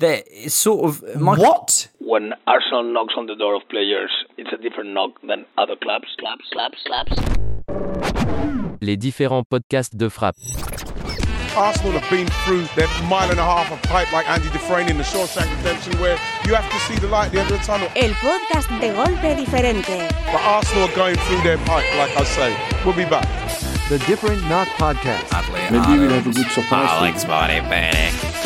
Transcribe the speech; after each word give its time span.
There 0.00 0.22
is 0.32 0.54
sort 0.54 0.88
of 0.88 1.20
my, 1.20 1.36
What? 1.36 1.88
When 1.98 2.32
Arsenal 2.46 2.84
knocks 2.84 3.12
on 3.18 3.26
the 3.26 3.36
door 3.36 3.54
of 3.54 3.68
players, 3.68 4.10
it's 4.38 4.48
a 4.50 4.56
different 4.56 4.94
knock 4.94 5.20
than 5.20 5.44
other 5.58 5.76
clubs. 5.76 6.08
Claps, 6.18 6.46
claps, 6.54 6.78
claps. 6.86 7.12
Les 8.80 8.96
différents 8.96 9.44
podcasts 9.44 9.94
de 9.94 10.08
frappe. 10.08 10.36
Arsenal 11.54 11.92
have 12.00 12.08
been 12.08 12.26
through 12.46 12.64
that 12.80 12.88
mile 13.10 13.30
and 13.30 13.38
a 13.38 13.44
half 13.44 13.70
of 13.70 13.82
pipe 13.90 14.10
like 14.10 14.26
Andy 14.30 14.48
Dufresne 14.48 14.88
in 14.88 14.96
the 14.96 15.04
Shawshank 15.04 15.54
Redemption 15.58 15.92
where 16.00 16.16
you 16.46 16.54
have 16.54 16.70
to 16.70 16.78
see 16.88 16.98
the 16.98 17.08
light 17.08 17.26
at 17.26 17.32
the 17.32 17.40
end 17.40 17.50
of 17.50 17.58
the 17.58 17.64
tunnel. 17.66 17.88
El 17.94 18.14
podcast 18.24 18.68
de 18.80 18.94
golpe 18.94 19.36
diferente. 19.36 20.08
But 20.32 20.40
Arsenal 20.40 20.88
are 20.88 20.96
going 20.96 21.16
through 21.16 21.42
their 21.42 21.58
pipe, 21.68 21.84
like 21.98 22.16
I 22.16 22.24
say. 22.24 22.56
We'll 22.86 22.96
be 22.96 23.04
back. 23.04 23.28
The 23.90 23.98
Different 24.06 24.40
Knock 24.48 24.68
Podcast. 24.78 25.28
Maybe 25.70 25.98
we'll 26.00 26.08
have 26.08 26.26
a 26.26 26.32
good 26.32 26.50
surprise. 26.52 26.88
Alex 26.88 27.26
Body 27.26 27.60
Panic. 27.68 28.39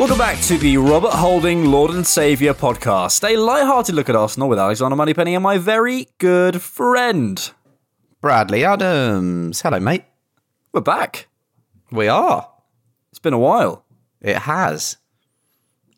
Welcome 0.00 0.16
back 0.16 0.40
to 0.44 0.56
the 0.56 0.78
Robert 0.78 1.12
Holding 1.12 1.66
Lord 1.66 1.90
and 1.90 2.06
Saviour 2.06 2.54
podcast, 2.54 3.22
a 3.28 3.36
light-hearted 3.36 3.94
look 3.94 4.08
at 4.08 4.16
Arsenal 4.16 4.48
with 4.48 4.58
Alexander 4.58 4.96
Moneypenny 4.96 5.34
and 5.34 5.42
my 5.42 5.58
very 5.58 6.08
good 6.16 6.62
friend. 6.62 7.50
Bradley 8.22 8.64
Adams. 8.64 9.60
Hello, 9.60 9.78
mate. 9.78 10.04
We're 10.72 10.80
back. 10.80 11.28
We 11.92 12.08
are. 12.08 12.48
It's 13.10 13.18
been 13.18 13.34
a 13.34 13.38
while. 13.38 13.84
It 14.22 14.36
has. 14.36 14.96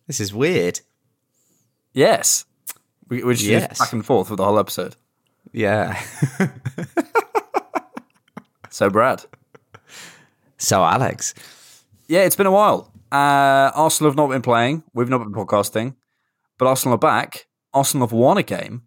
This 0.08 0.18
is 0.18 0.34
weird. 0.34 0.80
Yes. 1.92 2.44
We, 3.08 3.22
we 3.22 3.34
just 3.34 3.46
Yes. 3.46 3.78
back 3.78 3.92
and 3.92 4.04
forth 4.04 4.26
for 4.28 4.34
the 4.36 4.44
whole 4.44 4.58
episode. 4.58 4.96
Yeah. 5.52 6.02
So, 8.70 8.88
Brad. 8.88 9.22
so, 10.56 10.82
Alex. 10.82 11.34
Yeah, 12.08 12.20
it's 12.20 12.36
been 12.36 12.46
a 12.46 12.50
while. 12.50 12.90
Uh, 13.12 13.70
Arsenal 13.74 14.10
have 14.10 14.16
not 14.16 14.30
been 14.30 14.40
playing. 14.42 14.84
We've 14.94 15.10
not 15.10 15.18
been 15.18 15.34
podcasting. 15.34 15.96
But 16.58 16.66
Arsenal 16.66 16.94
are 16.94 16.98
back. 16.98 17.46
Arsenal 17.74 18.06
have 18.06 18.12
won 18.12 18.38
a 18.38 18.42
game. 18.42 18.84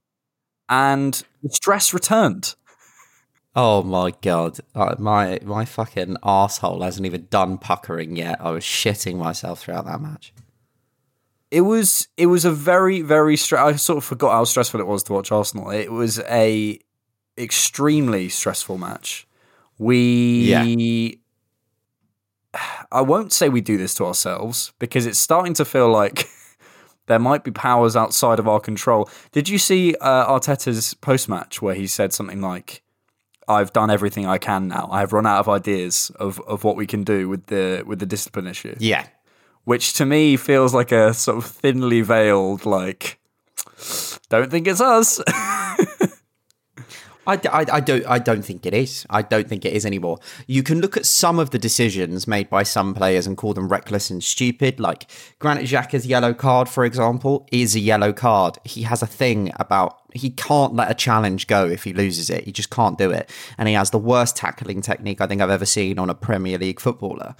And 0.67 1.13
the 1.43 1.49
stress 1.49 1.93
returned. 1.93 2.55
Oh 3.55 3.83
my 3.83 4.11
god, 4.21 4.59
uh, 4.73 4.95
my 4.99 5.39
my 5.43 5.63
fucking 5.63 6.17
asshole 6.23 6.81
hasn't 6.81 7.05
even 7.05 7.27
done 7.29 7.57
puckering 7.57 8.17
yet. 8.17 8.41
I 8.41 8.51
was 8.51 8.65
shitting 8.65 9.15
myself 9.15 9.61
throughout 9.61 9.85
that 9.85 10.01
match. 10.01 10.33
It 11.51 11.61
was 11.61 12.09
it 12.17 12.25
was 12.25 12.43
a 12.43 12.51
very 12.51 13.01
very 13.01 13.37
stre- 13.37 13.59
I 13.59 13.75
sort 13.77 13.97
of 13.97 14.03
forgot 14.03 14.31
how 14.31 14.43
stressful 14.43 14.81
it 14.81 14.87
was 14.87 15.03
to 15.03 15.13
watch 15.13 15.31
Arsenal. 15.31 15.69
It 15.69 15.91
was 15.91 16.19
a 16.19 16.79
extremely 17.37 18.27
stressful 18.27 18.77
match. 18.77 19.25
We 19.77 21.21
I 22.91 23.01
won't 23.01 23.31
say 23.33 23.49
we 23.49 23.61
do 23.61 23.77
this 23.77 23.93
to 23.95 24.05
ourselves 24.05 24.73
because 24.79 25.05
it's 25.05 25.19
starting 25.19 25.53
to 25.55 25.65
feel 25.65 25.89
like 25.89 26.27
there 27.07 27.19
might 27.19 27.43
be 27.43 27.51
powers 27.51 27.95
outside 27.95 28.39
of 28.39 28.47
our 28.47 28.59
control. 28.59 29.09
Did 29.31 29.49
you 29.49 29.57
see 29.57 29.95
uh, 30.01 30.27
Arteta's 30.27 30.93
post 30.95 31.29
match 31.29 31.61
where 31.61 31.75
he 31.75 31.87
said 31.87 32.13
something 32.13 32.41
like 32.41 32.81
I've 33.47 33.73
done 33.73 33.91
everything 33.91 34.25
I 34.25 34.37
can 34.37 34.67
now. 34.67 34.89
I've 34.91 35.13
run 35.13 35.25
out 35.25 35.39
of 35.39 35.49
ideas 35.49 36.11
of, 36.15 36.39
of 36.47 36.63
what 36.63 36.75
we 36.75 36.87
can 36.87 37.03
do 37.03 37.29
with 37.29 37.45
the 37.47 37.83
with 37.85 37.99
the 37.99 38.05
discipline 38.05 38.47
issue. 38.47 38.75
Yeah, 38.79 39.07
Which 39.65 39.93
to 39.93 40.05
me 40.05 40.35
feels 40.37 40.73
like 40.73 40.91
a 40.91 41.13
sort 41.13 41.37
of 41.37 41.45
thinly 41.45 42.01
veiled 42.01 42.65
like 42.65 43.19
don't 44.29 44.49
think 44.49 44.67
it's 44.67 44.81
us. 44.81 45.21
I, 47.27 47.33
I, 47.51 47.65
I 47.73 47.79
don't 47.79 48.05
I 48.05 48.19
don't 48.19 48.43
think 48.43 48.65
it 48.65 48.73
is. 48.73 49.05
I 49.09 49.21
don't 49.21 49.47
think 49.47 49.65
it 49.65 49.73
is 49.73 49.85
anymore. 49.85 50.19
You 50.47 50.63
can 50.63 50.81
look 50.81 50.97
at 50.97 51.05
some 51.05 51.39
of 51.39 51.49
the 51.49 51.59
decisions 51.59 52.27
made 52.27 52.49
by 52.49 52.63
some 52.63 52.93
players 52.93 53.27
and 53.27 53.37
call 53.37 53.53
them 53.53 53.69
reckless 53.69 54.09
and 54.09 54.23
stupid. 54.23 54.79
Like 54.79 55.09
Granit 55.39 55.65
Xhaka's 55.65 56.05
yellow 56.05 56.33
card, 56.33 56.69
for 56.69 56.85
example, 56.85 57.47
is 57.51 57.75
a 57.75 57.79
yellow 57.79 58.13
card. 58.13 58.57
He 58.63 58.83
has 58.83 59.01
a 59.01 59.07
thing 59.07 59.51
about 59.59 59.99
he 60.13 60.29
can't 60.29 60.73
let 60.73 60.89
a 60.89 60.93
challenge 60.93 61.47
go 61.47 61.67
if 61.67 61.83
he 61.83 61.93
loses 61.93 62.29
it. 62.29 62.45
He 62.45 62.51
just 62.51 62.69
can't 62.69 62.97
do 62.97 63.11
it, 63.11 63.29
and 63.57 63.67
he 63.67 63.73
has 63.75 63.89
the 63.89 63.97
worst 63.97 64.35
tackling 64.35 64.81
technique 64.81 65.21
I 65.21 65.27
think 65.27 65.41
I've 65.41 65.49
ever 65.49 65.65
seen 65.65 65.99
on 65.99 66.09
a 66.09 66.15
Premier 66.15 66.57
League 66.57 66.79
footballer. 66.79 67.35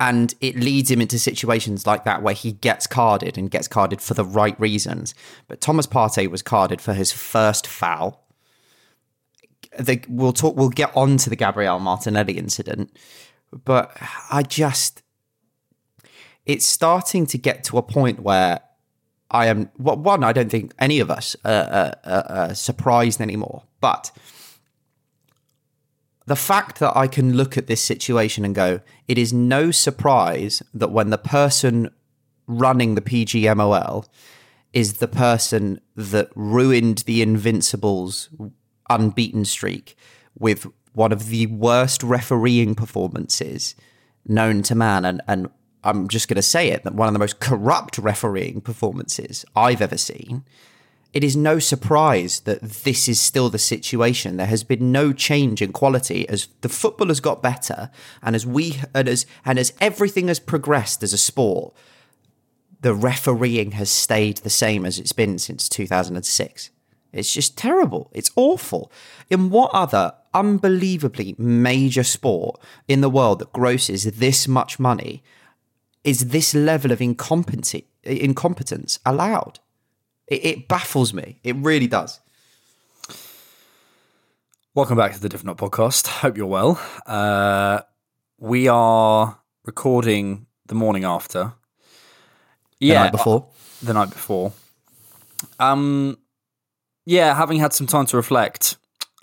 And 0.00 0.34
it 0.40 0.56
leads 0.56 0.90
him 0.90 1.00
into 1.00 1.18
situations 1.18 1.86
like 1.86 2.04
that 2.04 2.22
where 2.22 2.34
he 2.34 2.52
gets 2.52 2.86
carded 2.86 3.36
and 3.36 3.50
gets 3.50 3.66
carded 3.66 4.00
for 4.00 4.14
the 4.14 4.24
right 4.24 4.58
reasons. 4.60 5.14
But 5.48 5.60
Thomas 5.60 5.88
Partey 5.88 6.30
was 6.30 6.40
carded 6.40 6.80
for 6.80 6.94
his 6.94 7.10
first 7.10 7.66
foul. 7.66 8.24
The, 9.78 10.00
we'll 10.08 10.32
talk. 10.32 10.56
We'll 10.56 10.70
get 10.70 10.96
on 10.96 11.16
to 11.18 11.30
the 11.30 11.36
Gabriel 11.36 11.78
Martinelli 11.78 12.38
incident, 12.38 12.96
but 13.52 13.96
I 14.30 14.42
just 14.42 15.02
it's 16.48 16.66
starting 16.66 17.26
to 17.26 17.38
get 17.38 17.62
to 17.64 17.76
a 17.76 17.82
point 17.82 18.20
where 18.20 18.60
I 19.30 19.46
am. 19.46 19.70
Well, 19.78 19.96
one, 19.96 20.24
I 20.24 20.32
don't 20.32 20.50
think 20.50 20.72
any 20.78 20.98
of 20.98 21.10
us 21.10 21.36
are, 21.44 21.52
are, 21.52 21.94
are, 22.04 22.26
are 22.30 22.54
surprised 22.54 23.20
anymore, 23.20 23.64
but 23.80 24.10
the 26.28 26.36
fact 26.36 26.78
that 26.78 26.94
I 26.94 27.06
can 27.06 27.36
look 27.36 27.56
at 27.56 27.68
this 27.68 27.82
situation 27.82 28.44
and 28.44 28.54
go, 28.54 28.80
it 29.08 29.16
is 29.16 29.32
no 29.32 29.70
surprise 29.70 30.62
that 30.74 30.90
when 30.90 31.08
the 31.08 31.16
person 31.16 31.90
running 32.46 32.94
the 32.94 33.00
PGMOL 33.00 34.06
is 34.74 34.94
the 34.94 35.08
person 35.08 35.80
that 35.96 36.28
ruined 36.34 36.98
the 37.06 37.22
Invincibles' 37.22 38.28
unbeaten 38.90 39.46
streak 39.46 39.96
with 40.38 40.66
one 40.92 41.12
of 41.12 41.28
the 41.28 41.46
worst 41.46 42.02
refereeing 42.02 42.74
performances 42.74 43.74
known 44.26 44.62
to 44.64 44.74
man. 44.74 45.06
And, 45.06 45.22
and 45.26 45.48
I'm 45.82 46.08
just 46.08 46.28
going 46.28 46.36
to 46.36 46.42
say 46.42 46.68
it 46.68 46.84
that 46.84 46.94
one 46.94 47.08
of 47.08 47.14
the 47.14 47.20
most 47.20 47.40
corrupt 47.40 47.96
refereeing 47.96 48.60
performances 48.60 49.46
I've 49.56 49.80
ever 49.80 49.96
seen 49.96 50.44
it 51.12 51.24
is 51.24 51.36
no 51.36 51.58
surprise 51.58 52.40
that 52.40 52.60
this 52.60 53.08
is 53.08 53.20
still 53.20 53.48
the 53.48 53.58
situation. 53.58 54.36
There 54.36 54.46
has 54.46 54.62
been 54.62 54.92
no 54.92 55.12
change 55.12 55.62
in 55.62 55.72
quality 55.72 56.28
as 56.28 56.48
the 56.60 56.68
football 56.68 57.08
has 57.08 57.20
got 57.20 57.42
better, 57.42 57.90
and 58.22 58.36
as 58.36 58.46
we 58.46 58.80
and 58.94 59.08
as 59.08 59.24
and 59.44 59.58
as 59.58 59.72
everything 59.80 60.28
has 60.28 60.38
progressed 60.38 61.02
as 61.02 61.12
a 61.12 61.18
sport, 61.18 61.74
the 62.80 62.94
refereeing 62.94 63.72
has 63.72 63.90
stayed 63.90 64.38
the 64.38 64.50
same 64.50 64.84
as 64.84 64.98
it's 64.98 65.12
been 65.12 65.38
since 65.38 65.68
2006. 65.68 66.70
It's 67.12 67.32
just 67.32 67.56
terrible. 67.56 68.10
It's 68.12 68.30
awful. 68.36 68.92
In 69.30 69.48
what 69.48 69.70
other 69.72 70.12
unbelievably 70.34 71.36
major 71.38 72.04
sport 72.04 72.60
in 72.86 73.00
the 73.00 73.08
world 73.08 73.38
that 73.38 73.52
grosses 73.52 74.04
this 74.04 74.46
much 74.46 74.78
money 74.78 75.22
is 76.04 76.28
this 76.28 76.54
level 76.54 76.92
of 76.92 77.00
incompetency 77.00 77.86
incompetence 78.04 78.98
allowed? 79.04 79.58
It, 80.28 80.44
it 80.44 80.68
baffles 80.68 81.14
me. 81.14 81.40
It 81.42 81.56
really 81.56 81.86
does. 81.86 82.20
Welcome 84.74 84.96
back 84.96 85.14
to 85.14 85.20
the 85.20 85.28
Different 85.28 85.58
Knock 85.58 85.70
podcast. 85.70 86.06
Hope 86.06 86.36
you're 86.36 86.46
well. 86.46 86.80
Uh, 87.06 87.80
we 88.38 88.68
are 88.68 89.38
recording 89.64 90.46
the 90.66 90.74
morning 90.74 91.04
after. 91.04 91.54
Yeah, 92.78 93.04
night 93.04 93.12
before. 93.12 93.48
the 93.82 93.94
night 93.94 94.10
before. 94.10 94.52
Um, 95.58 96.18
yeah, 97.06 97.34
having 97.34 97.58
had 97.58 97.72
some 97.72 97.86
time 97.86 98.06
to 98.06 98.16
reflect. 98.16 98.76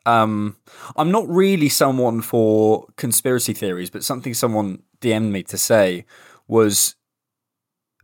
Um, 0.05 0.57
I'm 0.97 1.11
not 1.11 1.27
really 1.29 1.69
someone 1.69 2.21
for 2.21 2.87
conspiracy 2.97 3.53
theories, 3.53 3.89
but 3.89 4.03
something 4.03 4.33
someone 4.33 4.81
DM'd 5.01 5.31
me 5.31 5.43
to 5.43 5.57
say 5.57 6.05
was 6.47 6.95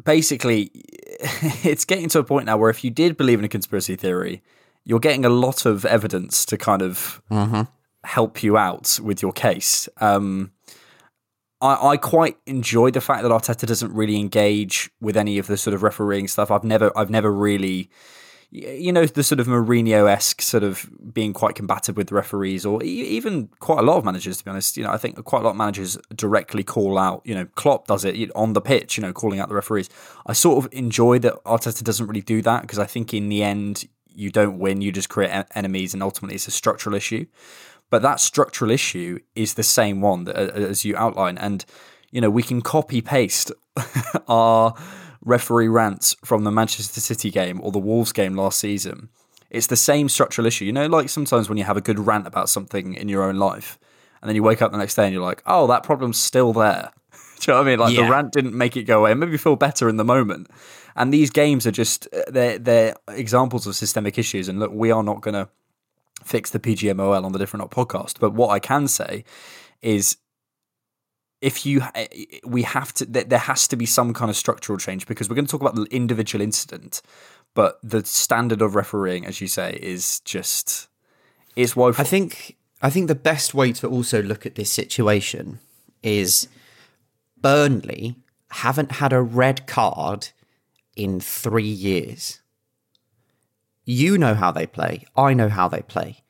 basically 0.03 0.71
it's 1.63 1.85
getting 1.85 2.09
to 2.09 2.19
a 2.19 2.23
point 2.23 2.45
now 2.45 2.57
where 2.57 2.69
if 2.69 2.83
you 2.83 2.89
did 2.89 3.17
believe 3.17 3.39
in 3.39 3.45
a 3.45 3.49
conspiracy 3.49 3.95
theory, 3.95 4.41
you're 4.83 4.99
getting 4.99 5.25
a 5.25 5.29
lot 5.29 5.65
of 5.65 5.85
evidence 5.85 6.45
to 6.45 6.57
kind 6.57 6.81
of 6.81 7.21
mm-hmm. 7.29 7.63
help 8.03 8.43
you 8.43 8.57
out 8.57 8.99
with 9.03 9.21
your 9.21 9.31
case. 9.31 9.87
Um, 9.97 10.51
I, 11.61 11.89
I 11.89 11.97
quite 11.97 12.37
enjoy 12.47 12.89
the 12.91 13.01
fact 13.01 13.21
that 13.23 13.29
Arteta 13.29 13.67
doesn't 13.67 13.93
really 13.93 14.17
engage 14.17 14.89
with 14.99 15.15
any 15.15 15.37
of 15.37 15.47
the 15.47 15.57
sort 15.57 15.75
of 15.75 15.83
refereeing 15.83 16.27
stuff. 16.27 16.49
I've 16.49 16.63
never, 16.63 16.91
I've 16.97 17.11
never 17.11 17.31
really, 17.31 17.89
you 18.51 18.91
know 18.91 19.05
the 19.05 19.23
sort 19.23 19.39
of 19.39 19.47
Mourinho 19.47 20.09
esque 20.09 20.41
sort 20.41 20.63
of 20.63 20.89
being 21.13 21.31
quite 21.31 21.55
combative 21.55 21.95
with 21.95 22.07
the 22.07 22.15
referees, 22.15 22.65
or 22.65 22.83
even 22.83 23.47
quite 23.59 23.79
a 23.79 23.81
lot 23.81 23.97
of 23.97 24.03
managers. 24.03 24.37
To 24.37 24.45
be 24.45 24.51
honest, 24.51 24.75
you 24.75 24.83
know, 24.83 24.91
I 24.91 24.97
think 24.97 25.23
quite 25.23 25.41
a 25.41 25.45
lot 25.45 25.51
of 25.51 25.55
managers 25.55 25.97
directly 26.13 26.63
call 26.63 26.97
out. 26.97 27.21
You 27.23 27.33
know, 27.33 27.45
Klopp 27.55 27.87
does 27.87 28.03
it 28.03 28.29
on 28.35 28.51
the 28.51 28.61
pitch. 28.61 28.97
You 28.97 29.03
know, 29.03 29.13
calling 29.13 29.39
out 29.39 29.47
the 29.47 29.55
referees. 29.55 29.89
I 30.25 30.33
sort 30.33 30.63
of 30.63 30.71
enjoy 30.73 31.19
that 31.19 31.41
Arteta 31.45 31.81
doesn't 31.81 32.07
really 32.07 32.21
do 32.21 32.41
that 32.41 32.63
because 32.63 32.77
I 32.77 32.85
think 32.85 33.13
in 33.13 33.29
the 33.29 33.41
end 33.41 33.87
you 34.13 34.29
don't 34.29 34.59
win, 34.59 34.81
you 34.81 34.91
just 34.91 35.07
create 35.07 35.31
en- 35.31 35.45
enemies, 35.55 35.93
and 35.93 36.03
ultimately 36.03 36.35
it's 36.35 36.47
a 36.47 36.51
structural 36.51 36.93
issue. 36.93 37.25
But 37.89 38.01
that 38.01 38.19
structural 38.19 38.69
issue 38.69 39.19
is 39.33 39.53
the 39.53 39.63
same 39.63 40.01
one 40.01 40.25
that, 40.25 40.35
as 40.35 40.83
you 40.83 40.97
outline, 40.97 41.37
and 41.37 41.63
you 42.11 42.19
know 42.19 42.29
we 42.29 42.43
can 42.43 42.61
copy 42.61 43.01
paste 43.01 43.49
our 44.27 44.75
referee 45.23 45.67
rants 45.67 46.15
from 46.25 46.43
the 46.43 46.51
Manchester 46.51 46.99
City 46.99 47.29
game 47.29 47.59
or 47.63 47.71
the 47.71 47.79
Wolves 47.79 48.11
game 48.11 48.35
last 48.35 48.59
season. 48.59 49.09
It's 49.49 49.67
the 49.67 49.75
same 49.75 50.09
structural 50.09 50.47
issue. 50.47 50.65
You 50.65 50.71
know, 50.71 50.87
like 50.87 51.09
sometimes 51.09 51.49
when 51.49 51.57
you 51.57 51.63
have 51.65 51.77
a 51.77 51.81
good 51.81 51.99
rant 51.99 52.25
about 52.27 52.49
something 52.49 52.93
in 52.95 53.09
your 53.09 53.23
own 53.23 53.35
life, 53.37 53.77
and 54.21 54.29
then 54.29 54.35
you 54.35 54.43
wake 54.43 54.61
up 54.61 54.71
the 54.71 54.77
next 54.77 54.95
day 54.95 55.05
and 55.05 55.13
you're 55.13 55.23
like, 55.23 55.41
oh, 55.45 55.67
that 55.67 55.83
problem's 55.83 56.17
still 56.17 56.53
there. 56.53 56.91
Do 57.39 57.51
you 57.51 57.53
know 57.53 57.59
what 57.59 57.67
I 57.67 57.69
mean? 57.71 57.79
Like 57.79 57.95
Yeah. 57.95 58.05
the 58.05 58.11
rant 58.11 58.31
didn't 58.31 58.55
make 58.55 58.77
it 58.77 58.83
go 58.83 58.99
away. 58.99 59.11
It 59.11 59.15
made 59.15 59.29
me 59.29 59.37
feel 59.37 59.55
better 59.55 59.89
in 59.89 59.97
the 59.97 60.05
moment. 60.05 60.47
And 60.95 61.13
these 61.13 61.29
games 61.31 61.65
are 61.65 61.71
just 61.71 62.07
uh, 62.13 62.21
they're 62.29 62.59
they're 62.59 62.95
examples 63.07 63.65
of 63.65 63.75
systemic 63.75 64.17
issues. 64.17 64.47
And 64.47 64.59
look, 64.59 64.71
we 64.73 64.91
are 64.91 65.03
not 65.03 65.21
going 65.21 65.33
to 65.33 65.49
fix 66.23 66.51
the 66.51 66.59
PGMOL 66.59 67.23
on 67.23 67.31
the 67.31 67.39
Different 67.39 67.63
Knock 67.63 67.71
podcast. 67.73 68.19
But 68.19 68.33
what 68.33 68.49
I 68.49 68.59
can 68.59 68.87
say 68.87 69.23
is 69.81 70.17
if 71.41 71.65
you 71.65 71.81
eh, 71.95 72.07
we 72.45 72.63
have 72.63 72.93
to 72.93 73.05
there 73.05 73.39
has 73.39 73.67
to 73.67 73.75
be 73.75 73.85
some 73.85 74.13
kind 74.13 74.29
of 74.29 74.37
structural 74.37 74.77
change 74.77 75.07
because 75.07 75.29
we're 75.29 75.35
going 75.35 75.45
to 75.45 75.51
talk 75.51 75.61
about 75.61 75.75
the 75.75 75.87
individual 75.91 76.41
incident 76.41 77.01
but 77.53 77.79
the 77.83 78.05
standard 78.05 78.61
of 78.61 78.75
refereeing 78.75 79.25
as 79.25 79.41
you 79.41 79.47
say 79.47 79.77
is 79.81 80.19
just 80.21 80.87
is 81.55 81.75
woeful 81.75 82.01
I 82.01 82.05
think 82.05 82.57
I 82.81 82.89
think 82.89 83.07
the 83.07 83.15
best 83.15 83.53
way 83.53 83.71
to 83.73 83.87
also 83.87 84.21
look 84.23 84.45
at 84.45 84.55
this 84.55 84.71
situation 84.71 85.59
is 86.01 86.47
Burnley 87.37 88.15
haven't 88.49 88.93
had 88.93 89.13
a 89.13 89.21
red 89.21 89.67
card 89.67 90.29
in 90.95 91.19
three 91.19 91.63
years. 91.63 92.41
You 93.85 94.17
know 94.17 94.35
how 94.35 94.51
they 94.51 94.67
play. 94.67 95.05
I 95.15 95.33
know 95.33 95.49
how 95.49 95.67
they 95.67 95.81
play. 95.81 96.23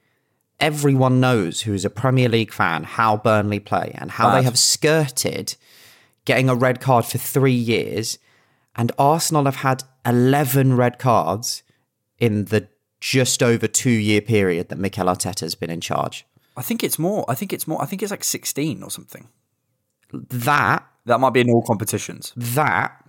Everyone 0.62 1.20
knows 1.20 1.62
who's 1.62 1.84
a 1.84 1.90
Premier 1.90 2.30
League 2.30 2.54
fan 2.54 2.84
how 2.84 3.18
Burnley 3.18 3.60
play 3.60 3.94
and 3.96 4.12
how 4.12 4.34
they 4.36 4.44
have 4.44 4.60
skirted 4.60 5.56
getting 6.26 6.50
a 6.50 6.56
red 6.56 6.80
card 6.80 7.04
for 7.04 7.18
three 7.18 7.52
years. 7.52 8.20
And 8.76 8.92
Arsenal 8.98 9.46
have 9.46 9.58
had 9.58 9.84
11 10.06 10.78
red 10.78 11.00
cards 11.00 11.64
in 12.20 12.46
the 12.46 12.68
just 13.00 13.42
over 13.42 13.68
two 13.68 13.90
year 13.90 14.22
period 14.22 14.70
that 14.70 14.78
Mikel 14.78 15.08
Arteta 15.08 15.42
has 15.42 15.56
been 15.56 15.72
in 15.72 15.82
charge. 15.82 16.26
I 16.56 16.62
think 16.62 16.84
it's 16.84 17.00
more 17.00 17.26
I 17.28 17.36
think 17.36 17.52
it's 17.54 17.68
more 17.68 17.82
I 17.82 17.86
think 17.86 18.04
it's 18.04 18.12
like 18.12 18.24
16 18.24 18.84
or 18.84 18.92
something 18.92 19.28
That 20.12 20.86
that 21.06 21.20
might 21.20 21.32
be 21.32 21.42
in 21.42 21.50
all 21.50 21.64
competitions 21.64 22.34
that 22.36 23.04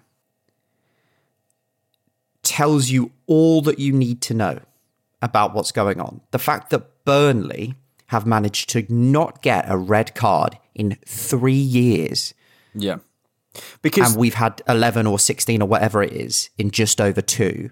tells 2.42 2.90
you 2.90 3.12
all 3.26 3.60
that 3.62 3.78
you 3.78 3.92
need 3.92 4.20
to 4.22 4.34
know 4.34 4.60
about 5.22 5.54
what's 5.54 5.72
going 5.72 6.00
on. 6.00 6.20
The 6.32 6.38
fact 6.38 6.70
that 6.70 7.04
Burnley 7.04 7.74
have 8.08 8.26
managed 8.26 8.68
to 8.70 8.84
not 8.90 9.40
get 9.40 9.64
a 9.68 9.76
red 9.76 10.14
card 10.14 10.58
in 10.74 10.98
three 11.06 11.54
years, 11.54 12.34
yeah 12.74 12.98
because 13.82 14.12
and 14.12 14.20
we've 14.20 14.34
had 14.34 14.62
11 14.68 15.06
or 15.06 15.18
16 15.18 15.62
or 15.62 15.68
whatever 15.68 16.02
it 16.02 16.12
is 16.12 16.50
in 16.58 16.70
just 16.70 17.00
over 17.00 17.20
two, 17.20 17.70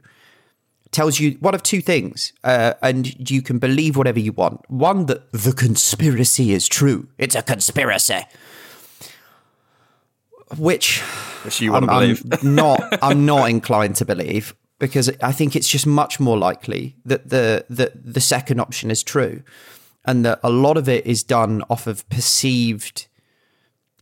tells 0.90 1.20
you 1.20 1.32
one 1.40 1.54
of 1.54 1.62
two 1.62 1.80
things. 1.80 2.32
Uh, 2.44 2.74
and 2.82 3.30
you 3.30 3.42
can 3.42 3.58
believe 3.58 3.96
whatever 3.96 4.18
you 4.18 4.32
want. 4.32 4.68
One, 4.70 5.06
that 5.06 5.30
the 5.32 5.52
conspiracy 5.52 6.52
is 6.52 6.68
true, 6.68 7.08
it's 7.18 7.34
a 7.34 7.42
conspiracy. 7.42 8.20
Which 10.58 11.00
which 11.44 11.60
you 11.60 11.70
want 11.70 11.84
to 11.84 11.92
believe 11.92 12.24
I'm 12.42 12.54
not 12.56 12.82
I'm 13.02 13.24
not 13.24 13.48
inclined 13.50 13.94
to 13.96 14.04
believe 14.04 14.52
because 14.80 15.12
I 15.22 15.30
think 15.30 15.54
it's 15.54 15.68
just 15.68 15.86
much 15.86 16.18
more 16.18 16.36
likely 16.36 16.96
that 17.04 17.28
the 17.28 17.64
the 17.70 17.92
the 17.94 18.20
second 18.20 18.58
option 18.58 18.90
is 18.90 19.04
true, 19.04 19.44
and 20.04 20.24
that 20.24 20.40
a 20.42 20.50
lot 20.50 20.76
of 20.76 20.88
it 20.88 21.06
is 21.06 21.22
done 21.22 21.62
off 21.70 21.86
of 21.86 22.08
perceived 22.08 23.06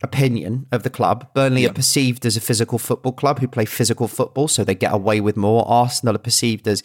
opinion 0.01 0.65
of 0.71 0.83
the 0.83 0.89
club. 0.89 1.31
Burnley 1.35 1.67
are 1.67 1.73
perceived 1.73 2.25
as 2.25 2.37
a 2.37 2.41
physical 2.41 2.79
football 2.79 3.11
club 3.11 3.39
who 3.39 3.47
play 3.47 3.65
physical 3.65 4.07
football, 4.07 4.47
so 4.47 4.63
they 4.63 4.73
get 4.73 4.93
away 4.93 5.19
with 5.19 5.37
more. 5.37 5.67
Arsenal 5.67 6.15
are 6.15 6.19
perceived 6.19 6.67
as 6.67 6.81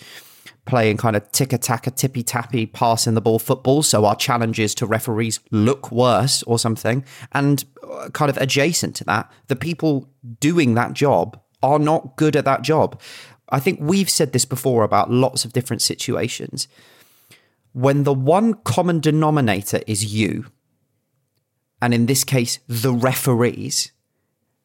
playing 0.67 0.97
kind 0.97 1.15
of 1.15 1.31
tick 1.31 1.51
taka 1.61 1.91
tippy 1.91 2.23
tappy 2.23 2.67
passing 2.67 3.15
the 3.15 3.21
ball 3.21 3.39
football 3.39 3.83
so 3.83 4.05
our 4.05 4.17
challenges 4.17 4.75
to 4.75 4.87
referees 4.87 5.41
look 5.51 5.93
worse 5.93 6.43
or 6.45 6.59
something 6.59 7.05
and 7.33 7.65
uh, 7.91 8.09
kind 8.11 8.31
of 8.31 8.37
adjacent 8.39 8.97
to 8.97 9.05
that 9.05 9.31
the 9.49 9.57
people 9.57 10.09
doing 10.41 10.75
that 10.75 10.95
job 10.95 11.39
are 11.63 11.79
not 11.79 12.17
good 12.17 12.35
at 12.35 12.45
that 12.45 12.63
job 12.63 13.01
i 13.49 13.61
think 13.61 13.79
we've 13.81 14.11
said 14.11 14.33
this 14.33 14.45
before 14.45 14.83
about 14.85 15.11
lots 15.11 15.45
of 15.45 15.53
different 15.53 15.83
situations 15.83 16.69
when 17.73 18.05
the 18.05 18.15
one 18.15 18.55
common 18.55 19.01
denominator 19.01 19.81
is 19.87 20.15
you 20.15 20.47
and 21.83 21.93
in 21.93 22.07
this 22.07 22.25
case 22.25 22.59
the 22.69 22.93
referees 22.93 23.93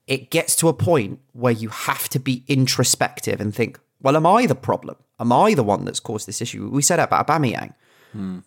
it 0.09 0.31
gets 0.31 0.55
to 0.55 0.67
a 0.67 0.73
point 0.73 1.19
where 1.33 1.53
you 1.53 1.69
have 1.69 2.09
to 2.09 2.19
be 2.19 2.43
introspective 2.47 3.39
and 3.39 3.53
think, 3.53 3.79
well, 4.01 4.17
am 4.17 4.25
I 4.25 4.47
the 4.47 4.55
problem? 4.55 4.95
Am 5.19 5.31
I 5.31 5.53
the 5.53 5.63
one 5.63 5.85
that's 5.85 5.99
caused 5.99 6.27
this 6.27 6.41
issue? 6.41 6.67
We 6.67 6.81
said 6.81 6.97
that 6.97 7.09
about 7.09 7.27
Aubameyang. 7.27 7.75
Hmm. 8.11 8.39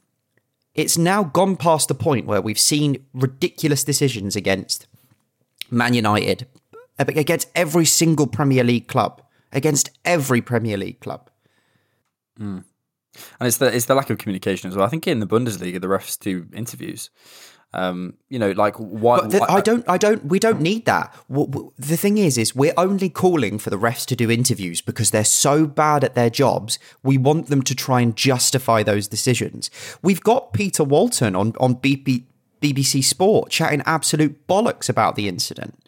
It's 0.74 0.98
now 0.98 1.22
gone 1.22 1.56
past 1.56 1.86
the 1.86 1.94
point 1.94 2.26
where 2.26 2.40
we've 2.40 2.58
seen 2.58 3.06
ridiculous 3.14 3.84
decisions 3.84 4.34
against 4.34 4.88
Man 5.70 5.94
United, 5.94 6.48
against 6.98 7.48
every 7.54 7.84
single 7.84 8.26
Premier 8.26 8.64
League 8.64 8.88
club, 8.88 9.21
against 9.52 9.90
every 10.04 10.40
Premier 10.40 10.76
League 10.76 11.00
club. 11.00 11.28
and 12.40 12.64
it's 13.40 13.58
the 13.58 13.74
it's 13.74 13.84
the 13.86 13.94
lack 13.94 14.10
of 14.10 14.18
communication 14.18 14.68
as 14.70 14.76
well 14.76 14.86
I 14.86 14.88
think 14.88 15.06
in 15.06 15.20
the 15.20 15.26
Bundesliga 15.26 15.80
the 15.80 15.86
refs 15.86 16.18
do 16.18 16.46
interviews 16.54 17.10
um 17.74 18.14
you 18.30 18.38
know 18.38 18.52
like 18.52 18.74
why 18.76 19.20
the, 19.26 19.38
why- 19.38 19.46
I 19.48 19.60
don't, 19.60 19.84
I 19.88 19.96
don't, 19.98 20.24
we 20.26 20.38
don't 20.38 20.60
need 20.60 20.84
that. 20.86 21.14
What, 21.28 21.48
what- 21.50 21.72
the 21.78 21.96
thing 21.96 22.18
is, 22.18 22.36
is 22.36 22.54
we're 22.54 22.74
only 22.76 23.08
calling 23.08 23.58
for 23.58 23.70
the 23.70 23.78
refs 23.78 24.04
to 24.06 24.16
do 24.16 24.30
interviews 24.30 24.80
because 24.82 25.10
they're 25.10 25.24
so 25.24 25.66
bad 25.66 26.04
at 26.04 26.14
their 26.14 26.28
jobs. 26.30 26.78
We 27.02 27.16
want 27.18 27.46
them 27.48 27.62
to 27.62 27.74
try 27.74 28.00
and 28.02 28.14
justify 28.16 28.82
those 28.82 29.08
decisions. 29.08 29.70
We've 30.02 30.20
got 30.22 30.52
Peter 30.52 30.84
Walton 30.84 31.34
on 31.34 31.54
on 31.60 31.76
BP, 31.76 32.24
BBC 32.60 33.02
Sport 33.04 33.50
chatting 33.50 33.82
absolute 33.86 34.46
bollocks 34.46 34.88
about 34.90 35.16
the 35.16 35.26
incident. 35.28 35.81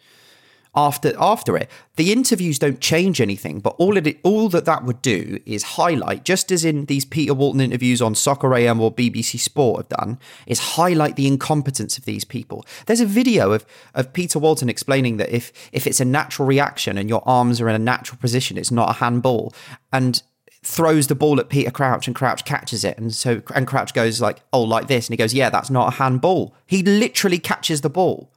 After 0.75 1.13
after 1.17 1.55
it, 1.55 1.69
the 1.95 2.11
interviews 2.11 2.59
don't 2.59 2.81
change 2.81 3.21
anything, 3.21 3.61
but 3.61 3.75
all 3.77 3.95
it 3.95 4.19
all 4.23 4.49
that 4.49 4.65
that 4.65 4.83
would 4.83 5.01
do 5.01 5.39
is 5.45 5.63
highlight, 5.63 6.25
just 6.25 6.51
as 6.51 6.65
in 6.65 6.85
these 6.85 7.05
Peter 7.05 7.33
Walton 7.33 7.61
interviews 7.61 8.01
on 8.01 8.13
Soccer 8.13 8.53
AM 8.53 8.81
or 8.81 8.93
BBC 8.93 9.39
Sport 9.39 9.77
have 9.77 9.99
done, 9.99 10.19
is 10.45 10.59
highlight 10.59 11.15
the 11.15 11.27
incompetence 11.27 11.97
of 11.97 12.03
these 12.03 12.25
people. 12.25 12.65
There's 12.87 12.99
a 12.99 13.05
video 13.05 13.53
of 13.53 13.65
of 13.93 14.11
Peter 14.11 14.37
Walton 14.37 14.67
explaining 14.67 15.15
that 15.17 15.29
if 15.29 15.53
if 15.71 15.87
it's 15.87 16.01
a 16.01 16.05
natural 16.05 16.47
reaction 16.47 16.97
and 16.97 17.07
your 17.07 17.23
arms 17.25 17.61
are 17.61 17.69
in 17.69 17.75
a 17.75 17.79
natural 17.79 18.17
position, 18.19 18.57
it's 18.57 18.71
not 18.71 18.89
a 18.89 18.93
handball, 18.93 19.53
and 19.93 20.21
throws 20.61 21.07
the 21.07 21.15
ball 21.15 21.39
at 21.39 21.47
Peter 21.47 21.71
Crouch 21.71 22.07
and 22.07 22.15
Crouch 22.15 22.43
catches 22.43 22.83
it, 22.83 22.97
and 22.97 23.13
so 23.13 23.41
and 23.53 23.65
Crouch 23.65 23.93
goes 23.93 24.19
like, 24.19 24.41
oh, 24.51 24.63
like 24.63 24.87
this, 24.87 25.07
and 25.07 25.13
he 25.13 25.17
goes, 25.17 25.33
yeah, 25.33 25.49
that's 25.49 25.69
not 25.69 25.93
a 25.93 25.95
handball. 25.97 26.53
He 26.65 26.83
literally 26.83 27.39
catches 27.39 27.79
the 27.81 27.89
ball. 27.89 28.31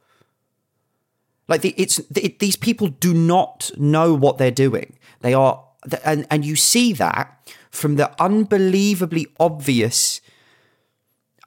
Like 1.49 1.61
the, 1.61 1.73
it's 1.75 1.97
the, 2.09 2.33
these 2.39 2.55
people 2.55 2.87
do 2.87 3.13
not 3.13 3.71
know 3.75 4.13
what 4.13 4.37
they're 4.37 4.51
doing. 4.51 4.97
They 5.21 5.33
are, 5.33 5.65
and 6.05 6.25
and 6.29 6.45
you 6.45 6.55
see 6.55 6.93
that 6.93 7.35
from 7.71 7.95
the 7.95 8.09
unbelievably 8.21 9.27
obvious, 9.39 10.21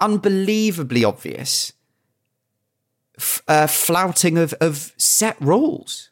unbelievably 0.00 1.04
obvious 1.04 1.73
f- 3.16 3.42
uh, 3.47 3.68
flouting 3.68 4.37
of 4.37 4.52
of 4.54 4.92
set 4.97 5.40
rules. 5.40 6.11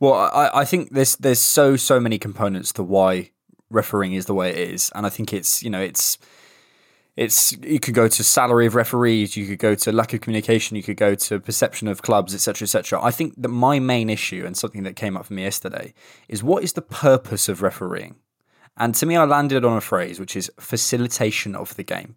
Well, 0.00 0.14
I, 0.14 0.50
I 0.52 0.64
think 0.64 0.90
there's 0.90 1.16
there's 1.16 1.38
so 1.38 1.76
so 1.76 2.00
many 2.00 2.18
components 2.18 2.72
to 2.72 2.82
why 2.82 3.30
refereeing 3.70 4.14
is 4.14 4.26
the 4.26 4.34
way 4.34 4.50
it 4.50 4.58
is, 4.58 4.90
and 4.94 5.06
I 5.06 5.10
think 5.10 5.32
it's 5.32 5.62
you 5.62 5.70
know 5.70 5.80
it's 5.80 6.18
it's 7.16 7.52
you 7.62 7.80
could 7.80 7.94
go 7.94 8.08
to 8.08 8.24
salary 8.24 8.66
of 8.66 8.74
referees, 8.74 9.36
you 9.36 9.46
could 9.46 9.58
go 9.58 9.74
to 9.74 9.92
lack 9.92 10.12
of 10.12 10.20
communication, 10.20 10.76
you 10.76 10.82
could 10.82 10.96
go 10.96 11.14
to 11.14 11.40
perception 11.40 11.88
of 11.88 12.02
clubs, 12.02 12.34
etc., 12.34 12.66
etc. 12.66 13.02
I 13.02 13.10
think 13.10 13.34
that 13.40 13.48
my 13.48 13.78
main 13.78 14.10
issue 14.10 14.44
and 14.46 14.56
something 14.56 14.82
that 14.82 14.96
came 14.96 15.16
up 15.16 15.26
for 15.26 15.34
me 15.34 15.42
yesterday 15.42 15.94
is 16.28 16.42
what 16.42 16.62
is 16.62 16.74
the 16.74 16.82
purpose 16.82 17.48
of 17.48 17.62
refereeing, 17.62 18.16
and 18.76 18.94
to 18.96 19.06
me, 19.06 19.16
I 19.16 19.24
landed 19.24 19.64
on 19.64 19.76
a 19.76 19.80
phrase 19.80 20.20
which 20.20 20.36
is 20.36 20.52
facilitation 20.60 21.56
of 21.56 21.74
the 21.76 21.82
game. 21.82 22.16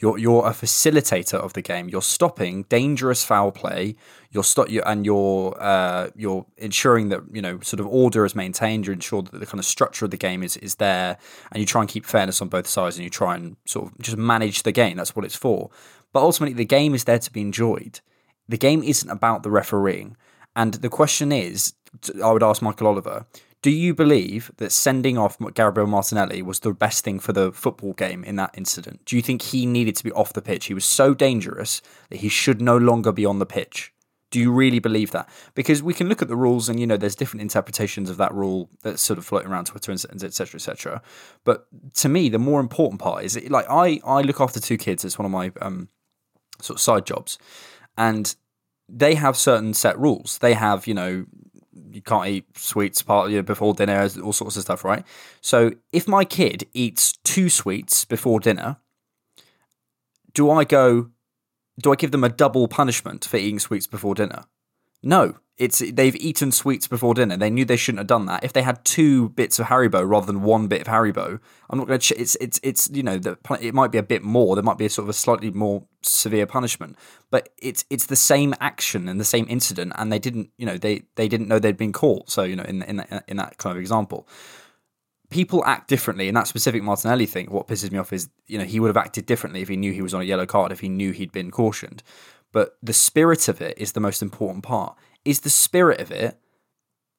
You're 0.00 0.16
you're 0.16 0.46
a 0.46 0.50
facilitator 0.50 1.34
of 1.34 1.54
the 1.54 1.62
game. 1.62 1.88
You're 1.88 2.02
stopping 2.02 2.62
dangerous 2.68 3.24
foul 3.24 3.50
play. 3.50 3.96
You're 4.30 4.44
stop 4.44 4.70
you 4.70 4.80
and 4.86 5.04
you're 5.04 5.56
uh, 5.60 6.10
you're 6.14 6.46
ensuring 6.56 7.08
that 7.08 7.22
you 7.32 7.42
know 7.42 7.58
sort 7.60 7.80
of 7.80 7.86
order 7.86 8.24
is 8.24 8.34
maintained. 8.34 8.86
You're 8.86 8.94
ensure 8.94 9.22
that 9.22 9.38
the 9.38 9.46
kind 9.46 9.58
of 9.58 9.64
structure 9.64 10.04
of 10.04 10.12
the 10.12 10.16
game 10.16 10.42
is 10.42 10.56
is 10.58 10.76
there, 10.76 11.18
and 11.50 11.60
you 11.60 11.66
try 11.66 11.80
and 11.80 11.90
keep 11.90 12.04
fairness 12.04 12.40
on 12.40 12.48
both 12.48 12.68
sides, 12.68 12.96
and 12.96 13.04
you 13.04 13.10
try 13.10 13.34
and 13.34 13.56
sort 13.66 13.90
of 13.90 13.98
just 13.98 14.16
manage 14.16 14.62
the 14.62 14.72
game. 14.72 14.96
That's 14.96 15.16
what 15.16 15.24
it's 15.24 15.36
for. 15.36 15.70
But 16.12 16.20
ultimately, 16.20 16.54
the 16.54 16.64
game 16.64 16.94
is 16.94 17.04
there 17.04 17.18
to 17.18 17.32
be 17.32 17.40
enjoyed. 17.40 18.00
The 18.48 18.56
game 18.56 18.82
isn't 18.82 19.10
about 19.10 19.42
the 19.42 19.50
refereeing. 19.50 20.16
And 20.56 20.74
the 20.74 20.88
question 20.88 21.30
is, 21.30 21.74
I 22.22 22.32
would 22.32 22.42
ask 22.42 22.62
Michael 22.62 22.88
Oliver, 22.88 23.26
do 23.60 23.70
you 23.70 23.94
believe 23.94 24.52
that 24.58 24.70
sending 24.70 25.18
off 25.18 25.36
Gabriel 25.54 25.88
Martinelli 25.88 26.42
was 26.42 26.60
the 26.60 26.72
best 26.72 27.04
thing 27.04 27.18
for 27.18 27.32
the 27.32 27.50
football 27.50 27.92
game 27.92 28.22
in 28.22 28.36
that 28.36 28.54
incident? 28.56 29.04
Do 29.04 29.16
you 29.16 29.22
think 29.22 29.42
he 29.42 29.66
needed 29.66 29.96
to 29.96 30.04
be 30.04 30.12
off 30.12 30.32
the 30.32 30.42
pitch? 30.42 30.66
He 30.66 30.74
was 30.74 30.84
so 30.84 31.12
dangerous 31.12 31.82
that 32.10 32.20
he 32.20 32.28
should 32.28 32.60
no 32.60 32.76
longer 32.76 33.10
be 33.10 33.26
on 33.26 33.40
the 33.40 33.46
pitch. 33.46 33.92
Do 34.30 34.38
you 34.38 34.52
really 34.52 34.78
believe 34.78 35.10
that? 35.12 35.28
Because 35.54 35.82
we 35.82 35.94
can 35.94 36.08
look 36.08 36.20
at 36.20 36.28
the 36.28 36.36
rules, 36.36 36.68
and 36.68 36.78
you 36.78 36.86
know, 36.86 36.98
there's 36.98 37.16
different 37.16 37.40
interpretations 37.40 38.10
of 38.10 38.18
that 38.18 38.32
rule 38.34 38.68
that's 38.82 39.02
sort 39.02 39.18
of 39.18 39.24
floating 39.24 39.50
around 39.50 39.64
Twitter 39.64 39.90
and 39.90 40.22
etc. 40.22 40.58
etc. 40.58 41.02
But 41.44 41.66
to 41.94 42.08
me, 42.10 42.28
the 42.28 42.38
more 42.38 42.60
important 42.60 43.00
part 43.00 43.24
is 43.24 43.40
like 43.48 43.64
I 43.70 44.00
I 44.04 44.20
look 44.20 44.40
after 44.40 44.60
two 44.60 44.76
kids. 44.76 45.04
It's 45.04 45.18
one 45.18 45.24
of 45.24 45.32
my 45.32 45.50
um, 45.62 45.88
sort 46.60 46.76
of 46.76 46.82
side 46.82 47.06
jobs, 47.06 47.38
and 47.96 48.36
they 48.86 49.14
have 49.14 49.34
certain 49.34 49.72
set 49.72 49.98
rules. 49.98 50.38
They 50.38 50.52
have 50.52 50.86
you 50.86 50.94
know 50.94 51.24
you 51.90 52.02
can't 52.02 52.26
eat 52.28 52.44
sweets 52.56 53.02
part 53.02 53.30
you 53.30 53.36
know, 53.36 53.42
before 53.42 53.74
dinner, 53.74 54.08
all 54.22 54.32
sorts 54.32 54.56
of 54.56 54.62
stuff, 54.62 54.84
right? 54.84 55.04
So 55.40 55.72
if 55.92 56.06
my 56.08 56.24
kid 56.24 56.66
eats 56.72 57.16
two 57.24 57.48
sweets 57.48 58.04
before 58.04 58.40
dinner, 58.40 58.76
do 60.34 60.50
I 60.50 60.64
go? 60.64 61.10
Do 61.80 61.92
I 61.92 61.96
give 61.96 62.10
them 62.10 62.24
a 62.24 62.28
double 62.28 62.68
punishment 62.68 63.24
for 63.24 63.36
eating 63.36 63.58
sweets 63.58 63.86
before 63.86 64.14
dinner? 64.14 64.44
No, 65.02 65.36
it's 65.58 65.80
they've 65.80 66.14
eaten 66.16 66.52
sweets 66.52 66.86
before 66.86 67.14
dinner. 67.14 67.36
They 67.36 67.50
knew 67.50 67.64
they 67.64 67.76
shouldn't 67.76 67.98
have 67.98 68.06
done 68.06 68.26
that. 68.26 68.44
If 68.44 68.52
they 68.52 68.62
had 68.62 68.84
two 68.84 69.30
bits 69.30 69.58
of 69.58 69.66
Haribo 69.66 70.08
rather 70.08 70.26
than 70.26 70.42
one 70.42 70.68
bit 70.68 70.80
of 70.80 70.86
Haribo, 70.86 71.40
I'm 71.68 71.78
not 71.78 71.88
going 71.88 71.98
to. 71.98 72.14
Ch- 72.14 72.18
it's 72.18 72.36
it's 72.36 72.60
it's 72.62 72.88
you 72.92 73.02
know 73.02 73.18
the, 73.18 73.36
it 73.60 73.74
might 73.74 73.90
be 73.90 73.98
a 73.98 74.02
bit 74.02 74.22
more. 74.22 74.54
There 74.54 74.62
might 74.62 74.78
be 74.78 74.86
a 74.86 74.90
sort 74.90 75.06
of 75.06 75.10
a 75.10 75.14
slightly 75.14 75.50
more 75.50 75.82
severe 76.02 76.46
punishment, 76.46 76.96
but 77.30 77.48
it's 77.58 77.84
it's 77.90 78.06
the 78.06 78.16
same 78.16 78.54
action 78.60 79.08
and 79.08 79.20
the 79.20 79.24
same 79.24 79.46
incident, 79.48 79.92
and 79.96 80.12
they 80.12 80.20
didn't 80.20 80.50
you 80.58 80.66
know 80.66 80.78
they 80.78 81.02
they 81.16 81.26
didn't 81.26 81.48
know 81.48 81.58
they'd 81.58 81.76
been 81.76 81.92
caught. 81.92 82.30
So 82.30 82.44
you 82.44 82.54
know 82.54 82.64
in 82.64 82.82
in 82.82 83.04
in 83.26 83.36
that 83.38 83.58
kind 83.58 83.76
of 83.76 83.80
example, 83.80 84.28
people 85.28 85.64
act 85.64 85.88
differently. 85.88 86.28
In 86.28 86.34
that 86.34 86.46
specific 86.46 86.84
Martinelli 86.84 87.26
thing, 87.26 87.50
what 87.50 87.66
pisses 87.66 87.90
me 87.90 87.98
off 87.98 88.12
is 88.12 88.28
you 88.46 88.58
know 88.58 88.64
he 88.64 88.78
would 88.78 88.88
have 88.88 88.96
acted 88.96 89.26
differently 89.26 89.60
if 89.60 89.68
he 89.68 89.76
knew 89.76 89.92
he 89.92 90.02
was 90.02 90.14
on 90.14 90.20
a 90.20 90.24
yellow 90.24 90.46
card, 90.46 90.70
if 90.70 90.80
he 90.80 90.88
knew 90.88 91.10
he'd 91.10 91.32
been 91.32 91.50
cautioned. 91.50 92.04
But 92.52 92.76
the 92.82 92.92
spirit 92.92 93.48
of 93.48 93.60
it 93.60 93.76
is 93.78 93.92
the 93.92 94.00
most 94.00 94.22
important 94.22 94.64
part. 94.64 94.96
Is 95.24 95.40
the 95.40 95.50
spirit 95.50 96.00
of 96.00 96.10
it 96.10 96.38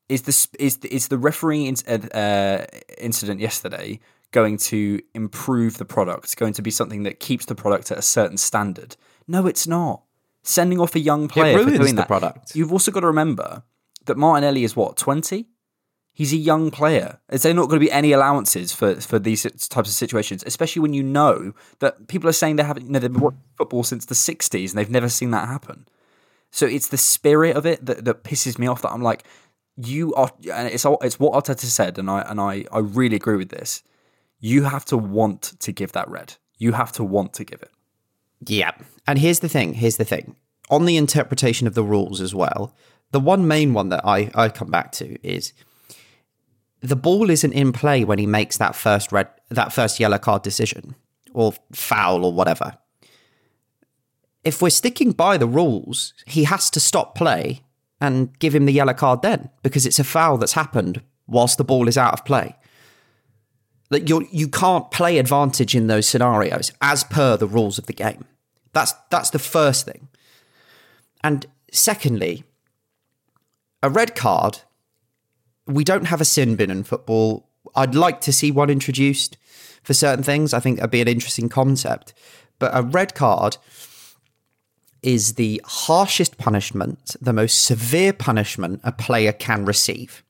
is 0.07 0.23
the 0.23 0.47
is 0.59 0.77
the, 0.77 0.93
is 0.93 1.07
the 1.07 1.17
refereeing 1.17 1.75
uh, 1.87 2.65
incident 2.97 3.39
yesterday 3.39 3.99
going 4.31 4.57
to 4.57 5.01
improve 5.13 5.77
the 5.77 5.85
product 5.85 6.35
going 6.37 6.53
to 6.53 6.61
be 6.61 6.71
something 6.71 7.03
that 7.03 7.19
keeps 7.19 7.45
the 7.45 7.55
product 7.55 7.91
at 7.91 7.97
a 7.97 8.01
certain 8.01 8.37
standard? 8.37 8.95
No 9.27 9.45
it's 9.45 9.67
not. 9.67 10.03
Sending 10.41 10.79
off 10.79 10.95
a 10.95 10.99
young 10.99 11.27
player 11.27 11.53
it 11.53 11.57
ruins 11.57 11.71
for 11.73 11.83
doing 11.83 11.95
the 11.95 12.01
that. 12.01 12.07
product. 12.07 12.55
You've 12.55 12.71
also 12.71 12.91
got 12.91 13.01
to 13.01 13.07
remember 13.07 13.63
that 14.05 14.17
martinelli 14.17 14.63
is 14.63 14.75
what 14.75 14.97
20 14.97 15.45
he's 16.19 16.33
a 16.33 16.37
young 16.37 16.69
player 16.69 17.19
is 17.31 17.43
there 17.43 17.53
not 17.53 17.69
going 17.69 17.79
to 17.79 17.85
be 17.85 17.91
any 17.91 18.11
allowances 18.11 18.71
for 18.71 18.95
for 19.01 19.17
these 19.19 19.43
types 19.69 19.89
of 19.89 19.95
situations 19.95 20.43
especially 20.45 20.81
when 20.81 20.93
you 20.93 21.03
know 21.03 21.53
that 21.79 22.07
people 22.07 22.29
are 22.29 22.33
saying 22.33 22.57
they 22.57 22.63
haven't 22.63 22.85
you 22.85 22.91
know 22.91 22.99
they've 22.99 23.11
been 23.11 23.21
watching 23.21 23.41
football 23.57 23.83
since 23.83 24.05
the 24.05 24.15
60s 24.15 24.69
and 24.69 24.77
they've 24.77 24.89
never 24.89 25.09
seen 25.09 25.31
that 25.31 25.47
happen 25.47 25.87
so 26.51 26.65
it's 26.65 26.87
the 26.87 26.97
spirit 26.97 27.55
of 27.55 27.65
it 27.65 27.85
that, 27.85 28.05
that 28.05 28.23
pisses 28.23 28.57
me 28.57 28.67
off. 28.67 28.81
That 28.81 28.91
I'm 28.91 29.01
like, 29.01 29.23
you 29.77 30.13
are, 30.15 30.31
and 30.53 30.67
it's 30.67 30.85
it's 30.85 31.19
what 31.19 31.33
Arteta 31.33 31.65
said, 31.65 31.97
and 31.97 32.09
I 32.09 32.21
and 32.21 32.39
I 32.39 32.65
I 32.71 32.79
really 32.79 33.15
agree 33.15 33.37
with 33.37 33.49
this. 33.49 33.83
You 34.39 34.63
have 34.63 34.85
to 34.85 34.97
want 34.97 35.53
to 35.59 35.71
give 35.71 35.91
that 35.91 36.09
red. 36.09 36.35
You 36.57 36.73
have 36.73 36.91
to 36.93 37.03
want 37.03 37.33
to 37.33 37.43
give 37.43 37.61
it. 37.61 37.71
Yeah, 38.45 38.71
and 39.05 39.19
here's 39.19 39.39
the 39.39 39.49
thing. 39.49 39.75
Here's 39.75 39.97
the 39.97 40.05
thing. 40.05 40.35
On 40.69 40.85
the 40.85 40.97
interpretation 40.97 41.67
of 41.67 41.73
the 41.73 41.83
rules 41.83 42.21
as 42.21 42.33
well, 42.33 42.75
the 43.11 43.19
one 43.19 43.47
main 43.47 43.73
one 43.73 43.89
that 43.89 44.05
I 44.05 44.31
I 44.33 44.49
come 44.49 44.71
back 44.71 44.91
to 44.93 45.17
is 45.27 45.53
the 46.81 46.95
ball 46.95 47.29
isn't 47.29 47.53
in 47.53 47.71
play 47.71 48.03
when 48.03 48.19
he 48.19 48.25
makes 48.25 48.57
that 48.57 48.75
first 48.75 49.11
red 49.11 49.27
that 49.49 49.73
first 49.73 49.99
yellow 49.99 50.17
card 50.17 50.41
decision 50.41 50.95
or 51.33 51.53
foul 51.71 52.25
or 52.25 52.33
whatever 52.33 52.77
if 54.43 54.61
we're 54.61 54.69
sticking 54.69 55.11
by 55.11 55.37
the 55.37 55.47
rules, 55.47 56.13
he 56.25 56.45
has 56.45 56.69
to 56.71 56.79
stop 56.79 57.15
play 57.15 57.61
and 57.99 58.37
give 58.39 58.55
him 58.55 58.65
the 58.65 58.73
yellow 58.73 58.93
card 58.93 59.21
then 59.21 59.49
because 59.63 59.85
it's 59.85 59.99
a 59.99 60.03
foul 60.03 60.37
that's 60.37 60.53
happened 60.53 61.01
whilst 61.27 61.57
the 61.57 61.63
ball 61.63 61.87
is 61.87 61.97
out 61.97 62.13
of 62.13 62.25
play. 62.25 62.55
That 63.89 64.07
you 64.07 64.27
you 64.31 64.47
can't 64.47 64.91
play 64.91 65.17
advantage 65.17 65.75
in 65.75 65.87
those 65.87 66.07
scenarios 66.07 66.71
as 66.79 67.03
per 67.03 67.37
the 67.37 67.47
rules 67.47 67.77
of 67.77 67.87
the 67.87 67.93
game. 67.93 68.25
That's 68.71 68.93
that's 69.09 69.31
the 69.31 69.39
first 69.39 69.85
thing. 69.85 70.07
And 71.23 71.47
secondly, 71.71 72.43
a 73.81 73.89
red 73.89 74.15
card. 74.15 74.59
We 75.69 75.83
don't 75.83 76.05
have 76.05 76.19
a 76.19 76.25
sin 76.25 76.55
bin 76.55 76.71
in 76.71 76.83
football. 76.83 77.47
I'd 77.75 77.95
like 77.95 78.21
to 78.21 78.33
see 78.33 78.51
one 78.51 78.69
introduced 78.69 79.37
for 79.83 79.93
certain 79.93 80.23
things. 80.23 80.53
I 80.53 80.59
think 80.59 80.77
that'd 80.77 80.91
be 80.91 81.01
an 81.01 81.07
interesting 81.07 81.47
concept. 81.47 82.13
But 82.57 82.71
a 82.73 82.81
red 82.81 83.15
card 83.15 83.57
is 85.01 85.35
the 85.35 85.61
harshest 85.65 86.37
punishment, 86.37 87.15
the 87.21 87.33
most 87.33 87.63
severe 87.63 88.11
punishment 88.11 88.81
a 88.83 88.91
player 88.91 89.31
can 89.31 89.63
receive. 89.63 90.23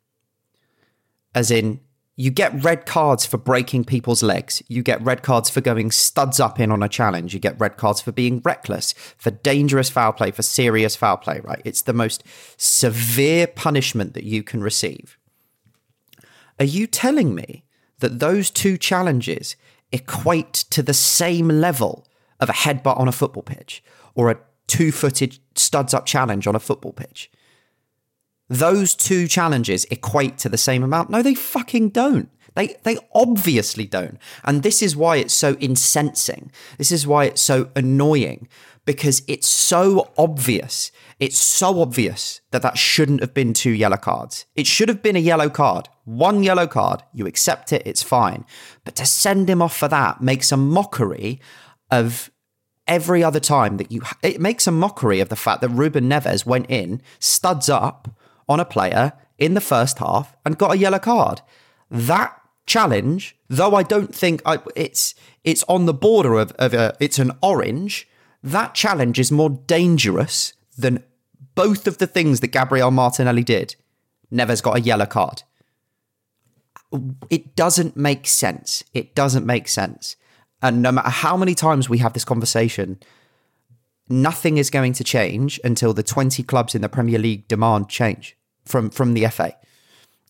As 1.34 1.50
in, 1.50 1.80
you 2.16 2.32
get 2.32 2.66
red 2.66 2.86
cards 2.86 3.26
for 3.26 3.38
breaking 3.38 3.86
people's 3.86 4.22
legs. 4.22 4.62
You 4.68 4.84
get 4.84 5.02
red 5.02 5.24
cards 5.24 5.50
for 5.50 5.62
going 5.62 5.90
studs 5.92 6.40
up 6.40 6.60
in 6.60 6.70
on 6.70 6.84
a 6.84 6.90
challenge. 6.90 7.34
You 7.34 7.40
get 7.40 7.58
red 7.60 7.78
cards 7.78 8.02
for 8.02 8.12
being 8.12 8.42
reckless, 8.44 8.94
for 9.18 9.32
dangerous 9.32 9.90
foul 9.90 10.12
play, 10.12 10.32
for 10.32 10.42
serious 10.42 10.98
foul 10.98 11.16
play, 11.16 11.40
right? 11.46 11.62
It's 11.64 11.84
the 11.84 11.94
most 11.94 12.26
severe 12.58 13.48
punishment 13.48 14.16
that 14.16 14.26
you 14.26 14.44
can 14.44 14.62
receive. 14.62 15.18
Are 16.60 16.66
you 16.66 16.88
telling 16.88 17.34
me 17.34 17.64
that 18.00 18.20
those 18.20 18.50
two 18.50 18.78
challenges 18.78 19.56
equate 19.92 20.54
to 20.54 20.84
the 20.84 20.94
same 20.94 21.48
level 21.48 22.08
of 22.40 22.50
a 22.50 22.54
headbutt 22.54 23.00
on 23.00 23.08
a 23.08 23.12
football 23.12 23.44
pitch 23.44 23.84
or 24.16 24.30
a 24.30 24.40
two 24.68 24.92
footed 24.92 25.40
studs 25.56 25.94
up 25.94 26.06
challenge 26.06 26.48
on 26.48 26.56
a 26.56 26.60
football 26.60 26.94
pitch. 26.94 27.32
Those 28.48 28.96
two 28.96 29.28
challenges 29.28 29.86
equate 29.86 30.38
to 30.40 30.50
the 30.50 30.58
same 30.58 30.84
amount. 30.84 31.10
No, 31.10 31.22
they 31.22 31.36
fucking 31.36 31.90
don't. 31.90 32.30
They 32.56 32.76
they 32.84 32.98
obviously 33.14 33.86
don't. 33.86 34.18
And 34.44 34.64
this 34.64 34.82
is 34.82 34.96
why 34.96 35.18
it's 35.18 35.34
so 35.34 35.56
incensing. 35.60 36.52
This 36.78 36.92
is 36.92 37.06
why 37.06 37.26
it's 37.26 37.42
so 37.42 37.70
annoying 37.76 38.48
because 38.86 39.22
it's 39.28 39.48
so 39.48 40.12
obvious. 40.18 40.92
It's 41.20 41.38
so 41.38 41.82
obvious 41.82 42.40
that 42.52 42.62
that 42.62 42.78
shouldn't 42.78 43.20
have 43.20 43.34
been 43.34 43.54
two 43.54 43.72
yellow 43.72 43.98
cards. 43.98 44.46
It 44.56 44.66
should 44.66 44.88
have 44.88 45.04
been 45.04 45.18
a 45.18 45.20
yellow 45.20 45.50
card. 45.50 45.90
One 46.06 46.44
yellow 46.44 46.66
card, 46.66 47.04
you 47.14 47.28
accept 47.28 47.74
it, 47.74 47.84
it's 47.86 48.02
fine. 48.02 48.46
But 48.86 48.96
to 48.96 49.06
send 49.06 49.50
him 49.50 49.62
off 49.62 49.76
for 49.76 49.90
that 49.90 50.22
makes 50.22 50.52
a 50.52 50.58
mockery 50.58 51.42
of 51.92 52.32
every 52.88 53.22
other 53.22 53.42
time 53.42 53.78
that 53.78 53.92
you, 53.92 54.02
it 54.24 54.40
makes 54.40 54.66
a 54.66 54.72
mockery 54.72 55.20
of 55.20 55.30
the 55.30 55.36
fact 55.36 55.60
that 55.62 55.70
Ruben 55.70 56.10
Neves 56.10 56.46
went 56.46 56.68
in, 56.70 57.02
studs 57.20 57.68
up 57.68 58.10
on 58.48 58.62
a 58.62 58.66
player 58.66 59.14
in 59.38 59.54
the 59.56 59.62
first 59.62 60.00
half 60.00 60.36
and 60.46 60.58
got 60.58 60.74
a 60.74 60.78
yellow 60.78 61.00
card. 61.00 61.42
That 61.92 62.40
challenge, 62.66 63.36
though 63.50 63.76
I 63.76 63.84
don't 63.84 64.14
think 64.16 64.42
I, 64.46 64.60
it's 64.76 65.16
it's 65.44 65.64
on 65.68 65.86
the 65.86 65.94
border 65.94 66.36
of, 66.36 66.52
of 66.54 66.74
a, 66.74 66.96
it's 67.00 67.20
an 67.20 67.32
orange. 67.42 68.08
That 68.42 68.74
challenge 68.74 69.20
is 69.20 69.32
more 69.32 69.50
dangerous 69.50 70.54
than 70.78 71.04
both 71.60 71.88
of 71.88 71.98
the 71.98 72.08
things 72.08 72.40
that 72.40 72.48
Gabriel 72.48 72.90
Martinelli 72.90 73.44
did. 73.44 73.76
Neves 74.32 74.64
got 74.64 74.78
a 74.78 74.82
yellow 74.82 75.06
card. 75.06 75.44
It 77.30 77.54
doesn't 77.58 77.98
make 77.98 78.28
sense. 78.28 78.82
It 78.94 79.14
doesn't 79.14 79.46
make 79.46 79.68
sense. 79.68 80.16
And 80.62 80.82
no 80.82 80.94
matter 80.94 81.10
how 81.10 81.36
many 81.36 81.54
times 81.54 81.90
we 81.90 81.98
have 81.98 82.14
this 82.14 82.24
conversation, 82.24 82.98
nothing 84.08 84.58
is 84.58 84.70
going 84.70 84.94
to 84.94 85.04
change 85.04 85.60
until 85.66 85.94
the 85.94 86.02
20 86.02 86.44
clubs 86.44 86.76
in 86.76 86.82
the 86.82 86.88
Premier 86.88 87.20
League 87.20 87.50
demand 87.50 87.90
change 87.90 88.38
from, 88.64 88.90
from 88.90 89.14
the 89.14 89.28
FA. 89.28 89.54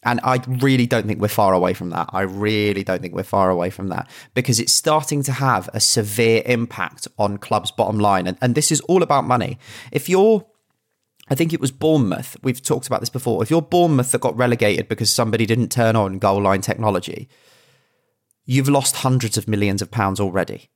And 0.01 0.19
I 0.23 0.41
really 0.47 0.87
don't 0.87 1.05
think 1.05 1.21
we're 1.21 1.27
far 1.27 1.53
away 1.53 1.75
from 1.75 1.91
that. 1.91 2.09
I 2.11 2.21
really 2.21 2.83
don't 2.83 3.03
think 3.03 3.13
we're 3.13 3.21
far 3.21 3.51
away 3.51 3.69
from 3.69 3.89
that 3.89 4.09
because 4.33 4.59
it's 4.59 4.73
starting 4.73 5.21
to 5.23 5.33
have 5.33 5.69
a 5.73 5.79
severe 5.79 6.41
impact 6.47 7.07
on 7.19 7.37
clubs' 7.37 7.69
bottom 7.69 7.99
line. 7.99 8.25
And, 8.25 8.37
and 8.41 8.55
this 8.55 8.71
is 8.71 8.81
all 8.81 9.03
about 9.03 9.25
money. 9.25 9.59
If 9.91 10.09
you're, 10.09 10.45
I 11.29 11.35
think 11.35 11.53
it 11.53 11.61
was 11.61 11.71
Bournemouth, 11.71 12.35
we've 12.41 12.61
talked 12.61 12.87
about 12.87 13.01
this 13.01 13.09
before. 13.09 13.43
If 13.43 13.51
you're 13.51 13.61
Bournemouth 13.61 14.11
that 14.11 14.21
got 14.21 14.35
relegated 14.35 14.87
because 14.87 15.11
somebody 15.11 15.45
didn't 15.45 15.71
turn 15.71 15.95
on 15.95 16.17
goal 16.17 16.41
line 16.41 16.61
technology, 16.61 17.29
you've 18.45 18.69
lost 18.69 18.97
hundreds 18.97 19.37
of 19.37 19.47
millions 19.47 19.81
of 19.81 19.91
pounds 19.91 20.19
already. 20.19 20.69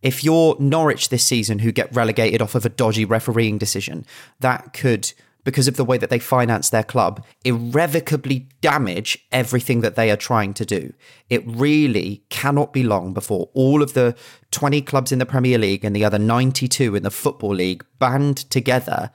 If 0.00 0.24
you're 0.24 0.56
Norwich 0.58 1.10
this 1.10 1.24
season 1.24 1.58
who 1.58 1.72
get 1.72 1.94
relegated 1.94 2.40
off 2.40 2.54
of 2.54 2.64
a 2.64 2.70
dodgy 2.70 3.04
refereeing 3.04 3.58
decision, 3.58 4.06
that 4.40 4.72
could, 4.72 5.12
because 5.44 5.68
of 5.68 5.76
the 5.76 5.84
way 5.84 5.98
that 5.98 6.08
they 6.08 6.20
finance 6.20 6.70
their 6.70 6.84
club, 6.84 7.22
irrevocably 7.44 8.48
damage 8.62 9.18
everything 9.30 9.80
that 9.82 9.96
they 9.96 10.10
are 10.10 10.16
trying 10.16 10.54
to 10.54 10.64
do. 10.64 10.94
It 11.28 11.42
really 11.46 12.22
cannot 12.30 12.72
be 12.72 12.84
long 12.84 13.12
before 13.12 13.50
all 13.52 13.82
of 13.82 13.92
the 13.92 14.16
20 14.52 14.80
clubs 14.82 15.12
in 15.12 15.18
the 15.18 15.26
Premier 15.26 15.58
League 15.58 15.84
and 15.84 15.94
the 15.94 16.04
other 16.04 16.18
92 16.18 16.94
in 16.94 17.02
the 17.02 17.10
Football 17.10 17.56
League 17.56 17.84
band 17.98 18.36
together 18.50 19.10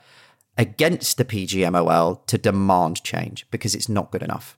against 0.58 1.18
the 1.18 1.26
PGMOL 1.26 2.26
to 2.28 2.38
demand 2.38 3.04
change 3.04 3.46
because 3.52 3.74
it's 3.76 3.90
not 3.90 4.12
good 4.12 4.24
enough. 4.24 4.58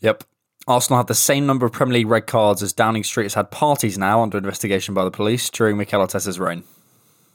Yep. 0.00 0.24
Arsenal 0.66 0.98
have 0.98 1.06
the 1.06 1.14
same 1.14 1.46
number 1.46 1.66
of 1.66 1.72
Premier 1.72 1.94
League 1.94 2.06
red 2.08 2.26
cards 2.26 2.62
as 2.62 2.72
Downing 2.72 3.04
Street 3.04 3.24
has 3.24 3.34
had 3.34 3.50
parties 3.50 3.98
now 3.98 4.22
under 4.22 4.38
investigation 4.38 4.94
by 4.94 5.04
the 5.04 5.10
police 5.10 5.48
during 5.50 5.76
Mikel 5.76 6.06
Arteta's 6.06 6.38
reign. 6.38 6.64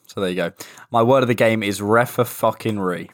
So 0.07 0.21
there 0.21 0.29
you 0.29 0.35
go. 0.35 0.51
My 0.91 1.03
word 1.03 1.23
of 1.23 1.27
the 1.27 1.35
game 1.35 1.63
is 1.63 1.79
refa 1.79 2.25
fucking 2.25 2.79
re. 2.79 3.09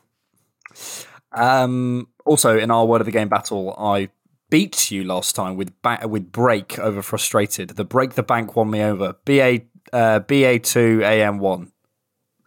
Um, 1.31 2.07
also, 2.25 2.57
in 2.57 2.69
our 2.71 2.85
word 2.85 3.01
of 3.01 3.05
the 3.05 3.11
game 3.11 3.29
battle, 3.29 3.73
I 3.77 4.09
beat 4.49 4.91
you 4.91 5.03
last 5.03 5.35
time 5.35 5.55
with 5.55 5.81
ba- 5.81 6.07
with 6.07 6.31
break 6.31 6.77
over 6.77 7.01
frustrated. 7.01 7.69
The 7.69 7.85
break 7.85 8.13
the 8.13 8.23
bank 8.23 8.55
won 8.55 8.69
me 8.69 8.81
over. 8.81 9.15
BA 9.25 9.61
uh, 9.93 10.19
BA 10.19 10.59
two 10.59 11.01
AM 11.03 11.39
one. 11.39 11.70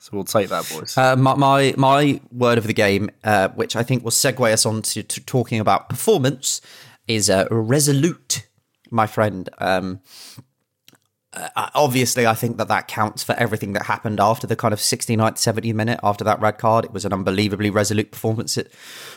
So 0.05 0.11
we'll 0.13 0.25
take 0.25 0.51
that, 0.51 0.69
boys. 0.71 0.99
Uh, 0.99 1.17
my, 1.17 1.35
my 1.35 1.75
my 1.79 2.21
word 2.31 2.59
of 2.59 2.67
the 2.67 2.75
game, 2.75 3.09
uh, 3.25 3.49
which 3.49 3.75
I 3.75 3.83
think 3.83 4.05
will 4.05 4.11
segue 4.11 4.53
us 4.53 4.67
on 4.67 4.83
to, 4.83 5.03
to 5.03 5.21
talking 5.23 5.61
about 5.61 5.89
performance, 5.89 6.61
is 7.09 7.31
uh, 7.31 7.47
resolute, 7.51 8.47
my 8.91 9.07
friend. 9.07 9.49
Um, 9.57 10.01
uh, 11.33 11.71
obviously, 11.75 12.27
I 12.27 12.35
think 12.35 12.59
that 12.59 12.69
that 12.69 12.87
counts 12.87 13.23
for 13.23 13.35
everything 13.37 13.73
that 13.73 13.87
happened 13.87 14.21
after 14.21 14.47
the 14.47 14.57
kind 14.57 14.75
of 14.75 14.79
69th, 14.79 15.37
70th 15.37 15.73
minute 15.73 16.01
after 16.03 16.23
that 16.23 16.39
red 16.39 16.59
card. 16.59 16.85
It 16.85 16.93
was 16.93 17.07
an 17.07 17.15
unbelievably 17.15 17.71
resolute 17.71 18.11
performance 18.11 18.59
it, 18.59 18.71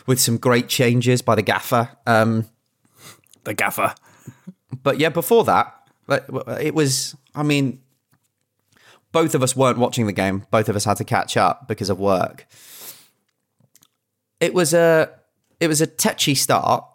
with 0.05 0.21
some 0.21 0.37
great 0.37 0.69
changes 0.69 1.21
by 1.21 1.35
the 1.35 1.41
gaffer. 1.41 1.89
Um, 2.05 2.49
the 3.43 3.53
gaffer. 3.53 3.93
But 4.83 4.99
yeah, 4.99 5.09
before 5.09 5.43
that, 5.43 5.89
it 6.61 6.73
was, 6.73 7.13
I 7.35 7.43
mean, 7.43 7.81
both 9.11 9.35
of 9.35 9.43
us 9.43 9.55
weren't 9.55 9.77
watching 9.77 10.05
the 10.05 10.13
game. 10.13 10.45
Both 10.51 10.69
of 10.69 10.75
us 10.75 10.85
had 10.85 10.97
to 10.97 11.03
catch 11.03 11.37
up 11.37 11.67
because 11.67 11.89
of 11.89 11.99
work. 11.99 12.47
It 14.39 14.53
was 14.53 14.73
a 14.73 15.09
it 15.59 15.67
was 15.67 15.81
a 15.81 15.87
tetchy 15.87 16.35
start 16.35 16.85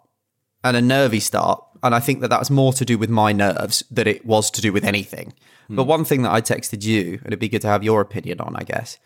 and 0.63 0.77
a 0.77 0.81
nervy 0.81 1.19
start, 1.19 1.63
and 1.81 1.93
I 1.93 1.99
think 1.99 2.21
that 2.21 2.29
that 2.29 2.39
was 2.39 2.49
more 2.49 2.71
to 2.73 2.85
do 2.85 2.97
with 2.97 3.09
my 3.09 3.33
nerves 3.33 3.83
than 3.91 4.07
it 4.07 4.25
was 4.25 4.49
to 4.51 4.61
do 4.61 4.71
with 4.71 4.85
anything. 4.85 5.33
Mm. 5.69 5.75
But 5.75 5.83
one 5.83 6.05
thing 6.05 6.21
that 6.23 6.31
I 6.31 6.41
texted 6.41 6.83
you, 6.83 7.13
and 7.23 7.27
it'd 7.27 7.39
be 7.39 7.49
good 7.49 7.61
to 7.63 7.67
have 7.67 7.83
your 7.83 8.01
opinion 8.01 8.39
on, 8.39 8.55
I 8.55 8.63
guess, 8.63 8.97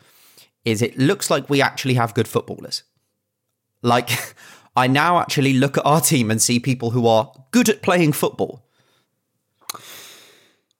is 0.65 0.81
it 0.81 0.97
looks 0.97 1.29
like 1.29 1.49
we 1.49 1.61
actually 1.61 1.95
have 1.95 2.13
good 2.13 2.27
footballers. 2.27 2.83
Like, 3.81 4.35
I 4.75 4.85
now 4.87 5.19
actually 5.19 5.53
look 5.53 5.77
at 5.77 5.85
our 5.85 6.01
team 6.01 6.29
and 6.29 6.41
see 6.41 6.59
people 6.59 6.91
who 6.91 7.07
are 7.07 7.31
good 7.51 7.69
at 7.69 7.81
playing 7.81 8.13
football. 8.13 8.63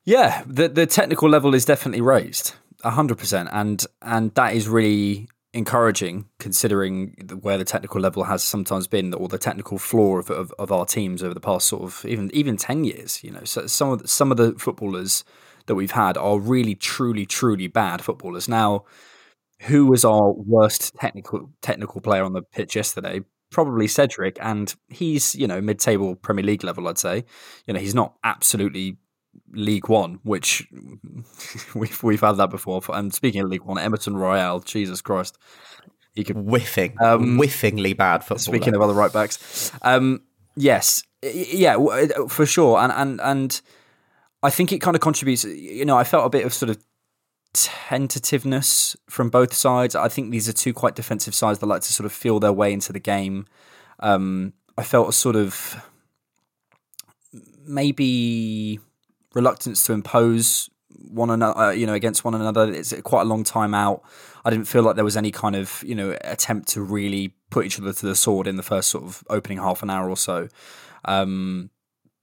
Yeah, 0.08 0.42
the 0.48 0.70
the 0.70 0.86
technical 0.86 1.28
level 1.28 1.54
is 1.54 1.66
definitely 1.66 2.00
raised, 2.00 2.56
hundred 2.82 3.18
percent, 3.18 3.50
and 3.52 3.86
and 4.02 4.34
that 4.36 4.54
is 4.56 4.70
really 4.70 5.28
encouraging 5.54 6.30
considering 6.40 7.10
where 7.42 7.58
the 7.58 7.66
technical 7.66 8.00
level 8.00 8.24
has 8.24 8.42
sometimes 8.42 8.88
been 8.88 9.14
or 9.14 9.28
the 9.28 9.38
technical 9.38 9.78
floor 9.78 10.20
of, 10.20 10.30
of, 10.30 10.54
of, 10.60 10.72
our 10.72 10.86
teams 10.86 11.24
over 11.24 11.34
the 11.34 11.42
past 11.42 11.68
sort 11.68 11.84
of 11.84 12.06
even 12.06 12.30
even 12.34 12.56
10 12.56 12.86
years 12.86 13.24
you 13.24 13.32
know. 13.32 13.44
So 13.44 13.68
some 13.68 13.90
of 13.90 14.02
the, 14.02 14.08
some 14.08 14.30
of 14.32 14.38
the 14.38 14.54
footballers 14.54 15.26
that 15.66 15.76
we've 15.76 15.92
had 15.92 16.16
are 16.18 16.40
really 16.40 16.76
truly 16.76 17.26
truly 17.26 17.68
bad 17.68 18.02
footballers. 18.02 18.48
Now 18.48 18.86
who 19.62 19.88
was 19.88 20.06
our 20.06 20.32
worst 20.32 20.96
technical 20.96 21.50
technical 21.62 22.00
player 22.00 22.24
on 22.24 22.34
the 22.34 22.44
pitch 22.44 22.76
yesterday? 22.78 23.22
Probably 23.52 23.88
Cedric 23.88 24.38
and 24.40 24.74
he's 24.88 25.36
you 25.36 25.48
know 25.48 25.60
mid-table 25.60 26.16
Premier 26.16 26.46
League 26.46 26.64
level 26.64 26.88
I'd 26.88 26.98
say. 26.98 27.26
You 27.66 27.74
know 27.74 27.80
he's 27.80 27.96
not 27.96 28.16
absolutely 28.24 28.98
League 29.52 29.88
One, 29.90 30.20
which 30.24 30.68
we've 31.76 32.04
we've 32.04 32.22
had 32.22 32.34
that 32.34 32.50
before. 32.50 32.82
And 32.90 33.14
speaking 33.14 33.42
of 33.42 33.50
League 33.50 33.64
One, 33.64 33.78
Emerson 33.78 34.18
Royal, 34.18 34.60
Jesus 34.60 35.02
Christ, 35.02 35.38
he 36.14 36.24
could 36.24 36.38
whiffing, 36.38 36.96
um, 37.02 37.38
whiffingly 37.38 37.96
bad 37.96 38.24
football. 38.24 38.40
Speaking 38.40 38.76
of 38.76 38.82
other 38.82 38.94
right 38.94 39.12
backs, 39.12 39.72
um, 39.82 40.24
yes, 40.56 41.04
yeah, 41.22 41.78
for 42.28 42.46
sure, 42.46 42.80
and 42.80 42.92
and 42.92 43.22
and 43.22 43.62
I 44.44 44.50
think 44.50 44.72
it 44.72 44.80
kind 44.80 44.96
of 44.96 45.02
contributes. 45.02 45.44
You 45.44 45.86
know, 45.86 45.98
I 45.98 46.04
felt 46.04 46.26
a 46.26 46.30
bit 46.30 46.46
of 46.46 46.54
sort 46.54 46.70
of 46.70 46.84
tentativeness 47.54 48.96
from 49.10 49.30
both 49.30 49.54
sides. 49.54 49.96
I 49.96 50.10
think 50.10 50.32
these 50.32 50.48
are 50.48 50.54
two 50.54 50.74
quite 50.74 50.96
defensive 50.96 51.34
sides 51.34 51.60
that 51.60 51.66
like 51.66 51.82
to 51.82 51.94
sort 51.94 52.06
of 52.06 52.12
feel 52.12 52.40
their 52.40 52.54
way 52.54 52.74
into 52.74 52.94
the 52.94 53.00
game. 53.00 53.46
Um, 54.00 54.54
I 54.78 54.84
felt 54.84 55.10
a 55.10 55.14
sort 55.14 55.36
of 55.36 55.84
maybe 57.66 58.80
reluctance 59.34 59.86
to 59.86 59.94
impose 59.94 60.70
one 60.90 61.30
another, 61.30 61.60
uh, 61.60 61.72
you 61.72 61.86
know, 61.86 61.94
against 61.94 62.24
one 62.24 62.34
another. 62.34 62.72
It's 62.72 62.94
quite 63.02 63.22
a 63.22 63.26
long 63.26 63.44
time 63.44 63.74
out. 63.74 64.04
I 64.46 64.50
didn't 64.50 64.68
feel 64.68 64.84
like 64.84 64.96
there 64.96 65.06
was 65.06 65.18
any 65.18 65.32
kind 65.32 65.56
of, 65.56 65.84
you 65.86 65.96
know, 65.96 66.18
attempt 66.22 66.70
to 66.70 66.82
really 66.82 67.36
put 67.50 67.66
each 67.66 67.80
other 67.80 67.94
to 67.94 68.06
the 68.06 68.16
sword 68.16 68.48
in 68.48 68.56
the 68.56 68.64
first 68.64 68.90
sort 68.90 69.04
of 69.04 69.24
opening 69.30 69.58
half 69.58 69.84
an 69.84 69.90
hour 69.90 70.10
or 70.10 70.18
so. 70.18 70.48
Um, 71.06 71.70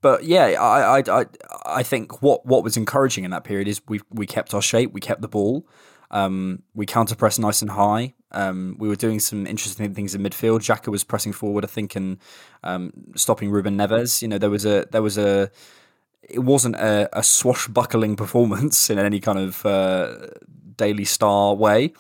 but 0.01 0.25
yeah, 0.25 0.45
I, 0.61 0.99
I, 0.99 1.03
I, 1.21 1.27
I 1.65 1.83
think 1.83 2.21
what, 2.21 2.45
what 2.45 2.63
was 2.63 2.77
encouraging 2.77 3.25
in 3.25 3.31
that 3.31 3.45
period 3.45 3.69
is 3.69 3.81
we 3.89 4.01
we 4.11 4.27
kept 4.27 4.53
our 4.53 4.61
shape, 4.61 4.93
we 4.93 5.01
kept 5.01 5.23
the 5.23 5.29
ball, 5.29 5.67
um, 6.11 6.63
we 6.75 6.87
counter 6.87 7.15
pressed 7.15 7.41
nice 7.41 7.63
and 7.63 7.71
high. 7.71 8.15
Um, 8.31 8.77
we 8.79 8.89
were 8.89 8.97
doing 8.97 9.21
some 9.21 9.47
interesting 9.47 9.95
things 9.95 10.15
in 10.15 10.23
midfield. 10.23 10.61
Xhaka 10.61 10.89
was 10.89 11.05
pressing 11.05 11.33
forward, 11.33 11.65
I 11.65 11.69
think, 11.69 11.97
and 11.97 12.19
um, 12.63 12.93
stopping 13.17 13.51
Ruben 13.51 13.79
Neves. 13.79 14.21
You 14.21 14.29
know, 14.29 14.39
there 14.39 14.51
was 14.51 14.67
a 14.67 14.87
there 14.91 15.03
was 15.03 15.17
a 15.17 15.51
it 16.29 16.41
wasn't 16.41 16.77
a, 16.77 17.09
a 17.17 17.23
swashbuckling 17.23 18.17
performance 18.17 18.91
in 18.91 18.99
any 18.99 19.21
kind 19.21 19.39
of 19.39 19.65
uh, 19.67 20.29
Daily 20.77 21.05
Star 21.05 21.55
way, 21.55 21.93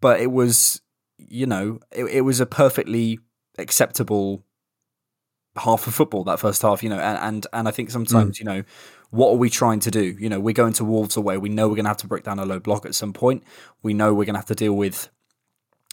but 0.00 0.20
it 0.20 0.30
was, 0.30 0.80
you 1.16 1.46
know, 1.46 1.80
it, 1.92 2.04
it 2.04 2.20
was 2.22 2.40
a 2.40 2.46
perfectly 2.46 3.18
acceptable 3.58 4.44
half 5.56 5.86
of 5.86 5.94
football 5.94 6.24
that 6.24 6.38
first 6.38 6.62
half, 6.62 6.82
you 6.82 6.88
know, 6.88 6.98
and 6.98 7.18
and, 7.18 7.46
and 7.52 7.68
I 7.68 7.70
think 7.70 7.90
sometimes, 7.90 8.36
mm. 8.36 8.40
you 8.40 8.44
know, 8.46 8.62
what 9.10 9.30
are 9.30 9.36
we 9.36 9.50
trying 9.50 9.80
to 9.80 9.90
do? 9.90 10.16
You 10.18 10.28
know, 10.28 10.40
we're 10.40 10.52
going 10.54 10.74
to 10.74 10.84
Wolves 10.84 11.16
away. 11.16 11.38
We 11.38 11.48
know 11.48 11.68
we're 11.68 11.76
going 11.76 11.84
to 11.84 11.90
have 11.90 11.96
to 11.98 12.06
break 12.06 12.24
down 12.24 12.38
a 12.38 12.44
low 12.44 12.60
block 12.60 12.84
at 12.86 12.94
some 12.94 13.12
point. 13.12 13.42
We 13.82 13.94
know 13.94 14.12
we're 14.12 14.26
going 14.26 14.34
to 14.34 14.40
have 14.40 14.46
to 14.46 14.54
deal 14.54 14.74
with 14.74 15.08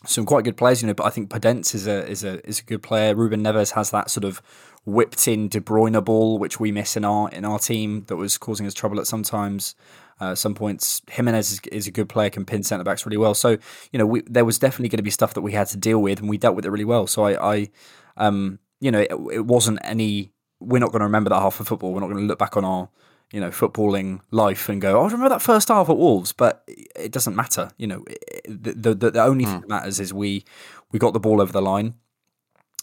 some 0.05 0.25
quite 0.25 0.43
good 0.43 0.57
players, 0.57 0.81
you 0.81 0.87
know. 0.87 0.93
But 0.93 1.05
I 1.05 1.09
think 1.09 1.29
Podence 1.29 1.73
is 1.73 1.87
a 1.87 2.07
is 2.07 2.23
a 2.23 2.45
is 2.47 2.59
a 2.59 2.63
good 2.63 2.83
player. 2.83 3.15
Ruben 3.15 3.43
Neves 3.43 3.71
has 3.71 3.91
that 3.91 4.09
sort 4.09 4.25
of 4.25 4.41
whipped 4.85 5.27
in 5.27 5.47
De 5.47 5.59
Bruyne 5.59 6.03
ball, 6.03 6.37
which 6.37 6.59
we 6.59 6.71
miss 6.71 6.95
in 6.95 7.05
our 7.05 7.29
in 7.29 7.45
our 7.45 7.59
team, 7.59 8.05
that 8.07 8.15
was 8.15 8.37
causing 8.37 8.65
us 8.65 8.73
trouble 8.73 8.99
at 8.99 9.07
sometimes. 9.07 9.75
Uh, 10.17 10.33
some 10.33 10.55
points, 10.55 11.01
Jimenez 11.11 11.51
is, 11.51 11.59
is, 11.73 11.87
a 11.87 11.91
good 11.91 12.07
player, 12.07 12.29
can 12.29 12.45
pin 12.45 12.63
centre 12.63 12.85
backs 12.85 13.05
really 13.05 13.17
well. 13.17 13.33
So 13.33 13.57
you 13.91 13.99
know, 13.99 14.05
we, 14.05 14.21
there 14.21 14.45
was 14.45 14.57
definitely 14.57 14.87
going 14.87 14.97
to 14.97 15.03
be 15.03 15.09
stuff 15.09 15.33
that 15.33 15.41
we 15.41 15.51
had 15.51 15.67
to 15.67 15.77
deal 15.77 16.01
with, 16.01 16.19
and 16.19 16.29
we 16.29 16.37
dealt 16.37 16.55
with 16.55 16.65
it 16.65 16.69
really 16.69 16.85
well. 16.85 17.05
So 17.05 17.25
I, 17.25 17.53
I 17.55 17.69
um, 18.15 18.59
you 18.79 18.91
know, 18.91 18.99
it, 18.99 19.11
it 19.33 19.45
wasn't 19.45 19.79
any. 19.83 20.31
We're 20.61 20.79
not 20.79 20.91
going 20.91 21.01
to 21.01 21.05
remember 21.05 21.29
that 21.31 21.41
half 21.41 21.59
of 21.59 21.67
football. 21.67 21.93
We're 21.93 21.99
not 21.99 22.09
going 22.09 22.21
to 22.21 22.27
look 22.27 22.39
back 22.39 22.55
on 22.55 22.63
our 22.63 22.89
you 23.31 23.41
know, 23.41 23.49
footballing 23.49 24.21
life 24.31 24.69
and 24.69 24.81
go, 24.81 24.99
oh, 24.99 25.01
I 25.01 25.05
remember 25.05 25.29
that 25.29 25.41
first 25.41 25.67
half 25.67 25.89
at 25.89 25.97
Wolves, 25.97 26.31
but 26.31 26.63
it 26.67 27.11
doesn't 27.11 27.35
matter. 27.35 27.71
You 27.77 27.87
know, 27.87 28.05
the 28.47 28.93
the, 28.93 29.11
the 29.11 29.23
only 29.23 29.45
mm. 29.45 29.51
thing 29.51 29.61
that 29.61 29.69
matters 29.69 29.99
is 29.99 30.13
we 30.13 30.45
we 30.91 30.99
got 30.99 31.13
the 31.13 31.19
ball 31.19 31.41
over 31.41 31.51
the 31.51 31.61
line. 31.61 31.95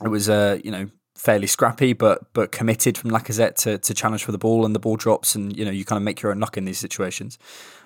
It 0.04 0.08
was, 0.08 0.28
uh, 0.28 0.58
you 0.64 0.70
know, 0.70 0.90
fairly 1.22 1.46
scrappy, 1.46 1.92
but 1.92 2.32
but 2.32 2.50
committed 2.50 2.98
from 2.98 3.10
Lacazette 3.10 3.54
to, 3.54 3.78
to 3.78 3.94
challenge 3.94 4.24
for 4.24 4.32
the 4.32 4.38
ball, 4.38 4.66
and 4.66 4.74
the 4.74 4.80
ball 4.80 4.96
drops, 4.96 5.34
and 5.36 5.56
you 5.56 5.64
know 5.64 5.70
you 5.70 5.84
kind 5.84 5.96
of 5.96 6.02
make 6.02 6.20
your 6.20 6.32
own 6.32 6.40
luck 6.40 6.56
in 6.56 6.64
these 6.64 6.78
situations. 6.78 7.38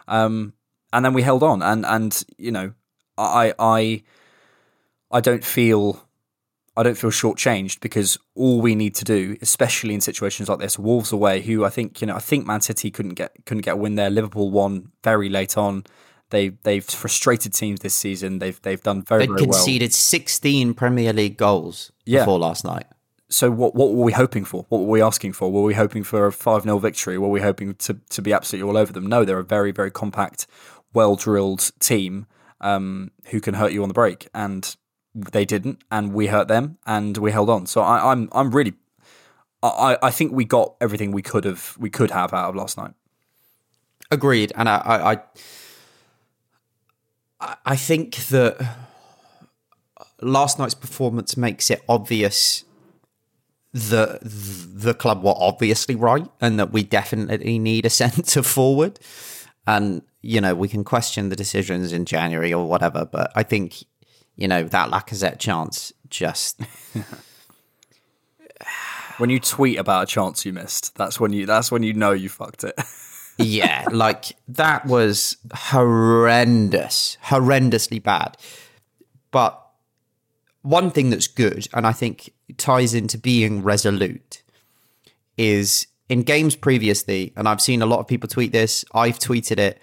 Um, 0.08 0.54
and 0.92 1.04
then 1.04 1.12
we 1.12 1.22
held 1.22 1.42
on, 1.42 1.62
and 1.62 1.84
and 1.84 2.24
you 2.38 2.50
know 2.50 2.72
I 3.18 3.52
I 3.58 4.02
I 5.10 5.20
don't 5.20 5.44
feel 5.44 6.02
I 6.76 6.82
don't 6.82 6.96
feel 6.96 7.10
shortchanged 7.10 7.80
because 7.80 8.18
all 8.34 8.62
we 8.62 8.74
need 8.74 8.94
to 8.96 9.04
do, 9.04 9.36
especially 9.42 9.92
in 9.92 10.00
situations 10.00 10.48
like 10.48 10.58
this, 10.58 10.78
Wolves 10.78 11.12
away, 11.12 11.42
who 11.42 11.64
I 11.64 11.68
think 11.68 12.00
you 12.00 12.06
know 12.06 12.16
I 12.16 12.20
think 12.20 12.46
Man 12.46 12.62
City 12.62 12.90
couldn't 12.90 13.14
get 13.14 13.32
couldn't 13.44 13.64
get 13.64 13.74
a 13.74 13.76
win 13.76 13.96
there. 13.96 14.08
Liverpool 14.08 14.50
won 14.50 14.92
very 15.04 15.28
late 15.28 15.58
on. 15.58 15.84
They 16.30 16.48
they've 16.64 16.82
frustrated 16.82 17.52
teams 17.52 17.80
this 17.80 17.94
season. 17.94 18.38
They've 18.38 18.60
they've 18.62 18.82
done 18.82 19.02
very, 19.02 19.26
they 19.26 19.26
very 19.26 19.42
conceded 19.42 19.90
well. 19.90 19.94
16 19.94 20.74
Premier 20.74 21.12
League 21.12 21.36
goals 21.36 21.92
yeah. 22.06 22.20
before 22.20 22.38
last 22.38 22.64
night 22.64 22.86
so 23.28 23.50
what 23.50 23.74
what 23.74 23.92
were 23.92 24.04
we 24.04 24.12
hoping 24.12 24.44
for? 24.44 24.66
What 24.68 24.80
were 24.80 24.86
we 24.86 25.02
asking 25.02 25.32
for? 25.32 25.50
Were 25.50 25.62
we 25.62 25.74
hoping 25.74 26.04
for 26.04 26.26
a 26.26 26.32
5 26.32 26.62
0 26.62 26.78
victory? 26.78 27.18
Were 27.18 27.28
we 27.28 27.40
hoping 27.40 27.74
to, 27.74 27.94
to 28.10 28.22
be 28.22 28.32
absolutely 28.32 28.70
all 28.70 28.76
over 28.76 28.92
them? 28.92 29.06
No, 29.06 29.24
they're 29.24 29.38
a 29.38 29.44
very, 29.44 29.72
very 29.72 29.90
compact, 29.90 30.46
well 30.92 31.16
drilled 31.16 31.72
team 31.80 32.26
um, 32.60 33.10
who 33.26 33.40
can 33.40 33.54
hurt 33.54 33.72
you 33.72 33.82
on 33.82 33.88
the 33.88 33.94
break. 33.94 34.28
And 34.32 34.76
they 35.14 35.44
didn't, 35.44 35.82
and 35.90 36.12
we 36.12 36.26
hurt 36.28 36.46
them, 36.46 36.78
and 36.86 37.16
we 37.16 37.32
held 37.32 37.50
on. 37.50 37.66
So 37.66 37.80
I, 37.80 38.12
I'm 38.12 38.28
I'm 38.32 38.50
really 38.50 38.74
I, 39.62 39.98
I 40.02 40.10
think 40.10 40.32
we 40.32 40.44
got 40.44 40.74
everything 40.80 41.12
we 41.12 41.22
could 41.22 41.44
have 41.44 41.76
we 41.78 41.90
could 41.90 42.10
have 42.10 42.32
out 42.32 42.50
of 42.50 42.54
last 42.54 42.76
night. 42.76 42.92
Agreed, 44.10 44.52
and 44.54 44.68
I, 44.68 45.20
I, 47.40 47.56
I 47.64 47.76
think 47.76 48.16
that 48.28 48.76
last 50.20 50.60
night's 50.60 50.74
performance 50.74 51.36
makes 51.36 51.70
it 51.70 51.82
obvious 51.88 52.64
that 53.76 54.20
the 54.22 54.94
club 54.94 55.22
were 55.22 55.34
obviously 55.36 55.94
right, 55.94 56.28
and 56.40 56.58
that 56.58 56.72
we 56.72 56.82
definitely 56.82 57.58
need 57.58 57.86
a 57.86 57.90
centre 57.90 58.42
forward. 58.42 58.98
And 59.66 60.02
you 60.22 60.40
know, 60.40 60.54
we 60.54 60.68
can 60.68 60.84
question 60.84 61.28
the 61.28 61.36
decisions 61.36 61.92
in 61.92 62.04
January 62.04 62.52
or 62.52 62.66
whatever, 62.66 63.04
but 63.04 63.30
I 63.34 63.42
think 63.42 63.84
you 64.36 64.48
know 64.48 64.64
that 64.64 64.90
Lacazette 64.90 65.38
chance 65.38 65.92
just 66.08 66.60
when 69.18 69.30
you 69.30 69.40
tweet 69.40 69.78
about 69.78 70.04
a 70.04 70.06
chance 70.06 70.44
you 70.44 70.52
missed, 70.52 70.96
that's 70.96 71.20
when 71.20 71.32
you 71.32 71.46
that's 71.46 71.70
when 71.70 71.82
you 71.82 71.92
know 71.92 72.12
you 72.12 72.28
fucked 72.28 72.64
it. 72.64 72.78
yeah, 73.38 73.86
like 73.90 74.36
that 74.48 74.86
was 74.86 75.36
horrendous, 75.52 77.18
horrendously 77.24 78.02
bad. 78.02 78.36
But 79.30 79.65
one 80.66 80.90
thing 80.90 81.10
that's 81.10 81.28
good, 81.28 81.68
and 81.72 81.86
I 81.86 81.92
think 81.92 82.32
ties 82.56 82.92
into 82.92 83.16
being 83.18 83.62
resolute, 83.62 84.42
is 85.38 85.86
in 86.08 86.22
games 86.22 86.56
previously, 86.56 87.32
and 87.36 87.48
I've 87.48 87.60
seen 87.60 87.82
a 87.82 87.86
lot 87.86 88.00
of 88.00 88.08
people 88.08 88.28
tweet 88.28 88.52
this, 88.52 88.84
I've 88.92 89.18
tweeted 89.18 89.58
it. 89.58 89.80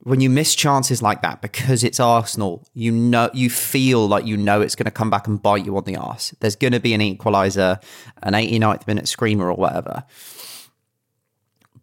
When 0.00 0.20
you 0.20 0.28
miss 0.28 0.54
chances 0.54 1.02
like 1.02 1.22
that 1.22 1.42
because 1.42 1.82
it's 1.82 1.98
Arsenal, 1.98 2.66
you 2.74 2.92
know 2.92 3.30
you 3.32 3.50
feel 3.50 4.06
like 4.06 4.26
you 4.26 4.36
know 4.36 4.60
it's 4.60 4.74
going 4.74 4.84
to 4.84 4.90
come 4.90 5.10
back 5.10 5.26
and 5.26 5.40
bite 5.40 5.64
you 5.64 5.76
on 5.76 5.84
the 5.84 5.96
ass. 5.96 6.34
There's 6.40 6.54
going 6.54 6.74
to 6.74 6.80
be 6.80 6.92
an 6.92 7.00
equalizer, 7.00 7.80
an 8.22 8.34
89th 8.34 8.86
minute 8.86 9.08
screamer 9.08 9.50
or 9.50 9.54
whatever. 9.54 10.04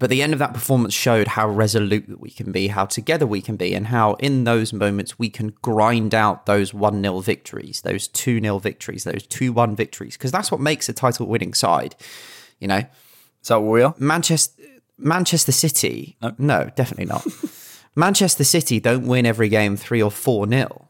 But 0.03 0.09
the 0.09 0.21
end 0.21 0.33
of 0.33 0.39
that 0.39 0.53
performance 0.53 0.93
showed 0.93 1.29
how 1.29 1.47
resolute 1.47 2.19
we 2.19 2.29
can 2.29 2.51
be, 2.51 2.67
how 2.67 2.83
together 2.83 3.25
we 3.25 3.41
can 3.41 3.55
be, 3.55 3.73
and 3.73 3.87
how 3.87 4.15
in 4.15 4.43
those 4.43 4.73
moments 4.73 5.17
we 5.17 5.29
can 5.29 5.53
grind 5.61 6.13
out 6.13 6.45
those 6.45 6.73
1 6.73 7.01
0 7.01 7.19
victories, 7.21 7.79
those 7.83 8.09
2 8.09 8.41
0 8.41 8.59
victories, 8.59 9.05
those 9.05 9.25
2 9.25 9.53
1 9.53 9.77
victories, 9.77 10.17
because 10.17 10.29
that's 10.29 10.51
what 10.51 10.59
makes 10.59 10.89
a 10.89 10.93
title 10.93 11.27
winning 11.27 11.53
side. 11.53 11.95
You 12.59 12.67
know? 12.67 12.81
Is 13.41 13.47
that 13.47 13.61
what 13.61 13.71
we 13.71 13.81
are? 13.81 13.95
Manchester, 13.97 14.61
Manchester 14.97 15.53
City, 15.53 16.17
no, 16.21 16.35
no 16.37 16.69
definitely 16.75 17.05
not. 17.05 17.25
Manchester 17.95 18.43
City 18.43 18.81
don't 18.81 19.07
win 19.07 19.25
every 19.25 19.47
game 19.47 19.77
3 19.77 20.01
or 20.01 20.11
4 20.11 20.49
0 20.49 20.89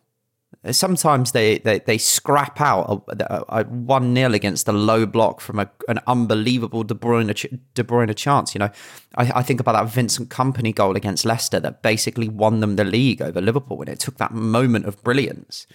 sometimes 0.72 1.34
they, 1.34 1.58
they, 1.60 1.80
they 1.80 1.98
scrap 1.98 2.62
out 2.62 3.04
a, 3.10 3.60
a, 3.60 3.64
1 3.66 4.16
0 4.16 4.34
against 4.34 4.68
a 4.68 4.72
low 4.72 5.06
block 5.06 5.42
from 5.42 5.60
a, 5.60 5.70
an 5.90 6.00
unbelievable 6.08 6.84
De 6.84 6.96
Bruyne, 6.96 7.28
De 7.74 7.84
Bruyne 7.84 8.16
chance. 8.16 8.56
You 8.56 8.60
know, 8.60 8.70
I, 9.16 9.32
I, 9.36 9.44
think 9.44 9.60
about 9.60 9.74
that 9.74 9.94
Vincent 9.94 10.30
Kompany 10.30 10.74
goal 10.74 10.96
against 10.96 11.26
Leicester 11.26 11.60
that 11.60 11.82
basically 11.82 12.30
won 12.30 12.62
them 12.62 12.78
the 12.78 12.86
league 12.86 13.22
over 13.22 13.42
Liverpool 13.42 13.82
and 13.82 13.90
it 13.90 14.00
took 14.00 14.18
that 14.18 14.34
moment 14.34 14.86
of 14.86 15.04
brilliance. 15.04 15.68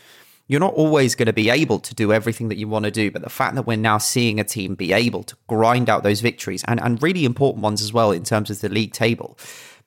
You're 0.47 0.61
not 0.61 0.73
always 0.73 1.15
going 1.15 1.27
to 1.27 1.35
be 1.35 1.51
able 1.51 1.79
to 1.81 1.95
do 1.95 2.11
everything 2.11 2.49
that 2.49 2.57
you 2.57 2.69
want 2.69 2.87
to 2.87 2.91
do, 2.91 3.11
but 3.11 3.21
the 3.21 3.29
fact 3.29 3.55
that 3.57 3.67
we're 3.67 3.77
now 3.77 3.99
seeing 3.99 4.41
a 4.41 4.45
team 4.45 4.75
be 4.75 4.95
able 4.95 5.23
to 5.25 5.37
grind 5.47 5.91
out 5.91 6.03
those 6.03 6.23
victories 6.23 6.65
and, 6.67 6.81
and 6.81 7.03
really 7.03 7.27
important 7.27 7.63
ones 7.63 7.83
as 7.83 7.93
well 7.93 8.11
in 8.11 8.25
terms 8.25 8.49
of 8.49 8.63
the 8.63 8.71
league 8.71 8.95
table, 8.95 9.39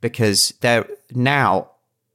because 0.01 0.53
they're 0.61 0.87
now 1.15 1.70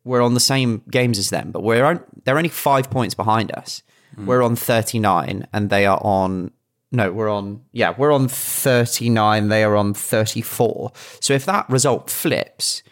we're 0.07 0.23
on 0.23 0.35
the 0.35 0.41
same 0.41 0.83
games 0.91 1.19
as 1.19 1.31
them, 1.31 1.51
but 1.51 1.63
we're 1.63 1.85
on, 1.85 2.03
they're 2.25 2.39
only 2.39 2.49
five 2.49 2.89
points 2.89 3.15
behind 3.15 3.51
us. 3.53 3.83
Mm. 4.17 4.27
We're 4.27 4.43
on 4.43 4.55
39 4.55 5.49
and 5.53 5.69
they 5.69 5.85
are 5.85 6.01
on 6.03 6.53
no, 6.93 7.13
we're 7.13 7.29
on 7.29 7.63
yeah, 7.73 7.93
we're 7.99 8.13
on 8.13 8.29
39, 8.29 9.49
they 9.49 9.65
are 9.65 9.75
on 9.77 9.93
34. 9.93 10.93
So 11.21 11.35
if 11.35 11.45
that 11.45 11.69
result 11.69 12.09
flips 12.09 12.85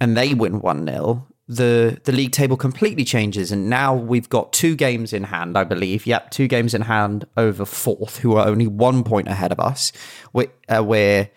and 0.00 0.16
they 0.16 0.32
win 0.32 0.60
1-0, 0.60 1.24
the 1.48 2.00
the 2.04 2.12
league 2.12 2.30
table 2.30 2.56
completely 2.56 3.04
changes 3.04 3.50
and 3.50 3.68
now 3.68 3.92
we've 3.92 4.28
got 4.28 4.52
two 4.52 4.76
games 4.76 5.12
in 5.12 5.24
hand, 5.24 5.58
I 5.58 5.64
believe. 5.64 6.06
Yep, 6.06 6.30
two 6.30 6.46
games 6.46 6.72
in 6.72 6.82
hand 6.82 7.26
over 7.36 7.64
fourth 7.64 8.20
who 8.20 8.36
are 8.36 8.46
only 8.46 8.68
1 8.68 9.02
point 9.02 9.26
ahead 9.26 9.50
of 9.50 9.58
us. 9.58 9.92
We're, 10.32 10.52
uh, 10.68 10.84
we're 10.84 11.28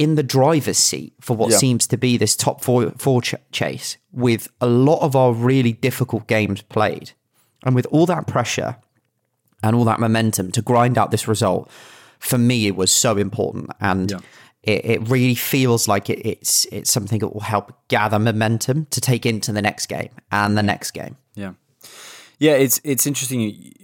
in 0.00 0.14
the 0.14 0.22
driver's 0.22 0.78
seat 0.78 1.12
for 1.20 1.36
what 1.36 1.50
yeah. 1.50 1.58
seems 1.58 1.86
to 1.86 1.98
be 1.98 2.16
this 2.16 2.34
top 2.34 2.64
four, 2.64 2.90
four 2.92 3.20
ch- 3.20 3.34
chase 3.52 3.98
with 4.10 4.48
a 4.58 4.66
lot 4.66 5.02
of 5.02 5.14
our 5.14 5.34
really 5.34 5.74
difficult 5.74 6.26
games 6.26 6.62
played. 6.62 7.12
And 7.66 7.74
with 7.74 7.84
all 7.90 8.06
that 8.06 8.26
pressure 8.26 8.76
and 9.62 9.76
all 9.76 9.84
that 9.84 10.00
momentum 10.00 10.52
to 10.52 10.62
grind 10.62 10.96
out 10.96 11.10
this 11.10 11.28
result, 11.28 11.70
for 12.18 12.38
me, 12.38 12.66
it 12.66 12.76
was 12.76 12.90
so 12.90 13.18
important. 13.18 13.72
And 13.78 14.10
yeah. 14.10 14.20
it, 14.62 14.84
it, 14.86 15.08
really 15.10 15.34
feels 15.34 15.86
like 15.86 16.08
it, 16.08 16.26
it's 16.26 16.64
it's 16.72 16.90
something 16.90 17.18
that 17.18 17.34
will 17.34 17.42
help 17.42 17.70
gather 17.88 18.18
momentum 18.18 18.86
to 18.86 19.02
take 19.02 19.26
into 19.26 19.52
the 19.52 19.60
next 19.60 19.86
game 19.86 20.08
and 20.32 20.56
the 20.56 20.62
next 20.62 20.92
game. 20.92 21.18
Yeah. 21.34 21.52
Yeah, 22.38 22.52
it's 22.52 22.80
it's 22.84 23.06
interesting 23.06 23.74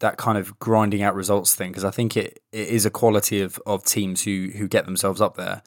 that 0.00 0.16
kind 0.16 0.38
of 0.38 0.58
grinding 0.58 1.02
out 1.02 1.14
results 1.14 1.54
thing 1.54 1.70
because 1.70 1.84
I 1.84 1.90
think 1.90 2.16
it, 2.16 2.42
it 2.52 2.68
is 2.68 2.84
a 2.86 2.90
quality 2.90 3.40
of 3.40 3.60
of 3.66 3.84
teams 3.84 4.24
who 4.24 4.50
who 4.56 4.68
get 4.68 4.84
themselves 4.84 5.20
up 5.20 5.36
there. 5.36 5.62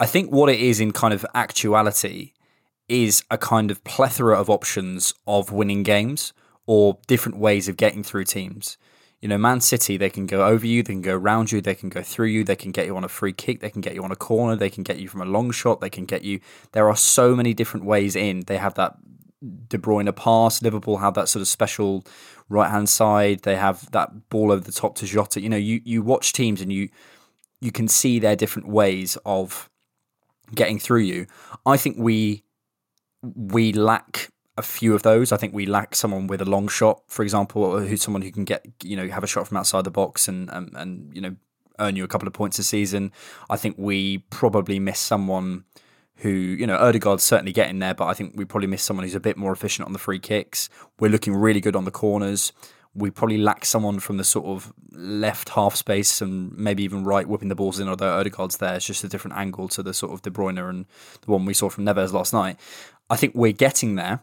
I 0.00 0.06
think 0.06 0.30
what 0.30 0.48
it 0.48 0.60
is 0.60 0.80
in 0.80 0.92
kind 0.92 1.12
of 1.12 1.26
actuality 1.34 2.32
is 2.88 3.24
a 3.30 3.38
kind 3.38 3.70
of 3.70 3.82
plethora 3.84 4.38
of 4.38 4.48
options 4.48 5.12
of 5.26 5.52
winning 5.52 5.82
games 5.82 6.32
or 6.66 6.98
different 7.06 7.38
ways 7.38 7.68
of 7.68 7.76
getting 7.76 8.02
through 8.02 8.24
teams. 8.24 8.78
You 9.20 9.28
know, 9.28 9.38
Man 9.38 9.60
City, 9.60 9.96
they 9.96 10.10
can 10.10 10.26
go 10.26 10.46
over 10.46 10.64
you, 10.64 10.82
they 10.82 10.92
can 10.92 11.02
go 11.02 11.16
around 11.16 11.50
you, 11.50 11.60
they 11.60 11.74
can 11.74 11.88
go 11.88 12.02
through 12.02 12.28
you, 12.28 12.44
they 12.44 12.54
can 12.54 12.70
get 12.70 12.86
you 12.86 12.96
on 12.96 13.02
a 13.02 13.08
free 13.08 13.32
kick, 13.32 13.60
they 13.60 13.70
can 13.70 13.80
get 13.80 13.94
you 13.94 14.04
on 14.04 14.12
a 14.12 14.16
corner, 14.16 14.54
they 14.54 14.70
can 14.70 14.84
get 14.84 15.00
you 15.00 15.08
from 15.08 15.20
a 15.20 15.24
long 15.24 15.50
shot, 15.50 15.80
they 15.80 15.90
can 15.90 16.04
get 16.04 16.22
you. 16.22 16.40
There 16.72 16.88
are 16.88 16.96
so 16.96 17.34
many 17.34 17.52
different 17.52 17.84
ways 17.84 18.14
in. 18.14 18.42
They 18.46 18.58
have 18.58 18.74
that 18.74 18.96
De 19.40 19.78
Bruyne 19.78 20.14
pass. 20.14 20.62
Liverpool 20.62 20.98
have 20.98 21.14
that 21.14 21.28
sort 21.28 21.40
of 21.40 21.48
special 21.48 22.04
right 22.48 22.70
hand 22.70 22.88
side. 22.88 23.42
They 23.42 23.56
have 23.56 23.90
that 23.92 24.28
ball 24.28 24.52
over 24.52 24.62
the 24.62 24.72
top 24.72 24.94
to 24.96 25.06
Jota. 25.06 25.40
You 25.40 25.48
know, 25.48 25.56
you 25.56 25.80
you 25.84 26.02
watch 26.02 26.32
teams 26.32 26.60
and 26.60 26.72
you 26.72 26.88
you 27.60 27.72
can 27.72 27.88
see 27.88 28.18
their 28.18 28.36
different 28.36 28.68
ways 28.68 29.18
of 29.24 29.68
getting 30.54 30.78
through 30.78 31.00
you. 31.00 31.26
I 31.66 31.76
think 31.76 31.96
we 31.98 32.44
we 33.22 33.72
lack 33.72 34.30
a 34.56 34.62
few 34.62 34.94
of 34.94 35.02
those. 35.02 35.32
I 35.32 35.36
think 35.36 35.54
we 35.54 35.66
lack 35.66 35.94
someone 35.94 36.26
with 36.26 36.40
a 36.40 36.44
long 36.44 36.68
shot, 36.68 37.02
for 37.06 37.22
example, 37.22 37.62
or 37.62 37.80
who's 37.80 38.02
someone 38.02 38.22
who 38.22 38.32
can 38.32 38.44
get 38.44 38.66
you 38.82 38.96
know 38.96 39.08
have 39.08 39.24
a 39.24 39.28
shot 39.28 39.46
from 39.48 39.56
outside 39.56 39.84
the 39.84 39.90
box 39.90 40.28
and 40.28 40.48
and, 40.50 40.70
and 40.74 41.14
you 41.14 41.20
know 41.20 41.36
earn 41.80 41.94
you 41.94 42.04
a 42.04 42.08
couple 42.08 42.26
of 42.26 42.34
points 42.34 42.58
a 42.58 42.64
season. 42.64 43.12
I 43.48 43.56
think 43.56 43.76
we 43.78 44.18
probably 44.30 44.78
miss 44.78 44.98
someone 44.98 45.64
who, 46.18 46.30
you 46.30 46.66
know, 46.66 46.76
Odegaard's 46.76 47.22
certainly 47.22 47.52
getting 47.52 47.78
there, 47.78 47.94
but 47.94 48.06
I 48.06 48.14
think 48.14 48.32
we 48.34 48.44
probably 48.44 48.66
miss 48.66 48.82
someone 48.82 49.04
who's 49.04 49.14
a 49.14 49.20
bit 49.20 49.36
more 49.36 49.52
efficient 49.52 49.86
on 49.86 49.92
the 49.92 49.98
free 49.98 50.18
kicks. 50.18 50.68
We're 50.98 51.10
looking 51.10 51.34
really 51.34 51.60
good 51.60 51.76
on 51.76 51.84
the 51.84 51.90
corners. 51.90 52.52
We 52.94 53.10
probably 53.10 53.38
lack 53.38 53.64
someone 53.64 54.00
from 54.00 54.16
the 54.16 54.24
sort 54.24 54.46
of 54.46 54.72
left 54.90 55.50
half 55.50 55.76
space 55.76 56.20
and 56.20 56.56
maybe 56.56 56.82
even 56.82 57.04
right 57.04 57.28
whipping 57.28 57.48
the 57.48 57.54
balls 57.54 57.78
in, 57.78 57.88
although 57.88 58.18
Odegaard's 58.18 58.56
there. 58.56 58.74
It's 58.74 58.86
just 58.86 59.04
a 59.04 59.08
different 59.08 59.36
angle 59.36 59.68
to 59.68 59.82
the 59.82 59.94
sort 59.94 60.12
of 60.12 60.22
De 60.22 60.30
Bruyne 60.30 60.58
and 60.68 60.86
the 61.24 61.30
one 61.30 61.44
we 61.44 61.54
saw 61.54 61.68
from 61.68 61.84
Neves 61.84 62.12
last 62.12 62.32
night. 62.32 62.58
I 63.08 63.16
think 63.16 63.34
we're 63.36 63.52
getting 63.52 63.94
there 63.94 64.20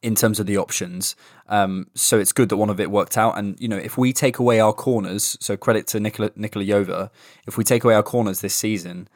in 0.00 0.14
terms 0.14 0.38
of 0.38 0.46
the 0.46 0.58
options. 0.58 1.16
Um, 1.48 1.88
so 1.94 2.20
it's 2.20 2.32
good 2.32 2.50
that 2.50 2.56
one 2.56 2.70
of 2.70 2.78
it 2.78 2.90
worked 2.90 3.18
out. 3.18 3.36
And, 3.36 3.58
you 3.58 3.66
know, 3.66 3.78
if 3.78 3.98
we 3.98 4.12
take 4.12 4.38
away 4.38 4.60
our 4.60 4.72
corners, 4.72 5.36
so 5.40 5.56
credit 5.56 5.88
to 5.88 5.98
Nikola, 5.98 6.30
Nikola 6.36 6.64
Jover, 6.64 7.10
if 7.48 7.56
we 7.56 7.64
take 7.64 7.82
away 7.82 7.94
our 7.94 8.02
corners 8.02 8.42
this 8.42 8.54
season, 8.54 9.08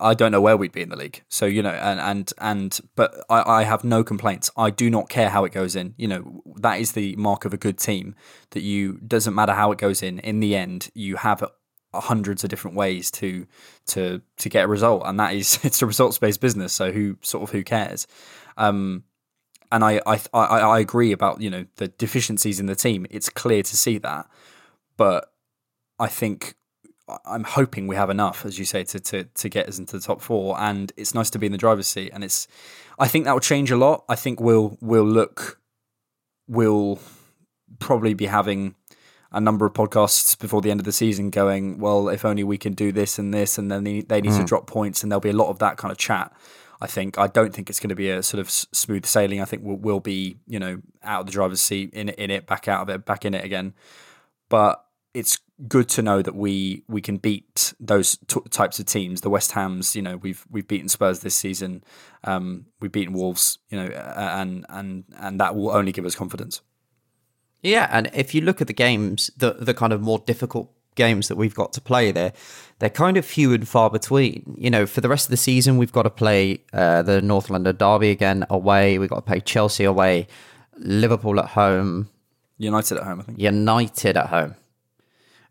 I 0.00 0.14
don't 0.14 0.32
know 0.32 0.40
where 0.40 0.56
we'd 0.56 0.72
be 0.72 0.82
in 0.82 0.88
the 0.88 0.96
league. 0.96 1.22
So 1.28 1.46
you 1.46 1.62
know, 1.62 1.70
and 1.70 2.00
and 2.00 2.32
and, 2.38 2.80
but 2.96 3.24
I, 3.30 3.60
I 3.60 3.62
have 3.62 3.84
no 3.84 4.02
complaints. 4.02 4.50
I 4.56 4.70
do 4.70 4.90
not 4.90 5.08
care 5.08 5.28
how 5.28 5.44
it 5.44 5.52
goes 5.52 5.76
in. 5.76 5.94
You 5.96 6.08
know, 6.08 6.42
that 6.56 6.80
is 6.80 6.92
the 6.92 7.14
mark 7.16 7.44
of 7.44 7.54
a 7.54 7.56
good 7.56 7.78
team. 7.78 8.16
That 8.50 8.62
you 8.62 8.94
doesn't 9.06 9.34
matter 9.34 9.52
how 9.52 9.70
it 9.70 9.78
goes 9.78 10.02
in. 10.02 10.18
In 10.20 10.40
the 10.40 10.56
end, 10.56 10.90
you 10.94 11.16
have 11.16 11.44
hundreds 11.94 12.42
of 12.44 12.50
different 12.50 12.76
ways 12.76 13.10
to 13.12 13.46
to 13.86 14.20
to 14.38 14.48
get 14.48 14.64
a 14.64 14.68
result, 14.68 15.02
and 15.06 15.18
that 15.20 15.34
is 15.34 15.60
it's 15.64 15.80
a 15.80 15.86
results 15.86 16.18
based 16.18 16.40
business. 16.40 16.72
So 16.72 16.90
who 16.90 17.16
sort 17.22 17.44
of 17.44 17.50
who 17.50 17.62
cares? 17.62 18.08
Um, 18.56 19.04
and 19.70 19.84
I, 19.84 20.00
I 20.06 20.20
I 20.34 20.60
I 20.60 20.78
agree 20.80 21.12
about 21.12 21.40
you 21.40 21.50
know 21.50 21.66
the 21.76 21.88
deficiencies 21.88 22.58
in 22.58 22.66
the 22.66 22.74
team. 22.74 23.06
It's 23.10 23.28
clear 23.28 23.62
to 23.62 23.76
see 23.76 23.98
that, 23.98 24.26
but 24.96 25.32
I 26.00 26.08
think 26.08 26.54
I'm 27.24 27.44
hoping 27.44 27.86
we 27.86 27.96
have 27.96 28.10
enough, 28.10 28.44
as 28.44 28.58
you 28.58 28.64
say, 28.64 28.84
to, 28.84 29.00
to 29.00 29.24
to 29.24 29.48
get 29.48 29.68
us 29.68 29.78
into 29.78 29.98
the 29.98 30.02
top 30.02 30.20
four. 30.20 30.58
And 30.60 30.92
it's 30.96 31.14
nice 31.14 31.30
to 31.30 31.38
be 31.38 31.46
in 31.46 31.52
the 31.52 31.58
driver's 31.58 31.86
seat. 31.86 32.10
And 32.12 32.22
it's, 32.22 32.48
I 32.98 33.08
think 33.08 33.24
that 33.24 33.32
will 33.32 33.40
change 33.40 33.70
a 33.70 33.76
lot. 33.76 34.04
I 34.08 34.14
think 34.16 34.40
we'll 34.40 34.76
we'll 34.80 35.04
look, 35.06 35.60
we'll 36.46 37.00
probably 37.78 38.14
be 38.14 38.26
having 38.26 38.74
a 39.30 39.40
number 39.40 39.66
of 39.66 39.74
podcasts 39.74 40.38
before 40.38 40.62
the 40.62 40.70
end 40.70 40.80
of 40.80 40.84
the 40.84 40.92
season, 40.92 41.30
going, 41.30 41.78
well, 41.78 42.08
if 42.08 42.24
only 42.24 42.44
we 42.44 42.56
can 42.56 42.72
do 42.72 42.92
this 42.92 43.18
and 43.18 43.34
this, 43.34 43.58
and 43.58 43.70
then 43.70 43.84
they, 43.84 44.00
they 44.00 44.20
need 44.20 44.32
mm. 44.32 44.38
to 44.38 44.44
drop 44.44 44.66
points, 44.66 45.02
and 45.02 45.12
there'll 45.12 45.20
be 45.20 45.28
a 45.28 45.34
lot 45.34 45.48
of 45.48 45.58
that 45.58 45.76
kind 45.76 45.92
of 45.92 45.98
chat. 45.98 46.32
I 46.80 46.86
think 46.86 47.18
I 47.18 47.26
don't 47.26 47.52
think 47.52 47.68
it's 47.68 47.80
going 47.80 47.88
to 47.88 47.96
be 47.96 48.10
a 48.10 48.22
sort 48.22 48.40
of 48.40 48.50
smooth 48.50 49.04
sailing. 49.04 49.40
I 49.40 49.44
think 49.44 49.62
we'll, 49.64 49.76
we'll 49.76 50.00
be 50.00 50.38
you 50.46 50.58
know 50.58 50.80
out 51.02 51.20
of 51.20 51.26
the 51.26 51.32
driver's 51.32 51.60
seat 51.60 51.92
in 51.92 52.08
in 52.10 52.30
it, 52.30 52.46
back 52.46 52.68
out 52.68 52.82
of 52.82 52.88
it, 52.88 53.04
back 53.04 53.24
in 53.24 53.34
it 53.34 53.44
again. 53.44 53.74
But 54.48 54.84
it's 55.14 55.38
good 55.66 55.88
to 55.88 56.02
know 56.02 56.22
that 56.22 56.34
we 56.34 56.84
we 56.88 57.00
can 57.00 57.16
beat 57.16 57.74
those 57.80 58.16
t- 58.28 58.40
types 58.50 58.78
of 58.78 58.86
teams. 58.86 59.22
The 59.22 59.30
West 59.30 59.52
Hams, 59.52 59.96
you 59.96 60.02
know, 60.02 60.16
we've 60.16 60.44
we've 60.50 60.68
beaten 60.68 60.88
Spurs 60.88 61.20
this 61.20 61.34
season. 61.34 61.82
Um, 62.24 62.66
we've 62.80 62.92
beaten 62.92 63.12
Wolves, 63.12 63.58
you 63.68 63.78
know, 63.78 63.86
and 63.86 64.64
and 64.68 65.04
and 65.16 65.40
that 65.40 65.56
will 65.56 65.70
only 65.70 65.92
give 65.92 66.04
us 66.04 66.14
confidence. 66.14 66.60
Yeah, 67.62 67.88
and 67.90 68.10
if 68.14 68.34
you 68.34 68.40
look 68.40 68.60
at 68.60 68.66
the 68.66 68.72
games, 68.72 69.30
the 69.36 69.52
the 69.54 69.74
kind 69.74 69.92
of 69.92 70.00
more 70.00 70.18
difficult 70.20 70.72
games 70.94 71.28
that 71.28 71.36
we've 71.36 71.54
got 71.54 71.72
to 71.72 71.80
play 71.80 72.10
there, 72.10 72.32
they're 72.80 72.90
kind 72.90 73.16
of 73.16 73.24
few 73.24 73.52
and 73.52 73.66
far 73.66 73.90
between. 73.90 74.56
You 74.58 74.70
know, 74.70 74.86
for 74.86 75.00
the 75.00 75.08
rest 75.08 75.26
of 75.26 75.30
the 75.30 75.36
season, 75.36 75.78
we've 75.78 75.92
got 75.92 76.02
to 76.02 76.10
play 76.10 76.62
uh, 76.72 77.02
the 77.02 77.22
North 77.22 77.50
London 77.50 77.76
Derby 77.76 78.10
again 78.10 78.46
away. 78.50 78.98
We've 78.98 79.10
got 79.10 79.16
to 79.16 79.22
play 79.22 79.40
Chelsea 79.40 79.84
away, 79.84 80.28
Liverpool 80.76 81.40
at 81.40 81.46
home, 81.46 82.10
United 82.58 82.98
at 82.98 83.04
home, 83.04 83.20
I 83.20 83.22
think. 83.22 83.38
United 83.38 84.16
at 84.16 84.26
home. 84.26 84.54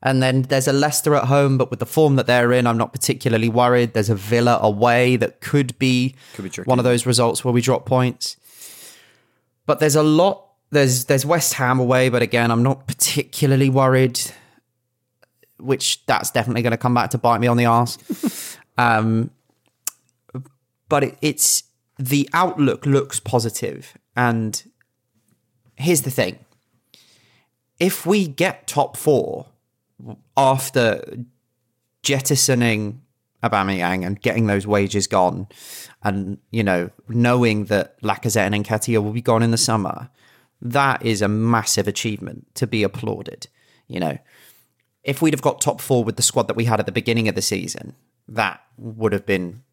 And 0.04 0.22
then 0.22 0.44
there's 0.44 0.68
a 0.68 0.74
Leicester 0.74 1.16
at 1.16 1.26
home, 1.26 1.58
but 1.58 1.72
with 1.72 1.80
the 1.80 1.86
form 1.86 2.18
that 2.18 2.28
they're 2.28 2.52
in, 2.52 2.68
I'm 2.68 2.78
not 2.78 2.94
particularly 2.94 3.50
worried. 3.50 3.94
There's 3.94 4.10
a 4.10 4.16
Villa 4.16 4.60
away 4.62 5.16
that 5.16 5.42
could 5.42 5.78
be, 5.80 6.16
Could 6.36 6.52
be 6.52 6.62
one 6.64 6.78
of 6.78 6.86
those 6.86 7.06
results 7.06 7.44
where 7.44 7.54
we 7.54 7.62
drop 7.62 7.86
points. 7.86 8.38
But 9.66 9.80
there's 9.80 9.96
a 9.96 10.04
lot. 10.04 10.44
There's 10.70 11.06
there's 11.06 11.26
West 11.26 11.54
Ham 11.56 11.80
away, 11.80 12.10
but 12.10 12.22
again, 12.22 12.52
I'm 12.52 12.64
not 12.64 12.88
particularly 12.88 13.70
worried. 13.70 14.20
Which 15.60 16.06
that's 16.06 16.30
definitely 16.30 16.62
going 16.62 16.72
to 16.72 16.78
come 16.78 16.94
back 16.94 17.10
to 17.12 17.18
bite 17.18 17.40
me 17.40 17.48
on 17.48 17.58
the 17.58 17.66
arse. 17.66 17.98
um, 18.78 19.32
but 20.88 21.04
it, 21.04 21.18
it's 21.22 21.64
the 21.98 22.30
outlook 22.34 22.86
looks 22.86 23.20
positive, 23.20 23.98
and 24.16 24.64
here's 25.76 26.04
the 26.04 26.12
thing: 26.12 26.38
if 27.80 28.06
we 28.06 28.28
get 28.28 28.68
top 28.68 28.96
four 28.96 29.48
after 30.36 31.04
jettisoning 32.04 33.02
Aubameyang 33.44 34.06
and 34.06 34.22
getting 34.22 34.48
those 34.48 34.66
wages 34.66 35.08
gone, 35.08 35.48
and 36.04 36.38
you 36.52 36.64
know 36.64 36.90
knowing 37.08 37.66
that 37.66 38.02
Lacazette 38.02 38.52
and 38.52 38.66
Nketiah 38.66 39.04
will 39.04 39.14
be 39.14 39.22
gone 39.22 39.44
in 39.44 39.52
the 39.52 39.58
summer, 39.58 40.10
that 40.62 41.06
is 41.06 41.22
a 41.22 41.28
massive 41.28 41.88
achievement 41.88 42.48
to 42.56 42.68
be 42.68 42.84
applauded. 42.84 43.48
You 43.88 44.00
know, 44.00 44.18
if 45.04 45.22
we'd 45.22 45.34
have 45.34 45.42
got 45.42 45.62
top 45.62 45.80
four 45.82 46.04
with 46.04 46.18
the 46.18 46.24
squad 46.24 46.48
that 46.48 46.56
we 46.56 46.66
had 46.66 46.80
at 46.80 46.86
the 46.86 46.92
beginning 46.92 47.28
of 47.28 47.36
the 47.36 47.42
season, 47.42 47.96
that 48.28 48.62
would 48.78 49.14
have 49.14 49.26
been 49.26 49.64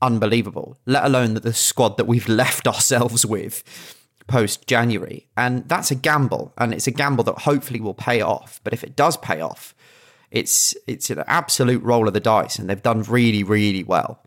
unbelievable. 0.00 0.76
Let 0.84 1.04
alone 1.04 1.34
that 1.34 1.44
the 1.44 1.54
squad 1.54 1.96
that 1.96 2.06
we've 2.06 2.28
left 2.42 2.66
ourselves 2.66 3.24
with 3.24 3.62
post 4.26 4.66
January, 4.66 5.28
and 5.36 5.68
that's 5.68 5.90
a 5.90 5.94
gamble, 5.94 6.52
and 6.58 6.72
it's 6.72 6.86
a 6.86 6.92
gamble 6.92 7.24
that 7.24 7.40
hopefully 7.40 7.80
will 7.80 7.94
pay 7.94 8.20
off. 8.20 8.60
But 8.64 8.72
if 8.72 8.84
it 8.84 8.96
does 8.96 9.16
pay 9.16 9.40
off, 9.40 9.74
it's 10.30 10.74
it's 10.86 11.10
an 11.10 11.22
absolute 11.26 11.82
roll 11.82 12.08
of 12.08 12.14
the 12.14 12.20
dice, 12.20 12.58
and 12.58 12.68
they've 12.68 12.82
done 12.82 13.02
really 13.02 13.42
really 13.42 13.84
well, 13.84 14.22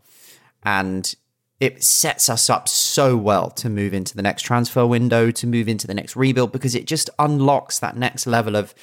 and 0.62 1.14
it 1.58 1.82
sets 1.82 2.28
us 2.28 2.50
up 2.50 2.68
so 2.68 3.16
well 3.16 3.50
to 3.50 3.70
move 3.70 3.94
into 3.94 4.14
the 4.14 4.22
next 4.22 4.42
transfer 4.42 4.86
window, 4.86 5.30
to 5.30 5.46
move 5.46 5.68
into 5.68 5.86
the 5.86 5.94
next 5.94 6.14
rebuild, 6.14 6.52
because 6.52 6.74
it 6.74 6.86
just 6.86 7.08
unlocks 7.18 7.78
that 7.78 7.96
next 7.96 8.26
level 8.26 8.56
of 8.56 8.74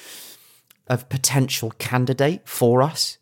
of 0.88 1.08
potential 1.08 1.72
candidate 1.78 2.46
for 2.48 2.82
us. 2.82 3.18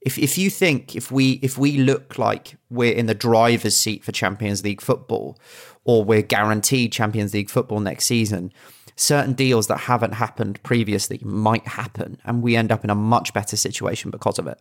If 0.00 0.18
if 0.18 0.36
you 0.36 0.50
think 0.50 0.96
if 0.96 1.10
we 1.10 1.32
if 1.42 1.56
we 1.56 1.78
look 1.78 2.18
like 2.18 2.56
we're 2.70 2.94
in 2.94 3.06
the 3.06 3.14
driver's 3.14 3.76
seat 3.76 4.04
for 4.04 4.12
Champions 4.12 4.64
League 4.64 4.80
football, 4.80 5.38
or 5.84 6.04
we're 6.04 6.22
guaranteed 6.22 6.92
Champions 6.92 7.34
League 7.34 7.50
football 7.50 7.80
next 7.80 8.06
season, 8.06 8.52
certain 8.96 9.34
deals 9.34 9.66
that 9.66 9.78
haven't 9.78 10.14
happened 10.14 10.62
previously 10.62 11.20
might 11.22 11.66
happen, 11.66 12.18
and 12.24 12.42
we 12.42 12.56
end 12.56 12.72
up 12.72 12.84
in 12.84 12.90
a 12.90 12.94
much 12.94 13.32
better 13.32 13.56
situation 13.56 14.10
because 14.10 14.38
of 14.38 14.46
it. 14.46 14.60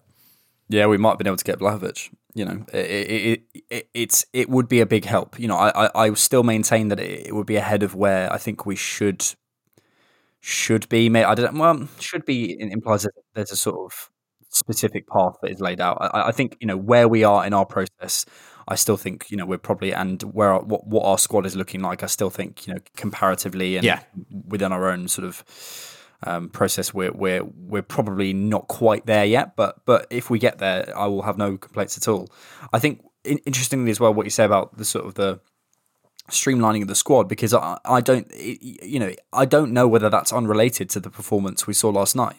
Yeah, 0.70 0.88
we 0.88 0.98
might 0.98 1.10
have 1.10 1.18
been 1.18 1.28
able 1.28 1.38
to 1.38 1.44
get 1.44 1.60
Vlahovic. 1.60 2.14
You 2.34 2.46
know, 2.46 2.66
it, 2.74 2.78
it, 2.78 3.64
it, 3.70 3.90
it's 3.94 4.26
it 4.34 4.50
would 4.50 4.68
be 4.68 4.80
a 4.80 4.86
big 4.86 5.06
help. 5.06 5.40
You 5.40 5.48
know, 5.48 5.58
I, 5.58 5.86
I, 5.86 6.08
I 6.08 6.14
still 6.14 6.44
maintain 6.44 6.88
that 6.88 7.00
it, 7.00 7.28
it 7.28 7.36
would 7.36 7.46
be 7.46 7.58
ahead 7.58 7.84
of 7.84 7.96
where 7.96 8.32
I 8.32 8.38
think 8.38 8.66
we 8.66 8.76
should 8.76 9.24
should 10.40 10.90
be. 10.90 11.10
May 11.10 11.26
I 11.26 11.36
don't 11.36 11.58
well 11.58 11.88
should 12.00 12.26
be 12.26 12.60
implies 12.60 13.04
that 13.04 13.12
there's 13.36 13.52
a 13.52 13.56
sort 13.56 13.92
of 13.92 14.10
specific 14.50 15.08
path 15.08 15.36
that 15.42 15.52
is 15.52 15.60
laid 15.60 15.80
out. 15.80 15.98
I, 16.00 16.30
I 16.30 16.32
think 16.32 16.58
you 16.60 16.68
know 16.68 16.78
where 16.78 17.08
we 17.08 17.24
are 17.24 17.46
in 17.46 17.54
our 17.54 17.66
process. 17.66 18.26
I 18.68 18.76
still 18.76 18.98
think 18.98 19.30
you 19.30 19.38
know 19.38 19.46
we're 19.46 19.58
probably 19.58 19.94
and 19.94 20.22
where 20.24 20.52
our, 20.54 20.62
what 20.62 20.88
what 20.88 21.06
our 21.06 21.18
squad 21.18 21.46
is 21.46 21.56
looking 21.56 21.82
like. 21.82 22.04
I 22.04 22.08
still 22.08 22.30
think 22.30 22.68
you 22.68 22.74
know 22.74 22.80
comparatively 22.96 23.76
and 23.78 23.86
Yeah. 23.86 24.02
within 24.48 24.72
our 24.72 24.90
own 24.90 25.08
sort 25.08 25.28
of 25.28 25.44
um, 26.26 26.50
process, 26.50 26.94
we're 26.94 27.12
we're 27.12 27.44
we're 27.44 27.82
probably 27.82 28.34
not 28.34 28.68
quite 28.68 29.06
there 29.06 29.26
yet. 29.26 29.56
But 29.56 29.86
but 29.86 30.08
if 30.10 30.30
we 30.30 30.40
get 30.40 30.60
there, 30.60 30.92
I 30.98 31.08
will 31.08 31.24
have 31.24 31.38
no 31.38 31.58
complaints 31.58 31.98
at 31.98 32.08
all. 32.08 32.30
I 32.72 32.80
think 32.80 33.04
in, 33.24 33.40
interestingly 33.40 33.92
as 33.92 34.00
well 34.00 34.14
what 34.14 34.26
you 34.26 34.30
say 34.30 34.46
about 34.46 34.78
the 34.78 34.86
sort 34.86 35.06
of 35.06 35.16
the 35.16 35.40
streamlining 36.32 36.82
of 36.82 36.88
the 36.88 36.96
squad 36.96 37.28
because 37.28 37.54
I, 37.54 37.78
I 37.84 38.00
don't 38.00 38.32
you 38.34 38.98
know 38.98 39.12
I 39.34 39.44
don't 39.44 39.74
know 39.74 39.90
whether 39.90 40.10
that's 40.10 40.32
unrelated 40.32 40.90
to 40.92 41.02
the 41.02 41.10
performance 41.10 41.68
we 41.68 41.74
saw 41.74 41.90
last 41.90 42.16
night 42.16 42.38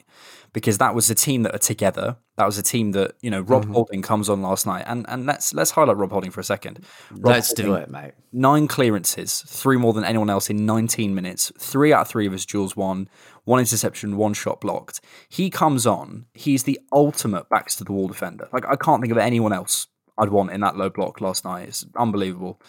because 0.54 0.78
that 0.78 0.94
was 0.94 1.10
a 1.10 1.14
team 1.16 1.42
that 1.42 1.54
are 1.54 1.58
together. 1.58 2.16
That 2.36 2.46
was 2.46 2.56
a 2.56 2.62
team 2.62 2.92
that 2.92 3.16
you 3.20 3.30
know 3.30 3.40
Rob 3.40 3.64
mm-hmm. 3.64 3.74
Holding 3.74 4.02
comes 4.02 4.30
on 4.30 4.40
last 4.40 4.66
night. 4.66 4.84
And 4.86 5.04
and 5.08 5.26
let's 5.26 5.52
let's 5.52 5.72
highlight 5.72 5.98
Rob 5.98 6.12
Holding 6.12 6.30
for 6.30 6.40
a 6.40 6.44
second. 6.44 6.80
Rob 7.10 7.34
Let's 7.34 7.52
do 7.52 7.74
it, 7.74 7.90
mate. 7.90 8.12
nine 8.32 8.68
clearances 8.68 9.42
three 9.46 9.76
more 9.76 9.92
than 9.92 10.04
anyone 10.04 10.30
else 10.30 10.48
in 10.48 10.64
19 10.64 11.14
minutes. 11.14 11.52
Three 11.58 11.92
out 11.92 12.02
of 12.02 12.08
three 12.08 12.26
of 12.26 12.32
his 12.32 12.46
duels 12.46 12.74
won 12.74 13.08
one 13.42 13.60
interception 13.60 14.16
one 14.16 14.32
shot 14.32 14.60
blocked. 14.60 15.00
He 15.28 15.50
comes 15.50 15.86
on. 15.86 16.26
He's 16.32 16.62
the 16.62 16.80
ultimate 16.92 17.48
backs 17.50 17.76
to 17.76 17.84
the 17.84 17.92
wall 17.92 18.08
defender. 18.08 18.48
Like 18.52 18.64
I 18.66 18.76
can't 18.76 19.02
think 19.02 19.12
of 19.12 19.18
anyone 19.18 19.52
else 19.52 19.88
I'd 20.16 20.30
want 20.30 20.52
in 20.52 20.60
that 20.60 20.76
low 20.76 20.88
block 20.88 21.20
last 21.20 21.44
night. 21.44 21.68
It's 21.68 21.84
unbelievable. 21.96 22.60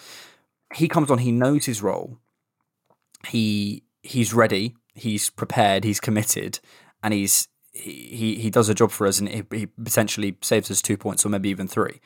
He 0.73 0.87
comes 0.87 1.11
on, 1.11 1.19
he 1.19 1.31
knows 1.31 1.65
his 1.65 1.83
role. 1.83 2.17
He 3.27 3.83
he's 4.01 4.33
ready, 4.33 4.75
he's 4.95 5.29
prepared, 5.29 5.83
he's 5.83 5.99
committed, 5.99 6.59
and 7.03 7.13
he's 7.13 7.47
he 7.75 8.35
he, 8.35 8.49
does 8.49 8.69
a 8.69 8.73
job 8.73 8.91
for 8.91 9.05
us, 9.05 9.19
and 9.19 9.29
he, 9.29 9.43
he 9.51 9.65
potentially 9.67 10.37
saves 10.41 10.71
us 10.71 10.81
two 10.81 10.97
points 10.97 11.25
or 11.25 11.29
maybe 11.29 11.49
even 11.49 11.67
three. 11.67 11.99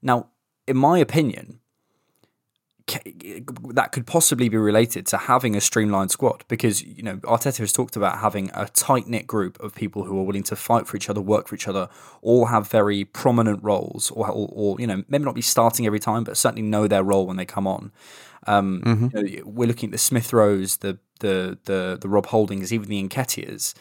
Now, 0.00 0.28
in 0.66 0.76
my 0.76 0.98
opinion, 0.98 1.60
that 3.74 3.92
could 3.92 4.06
possibly 4.06 4.48
be 4.48 4.56
related 4.56 5.06
to 5.06 5.16
having 5.18 5.54
a 5.54 5.60
streamlined 5.60 6.10
squad 6.10 6.44
because 6.48 6.82
you 6.82 7.02
know 7.02 7.16
Arteta 7.18 7.58
has 7.58 7.72
talked 7.72 7.96
about 7.96 8.18
having 8.18 8.50
a 8.54 8.66
tight 8.68 9.06
knit 9.06 9.26
group 9.26 9.60
of 9.60 9.74
people 9.74 10.04
who 10.04 10.18
are 10.18 10.22
willing 10.22 10.44
to 10.44 10.56
fight 10.56 10.86
for 10.86 10.96
each 10.96 11.10
other, 11.10 11.20
work 11.20 11.48
for 11.48 11.54
each 11.54 11.68
other, 11.68 11.88
all 12.22 12.46
have 12.46 12.68
very 12.70 13.04
prominent 13.04 13.62
roles, 13.62 14.10
or 14.12 14.28
or, 14.30 14.48
or 14.52 14.80
you 14.80 14.86
know 14.86 15.04
maybe 15.08 15.24
not 15.24 15.34
be 15.34 15.42
starting 15.42 15.86
every 15.86 16.00
time, 16.00 16.24
but 16.24 16.36
certainly 16.36 16.62
know 16.62 16.86
their 16.86 17.02
role 17.02 17.26
when 17.26 17.36
they 17.36 17.44
come 17.44 17.66
on. 17.66 17.92
Um, 18.46 19.10
you 19.12 19.22
know, 19.22 19.42
we're 19.44 19.68
looking 19.68 19.88
at 19.88 19.92
the 19.92 19.98
Smith 19.98 20.32
Rowes, 20.32 20.78
the 20.78 20.98
the 21.20 21.58
the 21.64 21.98
the 22.00 22.08
Rob 22.08 22.26
Holdings, 22.26 22.72
even 22.72 22.88
the 22.88 23.06
Nketiahs. 23.06 23.74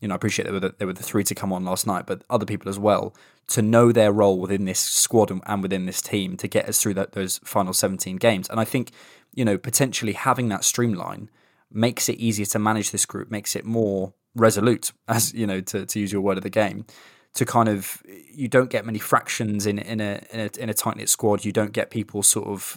You 0.00 0.08
know, 0.08 0.14
I 0.14 0.16
appreciate 0.16 0.46
they 0.46 0.52
were 0.52 0.60
the, 0.60 0.74
they 0.78 0.84
were 0.86 0.92
the 0.92 1.02
three 1.02 1.24
to 1.24 1.34
come 1.34 1.52
on 1.52 1.64
last 1.64 1.86
night, 1.86 2.06
but 2.06 2.22
other 2.30 2.46
people 2.46 2.68
as 2.68 2.78
well 2.78 3.14
to 3.48 3.62
know 3.62 3.92
their 3.92 4.12
role 4.12 4.38
within 4.38 4.64
this 4.64 4.78
squad 4.78 5.30
and, 5.30 5.42
and 5.46 5.62
within 5.62 5.86
this 5.86 6.00
team 6.00 6.36
to 6.36 6.48
get 6.48 6.68
us 6.68 6.80
through 6.80 6.94
that, 6.94 7.12
those 7.12 7.38
final 7.44 7.72
17 7.72 8.16
games. 8.16 8.48
And 8.48 8.60
I 8.60 8.64
think, 8.64 8.92
you 9.34 9.44
know, 9.44 9.58
potentially 9.58 10.12
having 10.12 10.48
that 10.48 10.64
streamline 10.64 11.28
makes 11.70 12.08
it 12.08 12.16
easier 12.16 12.46
to 12.46 12.58
manage 12.58 12.92
this 12.92 13.04
group, 13.04 13.30
makes 13.30 13.54
it 13.54 13.64
more 13.64 14.14
resolute, 14.34 14.92
as 15.08 15.34
you 15.34 15.46
know, 15.46 15.60
to, 15.60 15.84
to 15.84 16.00
use 16.00 16.12
your 16.12 16.22
word 16.22 16.38
of 16.38 16.42
the 16.42 16.50
game. 16.50 16.86
To 17.34 17.44
kind 17.44 17.68
of, 17.68 18.02
you 18.34 18.48
don't 18.48 18.70
get 18.70 18.84
many 18.84 18.98
fractions 18.98 19.64
in 19.64 19.78
in 19.78 20.00
a 20.00 20.20
in 20.32 20.40
a, 20.40 20.50
in 20.60 20.68
a 20.68 20.74
tight 20.74 20.96
knit 20.96 21.08
squad. 21.08 21.44
You 21.44 21.52
don't 21.52 21.70
get 21.70 21.88
people 21.88 22.24
sort 22.24 22.48
of 22.48 22.76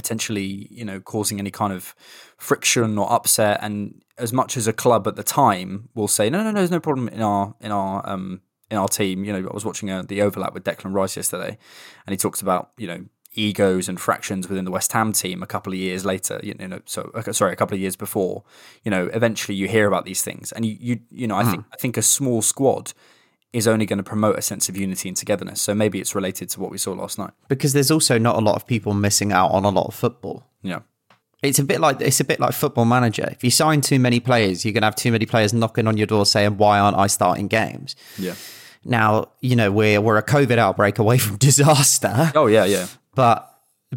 potentially, 0.00 0.66
you 0.70 0.84
know, 0.84 0.98
causing 0.98 1.38
any 1.38 1.50
kind 1.50 1.74
of 1.74 1.94
friction 2.38 2.96
or 2.96 3.12
upset. 3.12 3.58
And 3.62 4.02
as 4.16 4.32
much 4.32 4.56
as 4.56 4.66
a 4.66 4.72
club 4.72 5.06
at 5.06 5.16
the 5.16 5.22
time 5.22 5.90
will 5.94 6.08
say, 6.08 6.30
no, 6.30 6.42
no, 6.42 6.50
no, 6.50 6.58
there's 6.58 6.70
no 6.70 6.80
problem 6.80 7.08
in 7.08 7.20
our 7.20 7.54
in 7.60 7.70
our 7.70 8.08
um 8.08 8.40
in 8.70 8.78
our 8.78 8.88
team. 8.88 9.24
You 9.24 9.32
know, 9.34 9.48
I 9.50 9.52
was 9.52 9.66
watching 9.66 9.90
uh 9.90 10.02
the 10.02 10.22
overlap 10.22 10.54
with 10.54 10.64
Declan 10.64 10.94
Rice 10.94 11.16
yesterday, 11.16 11.58
and 12.06 12.12
he 12.12 12.16
talks 12.16 12.40
about 12.40 12.70
you 12.78 12.86
know 12.86 13.04
egos 13.34 13.88
and 13.88 14.00
fractions 14.00 14.48
within 14.48 14.64
the 14.64 14.70
West 14.70 14.90
Ham 14.92 15.12
team 15.12 15.42
a 15.42 15.46
couple 15.46 15.72
of 15.72 15.78
years 15.78 16.06
later. 16.06 16.40
You 16.42 16.54
know, 16.54 16.80
so 16.86 17.12
sorry, 17.32 17.52
a 17.52 17.56
couple 17.56 17.74
of 17.74 17.80
years 17.80 17.96
before. 17.96 18.42
You 18.84 18.90
know, 18.90 19.10
eventually 19.12 19.54
you 19.54 19.68
hear 19.68 19.86
about 19.86 20.06
these 20.06 20.22
things, 20.22 20.50
and 20.52 20.64
you 20.64 20.76
you 20.80 21.00
you 21.10 21.26
know, 21.26 21.36
I 21.36 21.44
think 21.44 21.64
I 21.74 21.76
think 21.76 21.98
a 21.98 22.02
small 22.02 22.40
squad 22.40 22.94
is 23.52 23.66
only 23.66 23.86
going 23.86 23.96
to 23.96 24.02
promote 24.02 24.38
a 24.38 24.42
sense 24.42 24.68
of 24.68 24.76
unity 24.76 25.08
and 25.08 25.16
togetherness. 25.16 25.60
So 25.60 25.74
maybe 25.74 26.00
it's 26.00 26.14
related 26.14 26.50
to 26.50 26.60
what 26.60 26.70
we 26.70 26.78
saw 26.78 26.92
last 26.92 27.18
night. 27.18 27.32
Because 27.48 27.72
there's 27.72 27.90
also 27.90 28.18
not 28.18 28.36
a 28.36 28.40
lot 28.40 28.54
of 28.54 28.66
people 28.66 28.94
missing 28.94 29.32
out 29.32 29.50
on 29.50 29.64
a 29.64 29.70
lot 29.70 29.86
of 29.86 29.94
football. 29.94 30.44
Yeah. 30.62 30.80
It's 31.42 31.58
a 31.58 31.64
bit 31.64 31.80
like 31.80 32.00
it's 32.00 32.20
a 32.20 32.24
bit 32.24 32.38
like 32.38 32.52
football 32.52 32.84
manager. 32.84 33.26
If 33.30 33.42
you 33.42 33.50
sign 33.50 33.80
too 33.80 33.98
many 33.98 34.20
players, 34.20 34.64
you're 34.64 34.74
gonna 34.74 34.86
have 34.86 34.94
too 34.94 35.10
many 35.10 35.24
players 35.24 35.54
knocking 35.54 35.86
on 35.86 35.96
your 35.96 36.06
door 36.06 36.26
saying, 36.26 36.58
"Why 36.58 36.78
aren't 36.78 36.98
I 36.98 37.06
starting 37.06 37.48
games?" 37.48 37.96
Yeah. 38.18 38.34
Now, 38.84 39.30
you 39.40 39.56
know 39.56 39.72
we're 39.72 40.02
we're 40.02 40.18
a 40.18 40.22
COVID 40.22 40.58
outbreak 40.58 40.98
away 40.98 41.16
from 41.16 41.36
disaster. 41.38 42.30
Oh 42.34 42.46
yeah, 42.46 42.66
yeah. 42.66 42.88
But 43.14 43.50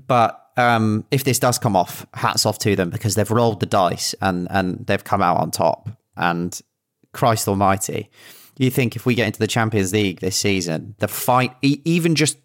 but 0.07 0.39
um, 0.55 1.05
if 1.11 1.25
this 1.25 1.37
does 1.37 1.59
come 1.59 1.75
off, 1.75 2.05
hats 2.13 2.45
off 2.45 2.59
to 2.59 2.77
them 2.77 2.89
because 2.89 3.15
they've 3.15 3.29
rolled 3.29 3.59
the 3.59 3.65
dice 3.65 4.15
and 4.21 4.47
and 4.49 4.85
they've 4.87 5.03
come 5.03 5.21
out 5.21 5.37
on 5.37 5.51
top. 5.51 5.89
And 6.15 6.57
Christ 7.11 7.47
Almighty. 7.49 8.09
You 8.57 8.69
think 8.69 8.95
if 8.95 9.05
we 9.05 9.15
get 9.15 9.27
into 9.27 9.39
the 9.39 9.47
Champions 9.47 9.93
League 9.93 10.19
this 10.19 10.35
season, 10.35 10.95
the 10.99 11.07
fight, 11.07 11.55
even 11.61 12.15
just 12.15 12.37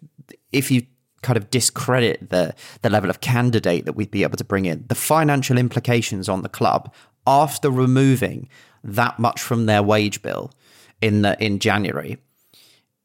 if 0.51 0.71
you 0.71 0.85
kind 1.21 1.37
of 1.37 1.49
discredit 1.49 2.29
the 2.29 2.55
the 2.81 2.89
level 2.89 3.09
of 3.09 3.21
candidate 3.21 3.85
that 3.85 3.93
we'd 3.93 4.11
be 4.11 4.23
able 4.23 4.37
to 4.37 4.43
bring 4.43 4.65
in, 4.65 4.85
the 4.87 4.95
financial 4.95 5.57
implications 5.57 6.29
on 6.29 6.41
the 6.41 6.49
club 6.49 6.93
after 7.27 7.69
removing 7.69 8.49
that 8.83 9.19
much 9.19 9.41
from 9.41 9.65
their 9.65 9.83
wage 9.83 10.21
bill 10.21 10.51
in 11.01 11.21
the 11.21 11.41
in 11.43 11.59
January 11.59 12.17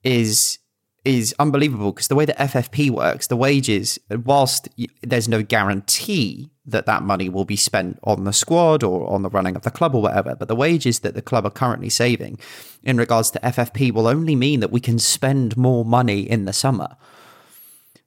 is 0.02 0.58
is 1.04 1.34
unbelievable 1.38 1.92
because 1.92 2.08
the 2.08 2.14
way 2.14 2.24
the 2.24 2.32
FFP 2.34 2.90
works, 2.90 3.26
the 3.26 3.36
wages, 3.36 3.98
whilst 4.10 4.68
there's 5.02 5.28
no 5.28 5.42
guarantee 5.42 6.50
that 6.66 6.86
that 6.86 7.02
money 7.02 7.28
will 7.28 7.44
be 7.44 7.56
spent 7.56 7.98
on 8.04 8.24
the 8.24 8.32
squad 8.32 8.82
or 8.82 9.06
on 9.10 9.22
the 9.22 9.28
running 9.28 9.54
of 9.54 9.62
the 9.62 9.70
club 9.70 9.94
or 9.94 10.02
whatever, 10.02 10.34
but 10.34 10.48
the 10.48 10.56
wages 10.56 11.00
that 11.00 11.14
the 11.14 11.20
club 11.20 11.44
are 11.44 11.50
currently 11.50 11.90
saving 11.90 12.38
in 12.82 12.96
regards 12.96 13.30
to 13.30 13.38
FFP 13.40 13.92
will 13.92 14.06
only 14.06 14.34
mean 14.34 14.60
that 14.60 14.72
we 14.72 14.80
can 14.80 14.98
spend 14.98 15.56
more 15.56 15.84
money 15.84 16.20
in 16.20 16.46
the 16.46 16.52
summer. 16.52 16.96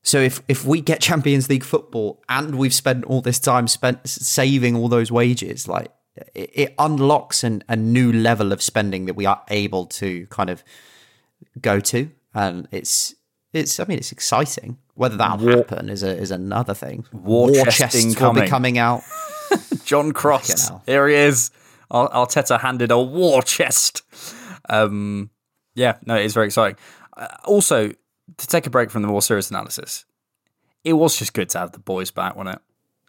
So 0.02 0.20
if 0.20 0.42
if 0.48 0.66
we 0.66 0.82
get 0.82 1.02
Champions 1.02 1.50
League 1.50 1.66
football 1.66 2.24
and 2.30 2.56
we've 2.56 2.74
spent 2.74 3.04
all 3.06 3.22
this 3.22 3.40
time 3.40 3.68
spent 3.68 4.08
saving 4.08 4.76
all 4.76 4.88
those 4.88 5.12
wages, 5.12 5.68
like 5.68 5.92
it, 6.34 6.50
it 6.54 6.76
unlocks 6.80 7.44
an, 7.44 7.64
a 7.68 7.76
new 7.76 8.12
level 8.12 8.52
of 8.52 8.62
spending 8.62 9.06
that 9.06 9.16
we 9.16 9.26
are 9.26 9.44
able 9.50 9.86
to 9.86 10.26
kind 10.28 10.50
of 10.50 10.64
go 11.62 11.80
to, 11.80 12.10
and 12.38 12.68
it's 12.72 13.16
it's 13.54 13.80
I 13.80 13.86
mean 13.86 13.98
it's 13.98 14.12
exciting. 14.12 14.78
Whether 14.94 15.18
that'll 15.18 15.46
War- 15.46 15.58
happen 15.58 15.90
is 15.90 16.04
a, 16.04 16.16
is 16.18 16.32
another 16.32 16.74
thing. 16.74 17.06
War 17.12 17.52
chests 17.52 18.20
will 18.20 18.34
be 18.34 18.48
coming. 18.48 18.78
out. 18.78 19.04
John 19.86 20.12
Cross. 20.12 20.72
Here 20.86 21.08
he 21.08 21.16
is. 21.16 21.52
Ar- 21.92 22.10
Arteta 22.10 22.60
handed 22.60 22.92
a 22.92 23.00
war 23.00 23.42
chest. 23.42 24.02
Um, 24.70 25.30
yeah, 25.76 25.98
no, 26.06 26.16
it's 26.16 26.34
very 26.34 26.48
exciting. 26.48 26.78
Uh, 27.16 27.28
also, 27.46 27.90
to 27.90 28.48
take 28.48 28.68
a 28.68 28.70
break 28.70 28.90
from 28.90 29.04
the 29.04 29.08
more 29.08 29.22
serious 29.22 29.50
analysis, 29.50 30.06
it 30.84 30.94
was 30.94 31.18
just 31.18 31.34
good 31.34 31.50
to 31.50 31.60
have 31.60 31.72
the 31.72 31.80
boys 31.80 32.12
back, 32.12 32.36
wasn't 32.36 32.56
it? 32.56 32.62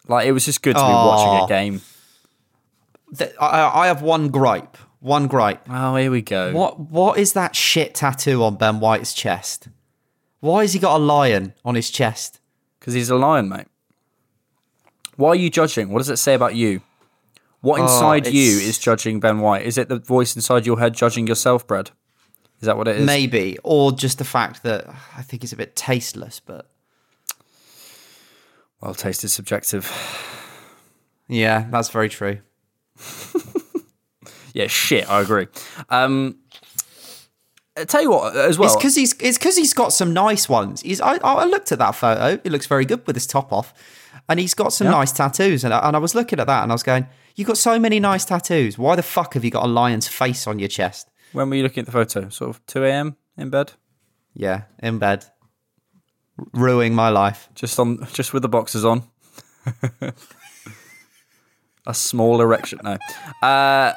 Like, 0.07 0.27
it 0.27 0.31
was 0.31 0.45
just 0.45 0.61
good 0.61 0.75
to 0.75 0.81
be 0.81 0.87
watching 0.87 1.43
a 1.43 1.47
game. 1.47 1.81
I 3.41 3.87
have 3.87 4.01
one 4.01 4.29
gripe. 4.29 4.77
One 4.99 5.27
gripe. 5.27 5.61
Oh, 5.69 5.95
here 5.95 6.11
we 6.11 6.21
go. 6.21 6.51
What 6.53 6.79
what 6.79 7.17
is 7.17 7.33
that 7.33 7.55
shit 7.55 7.95
tattoo 7.95 8.43
on 8.43 8.55
Ben 8.55 8.79
White's 8.79 9.13
chest? 9.13 9.69
Why 10.41 10.61
has 10.61 10.73
he 10.73 10.79
got 10.79 10.97
a 10.97 11.03
lion 11.03 11.53
on 11.63 11.75
his 11.75 11.89
chest? 11.89 12.39
Because 12.79 12.93
he's 12.93 13.09
a 13.09 13.15
lion, 13.15 13.49
mate. 13.49 13.67
Why 15.15 15.29
are 15.29 15.35
you 15.35 15.49
judging? 15.49 15.89
What 15.89 15.99
does 15.99 16.09
it 16.09 16.17
say 16.17 16.33
about 16.33 16.55
you? 16.55 16.81
What 17.61 17.79
Oh, 17.79 17.83
inside 17.83 18.27
you 18.27 18.57
is 18.59 18.77
judging 18.79 19.19
Ben 19.19 19.39
White? 19.39 19.65
Is 19.65 19.77
it 19.77 19.89
the 19.89 19.99
voice 19.99 20.35
inside 20.35 20.65
your 20.65 20.79
head 20.79 20.93
judging 20.93 21.27
yourself, 21.27 21.67
Brad? 21.67 21.91
Is 22.61 22.65
that 22.65 22.77
what 22.77 22.87
it 22.87 22.97
is? 22.97 23.05
Maybe, 23.05 23.57
or 23.63 23.91
just 23.91 24.17
the 24.17 24.25
fact 24.25 24.63
that 24.63 24.87
I 25.15 25.21
think 25.21 25.43
it's 25.43 25.53
a 25.53 25.57
bit 25.57 25.75
tasteless. 25.75 26.39
But 26.39 26.69
Well, 28.81 28.93
taste 28.93 29.23
is 29.23 29.33
subjective. 29.33 29.91
yeah, 31.27 31.67
that's 31.69 31.89
very 31.89 32.09
true. 32.09 32.39
Yeah, 34.59 34.67
shit, 34.67 35.09
I 35.09 35.21
agree. 35.21 35.47
Um, 35.89 36.35
I 37.77 37.85
tell 37.85 38.01
you 38.01 38.09
what, 38.11 38.35
as 38.35 38.57
well. 38.57 38.67
it's 38.67 38.75
because 38.75 38.95
he's 38.95 39.13
it's 39.21 39.37
because 39.37 39.55
he's 39.55 39.73
got 39.73 39.93
some 39.93 40.11
nice 40.13 40.49
ones. 40.49 40.81
He's 40.81 40.99
I, 40.99 41.15
I 41.23 41.45
looked 41.45 41.71
at 41.71 41.79
that 41.79 41.91
photo. 41.95 42.41
It 42.43 42.51
looks 42.51 42.65
very 42.67 42.83
good 42.85 43.05
with 43.07 43.15
his 43.15 43.25
top 43.25 43.53
off, 43.53 43.73
and 44.27 44.39
he's 44.39 44.53
got 44.53 44.73
some 44.73 44.85
Yeah. 44.87 44.91
nice 44.99 45.11
tattoos. 45.13 45.63
And 45.63 45.73
I, 45.73 45.79
and 45.87 45.95
I 45.95 45.99
was 45.99 46.13
looking 46.13 46.39
at 46.39 46.47
that, 46.47 46.63
and 46.63 46.71
I 46.71 46.75
was 46.75 46.83
going, 46.83 47.07
"You 47.35 47.45
got 47.45 47.57
so 47.57 47.79
many 47.79 47.99
nice 48.01 48.25
tattoos. 48.25 48.77
Why 48.77 48.95
the 48.97 49.03
fuck 49.03 49.33
have 49.35 49.45
you 49.45 49.51
got 49.51 49.63
a 49.63 49.67
lion's 49.67 50.07
face 50.09 50.45
on 50.47 50.59
your 50.59 50.67
chest?" 50.69 51.09
when 51.31 51.49
were 51.49 51.55
you 51.55 51.63
looking 51.63 51.81
at 51.81 51.85
the 51.85 51.91
photo? 51.91 52.27
Sort 52.29 52.49
of 52.49 52.65
2 52.65 52.83
a.m. 52.85 53.15
in 53.37 53.49
bed? 53.51 53.73
Yeah, 54.33 54.63
in 54.81 54.97
bed, 54.99 55.25
ruining 56.53 56.95
my 56.95 57.09
life. 57.09 57.49
Just 57.55 57.79
on, 57.79 58.05
just 58.13 58.33
with 58.33 58.41
the 58.41 58.49
boxes 58.49 58.83
on. 58.83 59.03
a 61.87 61.93
small 61.93 62.41
erection. 62.41 62.79
No. 62.83 62.97
Uh, 63.41 63.93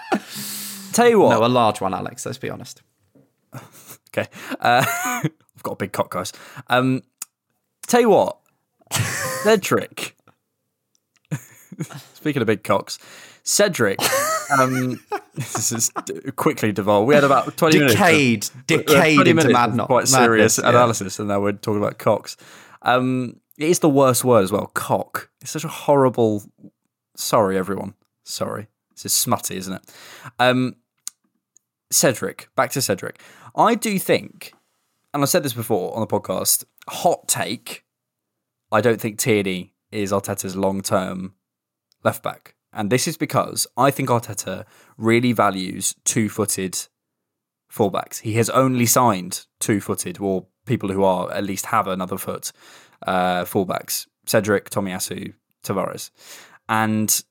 tell 0.92 1.08
you 1.08 1.20
what. 1.20 1.30
No, 1.38 1.44
a 1.44 1.48
large 1.48 1.80
one, 1.80 1.94
Alex. 1.94 2.24
Let's 2.26 2.38
be 2.38 2.50
honest. 2.50 2.82
Okay. 4.08 4.28
Uh, 4.60 4.84
I've 5.24 5.62
got 5.62 5.72
a 5.72 5.76
big 5.76 5.92
cock, 5.92 6.10
guys. 6.10 6.32
Um, 6.68 7.02
tell 7.86 8.00
you 8.00 8.10
what, 8.10 8.38
Cedric. 8.92 10.16
Speaking 12.14 12.42
of 12.42 12.46
big 12.46 12.62
cocks, 12.62 12.98
Cedric. 13.42 13.98
Um, 14.58 15.00
this 15.34 15.72
is 15.72 15.90
d- 16.04 16.30
quickly 16.32 16.72
devolved. 16.72 17.08
We 17.08 17.14
had 17.14 17.24
about 17.24 17.56
twenty 17.56 17.78
Decayed, 17.78 18.18
minutes. 18.18 18.50
of- 18.50 18.66
decayed 18.66 19.16
20 19.16 19.30
into 19.30 19.34
minutes 19.34 19.52
mad- 19.52 19.80
of 19.80 19.86
quite 19.86 20.08
serious 20.08 20.58
madness, 20.58 20.62
yeah. 20.62 20.68
analysis, 20.78 21.18
and 21.18 21.28
now 21.28 21.40
we're 21.40 21.52
talking 21.52 21.78
about 21.82 21.98
cocks. 21.98 22.36
Um, 22.82 23.40
it 23.58 23.68
is 23.68 23.78
the 23.78 23.88
worst 23.88 24.24
word 24.24 24.44
as 24.44 24.52
well. 24.52 24.66
Cock. 24.74 25.30
It's 25.40 25.50
such 25.50 25.64
a 25.64 25.68
horrible. 25.68 26.42
Sorry, 27.16 27.56
everyone. 27.56 27.94
Sorry. 28.24 28.68
This 28.92 29.06
is 29.06 29.12
smutty, 29.12 29.56
isn't 29.56 29.74
it? 29.74 29.82
Um, 30.38 30.76
Cedric, 31.90 32.48
back 32.56 32.70
to 32.72 32.82
Cedric. 32.82 33.20
I 33.56 33.74
do 33.74 33.98
think, 33.98 34.54
and 35.12 35.22
I've 35.22 35.28
said 35.28 35.42
this 35.42 35.52
before 35.52 35.94
on 35.94 36.00
the 36.00 36.06
podcast, 36.06 36.64
hot 36.88 37.28
take, 37.28 37.84
I 38.70 38.80
don't 38.80 39.00
think 39.00 39.18
Tierney 39.18 39.74
is 39.90 40.12
Arteta's 40.12 40.56
long 40.56 40.80
term 40.80 41.34
left 42.02 42.22
back. 42.22 42.54
And 42.72 42.90
this 42.90 43.06
is 43.06 43.18
because 43.18 43.66
I 43.76 43.90
think 43.90 44.08
Arteta 44.08 44.64
really 44.96 45.32
values 45.32 45.94
two 46.04 46.30
footed 46.30 46.78
fullbacks. 47.70 48.20
He 48.20 48.34
has 48.34 48.48
only 48.50 48.86
signed 48.86 49.46
two 49.60 49.80
footed 49.80 50.18
or 50.18 50.46
people 50.64 50.90
who 50.90 51.04
are 51.04 51.30
at 51.32 51.44
least 51.44 51.66
have 51.66 51.86
another 51.86 52.16
foot 52.16 52.52
uh, 53.06 53.44
fullbacks 53.44 54.06
Cedric, 54.24 54.70
Tomiyasu, 54.70 55.34
Tavares. 55.64 56.10
And 56.72 57.22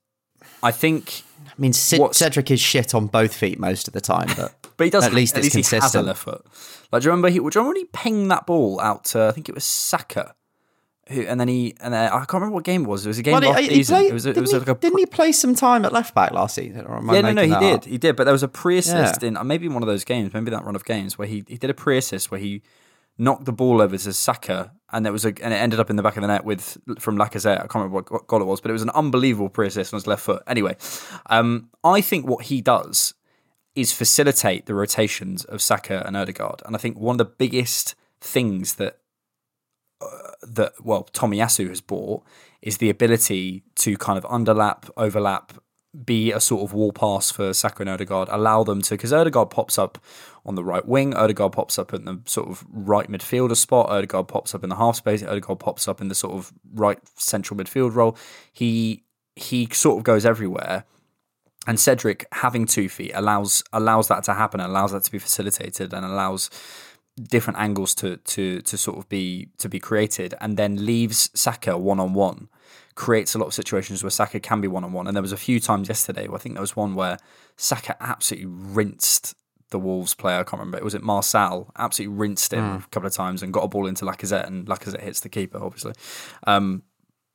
I 0.63 0.71
think 0.71 1.23
I 1.47 1.53
mean, 1.57 1.73
What's- 1.97 2.17
Cedric 2.17 2.51
is 2.51 2.59
shit 2.59 2.93
on 2.93 3.07
both 3.07 3.33
feet 3.33 3.59
most 3.59 3.87
of 3.87 3.93
the 3.93 4.01
time, 4.01 4.27
but 4.37 4.53
But 4.77 4.85
he 4.85 4.89
does. 4.89 5.03
At 5.03 5.13
least 5.13 5.37
at 5.37 5.43
it's 5.45 5.53
least 5.55 5.69
he 5.71 5.75
has 5.75 5.93
a 5.95 5.99
consistent. 5.99 6.07
left 6.07 6.23
foot. 6.23 6.45
Like, 6.91 7.01
do 7.01 7.05
you 7.07 7.11
remember? 7.11 7.29
He, 7.29 7.35
do 7.35 7.41
you 7.43 7.49
remember 7.49 7.69
when 7.69 7.75
he 7.77 7.85
pinged 7.85 8.31
that 8.31 8.45
ball 8.47 8.79
out 8.79 9.05
to? 9.05 9.25
I 9.27 9.31
think 9.31 9.47
it 9.47 9.53
was 9.55 9.63
Saka, 9.63 10.33
who, 11.09 11.21
and 11.21 11.39
then 11.39 11.47
he 11.47 11.75
and 11.81 11.93
then, 11.93 12.11
I 12.11 12.19
can't 12.19 12.33
remember 12.33 12.55
what 12.55 12.63
game 12.63 12.83
it 12.85 12.87
was. 12.87 13.05
It 13.05 13.09
was 13.09 13.19
a 13.19 13.21
game 13.23 13.33
Well, 13.33 13.51
last 13.51 13.59
he- 13.59 13.67
season. 13.69 13.95
played- 13.97 14.09
it 14.09 14.13
was. 14.13 14.25
A, 14.25 14.29
it 14.29 14.33
didn't 14.33 14.41
was 14.43 14.51
he, 14.51 14.57
like 14.59 14.67
a. 14.69 14.73
didn't 14.75 14.99
he 14.99 15.05
play 15.05 15.31
some 15.33 15.53
time 15.55 15.85
at 15.85 15.93
left 15.93 16.15
back 16.15 16.31
last 16.31 16.55
season? 16.55 16.85
Or 16.87 16.97
am 16.97 17.09
I 17.09 17.15
yeah, 17.15 17.21
no, 17.21 17.31
no, 17.33 17.41
he 17.43 17.49
did. 17.65 17.75
up? 17.75 17.85
He 17.85 17.97
did. 17.99 18.15
But 18.15 18.23
there 18.23 18.33
was 18.33 18.43
a 18.43 18.47
pre-assist 18.47 19.21
Yeah. 19.21 19.27
in 19.27 19.37
maybe 19.47 19.67
one 19.67 19.83
of 19.83 19.87
those 19.87 20.03
games, 20.03 20.33
maybe 20.33 20.49
that 20.51 20.63
run 20.65 20.75
of 20.75 20.83
games 20.85 21.17
where 21.17 21.27
he, 21.27 21.43
he 21.47 21.57
did 21.57 21.69
a 21.69 21.73
pre-assist 21.75 22.31
where 22.31 22.39
he 22.39 22.61
knocked 23.17 23.45
the 23.45 23.53
ball 23.53 23.81
over 23.81 23.97
to 23.97 24.13
Saka, 24.13 24.71
and 24.91 25.05
there 25.05 25.13
was 25.13 25.25
a 25.25 25.29
and 25.41 25.53
it 25.53 25.57
ended 25.57 25.79
up 25.79 25.89
in 25.89 25.95
the 25.95 26.03
back 26.03 26.17
of 26.17 26.21
the 26.21 26.27
net 26.27 26.45
with 26.45 26.77
from 26.99 27.17
Lacazette. 27.17 27.57
I 27.57 27.67
can't 27.67 27.75
remember 27.75 28.03
what, 28.09 28.27
goal 28.27 28.41
it 28.41 28.45
was, 28.45 28.61
but 28.61 28.69
it 28.69 28.73
was 28.73 28.81
an 28.81 28.89
unbelievable 28.91 29.49
pre-assist 29.49 29.93
on 29.93 29.97
his 29.97 30.07
left 30.07 30.23
foot. 30.23 30.43
Anyway, 30.47 30.75
um, 31.27 31.69
I 31.83 32.01
think 32.01 32.27
what 32.27 32.45
he 32.45 32.61
does 32.61 33.13
is 33.75 33.93
facilitate 33.93 34.65
the 34.65 34.75
rotations 34.75 35.45
of 35.45 35.61
Saka 35.61 36.03
and 36.05 36.17
Odegaard, 36.17 36.61
and 36.65 36.75
I 36.75 36.79
think 36.79 36.99
one 36.99 37.13
of 37.13 37.17
the 37.19 37.25
biggest 37.25 37.95
things 38.19 38.75
that 38.75 38.99
uh, 40.01 40.31
that 40.43 40.73
well 40.83 41.07
Tomiyasu 41.13 41.69
has 41.69 41.81
bought 41.81 42.23
is 42.61 42.77
the 42.77 42.89
ability 42.89 43.63
to 43.75 43.97
kind 43.97 44.17
of 44.17 44.23
underlap, 44.25 44.89
overlap, 44.97 45.53
be 46.05 46.31
a 46.31 46.39
sort 46.39 46.63
of 46.63 46.73
wall 46.73 46.91
pass 46.91 47.31
for 47.31 47.53
Saka 47.53 47.83
and 47.83 47.89
Odegaard, 47.89 48.29
allow 48.31 48.63
them 48.63 48.81
to 48.83 48.91
because 48.91 49.11
Odegaard 49.11 49.49
pops 49.49 49.77
up 49.77 49.97
on 50.45 50.55
the 50.55 50.63
right 50.63 50.85
wing, 50.87 51.13
Odegaard 51.13 51.51
pops 51.51 51.77
up 51.77 51.93
in 51.93 52.05
the 52.05 52.19
sort 52.25 52.49
of 52.49 52.65
right 52.71 53.09
midfielder 53.09 53.57
spot, 53.57 53.89
Odegaard 53.89 54.27
pops 54.27 54.55
up 54.55 54.63
in 54.63 54.69
the 54.69 54.77
half 54.77 54.95
space, 54.95 55.21
Odegaard 55.23 55.59
pops 55.59 55.87
up 55.87 56.01
in 56.01 56.07
the 56.07 56.15
sort 56.15 56.33
of 56.33 56.53
right 56.73 56.99
central 57.15 57.57
midfield 57.59 57.93
role. 57.93 58.17
He 58.51 59.03
he 59.35 59.67
sort 59.71 59.97
of 59.97 60.03
goes 60.03 60.25
everywhere. 60.25 60.85
And 61.67 61.79
Cedric 61.79 62.25
having 62.31 62.65
two 62.65 62.89
feet 62.89 63.11
allows 63.13 63.63
allows 63.71 64.07
that 64.07 64.23
to 64.23 64.33
happen, 64.33 64.59
allows 64.59 64.93
that 64.93 65.03
to 65.03 65.11
be 65.11 65.19
facilitated, 65.19 65.93
and 65.93 66.03
allows 66.03 66.49
different 67.21 67.59
angles 67.59 67.93
to 67.95 68.17
to 68.17 68.61
to 68.61 68.77
sort 68.77 68.97
of 68.97 69.07
be 69.09 69.49
to 69.59 69.69
be 69.69 69.79
created, 69.79 70.33
and 70.41 70.57
then 70.57 70.85
leaves 70.85 71.29
Saka 71.35 71.77
one 71.77 71.99
on 71.99 72.13
one. 72.13 72.49
Creates 72.95 73.35
a 73.35 73.37
lot 73.37 73.47
of 73.47 73.53
situations 73.53 74.03
where 74.03 74.09
Saka 74.09 74.39
can 74.39 74.61
be 74.61 74.67
one 74.67 74.83
on 74.83 74.93
one, 74.93 75.07
and 75.07 75.15
there 75.15 75.21
was 75.21 75.31
a 75.31 75.37
few 75.37 75.59
times 75.59 75.87
yesterday. 75.87 76.27
Where 76.27 76.35
I 76.35 76.39
think 76.39 76.55
there 76.55 76.61
was 76.61 76.75
one 76.75 76.95
where 76.95 77.17
Saka 77.57 77.95
absolutely 77.99 78.47
rinsed 78.47 79.35
the 79.69 79.79
Wolves 79.79 80.13
player. 80.13 80.39
I 80.39 80.43
can't 80.43 80.59
remember. 80.59 80.77
It 80.77 80.83
Was 80.83 80.95
it 80.95 81.01
Marçal? 81.01 81.69
Absolutely 81.77 82.15
rinsed 82.17 82.53
him 82.53 82.63
a 82.63 82.85
couple 82.91 83.07
of 83.07 83.13
times 83.13 83.41
and 83.41 83.53
got 83.53 83.63
a 83.63 83.67
ball 83.67 83.87
into 83.87 84.05
Lacazette, 84.05 84.45
and 84.45 84.67
Lacazette 84.67 85.01
hits 85.01 85.21
the 85.21 85.29
keeper, 85.29 85.63
obviously. 85.63 85.93
Um, 86.45 86.83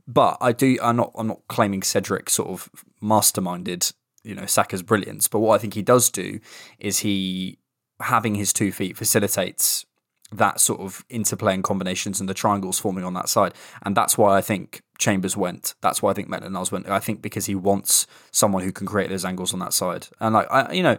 but 0.06 0.36
I 0.40 0.52
do. 0.52 0.78
I'm 0.82 0.96
not. 0.96 1.12
I'm 1.16 1.26
not 1.26 1.40
claiming 1.48 1.82
Cedric 1.82 2.30
sort 2.30 2.48
of 2.48 2.70
masterminded, 3.02 3.92
you 4.22 4.34
know, 4.34 4.46
Saka's 4.46 4.82
brilliance. 4.82 5.26
But 5.26 5.40
what 5.40 5.54
I 5.54 5.58
think 5.58 5.74
he 5.74 5.82
does 5.82 6.10
do 6.10 6.38
is 6.78 6.98
he 7.00 7.58
having 8.00 8.34
his 8.34 8.52
two 8.52 8.70
feet 8.70 8.96
facilitates 8.96 9.85
that 10.32 10.60
sort 10.60 10.80
of 10.80 11.04
interplay 11.08 11.54
and 11.54 11.62
combinations 11.62 12.18
and 12.20 12.28
the 12.28 12.34
triangles 12.34 12.78
forming 12.78 13.04
on 13.04 13.14
that 13.14 13.28
side. 13.28 13.54
And 13.84 13.96
that's 13.96 14.18
why 14.18 14.36
I 14.36 14.40
think 14.40 14.82
Chambers 14.98 15.36
went. 15.36 15.74
That's 15.82 16.02
why 16.02 16.10
I 16.10 16.14
think 16.14 16.28
Niles 16.28 16.72
went. 16.72 16.88
I 16.88 16.98
think 16.98 17.22
because 17.22 17.46
he 17.46 17.54
wants 17.54 18.06
someone 18.32 18.62
who 18.62 18.72
can 18.72 18.86
create 18.86 19.08
those 19.08 19.24
angles 19.24 19.52
on 19.52 19.60
that 19.60 19.72
side. 19.72 20.08
And 20.20 20.34
like 20.34 20.50
I, 20.50 20.72
you 20.72 20.82
know, 20.82 20.96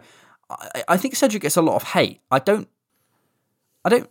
I, 0.50 0.84
I 0.88 0.96
think 0.96 1.14
Cedric 1.14 1.42
gets 1.42 1.56
a 1.56 1.62
lot 1.62 1.76
of 1.76 1.82
hate. 1.82 2.20
I 2.30 2.38
don't. 2.38 2.68
I 3.84 3.90
don't. 3.90 4.08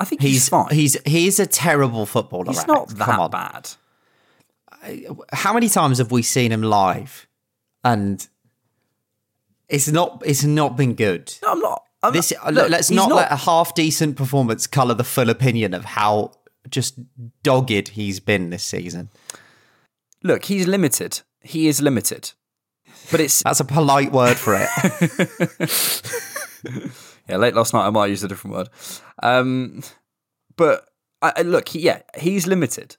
I 0.00 0.04
think 0.04 0.20
he's, 0.20 0.30
He's 0.32 0.48
fine. 0.48 0.68
he's 0.70 0.96
he's 1.04 1.40
a 1.40 1.46
terrible 1.46 2.06
footballer. 2.06 2.44
He's 2.48 2.66
not 2.66 2.88
Come 2.88 2.98
that 2.98 3.18
on. 3.18 3.30
bad. 3.30 3.70
How 5.32 5.52
many 5.52 5.68
times 5.68 5.98
have 5.98 6.12
we 6.12 6.22
seen 6.22 6.52
him 6.52 6.62
live, 6.62 7.26
and 7.82 8.26
it's 9.68 9.88
not 9.88 10.22
it's 10.24 10.44
not 10.44 10.76
been 10.76 10.94
good. 10.94 11.34
No, 11.42 11.52
I'm 11.52 11.60
not. 11.60 11.82
I'm 12.02 12.12
This 12.12 12.32
not, 12.32 12.44
let- 12.46 12.54
look, 12.54 12.70
let's 12.70 12.88
he's 12.88 12.96
not, 12.96 13.12
let 13.12 13.32
a 13.32 13.36
half 13.36 13.74
decent 13.74 14.16
performance 14.16 14.66
color 14.66 14.94
the 14.94 15.04
full 15.04 15.30
opinion 15.30 15.74
of 15.74 15.84
how 15.84 16.32
just 16.68 16.98
dogged 17.42 17.88
he's 17.88 18.20
been 18.20 18.50
this 18.50 18.64
season. 18.64 19.10
Look, 20.22 20.44
he's 20.46 20.66
limited. 20.66 21.22
He 21.40 21.68
is 21.68 21.80
limited. 21.80 22.32
But 23.10 23.20
it's 23.20 23.42
That's 23.42 23.60
a 23.60 23.64
polite 23.64 24.12
word 24.12 24.36
for 24.36 24.54
it. 24.54 24.68
yeah. 27.28 27.36
Late 27.36 27.54
last 27.54 27.72
night, 27.72 27.86
I 27.86 27.90
might 27.90 28.06
use 28.06 28.22
a 28.22 28.28
different 28.28 28.56
word. 28.56 28.68
Um, 29.22 29.82
but 30.56 30.88
I, 31.22 31.42
look, 31.42 31.68
he, 31.70 31.80
yeah, 31.80 32.02
he's 32.18 32.46
limited. 32.46 32.96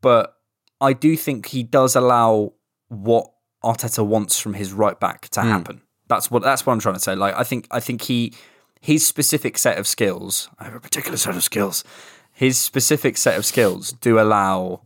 But 0.00 0.36
I 0.80 0.92
do 0.92 1.16
think 1.16 1.46
he 1.46 1.62
does 1.62 1.96
allow 1.96 2.52
what 2.88 3.30
Arteta 3.62 4.04
wants 4.06 4.38
from 4.38 4.54
his 4.54 4.72
right 4.72 4.98
back 4.98 5.28
to 5.30 5.42
happen. 5.42 5.82
That's 6.08 6.30
what 6.30 6.42
that's 6.42 6.66
what 6.66 6.72
I'm 6.72 6.80
trying 6.80 6.94
to 6.94 7.00
say. 7.00 7.14
Like 7.14 7.34
I 7.36 7.44
think 7.44 7.66
I 7.70 7.80
think 7.80 8.02
he 8.02 8.34
his 8.80 9.06
specific 9.06 9.56
set 9.56 9.78
of 9.78 9.86
skills. 9.86 10.48
I 10.58 10.64
have 10.64 10.74
a 10.74 10.80
particular 10.80 11.16
set 11.16 11.36
of 11.36 11.42
skills. 11.42 11.84
His 12.32 12.58
specific 12.58 13.16
set 13.16 13.38
of 13.38 13.46
skills 13.46 13.92
do 13.92 14.18
allow 14.18 14.82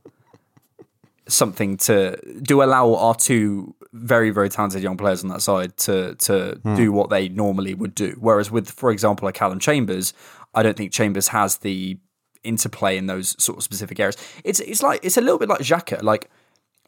something 1.27 1.77
to 1.77 2.17
do 2.43 2.63
allow 2.63 2.95
our 2.95 3.15
two 3.15 3.75
very 3.93 4.31
very 4.31 4.49
talented 4.49 4.83
young 4.83 4.97
players 4.97 5.23
on 5.23 5.31
that 5.31 5.43
side 5.43 5.77
to 5.79 6.15
to 6.17 6.59
hmm. 6.63 6.77
do 6.77 6.93
what 6.93 7.11
they 7.11 7.29
normally 7.29 7.75
would 7.75 7.95
do. 7.95 8.17
Whereas 8.21 8.51
with, 8.51 8.71
for 8.71 8.91
example, 8.91 9.27
like 9.27 9.35
Callum 9.35 9.59
Chambers, 9.59 10.13
I 10.55 10.63
don't 10.63 10.77
think 10.77 10.93
Chambers 10.93 11.29
has 11.29 11.59
the 11.59 11.99
interplay 12.45 12.97
in 12.97 13.07
those 13.07 13.41
sort 13.43 13.59
of 13.59 13.65
specific 13.65 13.99
areas. 13.99 14.17
It's 14.45 14.61
it's 14.61 14.83
like 14.83 15.01
it's 15.03 15.17
a 15.17 15.21
little 15.21 15.39
bit 15.39 15.49
like 15.49 15.61
Xhaka. 15.61 16.03
Like 16.03 16.31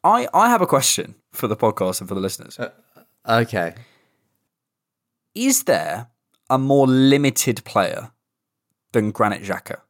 I 0.05 0.29
I 0.33 0.49
have 0.49 0.63
a 0.63 0.67
question 0.67 1.15
for 1.33 1.49
the 1.49 1.57
podcast 1.57 2.01
and 2.01 2.09
for 2.09 2.15
the 2.15 2.21
listeners. 2.21 2.59
Uh, 2.59 2.71
okay. 3.29 3.75
Is 5.35 5.65
there 5.65 6.09
a 6.49 6.59
more 6.59 6.87
limited 6.87 7.65
player 7.65 8.11
than 8.93 9.13
Granit 9.13 9.43
Xhaka? 9.43 9.81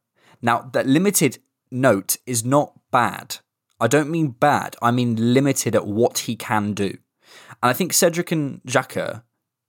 Now, 0.41 0.69
that 0.73 0.87
limited 0.87 1.39
note 1.71 2.17
is 2.25 2.43
not 2.45 2.73
bad. 2.91 3.37
I 3.79 3.87
don't 3.87 4.09
mean 4.09 4.29
bad. 4.29 4.75
I 4.81 4.91
mean 4.91 5.33
limited 5.33 5.75
at 5.75 5.87
what 5.87 6.19
he 6.19 6.35
can 6.35 6.73
do. 6.73 6.97
And 7.63 7.69
I 7.69 7.73
think 7.73 7.93
Cedric 7.93 8.31
and 8.31 8.61
Xhaka, 8.63 9.23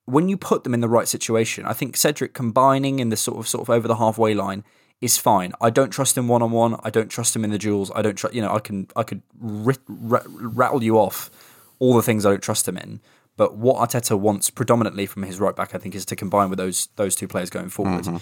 when 0.04 0.28
you 0.28 0.36
put 0.36 0.64
them 0.64 0.74
in 0.74 0.80
the 0.80 0.88
right 0.88 1.08
situation, 1.08 1.64
I 1.64 1.72
think 1.72 1.96
Cedric 1.96 2.34
combining 2.34 2.98
in 2.98 3.08
the 3.08 3.16
sort 3.16 3.38
of 3.38 3.48
sort 3.48 3.62
of 3.62 3.70
over 3.70 3.88
the 3.88 3.96
halfway 3.96 4.34
line 4.34 4.64
is 5.00 5.18
fine. 5.18 5.52
I 5.60 5.70
don't 5.70 5.90
trust 5.90 6.16
him 6.16 6.28
one 6.28 6.42
on 6.42 6.50
one. 6.50 6.78
I 6.84 6.90
don't 6.90 7.08
trust 7.08 7.34
him 7.34 7.44
in 7.44 7.50
the 7.50 7.58
duels. 7.58 7.90
I 7.94 8.02
don't 8.02 8.14
trust. 8.14 8.34
You 8.34 8.42
know, 8.42 8.54
I 8.54 8.60
can 8.60 8.88
I 8.94 9.02
could 9.02 9.22
rit- 9.38 9.80
ra- 9.88 10.26
rattle 10.26 10.82
you 10.82 10.98
off 10.98 11.30
all 11.78 11.94
the 11.94 12.02
things 12.02 12.24
I 12.24 12.30
don't 12.30 12.42
trust 12.42 12.68
him 12.68 12.76
in. 12.76 13.00
But 13.42 13.56
what 13.56 13.76
Arteta 13.78 14.16
wants 14.16 14.50
predominantly 14.50 15.04
from 15.04 15.24
his 15.24 15.40
right 15.40 15.56
back, 15.56 15.74
I 15.74 15.78
think, 15.78 15.96
is 15.96 16.04
to 16.06 16.14
combine 16.14 16.48
with 16.48 16.58
those 16.60 16.86
those 16.94 17.16
two 17.16 17.26
players 17.26 17.50
going 17.50 17.70
forward. 17.70 18.04
Mm-hmm. 18.04 18.18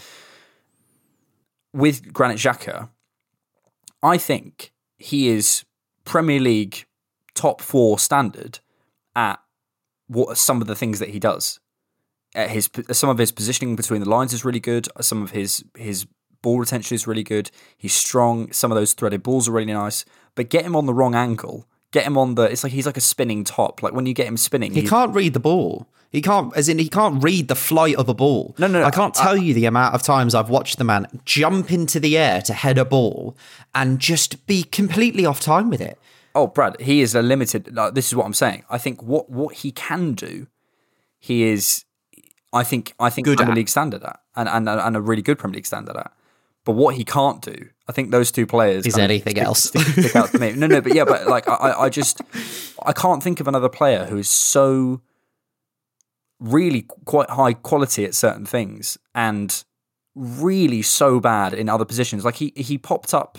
With 1.78 2.10
Granit 2.10 2.38
Xhaka, 2.38 2.88
I 4.02 4.16
think 4.16 4.72
he 4.96 5.28
is 5.28 5.66
Premier 6.06 6.40
League 6.40 6.86
top 7.34 7.60
four 7.60 7.98
standard 7.98 8.60
at 9.14 9.40
what 10.06 10.38
some 10.38 10.62
of 10.62 10.68
the 10.68 10.74
things 10.74 11.00
that 11.00 11.10
he 11.10 11.18
does. 11.18 11.60
At 12.34 12.48
his 12.48 12.70
some 12.92 13.10
of 13.10 13.18
his 13.18 13.30
positioning 13.30 13.76
between 13.76 14.00
the 14.00 14.08
lines 14.08 14.32
is 14.32 14.42
really 14.42 14.58
good. 14.58 14.88
Some 15.02 15.22
of 15.22 15.32
his 15.32 15.62
his 15.76 16.06
ball 16.40 16.58
retention 16.58 16.94
is 16.94 17.06
really 17.06 17.24
good. 17.24 17.50
He's 17.76 17.92
strong. 17.92 18.50
Some 18.52 18.72
of 18.72 18.76
those 18.76 18.94
threaded 18.94 19.22
balls 19.22 19.50
are 19.50 19.52
really 19.52 19.74
nice. 19.74 20.06
But 20.34 20.48
get 20.48 20.64
him 20.64 20.74
on 20.74 20.86
the 20.86 20.94
wrong 20.94 21.14
angle. 21.14 21.66
Get 21.92 22.04
him 22.06 22.16
on 22.16 22.34
the. 22.36 22.42
It's 22.42 22.62
like 22.62 22.72
he's 22.72 22.86
like 22.86 22.96
a 22.96 23.00
spinning 23.00 23.44
top. 23.44 23.82
Like 23.82 23.92
when 23.92 24.06
you 24.06 24.14
get 24.14 24.26
him 24.26 24.36
spinning, 24.36 24.72
He 24.72 24.86
can't 24.86 25.14
read 25.14 25.32
the 25.34 25.40
ball. 25.40 25.86
He 26.12 26.20
can't, 26.20 26.54
as 26.56 26.68
in, 26.68 26.78
he 26.78 26.88
can't 26.88 27.22
read 27.22 27.46
the 27.46 27.54
flight 27.54 27.94
of 27.94 28.08
a 28.08 28.14
ball. 28.14 28.56
No, 28.58 28.66
no, 28.66 28.80
no, 28.80 28.84
I 28.84 28.90
can't 28.90 29.14
tell 29.14 29.36
you 29.36 29.54
the 29.54 29.66
amount 29.66 29.94
of 29.94 30.02
times 30.02 30.34
I've 30.34 30.50
watched 30.50 30.78
the 30.78 30.84
man 30.84 31.06
jump 31.24 31.70
into 31.70 32.00
the 32.00 32.18
air 32.18 32.42
to 32.42 32.52
head 32.52 32.78
a 32.78 32.84
ball 32.84 33.36
and 33.76 34.00
just 34.00 34.44
be 34.48 34.64
completely 34.64 35.24
off 35.24 35.40
time 35.40 35.70
with 35.70 35.80
it. 35.80 36.00
Oh, 36.34 36.48
Brad, 36.48 36.80
he 36.80 37.00
is 37.00 37.14
a 37.14 37.22
limited. 37.22 37.74
Like, 37.74 37.94
this 37.94 38.08
is 38.08 38.16
what 38.16 38.26
I'm 38.26 38.34
saying. 38.34 38.64
I 38.68 38.76
think 38.78 39.02
what 39.02 39.30
what 39.30 39.54
he 39.56 39.70
can 39.70 40.14
do, 40.14 40.48
he 41.18 41.44
is. 41.44 41.84
I 42.52 42.64
think 42.64 42.92
I 42.98 43.08
think 43.10 43.26
Good 43.26 43.36
Premier 43.38 43.52
at. 43.52 43.56
League 43.56 43.68
standard 43.68 44.02
at, 44.02 44.20
and, 44.34 44.48
and 44.48 44.68
and 44.68 44.96
a 44.96 45.00
really 45.00 45.22
good 45.22 45.38
Premier 45.38 45.56
League 45.56 45.66
standard 45.66 45.96
at. 45.96 46.12
But 46.64 46.72
what 46.72 46.94
he 46.94 47.04
can't 47.04 47.40
do, 47.40 47.56
I 47.88 47.92
think 47.92 48.10
those 48.10 48.30
two 48.30 48.46
players 48.46 48.86
Is 48.86 48.98
anything 48.98 49.32
stick- 49.36 49.44
else. 49.44 49.64
stick, 49.64 49.82
stick 49.86 50.16
out 50.16 50.30
to 50.32 50.38
me. 50.38 50.52
No, 50.52 50.66
no, 50.66 50.80
but 50.80 50.94
yeah, 50.94 51.04
but 51.04 51.26
like 51.26 51.48
I, 51.48 51.54
I- 51.54 51.84
I 51.84 51.88
just 51.88 52.20
I 52.84 52.92
can't 52.92 53.22
think 53.22 53.40
of 53.40 53.48
another 53.48 53.68
player 53.68 54.04
who 54.06 54.18
is 54.18 54.28
so 54.28 55.00
really 56.38 56.82
quite 57.04 57.30
high 57.30 57.52
quality 57.54 58.04
at 58.04 58.14
certain 58.14 58.46
things 58.46 58.96
and 59.14 59.64
really 60.14 60.82
so 60.82 61.20
bad 61.20 61.54
in 61.54 61.68
other 61.68 61.84
positions. 61.84 62.24
Like 62.24 62.36
he 62.36 62.52
he 62.56 62.78
popped 62.78 63.14
up, 63.14 63.38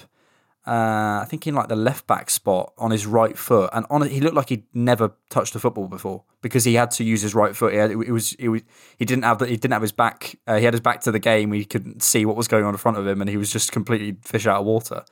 uh, 0.68 1.22
I 1.24 1.26
think 1.28 1.48
in 1.48 1.56
like 1.56 1.70
the 1.70 1.76
left 1.76 2.06
back 2.06 2.30
spot 2.30 2.74
on 2.78 2.92
his 2.92 3.08
right 3.08 3.36
foot, 3.36 3.72
and 3.74 3.86
on 3.90 4.08
he 4.08 4.22
looked 4.22 4.36
like 4.36 4.50
he'd 4.50 4.66
never 4.76 5.14
touched 5.30 5.56
a 5.56 5.60
football 5.60 5.88
before 5.88 6.24
because 6.44 6.64
he 6.66 6.76
had 6.76 6.92
to 6.92 7.04
use 7.04 7.24
his 7.24 7.34
right 7.34 7.56
foot. 7.56 7.74
He 7.74 7.80
had, 7.80 7.90
it 7.90 8.12
was 8.12 8.34
it 8.34 8.50
was 8.50 8.62
he 8.98 9.06
didn't 9.06 9.24
have 9.24 9.40
the, 9.40 9.48
he 9.48 9.58
didn't 9.58 9.74
have 9.74 9.82
his 9.82 9.92
back. 9.92 10.38
Uh, 10.46 10.58
he 10.58 10.66
had 10.66 10.76
his 10.76 10.82
back 10.82 11.02
to 11.02 11.12
the 11.12 11.18
game. 11.18 11.52
He 11.52 11.66
couldn't 11.66 12.04
see 12.04 12.26
what 12.26 12.36
was 12.36 12.48
going 12.48 12.64
on 12.64 12.76
in 12.76 12.78
front 12.78 12.98
of 12.98 13.08
him, 13.08 13.22
and 13.22 13.30
he 13.30 13.38
was 13.38 13.52
just 13.52 13.72
completely 13.72 14.18
fish 14.24 14.46
out 14.46 14.60
of 14.60 14.66
water. 14.68 15.04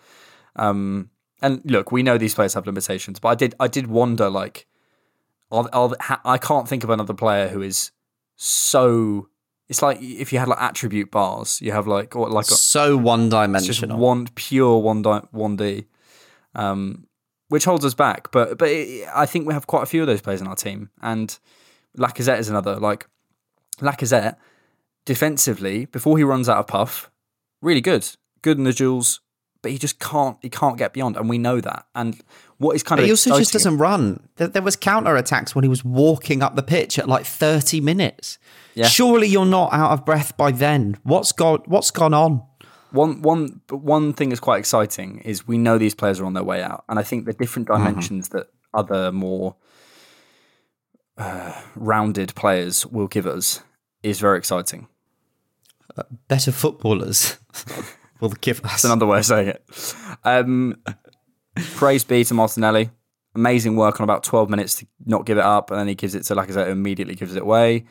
Um, 0.56 1.10
and 1.42 1.62
look, 1.66 1.92
we 1.92 2.04
know 2.04 2.20
these 2.20 2.36
players 2.36 2.54
have 2.54 2.68
limitations, 2.68 3.20
but 3.20 3.30
I 3.30 3.36
did 3.36 3.56
I 3.60 3.68
did 3.68 3.88
wonder 3.88 4.30
like, 4.30 4.68
I 5.52 6.38
can't 6.38 6.68
think 6.68 6.84
of 6.84 6.92
another 6.92 7.16
player 7.16 7.48
who 7.48 7.64
is 7.64 7.92
so. 8.36 9.30
It's 9.70 9.82
like 9.84 10.02
if 10.02 10.34
you 10.34 10.40
had 10.40 10.48
like 10.48 10.60
attribute 10.62 11.12
bars, 11.12 11.62
you 11.62 11.72
have 11.72 11.86
like 11.88 12.16
or 12.16 12.28
like 12.30 12.48
a, 12.48 12.56
So 12.56 12.98
one 12.98 13.30
dimensional. 13.30 14.00
one 14.00 14.28
pure 14.36 14.80
one 14.80 15.02
di- 15.04 15.28
one 15.32 15.56
D, 15.58 15.86
um, 16.56 17.06
which 17.50 17.66
holds 17.66 17.86
us 17.86 17.94
back. 17.94 18.32
But 18.32 18.58
but 18.58 18.70
it, 18.70 19.08
I 19.14 19.26
think 19.28 19.48
we 19.48 19.54
have 19.54 19.68
quite 19.68 19.84
a 19.84 19.86
few 19.86 20.02
of 20.02 20.08
those 20.08 20.22
players 20.22 20.42
in 20.42 20.48
our 20.48 20.56
team, 20.56 20.90
and 21.02 21.38
Lacazette 21.98 22.40
is 22.40 22.50
another. 22.50 22.78
Like 22.78 23.08
Lacazette, 23.80 24.38
defensively, 25.06 25.86
before 25.86 26.18
he 26.18 26.24
runs 26.24 26.50
out 26.50 26.58
of 26.58 26.68
puff, 26.68 27.10
really 27.62 27.82
good, 27.82 28.08
good 28.42 28.58
in 28.58 28.64
the 28.64 28.74
duels, 28.74 29.22
but 29.62 29.72
he 29.72 29.78
just 29.78 30.00
can't 30.00 30.38
he 30.42 30.50
can't 30.50 30.78
get 30.78 30.94
beyond, 30.94 31.18
and 31.18 31.30
we 31.30 31.38
know 31.38 31.60
that. 31.62 31.86
And 31.96 32.20
what 32.58 32.76
is 32.76 32.84
kind 32.84 32.98
But 33.00 33.04
of 33.04 33.06
he 33.08 33.12
also 33.12 33.38
just 33.38 33.54
doesn't 33.54 33.78
run. 33.78 34.28
There, 34.36 34.62
was 34.62 34.76
counter 34.76 35.16
attacks 35.16 35.56
when 35.56 35.64
he 35.64 35.70
was 35.70 35.84
walking 35.84 36.44
up 36.44 36.56
the 36.56 36.64
pitch 36.64 37.00
at 37.00 37.08
like 37.08 37.26
30 37.26 37.80
minutes. 37.80 38.38
Yeah. 38.76 38.88
Surely 38.88 39.28
you're 39.28 39.46
not 39.46 39.72
out 39.74 39.92
of 39.92 40.06
breath 40.06 40.36
by 40.38 40.52
then. 40.52 40.98
What's 41.04 41.32
gone 41.32 41.62
what's 41.66 41.92
gone 41.92 42.14
on? 42.14 42.44
One 42.92 43.22
one 43.22 43.62
but 43.68 43.78
one 43.78 44.14
thing 44.14 44.30
that's 44.30 44.40
quite 44.40 44.60
exciting 44.60 45.20
is 45.20 45.48
we 45.48 45.58
know 45.58 45.78
these 45.78 45.96
players 45.96 46.20
are 46.20 46.26
on 46.26 46.34
their 46.34 46.44
way 46.44 46.62
out, 46.64 46.84
and 46.90 47.00
I 47.00 47.04
think 47.04 47.26
the 47.26 47.34
different 47.34 47.68
dimensions 47.68 48.30
that 48.30 48.48
other 48.74 49.12
more 49.12 49.56
uh, 51.18 51.54
rounded 51.76 52.34
players 52.36 52.86
will 52.86 53.08
give 53.08 53.28
us 53.28 53.62
is 54.04 54.20
very 54.20 54.38
exciting. 54.38 54.88
Better 56.28 56.52
footballers 56.52 57.38
will 58.20 58.30
give 58.30 58.64
us 58.64 58.72
That's 58.72 58.86
another 58.86 59.06
way 59.06 59.20
of 59.20 59.26
saying 59.26 59.50
it. 59.50 59.96
Um, 60.24 60.82
praise 61.56 62.04
be 62.04 62.24
to 62.26 62.34
Martinelli. 62.34 62.92
Amazing 63.36 63.76
work 63.76 64.00
on 64.00 64.04
about 64.04 64.24
12 64.24 64.50
minutes 64.50 64.76
to 64.76 64.88
not 65.06 65.26
give 65.26 65.38
it 65.38 65.44
up, 65.44 65.72
and 65.72 65.80
then 65.80 65.88
he 65.88 65.96
gives 65.96 66.16
it 66.16 66.24
to 66.24 66.36
Lacazette, 66.36 66.66
who 66.66 66.72
immediately 66.72 67.16
gives 67.16 67.36
it 67.36 67.42
away. 67.42 67.86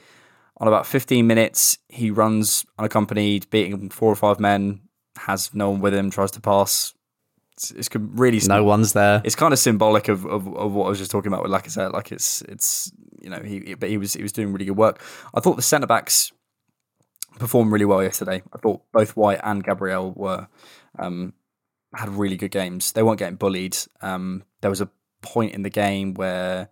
On 0.58 0.66
about 0.66 0.86
15 0.86 1.26
minutes, 1.26 1.78
he 1.88 2.10
runs 2.10 2.66
unaccompanied, 2.78 3.48
beating 3.50 3.88
four 3.90 4.10
or 4.10 4.16
five 4.16 4.40
men, 4.40 4.80
has 5.16 5.54
no 5.54 5.70
one 5.70 5.80
with 5.80 5.94
him, 5.94 6.10
tries 6.10 6.32
to 6.32 6.40
pass. 6.40 6.94
It's, 7.52 7.70
it's 7.70 7.88
really 7.94 8.40
no 8.46 8.64
one's 8.64 8.92
there. 8.92 9.20
it's 9.24 9.34
kind 9.34 9.52
of 9.52 9.58
symbolic 9.58 10.08
of, 10.08 10.24
of, 10.24 10.46
of 10.56 10.72
what 10.72 10.86
I 10.86 10.88
was 10.88 10.98
just 10.98 11.10
talking 11.10 11.32
about 11.32 11.42
with 11.42 11.50
Lacazette. 11.50 11.92
Like 11.92 12.12
it's 12.12 12.42
it's 12.42 12.92
you 13.20 13.30
know 13.30 13.40
he 13.40 13.74
but 13.74 13.88
he 13.88 13.98
was 13.98 14.14
he 14.14 14.22
was 14.22 14.32
doing 14.32 14.52
really 14.52 14.64
good 14.64 14.76
work. 14.76 15.02
I 15.34 15.40
thought 15.40 15.56
the 15.56 15.62
centre 15.62 15.88
backs 15.88 16.30
performed 17.38 17.72
really 17.72 17.84
well 17.84 18.02
yesterday. 18.02 18.42
I 18.52 18.58
thought 18.58 18.82
both 18.92 19.16
White 19.16 19.40
and 19.42 19.64
Gabriel 19.64 20.12
were 20.12 20.48
um, 20.98 21.32
had 21.94 22.08
really 22.10 22.36
good 22.36 22.50
games. 22.50 22.92
They 22.92 23.02
weren't 23.02 23.18
getting 23.18 23.36
bullied. 23.36 23.76
Um, 24.00 24.44
there 24.60 24.70
was 24.70 24.80
a 24.80 24.90
point 25.22 25.54
in 25.54 25.62
the 25.62 25.70
game 25.70 26.14
where 26.14 26.68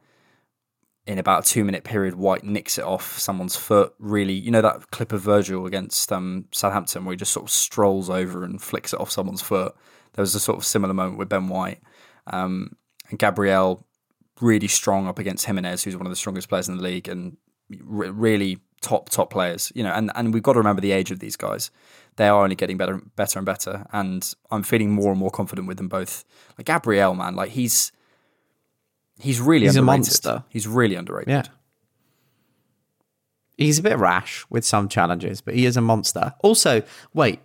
in 1.07 1.19
about 1.19 1.47
a 1.47 1.49
two 1.49 1.65
minute 1.65 1.85
period, 1.85 2.17
White 2.17 2.45
nicks 2.45 2.79
it 2.79 2.85
off 2.85 3.19
someone's 3.19 3.57
foot. 3.57 3.95
Really, 3.99 4.33
you 4.33 4.51
know 4.51 4.63
that 4.63 4.91
clip 4.91 5.13
of 5.13 5.23
Virgil 5.23 5.67
against 5.67 6.13
um, 6.13 6.47
Southampton 6.53 7.05
where 7.05 7.13
he 7.13 7.17
just 7.17 7.33
sort 7.33 7.47
of 7.47 7.51
strolls 7.51 8.11
over 8.11 8.43
and 8.43 8.61
flicks 8.61 8.93
it 8.93 9.01
off 9.01 9.11
someone's 9.11 9.43
foot. 9.43 9.75
There 10.15 10.23
was 10.23 10.35
a 10.35 10.41
sort 10.41 10.59
of 10.59 10.65
similar 10.65 10.95
moment 10.95 11.19
with 11.19 11.29
Ben 11.29 11.49
White. 11.49 11.81
Um, 12.27 12.77
and 13.09 13.19
Gabriel 13.19 13.87
really 14.41 14.69
strong 14.69 15.07
up 15.07 15.19
against 15.19 15.47
Jimenez, 15.47 15.85
who's 15.85 15.97
one 15.97 16.07
of 16.07 16.11
the 16.11 16.17
strongest 16.17 16.49
players 16.49 16.69
in 16.69 16.77
the 16.77 16.83
league, 16.83 17.09
and 17.09 17.37
re- 17.71 18.11
really 18.11 18.59
top 18.87 19.11
top 19.11 19.31
players. 19.31 19.73
You 19.75 19.83
know, 19.83 19.93
and 19.93 20.11
and 20.15 20.33
we've 20.33 20.43
got 20.43 20.55
to 20.55 20.59
remember 20.59 20.81
the 20.81 20.93
age 20.93 21.11
of 21.11 21.19
these 21.19 21.37
guys. 21.37 21.71
They 22.17 22.29
are 22.29 22.43
only 22.43 22.57
getting 22.57 22.79
better, 22.79 23.01
better 23.15 23.39
and 23.39 23.45
better, 23.45 23.85
and 23.93 24.35
I'm 24.51 24.63
feeling 24.63 24.91
more 24.91 25.11
and 25.11 25.19
more 25.19 25.31
confident 25.31 25.69
with 25.69 25.77
them 25.77 25.89
both. 25.89 26.25
Like 26.57 26.67
Gabriel, 26.67 27.15
man, 27.15 27.35
like 27.35 27.51
he's 27.51 27.93
he's 29.19 29.41
really 29.41 29.67
He's 29.67 29.77
a 29.77 29.83
monster. 29.83 30.45
He's 30.49 30.67
really 30.67 30.95
underrated. 30.95 31.29
Yeah. 31.29 31.43
He's 33.59 33.79
a 33.79 33.83
bit 33.83 33.99
rash 33.99 34.45
with 34.51 34.67
some 34.67 34.89
challenges, 34.89 35.41
but 35.41 35.55
he 35.55 35.65
is 35.65 35.79
a 35.79 35.81
monster. 35.81 36.35
Also, 36.43 36.83
wait, 37.15 37.41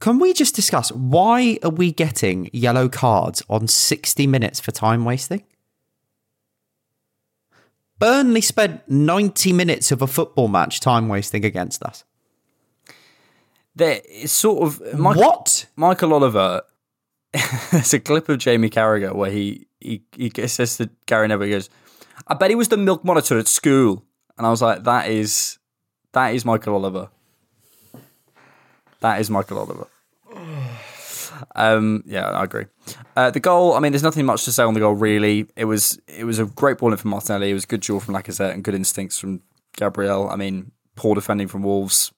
can 0.00 0.18
we 0.18 0.32
just 0.32 0.54
discuss 0.54 0.90
why 0.92 1.58
are 1.62 1.70
we 1.70 1.92
getting 1.92 2.48
yellow 2.52 2.88
cards 2.88 3.42
on 3.50 3.68
60 3.68 4.26
minutes 4.26 4.58
for 4.58 4.70
time 4.70 5.04
wasting? 5.04 5.44
Burnley 8.00 8.40
spent 8.40 8.88
90 8.88 9.52
minutes 9.52 9.92
of 9.92 10.00
a 10.00 10.06
football 10.06 10.48
match 10.48 10.80
time 10.80 11.08
wasting 11.08 11.44
against 11.44 11.82
us. 11.82 12.02
There 13.76 14.00
is 14.08 14.32
sort 14.32 14.62
of 14.62 14.98
Michael, 14.98 15.22
what 15.22 15.66
Michael 15.76 16.14
Oliver. 16.14 16.62
There's 17.70 17.94
a 17.94 18.00
clip 18.00 18.28
of 18.28 18.38
Jamie 18.38 18.70
Carragher 18.70 19.14
where 19.14 19.30
he 19.30 19.68
he 19.78 20.02
he 20.16 20.30
says 20.48 20.78
to 20.78 20.90
Gary 21.06 21.28
Neville, 21.28 21.46
he 21.46 21.52
goes, 21.52 21.70
"I 22.26 22.34
bet 22.34 22.50
he 22.50 22.56
was 22.56 22.68
the 22.68 22.76
milk 22.76 23.04
monitor 23.04 23.38
at 23.38 23.46
school," 23.46 24.02
and 24.36 24.46
I 24.46 24.50
was 24.50 24.60
like, 24.60 24.82
"That 24.84 25.08
is 25.08 25.58
that 26.12 26.34
is 26.34 26.44
Michael 26.44 26.74
Oliver. 26.74 27.10
That 29.00 29.20
is 29.20 29.30
Michael 29.30 29.58
Oliver." 29.58 29.86
Um, 31.54 32.02
yeah, 32.06 32.28
I 32.28 32.44
agree. 32.44 32.66
Uh, 33.16 33.30
the 33.30 33.40
goal, 33.40 33.74
I 33.74 33.80
mean, 33.80 33.92
there's 33.92 34.02
nothing 34.02 34.26
much 34.26 34.44
to 34.44 34.52
say 34.52 34.62
on 34.62 34.74
the 34.74 34.80
goal 34.80 34.94
really. 34.94 35.46
It 35.56 35.64
was 35.64 36.00
it 36.06 36.24
was 36.24 36.38
a 36.38 36.46
great 36.46 36.78
ball 36.78 36.92
in 36.92 36.98
from 36.98 37.10
Martinelli. 37.10 37.50
It 37.50 37.54
was 37.54 37.66
good 37.66 37.80
duel 37.80 38.00
from 38.00 38.14
Lacazette 38.14 38.52
and 38.52 38.64
good 38.64 38.74
instincts 38.74 39.18
from 39.18 39.42
Gabriel. 39.76 40.28
I 40.28 40.36
mean, 40.36 40.72
poor 40.96 41.14
defending 41.14 41.48
from 41.48 41.62
Wolves. 41.62 42.12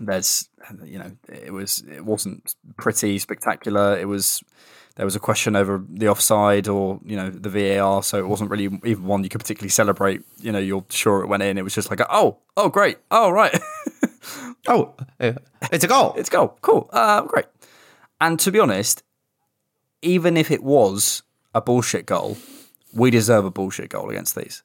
There's, 0.00 0.48
you 0.84 0.98
know, 0.98 1.10
it 1.28 1.52
was 1.52 1.82
it 1.90 2.04
wasn't 2.04 2.54
pretty 2.76 3.18
spectacular. 3.18 3.98
It 3.98 4.06
was 4.06 4.42
there 4.98 5.06
was 5.06 5.14
a 5.14 5.20
question 5.20 5.54
over 5.54 5.82
the 5.88 6.08
offside 6.08 6.66
or 6.66 7.00
you 7.04 7.16
know 7.16 7.30
the 7.30 7.48
VAR, 7.48 8.02
so 8.02 8.18
it 8.18 8.26
wasn't 8.26 8.50
really 8.50 8.64
even 8.84 9.04
one 9.04 9.22
you 9.22 9.30
could 9.30 9.40
particularly 9.40 9.70
celebrate. 9.70 10.22
You 10.38 10.50
know, 10.50 10.58
you're 10.58 10.84
sure 10.90 11.22
it 11.22 11.28
went 11.28 11.44
in. 11.44 11.56
It 11.56 11.62
was 11.62 11.72
just 11.72 11.88
like, 11.88 12.00
oh, 12.10 12.38
oh, 12.56 12.68
great, 12.68 12.98
oh, 13.12 13.30
right, 13.30 13.56
oh, 14.68 14.94
it's 15.20 15.84
a 15.84 15.88
goal, 15.88 16.14
it's 16.18 16.28
a 16.28 16.32
goal, 16.32 16.58
cool, 16.62 16.90
uh, 16.92 17.22
great. 17.22 17.46
And 18.20 18.38
to 18.40 18.50
be 18.50 18.58
honest, 18.58 19.02
even 20.02 20.36
if 20.36 20.50
it 20.50 20.62
was 20.62 21.22
a 21.54 21.60
bullshit 21.60 22.06
goal, 22.06 22.36
we 22.92 23.10
deserve 23.10 23.44
a 23.44 23.50
bullshit 23.50 23.90
goal 23.90 24.10
against 24.10 24.34
these. 24.34 24.62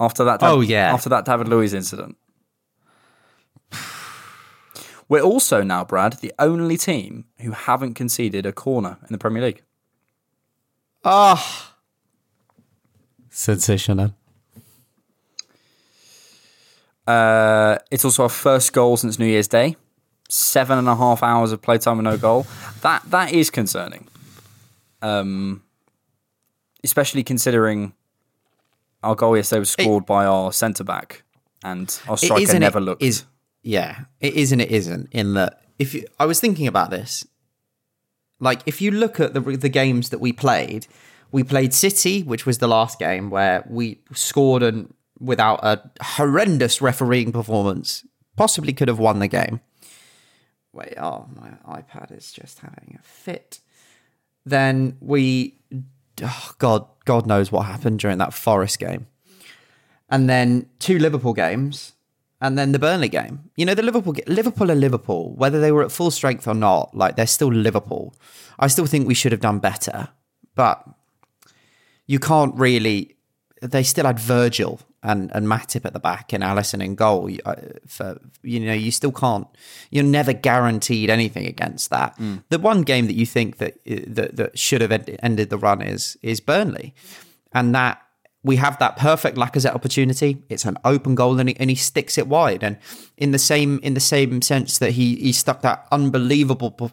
After 0.00 0.24
that, 0.24 0.42
oh 0.42 0.60
yeah, 0.60 0.92
after 0.92 1.08
that 1.08 1.24
David 1.24 1.48
Luiz 1.48 1.74
incident. 1.74 2.16
We're 5.08 5.22
also 5.22 5.62
now, 5.62 5.84
Brad, 5.84 6.14
the 6.14 6.32
only 6.38 6.76
team 6.76 7.24
who 7.38 7.52
haven't 7.52 7.94
conceded 7.94 8.46
a 8.46 8.52
corner 8.52 8.98
in 9.02 9.08
the 9.08 9.18
Premier 9.18 9.42
League. 9.42 9.62
Ah, 11.04 11.42
oh, 11.42 11.74
sensational. 13.30 14.14
Uh, 17.06 17.78
it's 17.90 18.04
also 18.04 18.24
our 18.24 18.28
first 18.28 18.72
goal 18.74 18.96
since 18.98 19.18
New 19.18 19.26
Year's 19.26 19.48
Day. 19.48 19.76
Seven 20.28 20.78
and 20.78 20.88
a 20.88 20.96
half 20.96 21.22
hours 21.22 21.52
of 21.52 21.62
playtime 21.62 21.98
and 21.98 22.04
no 22.04 22.18
goal. 22.18 22.46
That 22.82 23.02
that 23.10 23.32
is 23.32 23.50
concerning. 23.50 24.06
Um, 25.00 25.62
especially 26.84 27.22
considering 27.22 27.92
our 29.02 29.14
goal 29.14 29.36
yesterday 29.36 29.60
was 29.60 29.70
scored 29.70 30.04
it, 30.04 30.06
by 30.06 30.26
our 30.26 30.52
centre 30.52 30.84
back, 30.84 31.22
and 31.62 31.98
our 32.08 32.16
striker 32.16 32.58
never 32.58 32.78
it, 32.78 32.82
looked. 32.82 33.02
Is, 33.02 33.24
yeah, 33.62 34.04
it 34.20 34.34
is 34.34 34.52
and 34.52 34.60
it 34.60 34.70
isn't. 34.70 35.08
In 35.12 35.34
that, 35.34 35.62
if 35.78 35.94
you, 35.94 36.04
I 36.18 36.26
was 36.26 36.40
thinking 36.40 36.66
about 36.66 36.90
this, 36.90 37.26
like 38.40 38.62
if 38.66 38.80
you 38.80 38.90
look 38.90 39.20
at 39.20 39.34
the 39.34 39.40
the 39.40 39.68
games 39.68 40.10
that 40.10 40.20
we 40.20 40.32
played, 40.32 40.86
we 41.30 41.44
played 41.44 41.74
City, 41.74 42.22
which 42.22 42.46
was 42.46 42.58
the 42.58 42.68
last 42.68 42.98
game 42.98 43.30
where 43.30 43.64
we 43.68 44.00
scored 44.12 44.62
and 44.62 44.92
without 45.20 45.60
a 45.62 45.90
horrendous 46.00 46.80
refereeing 46.80 47.32
performance, 47.32 48.04
possibly 48.36 48.72
could 48.72 48.88
have 48.88 48.98
won 48.98 49.18
the 49.18 49.28
game. 49.28 49.60
Wait, 50.72 50.94
oh 50.98 51.26
my 51.34 51.80
iPad 51.80 52.16
is 52.16 52.32
just 52.32 52.60
having 52.60 52.98
a 52.98 53.02
fit. 53.02 53.60
Then 54.44 54.96
we, 55.00 55.58
oh 56.22 56.50
God, 56.58 56.86
God 57.04 57.26
knows 57.26 57.50
what 57.50 57.66
happened 57.66 58.00
during 58.00 58.18
that 58.18 58.34
Forest 58.34 58.78
game, 58.78 59.06
and 60.08 60.28
then 60.28 60.68
two 60.78 60.98
Liverpool 60.98 61.32
games 61.32 61.92
and 62.40 62.56
then 62.56 62.72
the 62.72 62.78
Burnley 62.78 63.08
game. 63.08 63.50
You 63.56 63.66
know, 63.66 63.74
the 63.74 63.82
Liverpool 63.82 64.14
Liverpool 64.26 64.70
are 64.70 64.74
Liverpool, 64.74 65.34
whether 65.36 65.60
they 65.60 65.72
were 65.72 65.82
at 65.82 65.92
full 65.92 66.10
strength 66.10 66.46
or 66.46 66.54
not. 66.54 66.94
Like 66.94 67.16
they're 67.16 67.26
still 67.26 67.52
Liverpool. 67.52 68.14
I 68.58 68.68
still 68.68 68.86
think 68.86 69.06
we 69.06 69.14
should 69.14 69.32
have 69.32 69.40
done 69.40 69.58
better, 69.58 70.08
but 70.54 70.86
you 72.06 72.18
can't 72.18 72.54
really. 72.54 73.16
They 73.60 73.82
still 73.82 74.06
had 74.06 74.20
Virgil 74.20 74.80
and 75.02 75.30
and 75.34 75.46
Matip 75.46 75.84
at 75.84 75.92
the 75.92 76.00
back 76.00 76.32
and 76.32 76.42
Alisson 76.42 76.82
in 76.82 76.94
goal. 76.94 77.30
For 77.86 78.20
you 78.42 78.60
know, 78.60 78.72
you 78.72 78.90
still 78.90 79.12
can't. 79.12 79.46
You're 79.90 80.04
never 80.04 80.32
guaranteed 80.32 81.10
anything 81.10 81.46
against 81.46 81.90
that. 81.90 82.18
Mm. 82.18 82.44
The 82.50 82.58
one 82.58 82.82
game 82.82 83.06
that 83.06 83.14
you 83.14 83.26
think 83.26 83.58
that 83.58 83.78
that, 83.84 84.36
that 84.36 84.58
should 84.58 84.80
have 84.80 84.92
ended 85.22 85.50
the 85.50 85.58
run 85.58 85.82
is 85.82 86.16
is 86.22 86.40
Burnley, 86.40 86.94
and 87.52 87.74
that 87.74 88.02
we 88.42 88.56
have 88.56 88.78
that 88.78 88.96
perfect 88.96 89.36
Lacazette 89.36 89.74
opportunity. 89.74 90.42
It's 90.48 90.64
an 90.64 90.78
open 90.84 91.14
goal, 91.14 91.38
and 91.38 91.48
he, 91.48 91.56
and 91.58 91.70
he 91.70 91.76
sticks 91.76 92.18
it 92.18 92.26
wide. 92.26 92.62
And 92.62 92.78
in 93.16 93.32
the 93.32 93.38
same 93.38 93.78
in 93.82 93.94
the 93.94 94.00
same 94.00 94.42
sense 94.42 94.78
that 94.78 94.92
he 94.92 95.16
he 95.16 95.32
stuck 95.32 95.62
that 95.62 95.86
unbelievable 95.92 96.92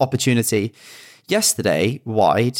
opportunity 0.00 0.74
yesterday 1.28 2.00
wide, 2.04 2.58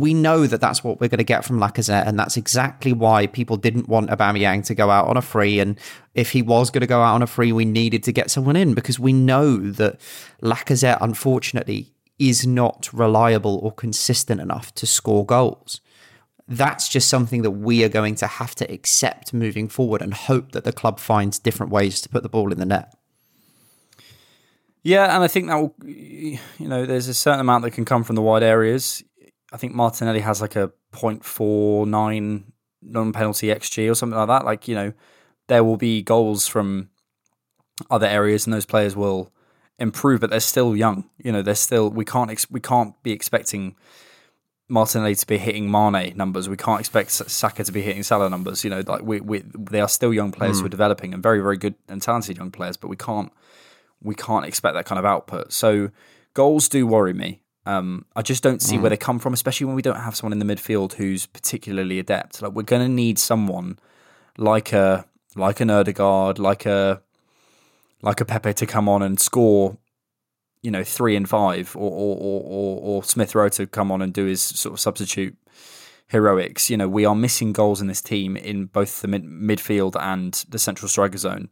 we 0.00 0.14
know 0.14 0.46
that 0.46 0.60
that's 0.60 0.82
what 0.82 1.00
we're 1.00 1.08
going 1.08 1.18
to 1.18 1.24
get 1.24 1.44
from 1.44 1.58
Lacazette, 1.58 2.06
and 2.06 2.18
that's 2.18 2.36
exactly 2.36 2.92
why 2.92 3.26
people 3.26 3.56
didn't 3.56 3.88
want 3.88 4.10
Aubameyang 4.10 4.64
to 4.66 4.74
go 4.74 4.90
out 4.90 5.08
on 5.08 5.16
a 5.16 5.22
free. 5.22 5.60
And 5.60 5.78
if 6.14 6.32
he 6.32 6.42
was 6.42 6.70
going 6.70 6.80
to 6.80 6.86
go 6.86 7.02
out 7.02 7.14
on 7.14 7.22
a 7.22 7.26
free, 7.26 7.52
we 7.52 7.64
needed 7.64 8.02
to 8.04 8.12
get 8.12 8.30
someone 8.30 8.56
in 8.56 8.74
because 8.74 8.98
we 8.98 9.12
know 9.12 9.56
that 9.58 10.00
Lacazette, 10.42 10.98
unfortunately, 11.00 11.92
is 12.18 12.46
not 12.46 12.88
reliable 12.92 13.58
or 13.62 13.72
consistent 13.72 14.40
enough 14.40 14.74
to 14.74 14.86
score 14.86 15.26
goals 15.26 15.80
that's 16.48 16.88
just 16.88 17.08
something 17.08 17.42
that 17.42 17.52
we 17.52 17.84
are 17.84 17.88
going 17.88 18.14
to 18.16 18.26
have 18.26 18.54
to 18.56 18.70
accept 18.70 19.32
moving 19.32 19.68
forward 19.68 20.02
and 20.02 20.12
hope 20.12 20.52
that 20.52 20.64
the 20.64 20.72
club 20.72 20.98
finds 20.98 21.38
different 21.38 21.72
ways 21.72 22.00
to 22.00 22.08
put 22.08 22.22
the 22.22 22.28
ball 22.28 22.52
in 22.52 22.58
the 22.58 22.66
net. 22.66 22.94
Yeah, 24.82 25.14
and 25.14 25.22
I 25.22 25.28
think 25.28 25.46
that 25.46 25.56
will, 25.56 25.74
you 25.84 26.38
know, 26.58 26.84
there's 26.84 27.06
a 27.06 27.14
certain 27.14 27.40
amount 27.40 27.62
that 27.62 27.70
can 27.70 27.84
come 27.84 28.02
from 28.02 28.16
the 28.16 28.22
wide 28.22 28.42
areas. 28.42 29.02
I 29.52 29.56
think 29.56 29.74
Martinelli 29.74 30.20
has 30.20 30.40
like 30.40 30.56
a 30.56 30.72
0.49 30.92 32.44
non 32.82 33.12
penalty 33.12 33.48
XG 33.48 33.90
or 33.90 33.94
something 33.94 34.18
like 34.18 34.28
that. 34.28 34.44
Like, 34.44 34.66
you 34.66 34.74
know, 34.74 34.92
there 35.48 35.62
will 35.62 35.76
be 35.76 36.02
goals 36.02 36.46
from 36.46 36.88
other 37.90 38.06
areas 38.06 38.46
and 38.46 38.54
those 38.54 38.66
players 38.66 38.96
will 38.96 39.30
improve, 39.78 40.20
but 40.20 40.30
they're 40.30 40.40
still 40.40 40.76
young. 40.76 41.08
You 41.18 41.32
know, 41.32 41.42
they're 41.42 41.54
still, 41.54 41.90
we 41.90 42.04
can't, 42.04 42.30
ex- 42.30 42.50
we 42.50 42.60
can't 42.60 43.00
be 43.02 43.12
expecting 43.12 43.76
Martinelli 44.72 45.14
to 45.14 45.26
be 45.26 45.36
hitting 45.36 45.70
Mane 45.70 46.16
numbers. 46.16 46.48
We 46.48 46.56
can't 46.56 46.80
expect 46.80 47.10
Saka 47.10 47.62
to 47.62 47.72
be 47.72 47.82
hitting 47.82 48.02
Salah 48.02 48.30
numbers. 48.30 48.64
You 48.64 48.70
know, 48.70 48.82
like 48.86 49.02
we, 49.02 49.20
we 49.20 49.42
they 49.54 49.80
are 49.80 49.88
still 49.88 50.14
young 50.14 50.32
players 50.32 50.56
mm. 50.56 50.60
who 50.60 50.66
are 50.66 50.70
developing 50.70 51.12
and 51.12 51.22
very 51.22 51.40
very 51.40 51.58
good 51.58 51.74
and 51.88 52.00
talented 52.00 52.38
young 52.38 52.50
players, 52.50 52.78
but 52.78 52.88
we 52.88 52.96
can't 52.96 53.30
we 54.00 54.14
can't 54.14 54.46
expect 54.46 54.74
that 54.74 54.86
kind 54.86 54.98
of 54.98 55.04
output. 55.04 55.52
So 55.52 55.90
goals 56.32 56.70
do 56.70 56.86
worry 56.86 57.12
me. 57.12 57.41
Um, 57.64 58.06
I 58.16 58.22
just 58.22 58.42
don't 58.42 58.60
see 58.60 58.76
mm. 58.76 58.80
where 58.80 58.90
they 58.90 58.96
come 58.96 59.18
from, 59.18 59.32
especially 59.32 59.66
when 59.66 59.76
we 59.76 59.82
don't 59.82 60.00
have 60.00 60.16
someone 60.16 60.38
in 60.38 60.46
the 60.46 60.54
midfield 60.54 60.94
who's 60.94 61.26
particularly 61.26 61.98
adept. 61.98 62.42
Like 62.42 62.52
we're 62.52 62.62
going 62.62 62.82
to 62.82 62.92
need 62.92 63.18
someone 63.18 63.78
like 64.36 64.72
a 64.72 65.06
like 65.36 65.60
an 65.60 65.70
Odegaard, 65.70 66.38
like 66.38 66.66
a 66.66 67.02
like 68.02 68.20
a 68.20 68.24
Pepe 68.24 68.54
to 68.54 68.66
come 68.66 68.88
on 68.88 69.02
and 69.02 69.20
score 69.20 69.78
you 70.62 70.70
know 70.70 70.84
three 70.84 71.16
and 71.16 71.28
five, 71.28 71.76
or 71.76 71.90
or 71.90 72.16
or, 72.16 72.80
or 72.80 73.04
Smith 73.04 73.34
Rowe 73.34 73.48
to 73.50 73.66
come 73.66 73.90
on 73.92 74.00
and 74.00 74.12
do 74.12 74.24
his 74.24 74.42
sort 74.42 74.72
of 74.72 74.80
substitute 74.80 75.36
heroics. 76.08 76.70
You 76.70 76.76
know, 76.76 76.88
we 76.88 77.04
are 77.04 77.14
missing 77.14 77.52
goals 77.52 77.80
in 77.80 77.88
this 77.88 78.00
team 78.00 78.36
in 78.36 78.66
both 78.66 79.02
the 79.02 79.08
mid- 79.08 79.24
midfield 79.24 79.96
and 80.00 80.32
the 80.48 80.58
central 80.58 80.88
striker 80.88 81.18
zone, 81.18 81.48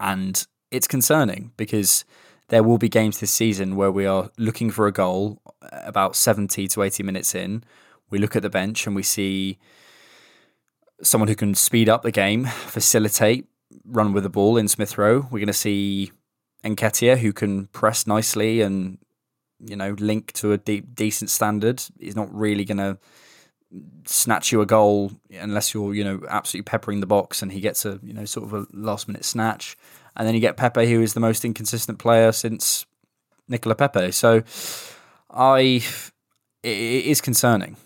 and 0.00 0.46
it's 0.70 0.86
concerning 0.86 1.52
because 1.56 2.04
there 2.48 2.62
will 2.62 2.78
be 2.78 2.88
games 2.88 3.20
this 3.20 3.30
season 3.30 3.76
where 3.76 3.90
we 3.90 4.06
are 4.06 4.30
looking 4.38 4.70
for 4.70 4.86
a 4.86 4.92
goal 4.92 5.40
uh, 5.62 5.80
about 5.84 6.16
70 6.16 6.68
to 6.68 6.82
80 6.82 7.02
minutes 7.02 7.34
in. 7.34 7.64
We 8.10 8.18
look 8.18 8.36
at 8.36 8.42
the 8.42 8.50
bench 8.50 8.86
and 8.86 8.96
we 8.96 9.02
see 9.02 9.58
someone 11.02 11.28
who 11.28 11.34
can 11.34 11.54
speed 11.54 11.88
up 11.88 12.02
the 12.02 12.10
game, 12.10 12.46
facilitate, 12.46 13.46
run 13.84 14.12
with 14.12 14.22
the 14.22 14.30
ball 14.30 14.56
in 14.56 14.68
Smith 14.68 14.96
Rowe. 14.96 15.26
We're 15.30 15.38
going 15.38 15.46
to 15.46 15.52
see 15.52 16.12
Nketiah, 16.64 17.18
who 17.18 17.32
can 17.32 17.66
press 17.66 18.06
nicely 18.06 18.60
and 18.60 18.98
you 19.60 19.76
know 19.76 19.94
link 19.98 20.32
to 20.32 20.52
a 20.52 20.58
deep, 20.58 20.94
decent 20.94 21.30
standard, 21.30 21.82
He's 21.98 22.16
not 22.16 22.32
really 22.34 22.64
going 22.64 22.78
to 22.78 22.98
snatch 24.06 24.50
you 24.50 24.62
a 24.62 24.66
goal 24.66 25.12
unless 25.30 25.74
you're 25.74 25.94
you 25.94 26.02
know 26.02 26.20
absolutely 26.28 26.64
peppering 26.64 27.00
the 27.00 27.06
box, 27.06 27.42
and 27.42 27.52
he 27.52 27.60
gets 27.60 27.84
a 27.84 28.00
you 28.02 28.12
know 28.12 28.24
sort 28.24 28.46
of 28.46 28.54
a 28.54 28.66
last 28.72 29.08
minute 29.08 29.24
snatch, 29.24 29.76
and 30.18 30.26
then 30.26 30.34
you 30.34 30.40
get 30.40 30.56
Pepe, 30.56 30.90
who 30.90 31.00
is 31.00 31.14
the 31.14 31.20
most 31.20 31.44
inconsistent 31.44 31.98
player 31.98 32.32
since 32.32 32.84
Nicola 33.48 33.76
Pepe. 33.76 34.10
So 34.10 34.42
I 35.30 35.82
it, 36.62 37.06
is 37.06 37.20
concerning. 37.20 37.76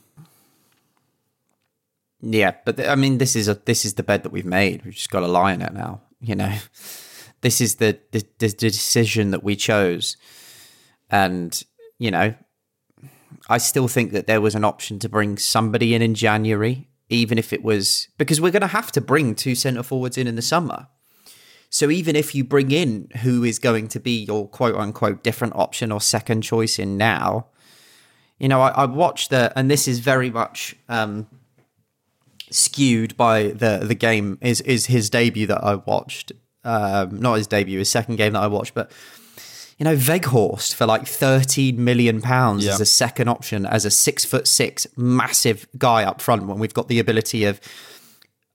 Yeah, 2.22 2.54
but 2.64 2.76
th- 2.76 2.88
I 2.88 2.94
mean, 2.94 3.18
this 3.18 3.36
is 3.36 3.48
a 3.48 3.54
this 3.54 3.84
is 3.84 3.94
the 3.94 4.02
bed 4.02 4.22
that 4.22 4.32
we've 4.32 4.46
made. 4.46 4.84
We've 4.84 4.94
just 4.94 5.10
got 5.10 5.20
to 5.20 5.26
lie 5.26 5.52
in 5.52 5.60
it 5.60 5.74
now. 5.74 6.00
You 6.20 6.36
know, 6.36 6.56
this 7.42 7.60
is 7.60 7.76
the 7.76 7.98
the, 8.12 8.24
the 8.38 8.48
decision 8.48 9.32
that 9.32 9.42
we 9.42 9.54
chose, 9.54 10.16
and 11.10 11.62
you 11.98 12.10
know, 12.10 12.34
I 13.48 13.58
still 13.58 13.88
think 13.88 14.12
that 14.12 14.26
there 14.26 14.40
was 14.40 14.54
an 14.54 14.64
option 14.64 14.98
to 15.00 15.08
bring 15.08 15.36
somebody 15.36 15.94
in 15.94 16.00
in 16.00 16.14
January, 16.14 16.88
even 17.08 17.38
if 17.38 17.52
it 17.52 17.62
was 17.62 18.08
because 18.16 18.40
we're 18.40 18.52
going 18.52 18.62
to 18.62 18.68
have 18.68 18.92
to 18.92 19.00
bring 19.00 19.34
two 19.34 19.54
centre 19.54 19.82
forwards 19.82 20.16
in 20.16 20.26
in 20.26 20.36
the 20.36 20.42
summer. 20.42 20.88
So 21.74 21.90
even 21.90 22.16
if 22.16 22.34
you 22.34 22.44
bring 22.44 22.70
in 22.70 23.08
who 23.22 23.44
is 23.44 23.58
going 23.58 23.88
to 23.88 23.98
be 23.98 24.24
your 24.24 24.46
quote 24.46 24.74
unquote 24.76 25.24
different 25.24 25.54
option 25.56 25.90
or 25.90 26.02
second 26.02 26.42
choice 26.42 26.78
in 26.78 26.98
now, 26.98 27.46
you 28.38 28.46
know, 28.46 28.60
I, 28.60 28.68
I 28.82 28.84
watched 28.84 29.30
the, 29.30 29.50
and 29.56 29.70
this 29.70 29.88
is 29.88 30.00
very 30.00 30.28
much 30.30 30.76
um, 30.90 31.26
skewed 32.50 33.16
by 33.16 33.44
the 33.44 33.80
the 33.82 33.94
game 33.94 34.36
is 34.42 34.60
is 34.60 34.86
his 34.86 35.08
debut 35.08 35.46
that 35.46 35.64
I 35.64 35.76
watched. 35.76 36.32
Um, 36.62 37.18
not 37.18 37.34
his 37.38 37.46
debut, 37.46 37.78
his 37.78 37.90
second 37.90 38.16
game 38.16 38.34
that 38.34 38.42
I 38.42 38.48
watched, 38.48 38.74
but 38.74 38.92
you 39.78 39.84
know, 39.84 39.96
Weghorst 39.96 40.74
for 40.74 40.84
like 40.84 41.06
thirteen 41.06 41.82
million 41.82 42.20
pounds 42.20 42.66
Yeah. 42.66 42.72
as 42.74 42.80
a 42.82 42.86
second 42.86 43.28
option, 43.28 43.64
as 43.64 43.86
a 43.86 43.90
six 43.90 44.26
foot 44.26 44.46
six 44.46 44.86
massive 44.96 45.66
guy 45.78 46.04
up 46.04 46.20
front 46.20 46.46
when 46.46 46.58
we've 46.58 46.74
got 46.74 46.88
the 46.88 46.98
ability 46.98 47.44
of 47.44 47.60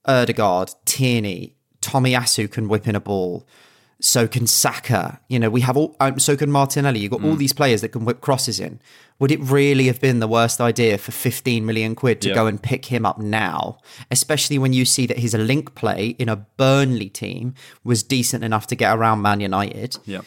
Odegaard, 0.06 0.70
Tierney, 0.84 1.56
Tomiyasu 1.82 2.50
can 2.50 2.68
whip 2.68 2.86
in 2.88 2.94
a 2.94 3.00
ball. 3.00 3.46
So 4.00 4.28
can 4.28 4.46
Saka. 4.46 5.18
You 5.28 5.40
know, 5.40 5.50
we 5.50 5.60
have 5.62 5.76
all. 5.76 5.96
Um, 5.98 6.20
so 6.20 6.36
can 6.36 6.52
Martinelli. 6.52 7.00
You've 7.00 7.10
got 7.10 7.24
all 7.24 7.34
these 7.34 7.52
players 7.52 7.80
that 7.80 7.88
can 7.88 8.04
whip 8.04 8.20
crosses 8.20 8.60
in. 8.60 8.80
Would 9.18 9.32
it 9.32 9.40
really 9.40 9.88
have 9.88 10.00
been 10.00 10.20
the 10.20 10.28
worst 10.28 10.60
idea 10.60 10.98
for 10.98 11.10
15 11.10 11.66
million 11.66 11.96
quid 11.96 12.20
to 12.20 12.28
Yeah. 12.28 12.34
go 12.36 12.46
and 12.46 12.62
pick 12.62 12.84
him 12.86 13.04
up 13.04 13.18
now? 13.18 13.78
Especially 14.08 14.56
when 14.56 14.72
you 14.72 14.84
see 14.84 15.06
that 15.06 15.18
his 15.18 15.34
link 15.34 15.74
play 15.74 16.14
in 16.20 16.28
a 16.28 16.36
Burnley 16.36 17.08
team 17.08 17.54
was 17.82 18.04
decent 18.04 18.44
enough 18.44 18.68
to 18.68 18.76
get 18.76 18.94
around 18.96 19.20
Man 19.22 19.40
United. 19.40 19.96
Yeah. 20.06 20.20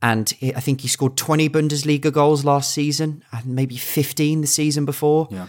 And 0.00 0.32
I 0.42 0.60
think 0.60 0.80
he 0.80 0.88
scored 0.88 1.16
20 1.18 1.50
Bundesliga 1.50 2.10
goals 2.10 2.44
last 2.46 2.72
season 2.72 3.22
and 3.30 3.46
maybe 3.46 3.76
15 3.76 4.40
the 4.40 4.46
season 4.46 4.86
before. 4.86 5.28
Yeah. 5.30 5.48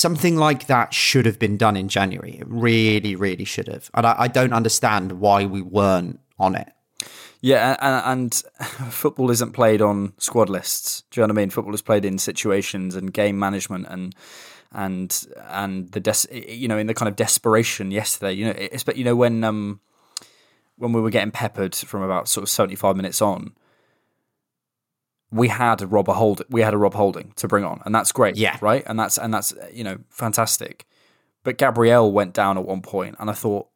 Something 0.00 0.36
like 0.36 0.66
that 0.66 0.94
should 0.94 1.26
have 1.26 1.38
been 1.38 1.58
done 1.58 1.76
in 1.76 1.88
January. 1.88 2.38
It 2.38 2.46
really, 2.48 3.14
really 3.16 3.44
should 3.44 3.68
have. 3.68 3.90
And 3.92 4.06
I, 4.06 4.14
I 4.20 4.28
don't 4.28 4.54
understand 4.54 5.20
why 5.20 5.44
we 5.44 5.60
weren't 5.60 6.20
on 6.38 6.54
it. 6.54 6.72
Yeah, 7.42 7.76
and, 7.80 8.22
and 8.22 8.34
football 8.90 9.30
isn't 9.30 9.52
played 9.52 9.82
on 9.82 10.14
squad 10.16 10.48
lists. 10.48 11.02
Do 11.10 11.20
you 11.20 11.26
know 11.26 11.32
what 11.32 11.38
I 11.38 11.42
mean? 11.42 11.50
Football 11.50 11.74
is 11.74 11.82
played 11.82 12.06
in 12.06 12.16
situations 12.16 12.94
and 12.94 13.12
game 13.12 13.38
management 13.38 13.88
and 13.90 14.14
and 14.72 15.26
and 15.48 15.92
the 15.92 16.00
des- 16.00 16.32
you 16.32 16.66
know 16.68 16.78
in 16.78 16.86
the 16.86 16.94
kind 16.94 17.08
of 17.08 17.16
desperation 17.16 17.90
yesterday. 17.90 18.32
You 18.32 18.46
know, 18.46 18.54
it's 18.56 18.84
but 18.84 18.96
you 18.96 19.04
know 19.04 19.16
when 19.16 19.44
um 19.44 19.80
when 20.76 20.94
we 20.94 21.00
were 21.02 21.10
getting 21.10 21.30
peppered 21.30 21.74
from 21.74 22.02
about 22.02 22.26
sort 22.26 22.42
of 22.42 22.48
seventy 22.48 22.76
five 22.76 22.96
minutes 22.96 23.20
on, 23.20 23.52
we 25.32 25.48
had 25.48 25.82
a 25.82 25.86
Rob 25.86 26.08
Holding. 26.08 26.46
We 26.50 26.62
had 26.62 26.74
a 26.74 26.78
Rob 26.78 26.94
Holding 26.94 27.32
to 27.36 27.48
bring 27.48 27.64
on, 27.64 27.80
and 27.84 27.94
that's 27.94 28.12
great. 28.12 28.36
Yeah. 28.36 28.56
right, 28.60 28.82
and 28.86 28.98
that's 28.98 29.18
and 29.18 29.32
that's 29.32 29.54
you 29.72 29.84
know 29.84 29.98
fantastic. 30.10 30.86
But 31.42 31.56
Gabriel 31.56 32.12
went 32.12 32.34
down 32.34 32.58
at 32.58 32.64
one 32.66 32.82
point, 32.82 33.16
and 33.18 33.30
I 33.30 33.32
thought 33.32 33.68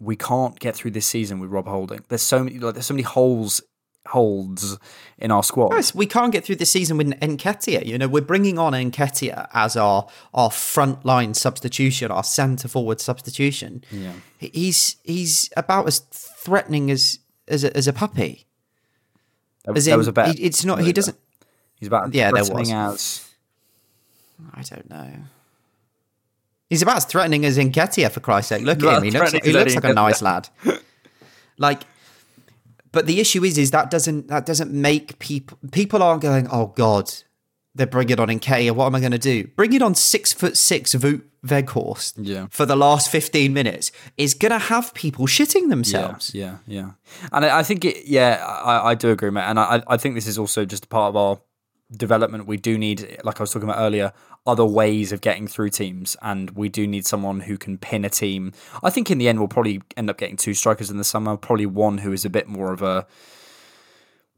we 0.00 0.16
can't 0.16 0.58
get 0.58 0.74
through 0.74 0.92
this 0.92 1.06
season 1.06 1.38
with 1.40 1.50
Rob 1.50 1.66
Holding. 1.66 2.04
There's 2.08 2.22
so 2.22 2.42
many 2.44 2.58
like 2.58 2.74
there's 2.74 2.86
so 2.86 2.94
many 2.94 3.02
holes 3.02 3.60
holds 4.08 4.78
in 5.18 5.30
our 5.30 5.42
squad. 5.42 5.74
Yes, 5.74 5.94
we 5.94 6.06
can't 6.06 6.32
get 6.32 6.44
through 6.44 6.56
the 6.56 6.66
season 6.66 6.96
with 6.96 7.08
Nketiah. 7.20 7.84
You 7.84 7.98
know, 7.98 8.08
we're 8.08 8.22
bringing 8.22 8.58
on 8.58 8.72
Nketiah 8.72 9.48
as 9.52 9.76
our 9.76 10.08
our 10.34 10.50
frontline 10.50 11.36
substitution, 11.36 12.10
our 12.10 12.24
centre 12.24 12.68
forward 12.68 13.00
substitution. 13.00 13.84
Yeah. 13.90 14.12
He's 14.38 14.96
he's 15.04 15.50
about 15.56 15.86
as 15.86 16.00
threatening 16.10 16.90
as 16.90 17.18
as 17.46 17.64
a, 17.64 17.76
as 17.76 17.86
a 17.86 17.92
puppy. 17.92 18.46
As 19.76 19.84
there 19.84 19.94
in, 19.94 19.98
was 19.98 20.08
a 20.08 20.12
bet. 20.12 20.38
it's 20.38 20.64
not. 20.64 20.80
He 20.80 20.92
doesn't. 20.92 21.16
He's 21.78 21.88
about 21.88 22.14
Yeah, 22.14 22.30
there 22.32 22.44
was. 22.44 22.70
as 22.70 23.28
I 24.54 24.62
don't 24.62 24.88
know. 24.90 25.10
He's 26.68 26.82
about 26.82 26.98
as 26.98 27.04
threatening 27.06 27.46
as 27.46 27.56
Nketiah, 27.56 28.10
for 28.10 28.20
Christ's 28.20 28.50
sake. 28.50 28.62
Look 28.62 28.82
at 28.82 28.98
him. 28.98 29.02
He 29.02 29.10
looks, 29.10 29.30
threatening 29.30 29.52
he 29.52 29.58
looks 29.58 29.74
like 29.74 29.84
a 29.84 29.94
nice 29.94 30.20
lad. 30.20 30.48
like, 31.58 31.82
but 32.92 33.06
the 33.06 33.20
issue 33.20 33.42
is, 33.44 33.56
is 33.56 33.70
that 33.70 33.90
doesn't 33.90 34.28
that 34.28 34.44
doesn't 34.44 34.72
make 34.72 35.18
people 35.18 35.58
people 35.72 36.02
aren't 36.02 36.22
going. 36.22 36.46
Oh 36.50 36.66
God, 36.66 37.10
they're 37.74 37.86
bringing 37.86 38.20
on 38.20 38.28
Nketiah. 38.28 38.72
What 38.72 38.86
am 38.86 38.94
I 38.94 39.00
going 39.00 39.12
to 39.12 39.18
do? 39.18 39.46
Bring 39.46 39.72
it 39.72 39.82
on 39.82 39.94
six 39.94 40.32
foot 40.32 40.56
six 40.56 40.94
Wout 40.94 41.22
Weghorst 41.46 42.14
Yeah. 42.16 42.46
for 42.50 42.66
the 42.66 42.76
last 42.76 43.10
fifteen 43.10 43.52
minutes 43.52 43.92
is 44.16 44.34
going 44.34 44.52
to 44.52 44.58
have 44.58 44.92
people 44.94 45.26
shitting 45.26 45.68
themselves. 45.68 46.34
Yeah, 46.34 46.58
yeah, 46.66 46.80
yeah. 46.80 46.90
And 47.32 47.44
I, 47.44 47.60
I 47.60 47.62
think 47.62 47.84
it. 47.84 48.06
Yeah, 48.06 48.44
I, 48.44 48.90
I 48.90 48.94
do 48.94 49.10
agree, 49.10 49.30
mate. 49.30 49.44
And 49.44 49.58
I, 49.58 49.82
I 49.86 49.96
think 49.96 50.14
this 50.14 50.26
is 50.26 50.38
also 50.38 50.64
just 50.64 50.86
a 50.86 50.88
part 50.88 51.10
of 51.10 51.16
our 51.16 51.40
development. 51.96 52.46
We 52.46 52.56
do 52.56 52.76
need, 52.76 53.18
like 53.24 53.40
I 53.40 53.42
was 53.42 53.50
talking 53.52 53.68
about 53.68 53.80
earlier, 53.80 54.12
other 54.46 54.64
ways 54.64 55.12
of 55.12 55.20
getting 55.20 55.46
through 55.46 55.70
teams, 55.70 56.16
and 56.22 56.50
we 56.50 56.68
do 56.68 56.86
need 56.86 57.06
someone 57.06 57.40
who 57.40 57.56
can 57.56 57.78
pin 57.78 58.04
a 58.04 58.10
team. 58.10 58.52
I 58.82 58.90
think 58.90 59.10
in 59.10 59.18
the 59.18 59.28
end, 59.28 59.38
we'll 59.38 59.48
probably 59.48 59.80
end 59.96 60.10
up 60.10 60.18
getting 60.18 60.36
two 60.36 60.54
strikers 60.54 60.90
in 60.90 60.96
the 60.96 61.04
summer. 61.04 61.36
Probably 61.36 61.66
one 61.66 61.98
who 61.98 62.12
is 62.12 62.24
a 62.24 62.30
bit 62.30 62.48
more 62.48 62.72
of 62.72 62.82
a 62.82 63.06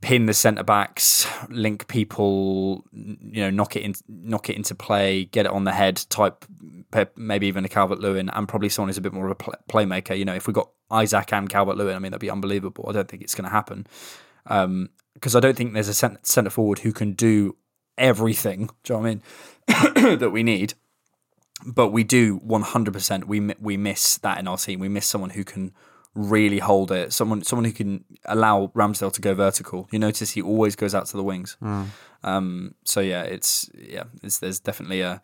pin 0.01 0.27
the 0.27 0.33
centre 0.35 0.63
backs, 0.63 1.27
link 1.51 1.87
people, 1.87 2.85
you 2.93 3.43
know, 3.43 3.51
knock 3.51 3.77
it 3.77 3.83
in, 3.83 3.95
knock 4.09 4.49
it 4.49 4.57
into 4.57 4.75
play, 4.75 5.25
get 5.27 5.45
it 5.47 5.53
on 5.53 5.65
the 5.65 5.73
head 5.73 5.97
type. 6.09 6.45
Maybe 7.17 7.47
even 7.47 7.65
a 7.65 7.69
Calvert 7.69 8.01
Lewin, 8.01 8.29
and 8.31 8.49
probably 8.49 8.69
someone 8.69 8.89
who's 8.89 8.99
a 8.99 9.03
bit 9.03 9.13
more 9.13 9.27
of 9.27 9.33
a 9.33 9.57
playmaker. 9.71 10.17
You 10.17 10.25
know, 10.25 10.35
if 10.35 10.47
we 10.47 10.53
got 10.53 10.71
Isak 10.93 11.33
and 11.33 11.49
Calvert 11.49 11.77
Lewin, 11.77 11.97
I 11.97 11.99
mean, 11.99 12.13
that'd 12.13 12.21
be 12.21 12.31
unbelievable. 12.31 12.87
I 12.89 12.93
don't 12.93 13.09
think 13.09 13.23
it's 13.23 13.35
going 13.35 13.45
to 13.45 13.51
happen 13.51 13.87
because 15.15 15.37
I 15.37 15.41
don't 15.41 15.57
think 15.57 15.75
there's 15.75 15.89
a 15.89 16.19
centre 16.23 16.51
forward 16.51 16.81
who 16.81 16.93
can 16.93 17.13
do 17.13 17.57
everything. 17.99 18.71
Do 18.85 18.95
you 18.95 19.01
know 19.01 19.01
what 19.01 19.21
I 19.69 20.05
mean? 20.05 20.19
that 20.19 20.31
we 20.31 20.43
need, 20.43 20.75
but 21.65 21.89
we 21.89 22.05
do 22.05 22.41
100%. 22.41 23.25
We 23.25 23.55
we 23.61 23.77
miss 23.77 24.19
that 24.19 24.39
in 24.39 24.49
our 24.49 24.57
team. 24.57 24.81
We 24.81 24.89
miss 24.89 25.07
someone 25.07 25.31
who 25.31 25.45
can 25.45 25.73
really 26.15 26.59
hold 26.59 26.91
it. 26.91 27.13
Someone 27.13 27.43
someone 27.43 27.65
who 27.65 27.73
can 27.73 28.05
allow 28.25 28.73
Ramsdale 28.75 29.13
to 29.13 29.21
go 29.21 29.35
vertical. 29.35 29.89
You 29.93 29.99
notice 29.99 30.31
he 30.31 30.43
always 30.43 30.77
goes 30.77 30.95
out 30.95 31.07
to 31.07 31.17
the 31.17 31.23
wings. 31.23 31.57
Um, 32.23 32.75
so 32.85 33.01
yeah, 33.01 33.23
it's 33.23 33.71
yeah, 33.75 34.05
it's, 34.23 34.39
there's 34.39 34.61
definitely 34.61 35.03
a 35.03 35.23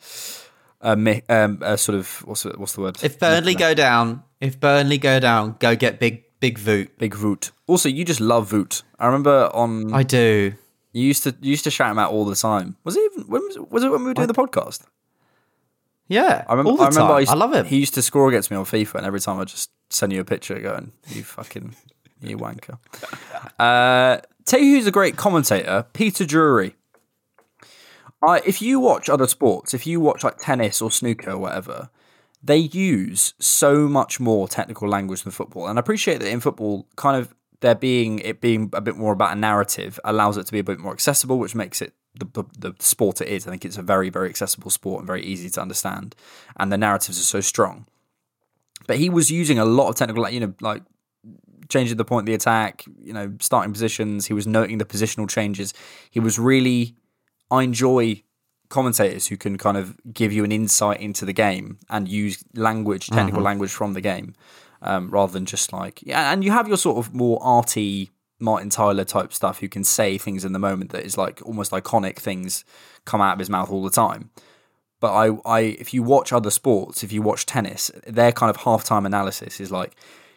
a, 0.81 0.97
mi- 0.97 1.23
um, 1.29 1.59
a 1.63 1.77
sort 1.79 1.99
of 1.99 2.09
what's 2.27 2.43
the, 2.43 2.51
what's 2.57 2.73
the 2.75 2.81
word? 2.83 2.99
If 3.03 3.19
Burnley 3.19 3.55
go 3.55 3.75
down, 3.75 4.23
if 4.41 4.59
Burnley 4.61 4.99
go 4.99 5.19
down, 5.21 5.57
go 5.59 5.75
get 5.77 5.99
big 6.01 6.25
big 6.41 6.59
Voot. 6.59 6.97
big 6.99 7.15
Voot. 7.15 7.51
Also, 7.67 7.89
you 7.89 8.05
just 8.05 8.21
love 8.21 8.49
Voot. 8.51 8.83
I 8.99 9.07
remember 9.07 9.51
on 9.55 9.93
I 9.93 10.03
do. 10.03 10.53
You 10.93 11.03
used 11.05 11.23
to 11.25 11.35
you 11.41 11.51
used 11.51 11.65
to 11.65 11.71
shout 11.71 11.91
him 11.91 11.99
out 11.99 12.11
all 12.13 12.25
the 12.25 12.35
time. 12.37 12.77
Was 12.85 12.97
it 12.97 13.01
even 13.13 13.29
when 13.29 13.43
was 13.43 13.57
it, 13.57 13.71
was 13.71 13.85
it 13.85 13.91
when 13.91 14.01
we 14.01 14.07
were 14.09 14.15
doing 14.15 14.29
the 14.29 14.35
podcast? 14.35 14.83
Yeah, 16.09 16.45
I 16.49 16.53
remember. 16.53 16.71
all 16.71 16.77
the 16.77 16.85
I 16.85 16.89
remember. 16.89 17.09
time. 17.09 17.17
I, 17.17 17.21
used- 17.21 17.33
I 17.33 17.35
love 17.35 17.53
him. 17.53 17.67
He 17.67 17.79
used 17.79 17.95
to 17.95 18.03
score 18.03 18.29
against 18.29 18.51
me 18.51 18.57
on 18.57 18.65
FIFA, 18.65 18.95
and 18.97 19.07
every 19.07 19.21
time 19.21 19.39
I 19.41 19.45
just 19.45 19.71
send 19.91 20.13
you 20.13 20.21
a 20.21 20.25
picture 20.25 20.59
going, 20.61 20.93
"You 21.09 21.23
fucking, 21.25 21.75
you 22.21 22.37
wanker." 22.39 22.79
Uh, 23.59 24.21
tell 24.45 24.61
you 24.61 24.75
who's 24.77 24.87
a 24.87 24.91
great 24.91 25.17
commentator, 25.17 25.87
Peter 25.95 26.27
Drury. 26.27 26.75
I, 28.23 28.41
if 28.47 28.63
you 28.63 28.81
watch 28.81 29.09
other 29.09 29.27
sports, 29.27 29.75
if 29.75 29.87
you 29.87 30.01
watch 30.01 30.25
like 30.25 30.39
tennis 30.39 30.81
or 30.81 30.91
snooker 30.91 31.33
or 31.33 31.39
whatever, 31.39 31.91
they 32.43 32.57
use 32.59 33.35
so 33.39 33.89
much 33.89 34.21
more 34.21 34.49
technical 34.49 34.89
language 34.89 35.23
than 35.23 35.33
football. 35.33 35.67
And 35.67 35.79
I 35.79 35.81
appreciate 35.81 36.21
that 36.21 36.29
in 36.29 36.41
football, 36.41 36.87
kind 36.97 37.17
of 37.17 37.35
there 37.61 37.75
being 37.75 38.19
it 38.21 38.41
being 38.41 38.71
a 38.75 38.81
bit 38.81 38.97
more 38.97 39.13
about 39.13 39.37
a 39.37 39.41
narrative 39.41 39.99
allows 40.05 40.37
it 40.37 40.47
to 40.47 40.53
be 40.53 40.59
a 40.59 40.65
bit 40.65 40.79
more 40.79 40.93
accessible, 40.93 41.39
which 41.39 41.55
makes 41.55 41.81
it 41.81 41.95
the, 42.19 42.27
the, 42.33 42.71
the 42.71 42.75
sport 42.79 43.21
it 43.21 43.29
is. 43.29 43.47
I 43.47 43.51
think 43.51 43.65
it's 43.65 43.79
a 43.79 43.83
very, 43.83 44.11
very 44.11 44.29
accessible 44.29 44.71
sport 44.71 45.01
and 45.01 45.07
very 45.07 45.23
easy 45.23 45.51
to 45.51 45.61
understand. 45.61 46.15
And 46.57 46.73
the 46.73 46.79
narratives 46.79 47.19
are 47.19 47.25
so 47.25 47.41
strong. 47.41 47.87
But 48.87 48.99
he 48.99 49.11
was 49.11 49.31
using 49.31 49.59
a 49.59 49.65
lot 49.65 49.89
of 49.89 49.97
technical, 49.97 50.23
like, 50.23 50.35
you 50.35 50.41
know, 50.41 50.55
like 50.61 50.83
changing 51.69 51.97
the 51.97 52.05
point 52.05 52.23
of 52.23 52.27
the 52.27 52.35
attack, 52.35 52.85
you 53.03 53.13
know, 53.13 53.35
starting 53.41 53.73
positions. 53.73 54.27
He 54.27 54.33
was 54.33 54.47
noting 54.47 54.79
the 54.79 54.85
positional 54.85 55.29
changes. 55.29 55.75
He 56.11 56.21
was 56.21 56.39
really, 56.39 56.95
I 57.51 57.63
enjoy 57.63 58.23
commentators 58.69 59.29
who 59.29 59.37
can 59.37 59.57
kind 59.59 59.77
of 59.77 59.97
give 60.13 60.33
you 60.33 60.43
an 60.45 60.51
insight 60.53 61.01
into 61.01 61.25
the 61.25 61.33
game 61.33 61.79
and 61.89 62.09
use 62.09 62.43
language, 62.55 63.09
technical 63.09 63.41
Mhm. 63.41 63.45
language 63.45 63.71
from 63.71 63.93
the 63.93 64.01
game, 64.01 64.35
um, 64.83 65.09
rather 65.11 65.33
than 65.33 65.47
just 65.47 65.73
like, 65.73 66.03
yeah. 66.03 66.33
And 66.33 66.43
you 66.45 66.51
have 66.51 66.67
your 66.67 66.77
sort 66.77 66.99
of 66.99 67.15
more 67.15 67.39
arty 67.43 68.11
Martin 68.41 68.69
Tyler 68.69 69.05
type 69.05 69.33
stuff 69.33 69.61
who 69.61 69.69
can 69.69 69.85
say 69.85 70.19
things 70.19 70.45
in 70.45 70.53
the 70.53 70.59
moment 70.59 70.91
that 70.91 71.05
is 71.05 71.17
like 71.17 71.41
almost 71.47 71.71
iconic 71.73 72.17
things 72.19 72.65
come 73.05 73.21
out 73.21 73.35
of 73.35 73.39
his 73.39 73.49
mouth 73.49 73.71
all 73.71 73.83
the 73.83 73.91
time. 73.91 74.31
but 74.99 75.13
I, 75.13 75.37
I, 75.45 75.61
if 75.61 75.93
you 75.93 76.03
watch 76.03 76.33
other 76.33 76.51
sports, 76.51 77.05
if 77.05 77.13
you 77.13 77.21
watch 77.21 77.45
tennis, 77.45 77.91
their 78.07 78.33
kind 78.33 78.49
of 78.49 78.57
halftime 78.63 79.05
analysis 79.05 79.61
is 79.61 79.71
like 79.71 79.95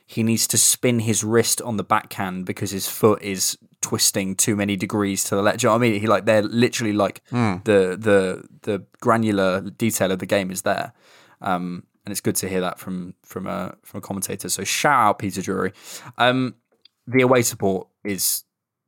he 0.09 0.23
needs 0.23 0.47
to 0.47 0.57
spin 0.57 0.99
his 0.99 1.23
wrist 1.23 1.61
on 1.61 1.77
the 1.77 1.83
backhand 1.83 2.45
because 2.45 2.71
his 2.71 2.87
foot 2.87 3.21
is 3.21 3.55
twisting 3.81 4.35
too 4.35 4.55
many 4.55 4.75
degrees 4.75 5.23
to 5.25 5.35
the 5.35 5.41
left. 5.43 5.59
Do 5.59 5.65
you 5.65 5.69
know 5.69 5.73
what 5.77 5.85
I 5.85 5.89
mean? 5.91 6.01
He 6.01 6.07
like 6.07 6.25
they're 6.25 6.41
literally 6.41 6.93
like 6.93 7.21
Mm. 7.31 7.63
the 7.65 7.95
the 7.99 8.43
the 8.63 8.83
granular 9.01 9.61
detail 9.61 10.11
of 10.11 10.17
the 10.17 10.25
game 10.25 10.49
is 10.49 10.63
there. 10.63 10.93
Um, 11.41 11.83
and 12.05 12.11
it's 12.11 12.21
good 12.21 12.35
to 12.37 12.49
hear 12.49 12.61
that 12.61 12.79
from 12.79 13.13
from 13.23 13.45
a 13.45 13.75
from 13.83 13.99
a 13.99 14.01
commentator. 14.01 14.49
So 14.49 14.63
shout 14.63 14.99
out 14.99 15.19
Peter 15.19 15.41
Drury. 15.43 15.73
Um, 16.17 16.55
the 17.05 17.21
away 17.21 17.43
support 17.43 17.87
is 18.03 18.43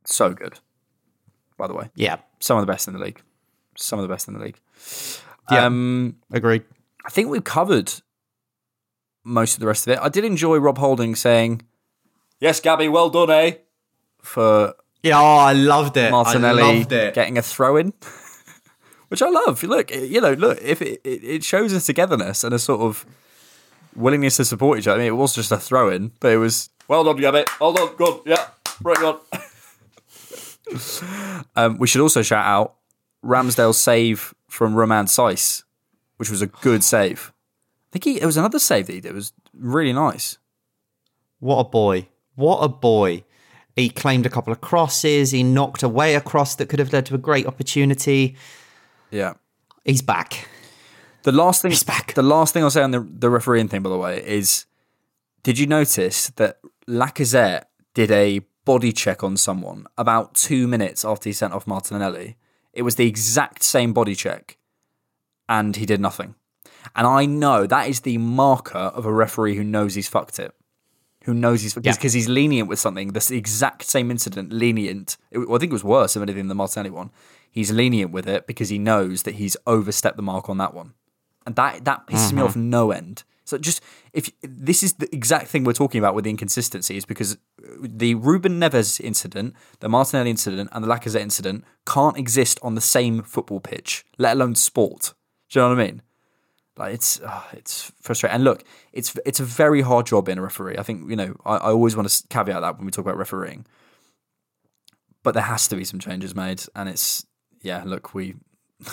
so 0.06 0.34
good. 0.34 0.60
By 1.58 1.68
the 1.68 1.76
way, 1.76 1.92
Yeah. 1.94 2.18
some 2.40 2.58
of 2.58 2.66
the 2.66 2.72
best 2.74 2.88
in 2.88 2.96
the 2.96 3.00
league. 3.00 3.22
Some 3.78 4.00
of 4.00 4.04
the 4.04 4.10
best 4.14 4.28
in 4.28 4.34
the 4.34 4.40
league. 4.40 4.58
Yeah. 5.52 5.66
Um, 5.66 6.16
Agreed. 6.32 6.64
I 7.06 7.10
think 7.12 7.30
we've 7.30 7.44
covered 7.44 7.94
most 9.24 9.54
of 9.56 9.60
the 9.60 9.68
rest 9.68 9.88
of 9.88 9.94
it. 9.94 10.00
I 10.02 10.10
did 10.10 10.26
enjoy 10.26 10.58
Rob 10.58 10.78
Holding 10.78 11.16
saying, 11.16 11.62
"Yes, 12.40 12.60
Gabby, 12.60 12.88
well 12.88 13.10
done, 13.10 13.30
eh?" 13.30 13.54
For 14.22 14.76
Yeah, 15.04 15.20
oh, 15.20 15.38
I 15.38 15.54
loved 15.54 15.98
it. 15.98 16.12
Martinelli 16.12 16.64
I 16.64 16.74
loved 16.74 16.92
it. 16.92 17.14
getting 17.14 17.38
a 17.38 17.42
throw 17.42 17.78
in, 17.78 17.94
which 19.08 19.22
I 19.22 19.30
love. 19.30 19.64
Look, 19.64 19.92
you 19.92 20.22
know, 20.22 20.34
look 20.34 20.60
if 20.62 20.82
it, 20.82 21.02
it, 21.04 21.24
it 21.24 21.44
shows 21.44 21.74
a 21.74 21.82
togetherness 21.82 22.44
and 22.44 22.54
a 22.54 22.60
sort 22.60 22.82
of 22.82 23.06
willingness 23.96 24.38
to 24.38 24.46
support 24.46 24.80
each 24.80 24.88
other. 24.88 25.00
I 25.00 25.04
mean, 25.04 25.08
it 25.08 25.18
was 25.18 25.36
just 25.36 25.52
a 25.52 25.58
throw 25.58 25.90
in, 25.90 26.12
but 26.20 26.32
it 26.32 26.38
was 26.38 26.70
well 26.88 27.04
done, 27.04 27.18
Gabby. 27.18 27.46
Well 27.60 27.74
done, 27.74 27.96
good, 27.96 28.22
yeah, 28.26 28.48
right 28.82 29.04
on. 29.04 29.20
um, 31.56 31.78
we 31.78 31.88
should 31.88 32.02
also 32.02 32.22
shout 32.22 32.46
out 32.46 32.76
Ramsdale's 33.24 33.78
save 33.78 34.34
from 34.48 34.76
Romain 34.76 35.06
Saiss, 35.06 35.64
which 36.18 36.30
was 36.30 36.42
a 36.42 36.48
good 36.48 36.84
save. 36.84 37.31
I 37.92 38.00
think 38.00 38.06
he, 38.06 38.22
it 38.22 38.26
was 38.26 38.38
another 38.38 38.60
save 38.60 38.88
that 38.88 38.94
he 38.94 39.02
did. 39.02 39.10
It 39.12 39.16
was 39.16 39.34
really 39.54 39.92
nice. 39.92 40.38
What 41.40 41.58
a 41.60 41.64
boy. 41.66 42.08
What 42.36 42.60
a 42.60 42.70
boy. 42.70 43.26
He 43.76 43.90
claimed 43.90 44.26
a 44.26 44.30
couple 44.30 44.54
of 44.54 44.62
crosses. 44.62 45.32
He 45.32 45.44
knocked 45.44 45.84
away 45.84 46.16
a 46.16 46.22
cross 46.22 46.56
that 46.56 46.70
could 46.70 46.80
have 46.80 46.94
led 46.94 47.06
to 47.08 47.16
a 47.16 47.18
great 47.18 47.46
opportunity. 47.46 48.36
Yeah. 49.10 49.34
He's 49.84 50.02
back. 50.02 50.48
The 51.24 51.32
last 51.34 51.62
thing, 51.62 51.72
He's 51.72 51.84
back. 51.84 52.14
the 52.14 52.24
last 52.24 52.54
thing 52.54 52.64
I'll 52.64 52.70
say 52.72 52.82
on 52.82 52.92
the 52.92 53.02
the 53.02 53.30
refereeing 53.30 53.68
thing, 53.68 53.82
by 53.84 53.90
the 53.90 53.98
way, 53.98 54.24
is 54.26 54.66
did 55.44 55.60
you 55.60 55.68
notice 55.68 56.30
that 56.30 56.60
Lacazette 56.88 57.66
did 57.94 58.10
a 58.10 58.40
body 58.66 58.92
check 58.92 59.24
on 59.24 59.36
someone 59.38 59.86
about 59.98 60.34
two 60.34 60.68
minutes 60.68 61.04
after 61.04 61.30
he 61.30 61.34
sent 61.34 61.54
off 61.54 61.68
Martinelli? 61.68 62.38
It 62.74 62.84
was 62.84 62.96
the 62.96 63.06
exact 63.08 63.64
same 63.64 63.92
body 63.94 64.16
check, 64.16 64.58
and 65.50 65.76
he 65.76 65.86
did 65.86 66.00
nothing. 66.00 66.36
And 66.96 67.08
I 67.08 67.26
know 67.26 67.66
that 67.68 67.88
is 67.88 68.02
the 68.02 68.18
marker 68.18 68.78
of 68.78 69.06
a 69.06 69.14
referee 69.14 69.56
who 69.56 69.64
knows 69.64 69.96
he's 69.96 70.10
fucked 70.10 70.40
it, 70.40 70.54
who 71.24 71.34
knows 71.34 71.62
he's 71.62 71.76
Yeah. 71.82 71.94
because 71.94 72.14
he's 72.14 72.28
lenient 72.28 72.68
with 72.68 72.80
something. 72.80 73.10
This 73.10 73.32
exact 73.32 73.84
same 73.84 74.12
incident, 74.12 74.52
lenient. 74.52 75.18
It, 75.32 75.40
well, 75.40 75.56
I 75.56 75.60
think 75.60 75.72
it 75.72 75.74
was 75.74 75.84
worse 75.84 76.14
than 76.14 76.24
anything 76.24 76.44
than 76.44 76.48
the 76.50 76.56
Martinelli 76.56 76.90
one. 76.90 77.12
He's 77.50 77.72
lenient 77.72 78.12
with 78.12 78.28
it 78.28 78.48
because 78.48 78.70
he 78.70 78.80
knows 78.80 79.24
that 79.24 79.36
he's 79.36 79.58
overstepped 79.68 80.16
the 80.16 80.24
mark 80.24 80.50
on 80.50 80.58
that 80.58 80.74
one 80.74 80.94
and 81.46 81.56
that 81.56 81.86
that 81.86 82.08
pisses 82.08 82.32
me 82.32 82.38
mm-hmm. 82.38 82.48
off 82.48 82.56
no 82.56 82.92
end. 82.92 83.24
So 83.44 83.58
just 83.58 83.82
if 84.14 84.32
this 84.42 84.84
is 84.84 84.94
the 84.94 85.14
exact 85.14 85.48
thing 85.48 85.64
we're 85.64 85.74
talking 85.74 86.00
about 86.00 86.16
with 86.16 86.24
the 86.24 86.30
inconsistencies, 86.30 87.06
because 87.06 87.34
uh, 87.34 87.68
the 87.82 88.16
Ruben 88.16 88.60
Neves 88.60 89.02
incident, 89.02 89.56
the 89.80 89.90
Martinelli 89.90 90.30
incident, 90.30 90.70
and 90.72 90.84
the 90.84 90.88
Lacazette 90.88 91.22
incident 91.22 91.66
can't 91.86 92.18
exist 92.18 92.60
on 92.62 92.76
the 92.76 92.82
same 92.82 93.24
football 93.24 93.60
pitch, 93.60 94.06
let 94.18 94.38
alone 94.38 94.56
sport. 94.56 95.14
Do 95.50 95.60
you 95.60 95.66
know 95.66 95.76
what 95.76 95.82
I 95.82 95.86
mean? 95.86 96.02
Like 96.78 96.94
it's 96.94 97.20
oh, 97.26 97.48
it's 97.54 97.92
frustrating. 98.02 98.36
And 98.36 98.44
look, 98.44 98.64
it's 98.94 99.18
it's 99.26 99.40
a 99.40 99.46
very 99.46 99.82
hard 99.82 100.06
job 100.06 100.26
being 100.26 100.38
a 100.38 100.42
referee. 100.42 100.78
I 100.78 100.84
think 100.84 101.10
you 101.10 101.16
know 101.16 101.36
I, 101.46 101.58
I 101.58 101.70
always 101.70 101.96
want 101.96 102.10
to 102.10 102.28
caveat 102.30 102.62
that 102.62 102.78
when 102.78 102.86
we 102.86 102.92
talk 102.92 103.06
about 103.06 103.18
refereeing, 103.18 103.66
but 105.24 105.34
there 105.34 105.44
has 105.44 105.68
to 105.68 105.76
be 105.76 105.84
some 105.84 106.00
changes 106.00 106.34
made, 106.34 106.64
and 106.76 106.88
it's 106.88 107.26
yeah. 107.62 107.84
Look, 107.86 108.14
we 108.14 108.36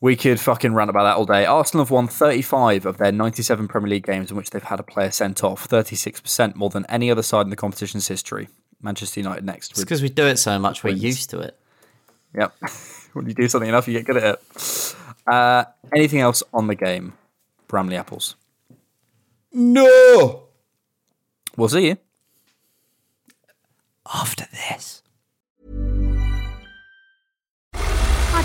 we 0.00 0.14
could 0.14 0.38
fucking 0.38 0.74
rant 0.74 0.90
about 0.90 1.04
that 1.04 1.16
all 1.16 1.24
day. 1.24 1.46
Arsenal 1.46 1.84
have 1.84 1.90
won 1.90 2.06
35 2.06 2.86
of 2.86 2.98
their 2.98 3.12
97 3.12 3.66
Premier 3.68 3.90
League 3.90 4.06
games 4.06 4.30
in 4.30 4.36
which 4.36 4.50
they've 4.50 4.62
had 4.62 4.80
a 4.80 4.84
player 4.84 5.10
sent 5.10 5.42
off, 5.42 5.68
36% 5.68 6.54
more 6.54 6.70
than 6.70 6.84
any 6.88 7.10
other 7.10 7.22
side 7.22 7.46
in 7.46 7.50
the 7.50 7.56
competition's 7.56 8.06
history. 8.06 8.48
Manchester 8.80 9.20
United 9.20 9.44
next. 9.44 9.72
It's 9.72 9.80
because 9.80 10.02
we 10.02 10.10
do 10.10 10.26
it 10.26 10.36
so 10.36 10.58
much, 10.58 10.84
we're 10.84 10.90
used 10.90 11.30
to 11.30 11.40
it. 11.40 11.58
yep. 12.34 12.54
when 13.14 13.26
you 13.26 13.34
do 13.34 13.48
something 13.48 13.68
enough, 13.68 13.88
you 13.88 13.94
get 13.94 14.04
good 14.04 14.18
at 14.18 14.34
it. 14.34 14.94
Uh, 15.26 15.64
anything 15.94 16.20
else 16.20 16.42
on 16.52 16.66
the 16.66 16.74
game? 16.74 17.14
Bramley 17.68 17.96
Apples. 17.96 18.36
No! 19.52 20.44
We'll 21.56 21.68
see 21.68 21.88
you. 21.88 21.96
After 24.12 24.46
this. 24.52 25.02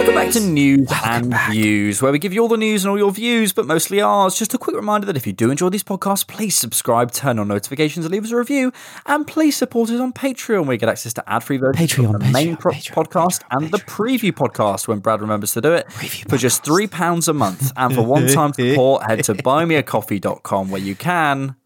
Welcome 0.00 0.14
back 0.14 0.32
to 0.32 0.40
News 0.40 0.88
and 1.04 1.34
Views, 1.50 2.00
where 2.00 2.10
we 2.10 2.18
give 2.18 2.32
you 2.32 2.40
all 2.40 2.48
the 2.48 2.56
news 2.56 2.84
and 2.84 2.90
all 2.90 2.96
your 2.96 3.12
views, 3.12 3.52
but 3.52 3.66
mostly 3.66 4.00
ours. 4.00 4.38
Just 4.38 4.54
a 4.54 4.58
quick 4.58 4.74
reminder 4.74 5.06
that 5.06 5.16
if 5.16 5.26
you 5.26 5.34
do 5.34 5.50
enjoy 5.50 5.68
these 5.68 5.84
podcasts, 5.84 6.26
please 6.26 6.56
subscribe, 6.56 7.12
turn 7.12 7.38
on 7.38 7.48
notifications, 7.48 8.06
and 8.06 8.12
leave 8.12 8.24
us 8.24 8.30
a 8.30 8.36
review. 8.36 8.72
And 9.04 9.26
please 9.26 9.56
support 9.56 9.90
us 9.90 10.00
on 10.00 10.14
Patreon, 10.14 10.64
where 10.64 10.72
you 10.72 10.78
get 10.78 10.88
access 10.88 11.12
to 11.14 11.30
ad 11.30 11.44
free 11.44 11.58
versions 11.58 11.92
Patreon, 11.92 12.14
of 12.14 12.20
the 12.20 12.30
main 12.30 12.56
Patreon, 12.56 12.60
pro- 12.60 12.72
Patreon, 12.72 13.04
podcast 13.04 13.42
Patreon, 13.42 13.62
and 13.62 13.70
the 13.70 13.78
preview 13.78 14.32
podcast 14.32 14.88
when 14.88 15.00
Brad 15.00 15.20
remembers 15.20 15.52
to 15.52 15.60
do 15.60 15.74
it 15.74 15.92
for 15.92 16.38
just 16.38 16.64
£3 16.64 17.28
a 17.28 17.32
month. 17.34 17.72
And 17.76 17.94
for 17.94 18.02
one 18.02 18.26
time 18.26 18.54
support, 18.54 19.02
head 19.06 19.22
to 19.24 19.34
buymeacoffee.com, 19.34 20.70
where 20.70 20.80
you 20.80 20.94
can. 20.94 21.56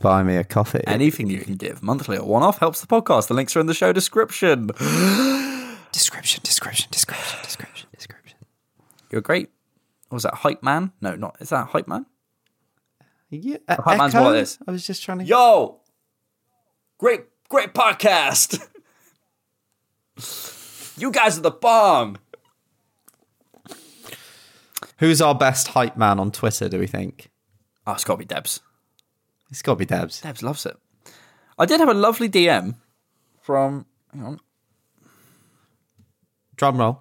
Buy 0.00 0.22
me 0.22 0.36
a 0.36 0.44
coffee. 0.44 0.82
Anything 0.86 1.28
you 1.28 1.40
can 1.40 1.54
give, 1.56 1.82
monthly 1.82 2.18
or 2.18 2.26
one 2.26 2.42
off, 2.42 2.58
helps 2.58 2.80
the 2.80 2.86
podcast. 2.86 3.28
The 3.28 3.34
links 3.34 3.56
are 3.56 3.60
in 3.60 3.66
the 3.66 3.74
show 3.74 3.92
description. 3.92 4.66
description, 5.92 6.40
description, 6.42 6.88
description, 6.90 7.38
description, 7.42 7.88
description. 7.96 8.38
You're 9.10 9.22
great. 9.22 9.50
What 10.08 10.16
was 10.16 10.22
that 10.24 10.34
hype 10.34 10.62
man? 10.62 10.92
No, 11.00 11.16
not 11.16 11.36
is 11.40 11.48
that 11.50 11.68
hype 11.68 11.88
man? 11.88 12.06
Yeah, 13.30 13.56
Hype 13.68 13.98
man's 13.98 14.14
Echo? 14.14 14.24
what 14.24 14.36
it 14.36 14.42
is. 14.42 14.58
I 14.66 14.70
was 14.70 14.86
just 14.86 15.02
trying 15.02 15.18
to. 15.18 15.24
Yo, 15.24 15.80
great, 16.98 17.22
great 17.48 17.74
podcast. 17.74 18.68
you 20.96 21.10
guys 21.10 21.38
are 21.38 21.42
the 21.42 21.50
bomb. 21.50 22.18
Who's 24.98 25.20
our 25.20 25.34
best 25.34 25.68
hype 25.68 25.96
man 25.96 26.20
on 26.20 26.30
Twitter, 26.30 26.68
do 26.68 26.78
we 26.78 26.86
think? 26.86 27.30
Oh, 27.86 27.92
it's 27.92 28.04
got 28.04 28.14
to 28.14 28.18
be 28.18 28.24
Debs. 28.24 28.60
It's 29.50 29.62
got 29.62 29.72
to 29.72 29.76
be 29.76 29.86
Debs. 29.86 30.20
Debs 30.20 30.42
loves 30.42 30.66
it. 30.66 30.76
I 31.58 31.66
did 31.66 31.80
have 31.80 31.88
a 31.88 31.94
lovely 31.94 32.28
DM 32.28 32.74
from. 33.40 33.86
Hang 34.12 34.24
on. 34.24 34.40
Drum 36.56 36.78
roll. 36.78 37.00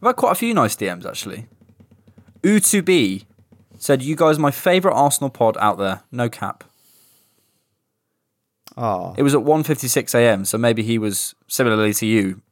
We've 0.00 0.08
had 0.08 0.16
quite 0.16 0.32
a 0.32 0.36
few 0.36 0.54
nice 0.54 0.76
DMs 0.76 1.04
actually. 1.04 1.48
U2B 2.42 3.24
said, 3.78 4.02
"You 4.02 4.14
guys, 4.14 4.38
are 4.38 4.40
my 4.40 4.52
favorite 4.52 4.94
Arsenal 4.94 5.30
pod 5.30 5.56
out 5.60 5.78
there. 5.78 6.02
No 6.12 6.28
cap." 6.28 6.64
Oh, 8.76 9.12
It 9.18 9.24
was 9.24 9.34
at 9.34 9.40
1.56 9.40 10.14
a.m., 10.14 10.44
so 10.44 10.56
maybe 10.56 10.84
he 10.84 10.98
was 10.98 11.34
similarly 11.48 11.92
to 11.94 12.06
you 12.06 12.42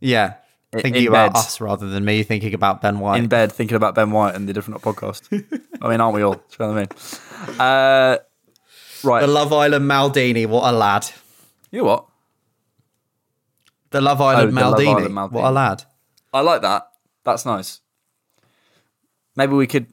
yeah. 0.00 0.34
In- 0.72 0.80
Thinking 0.80 1.02
in 1.02 1.08
about 1.08 1.32
bed. 1.34 1.38
us 1.40 1.60
rather 1.60 1.88
than 1.88 2.04
me 2.04 2.22
thinking 2.22 2.54
about 2.54 2.80
Ben 2.80 3.00
White. 3.00 3.18
in 3.18 3.26
bed 3.28 3.50
thinking 3.50 3.76
about 3.76 3.94
Ben 3.96 4.12
White 4.12 4.36
and 4.36 4.48
the 4.48 4.52
different 4.52 4.80
podcast. 4.82 5.22
I 5.82 5.88
mean, 5.88 6.00
aren't 6.00 6.14
we 6.14 6.22
all? 6.22 6.34
Do 6.34 6.40
you 6.60 6.66
know 6.66 6.72
what 6.74 6.76
I 6.76 7.48
mean? 7.50 7.60
Uh, 7.60 8.18
right. 9.02 9.20
the 9.22 9.26
Love 9.26 9.52
Island 9.52 9.84
Maldini, 9.90 10.46
what 10.46 10.72
a 10.72 10.76
lad. 10.76 11.10
you 11.72 11.84
what? 11.84 12.06
The 13.90 14.00
Love 14.00 14.20
Island, 14.20 14.54
Love 14.54 14.74
Maldini, 14.74 14.94
Island 14.94 15.14
Maldini. 15.14 15.32
what 15.32 15.44
a 15.44 15.50
lad. 15.50 15.84
I 16.32 16.40
like 16.42 16.62
that. 16.62 16.86
That's 17.24 17.44
nice. 17.44 17.80
Maybe 19.34 19.54
we 19.54 19.66
could 19.66 19.86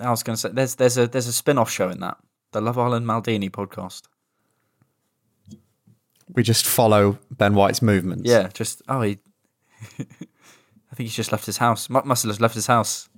I 0.00 0.10
was 0.10 0.22
going 0.22 0.34
to 0.34 0.40
say 0.40 0.50
there's 0.52 0.76
there's 0.76 0.98
a 0.98 1.08
there's 1.08 1.26
a 1.26 1.32
spin 1.32 1.58
off 1.58 1.70
show 1.70 1.88
in 1.88 1.98
that 2.00 2.16
the 2.52 2.60
Love 2.60 2.78
Island 2.78 3.06
Maldini 3.06 3.50
podcast. 3.50 4.02
We 6.32 6.44
just 6.44 6.64
follow 6.64 7.18
Ben 7.32 7.54
White's 7.54 7.82
movements. 7.82 8.30
Yeah, 8.30 8.48
just 8.54 8.82
oh 8.88 9.00
he. 9.00 9.18
I 10.00 10.94
think 10.96 11.06
he's 11.08 11.14
just 11.16 11.32
left 11.32 11.46
his 11.46 11.58
house. 11.58 11.88
Mu- 11.88 12.02
Must 12.04 12.24
have 12.26 12.40
left 12.40 12.54
his 12.54 12.66
house, 12.66 13.08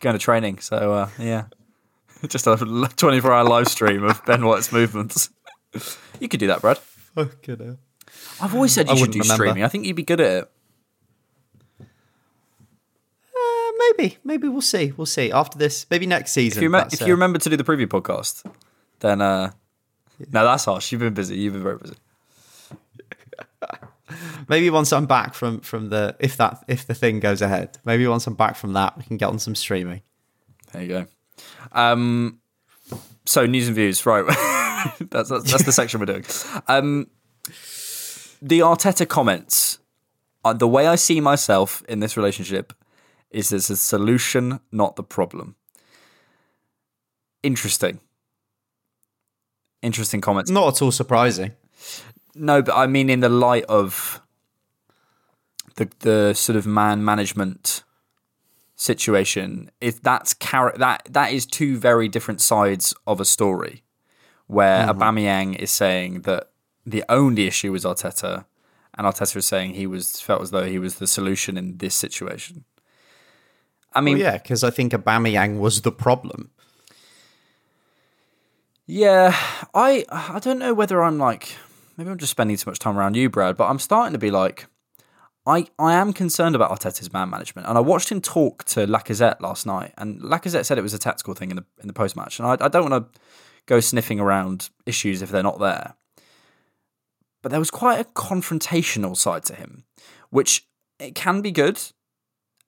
going 0.00 0.14
to 0.14 0.18
training. 0.18 0.58
So 0.60 0.92
uh, 0.92 1.08
yeah, 1.18 1.44
just 2.28 2.46
a 2.46 2.56
24 2.56 3.32
hour 3.32 3.44
live 3.44 3.68
stream 3.68 4.04
of 4.04 4.24
Ben 4.24 4.44
White's 4.44 4.72
movements. 4.72 5.30
you 6.18 6.28
could 6.28 6.40
do 6.40 6.46
that, 6.48 6.60
Brad. 6.62 6.78
Fucking 6.78 7.58
hell. 7.58 7.78
I've 8.40 8.54
always 8.54 8.72
said 8.72 8.88
I 8.88 8.92
you 8.92 8.98
should 8.98 9.08
wouldn't 9.08 9.14
do 9.14 9.20
remember. 9.20 9.44
streaming. 9.44 9.64
I 9.64 9.68
think 9.68 9.84
you'd 9.84 9.96
be 9.96 10.02
good 10.02 10.20
at 10.20 10.42
it. 10.44 10.50
Uh, 13.34 13.72
maybe, 13.96 14.18
maybe 14.24 14.48
we'll 14.48 14.60
see. 14.60 14.92
We'll 14.96 15.06
see 15.06 15.30
after 15.32 15.58
this. 15.58 15.86
Maybe 15.90 16.06
next 16.06 16.32
season. 16.32 16.58
If 16.58 16.62
you, 16.62 16.70
rem- 16.70 16.88
if 16.92 17.00
you 17.00 17.12
remember 17.12 17.38
to 17.38 17.48
do 17.50 17.56
the 17.56 17.64
preview 17.64 17.86
podcast, 17.86 18.44
then 19.00 19.20
uh, 19.20 19.52
no, 20.32 20.44
that's 20.44 20.64
harsh. 20.64 20.90
You've 20.92 21.00
been 21.00 21.14
busy. 21.14 21.36
You've 21.36 21.52
been 21.54 21.62
very 21.62 21.78
busy. 21.78 21.96
maybe 24.48 24.70
once 24.70 24.92
I'm 24.92 25.06
back 25.06 25.34
from 25.34 25.60
from 25.60 25.88
the 25.88 26.16
if 26.20 26.36
that 26.36 26.64
if 26.68 26.86
the 26.86 26.94
thing 26.94 27.20
goes 27.20 27.42
ahead, 27.42 27.78
maybe 27.84 28.06
once 28.06 28.26
I'm 28.26 28.34
back 28.34 28.56
from 28.56 28.72
that, 28.74 28.96
we 28.96 29.04
can 29.04 29.16
get 29.16 29.28
on 29.28 29.38
some 29.38 29.54
streaming. 29.54 30.02
There 30.72 30.82
you 30.82 30.88
go. 30.88 31.06
Um, 31.72 32.40
so 33.26 33.46
news 33.46 33.66
and 33.66 33.76
views, 33.76 34.04
right? 34.06 34.24
that's, 35.10 35.28
that's 35.28 35.50
that's 35.50 35.64
the 35.64 35.72
section 35.72 36.00
we're 36.00 36.06
doing. 36.06 36.24
Um, 36.68 37.08
the 38.42 38.60
Arteta 38.60 39.06
comments. 39.08 39.78
Uh, 40.42 40.54
the 40.54 40.68
way 40.68 40.86
I 40.86 40.94
see 40.94 41.20
myself 41.20 41.82
in 41.86 42.00
this 42.00 42.16
relationship 42.16 42.72
is 43.30 43.52
as 43.52 43.68
a 43.68 43.76
solution, 43.76 44.60
not 44.72 44.96
the 44.96 45.02
problem. 45.02 45.54
Interesting. 47.42 48.00
Interesting 49.82 50.20
comments. 50.20 50.50
Not 50.50 50.74
at 50.74 50.82
all 50.82 50.92
surprising. 50.92 51.52
No, 52.34 52.62
but 52.62 52.74
I 52.76 52.86
mean 52.86 53.10
in 53.10 53.20
the 53.20 53.28
light 53.28 53.64
of 53.64 54.20
the 55.76 55.88
the 56.00 56.34
sort 56.34 56.56
of 56.56 56.66
man 56.66 57.04
management 57.04 57.82
situation, 58.76 59.70
if 59.80 60.00
that's 60.02 60.34
char- 60.36 60.74
that 60.78 61.06
that 61.10 61.32
is 61.32 61.44
two 61.46 61.76
very 61.78 62.08
different 62.08 62.40
sides 62.40 62.94
of 63.06 63.20
a 63.20 63.24
story, 63.24 63.82
where 64.46 64.86
Mhm. 64.86 64.98
Aubameyang 64.98 65.56
is 65.58 65.70
saying 65.70 66.22
that 66.22 66.50
the 66.86 67.04
only 67.08 67.46
issue 67.46 67.72
was 67.72 67.84
Arteta, 67.84 68.46
and 68.94 69.06
Arteta 69.06 69.36
is 69.36 69.46
saying 69.46 69.74
he 69.74 69.86
was 69.86 70.20
felt 70.20 70.42
as 70.42 70.50
though 70.50 70.64
he 70.64 70.78
was 70.78 70.94
the 70.96 71.06
solution 71.06 71.56
in 71.58 71.76
this 71.78 71.94
situation. 71.94 72.64
I 73.92 74.00
mean, 74.00 74.14
Well, 74.18 74.22
yeah, 74.32 74.38
because 74.38 74.62
I 74.64 74.70
think 74.70 74.92
Aubameyang 74.92 75.58
was 75.58 75.82
the 75.82 75.92
problem. 75.92 76.50
Yeah, 78.86 79.36
I 79.74 80.04
I 80.10 80.38
don't 80.40 80.58
know 80.58 80.74
whether 80.74 81.02
I'm 81.02 81.18
like 81.18 81.56
maybe 82.00 82.10
I'm 82.10 82.18
just 82.18 82.30
spending 82.30 82.56
too 82.56 82.70
much 82.70 82.78
time 82.78 82.96
around 82.96 83.14
you, 83.14 83.28
Brad, 83.28 83.58
but 83.58 83.68
I'm 83.68 83.78
starting 83.78 84.14
to 84.14 84.18
be 84.18 84.30
like 84.30 84.66
I 85.46 85.66
I 85.78 85.92
am 85.94 86.14
concerned 86.14 86.54
about 86.54 86.70
Arteta's 86.70 87.12
man 87.12 87.28
management, 87.28 87.68
and 87.68 87.76
I 87.76 87.80
watched 87.82 88.10
him 88.10 88.22
talk 88.22 88.64
to 88.64 88.86
Lacazette 88.86 89.40
last 89.40 89.66
night, 89.66 89.92
and 89.98 90.20
Lacazette 90.20 90.64
said 90.64 90.78
it 90.78 90.82
was 90.82 90.94
a 90.94 90.98
tactical 90.98 91.34
thing 91.34 91.50
in 91.50 91.56
the 91.56 91.64
in 91.80 91.88
the 91.88 91.92
post 91.92 92.16
match, 92.16 92.38
and 92.38 92.48
I, 92.48 92.52
I 92.64 92.68
don't 92.68 92.90
want 92.90 93.12
to 93.12 93.20
go 93.66 93.80
sniffing 93.80 94.18
around 94.18 94.70
issues 94.86 95.20
if 95.20 95.30
they're 95.30 95.42
not 95.42 95.60
there, 95.60 95.94
but 97.42 97.50
there 97.50 97.60
was 97.60 97.70
quite 97.70 98.00
a 98.00 98.04
confrontational 98.04 99.14
side 99.14 99.44
to 99.44 99.54
him, 99.54 99.84
which 100.30 100.66
it 100.98 101.14
can 101.14 101.42
be 101.42 101.52
good. 101.52 101.80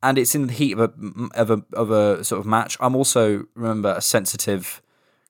And 0.04 0.18
it's 0.18 0.34
in 0.34 0.48
the 0.48 0.52
heat 0.52 0.72
of 0.72 0.80
a 0.80 0.92
of 1.34 1.50
a 1.50 1.62
of 1.72 1.90
a 1.90 2.24
sort 2.24 2.40
of 2.40 2.46
match. 2.46 2.76
I'm 2.80 2.96
also 2.96 3.44
remember 3.54 3.94
a 3.96 4.02
sensitive 4.02 4.82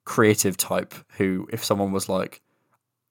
creative 0.04 0.56
type 0.56 0.94
who, 1.18 1.46
if 1.52 1.62
someone 1.62 1.92
was 1.92 2.08
like, 2.08 2.41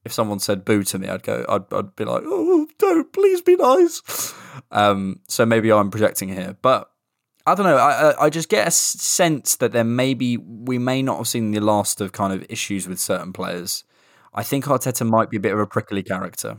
if 0.03 0.11
someone 0.11 0.39
said 0.39 0.65
boo 0.65 0.83
to 0.83 0.99
me, 0.99 1.07
I'd 1.07 1.23
go, 1.23 1.45
I'd, 1.47 1.71
I'd 1.73 1.95
be 1.95 2.05
like, 2.05 2.23
oh, 2.25 2.67
don't, 2.77 3.11
please 3.13 3.41
be 3.41 3.55
nice. 3.55 4.33
Um, 4.71 5.19
so 5.27 5.45
maybe 5.45 5.71
I'm 5.71 5.91
projecting 5.91 6.29
here, 6.29 6.57
but 6.61 6.89
I 7.45 7.55
don't 7.55 7.65
know. 7.65 7.77
I, 7.77 8.25
I- 8.25 8.29
just 8.29 8.49
get 8.49 8.67
a 8.67 8.71
sense 8.71 9.55
that 9.57 9.71
there 9.71 9.83
may 9.83 10.13
be, 10.13 10.37
we 10.37 10.77
may 10.77 11.01
not 11.01 11.17
have 11.17 11.27
seen 11.27 11.51
the 11.51 11.59
last 11.59 12.01
of 12.01 12.11
kind 12.11 12.33
of 12.33 12.45
issues 12.49 12.87
with 12.87 12.99
certain 12.99 13.33
players. 13.33 13.83
I 14.33 14.43
think 14.43 14.65
Arteta 14.65 15.07
might 15.07 15.29
be 15.29 15.37
a 15.37 15.39
bit 15.41 15.53
of 15.53 15.59
a 15.59 15.67
prickly 15.67 16.03
character. 16.03 16.57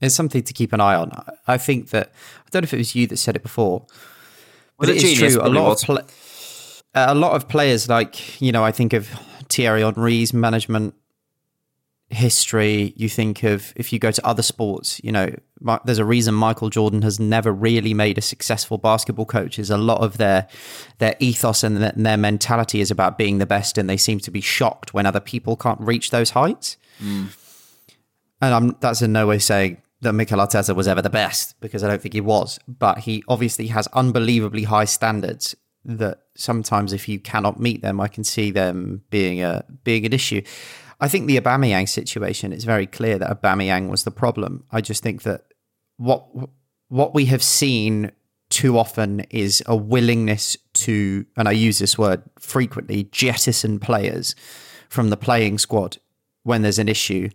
It's 0.00 0.14
something 0.14 0.42
to 0.42 0.52
keep 0.52 0.72
an 0.72 0.80
eye 0.80 0.94
on. 0.96 1.12
I 1.46 1.56
think 1.58 1.90
that 1.90 2.12
I 2.46 2.48
don't 2.50 2.62
know 2.62 2.66
if 2.66 2.74
it 2.74 2.78
was 2.78 2.94
you 2.94 3.06
that 3.06 3.16
said 3.16 3.36
it 3.36 3.42
before, 3.42 3.86
but 4.78 4.88
Was 4.88 4.90
it 4.90 4.96
it 4.96 5.04
is 5.22 5.34
true. 5.34 5.42
A 5.42 5.48
lot 5.48 5.68
was. 5.68 5.82
of 5.82 5.86
pla 5.86 5.98
a 6.96 7.14
lot 7.14 7.32
of 7.32 7.48
players, 7.48 7.88
like 7.88 8.40
you 8.40 8.52
know, 8.52 8.64
I 8.64 8.70
think 8.72 8.92
of 8.92 9.08
Thierry 9.48 9.82
Henry's 9.82 10.32
management 10.34 10.94
history. 12.14 12.94
You 12.96 13.08
think 13.08 13.42
of 13.42 13.72
if 13.76 13.92
you 13.92 13.98
go 13.98 14.10
to 14.10 14.26
other 14.26 14.42
sports, 14.42 15.00
you 15.04 15.12
know, 15.12 15.34
there's 15.84 15.98
a 15.98 16.04
reason 16.04 16.34
Michael 16.34 16.70
Jordan 16.70 17.02
has 17.02 17.20
never 17.20 17.52
really 17.52 17.94
made 17.94 18.18
a 18.18 18.22
successful 18.22 18.78
basketball 18.78 19.26
coach. 19.26 19.58
Is 19.58 19.70
a 19.70 19.76
lot 19.76 20.00
of 20.00 20.16
their 20.18 20.48
their 20.98 21.16
ethos 21.20 21.62
and 21.62 21.76
their, 21.76 22.16
mentality 22.16 22.80
is 22.80 22.90
about 22.90 23.18
being 23.18 23.38
the 23.38 23.46
best, 23.46 23.76
and 23.78 23.88
they 23.88 23.96
seem 23.96 24.18
to 24.20 24.30
be 24.30 24.40
shocked 24.40 24.94
when 24.94 25.06
other 25.06 25.20
people 25.20 25.56
can't 25.56 25.80
reach 25.80 26.10
those 26.10 26.30
heights. 26.30 26.76
Mm. 27.02 27.36
And 28.40 28.54
I'm, 28.54 28.76
that's 28.80 29.02
in 29.02 29.12
no 29.12 29.26
way 29.26 29.38
saying 29.38 29.80
that 30.00 30.12
Mikel 30.12 30.38
Arteta 30.38 30.74
was 30.74 30.86
ever 30.86 31.02
the 31.02 31.10
best 31.10 31.58
because 31.60 31.82
I 31.82 31.88
don't 31.88 32.00
think 32.00 32.14
he 32.14 32.20
was. 32.20 32.58
But 32.68 32.98
he 32.98 33.24
obviously 33.28 33.68
has 33.68 33.86
unbelievably 33.88 34.64
high 34.64 34.84
standards 34.84 35.56
that 35.84 36.20
sometimes 36.34 36.92
if 36.92 37.08
you 37.08 37.18
cannot 37.18 37.60
meet 37.60 37.82
them, 37.82 38.00
I 38.00 38.08
can 38.08 38.24
see 38.24 38.50
them 38.50 39.02
being 39.10 39.42
a 39.42 39.64
being 39.84 40.06
an 40.06 40.12
issue. 40.12 40.42
I 41.00 41.08
think 41.08 41.26
the 41.26 41.40
Aubameyang 41.40 41.88
situation 41.88 42.52
is 42.52 42.64
very 42.64 42.86
clear 42.86 43.18
that 43.18 43.42
Aubameyang 43.42 43.88
was 43.88 44.04
the 44.04 44.10
problem. 44.10 44.64
I 44.70 44.80
just 44.80 45.02
think 45.02 45.22
that 45.22 45.44
what 45.96 46.26
what 46.88 47.14
we 47.14 47.26
have 47.26 47.42
seen 47.42 48.12
too 48.50 48.78
often 48.78 49.20
is 49.30 49.62
a 49.66 49.74
willingness 49.74 50.56
to, 50.74 51.26
and 51.36 51.48
I 51.48 51.52
use 51.52 51.78
this 51.78 51.98
word 51.98 52.22
frequently, 52.38 53.04
jettison 53.10 53.80
players 53.80 54.36
from 54.88 55.10
the 55.10 55.16
playing 55.16 55.58
squad 55.58 55.98
when 56.44 56.62
there's 56.62 56.78
an 56.78 56.88
issue 56.88 57.30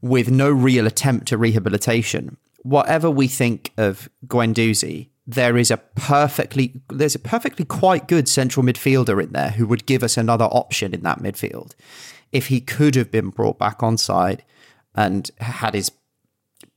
with 0.00 0.30
no 0.30 0.50
real 0.50 0.86
attempt 0.86 1.28
to 1.28 1.36
rehabilitation. 1.36 2.38
Whatever 2.62 3.10
we 3.10 3.28
think 3.28 3.70
of 3.76 4.08
Guendouzi, 4.26 5.08
there 5.26 5.56
is 5.56 5.70
a 5.70 5.76
perfectly 5.76 6.80
there's 6.88 7.14
a 7.14 7.18
perfectly 7.18 7.64
quite 7.64 8.08
good 8.08 8.28
central 8.28 8.64
midfielder 8.64 9.22
in 9.22 9.32
there 9.32 9.50
who 9.50 9.66
would 9.66 9.86
give 9.86 10.02
us 10.02 10.16
another 10.16 10.46
option 10.46 10.94
in 10.94 11.02
that 11.02 11.20
midfield 11.20 11.72
if 12.32 12.48
he 12.48 12.60
could 12.60 12.94
have 12.94 13.10
been 13.10 13.28
brought 13.28 13.58
back 13.58 13.82
on 13.82 13.96
side 13.96 14.42
and 14.94 15.30
had 15.38 15.74
his 15.74 15.92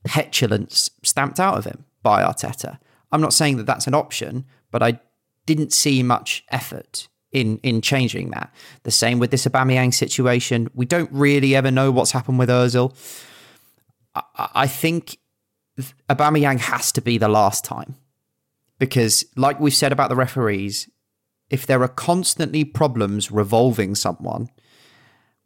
petulance 0.04 0.90
stamped 1.02 1.40
out 1.40 1.58
of 1.58 1.64
him 1.64 1.84
by 2.02 2.22
Arteta. 2.22 2.78
I'm 3.10 3.20
not 3.20 3.32
saying 3.32 3.56
that 3.56 3.66
that's 3.66 3.86
an 3.86 3.94
option, 3.94 4.44
but 4.70 4.82
I 4.82 5.00
didn't 5.46 5.72
see 5.72 6.02
much 6.02 6.44
effort 6.50 7.08
in 7.32 7.58
in 7.58 7.80
changing 7.80 8.30
that. 8.30 8.52
The 8.82 8.90
same 8.90 9.18
with 9.18 9.30
this 9.30 9.46
Aubameyang 9.46 9.94
situation. 9.94 10.68
We 10.74 10.86
don't 10.86 11.10
really 11.12 11.54
ever 11.54 11.70
know 11.70 11.90
what's 11.90 12.12
happened 12.12 12.38
with 12.38 12.48
Özil. 12.48 12.94
I, 14.14 14.48
I 14.54 14.66
think 14.66 15.18
Aubameyang 16.08 16.60
has 16.60 16.92
to 16.92 17.00
be 17.00 17.18
the 17.18 17.28
last 17.28 17.64
time 17.64 17.96
because, 18.78 19.24
like 19.36 19.60
we've 19.60 19.74
said 19.74 19.92
about 19.92 20.08
the 20.08 20.16
referees, 20.16 20.88
if 21.50 21.66
there 21.66 21.82
are 21.82 21.88
constantly 21.88 22.64
problems 22.64 23.30
revolving 23.30 23.94
someone 23.94 24.48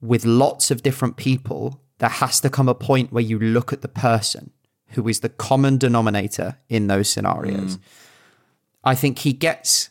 with 0.01 0.24
lots 0.24 0.70
of 0.70 0.82
different 0.82 1.16
people, 1.16 1.80
there 1.98 2.09
has 2.09 2.40
to 2.40 2.51
come 2.51 2.68
a 2.68 2.74
point 2.74 3.12
where 3.12 3.22
you 3.22 3.38
look 3.38 3.72
at 3.72 3.82
the 3.82 3.88
person 3.88 4.51
who 4.90 5.07
is 5.09 5.20
the 5.20 5.28
common 5.28 5.78
denominator 5.78 6.59
in 6.68 6.86
those 6.86 7.09
scenarios. 7.09 7.78
I 8.82 8.94
think 8.94 9.20
he 9.20 9.32
gets 9.32 9.90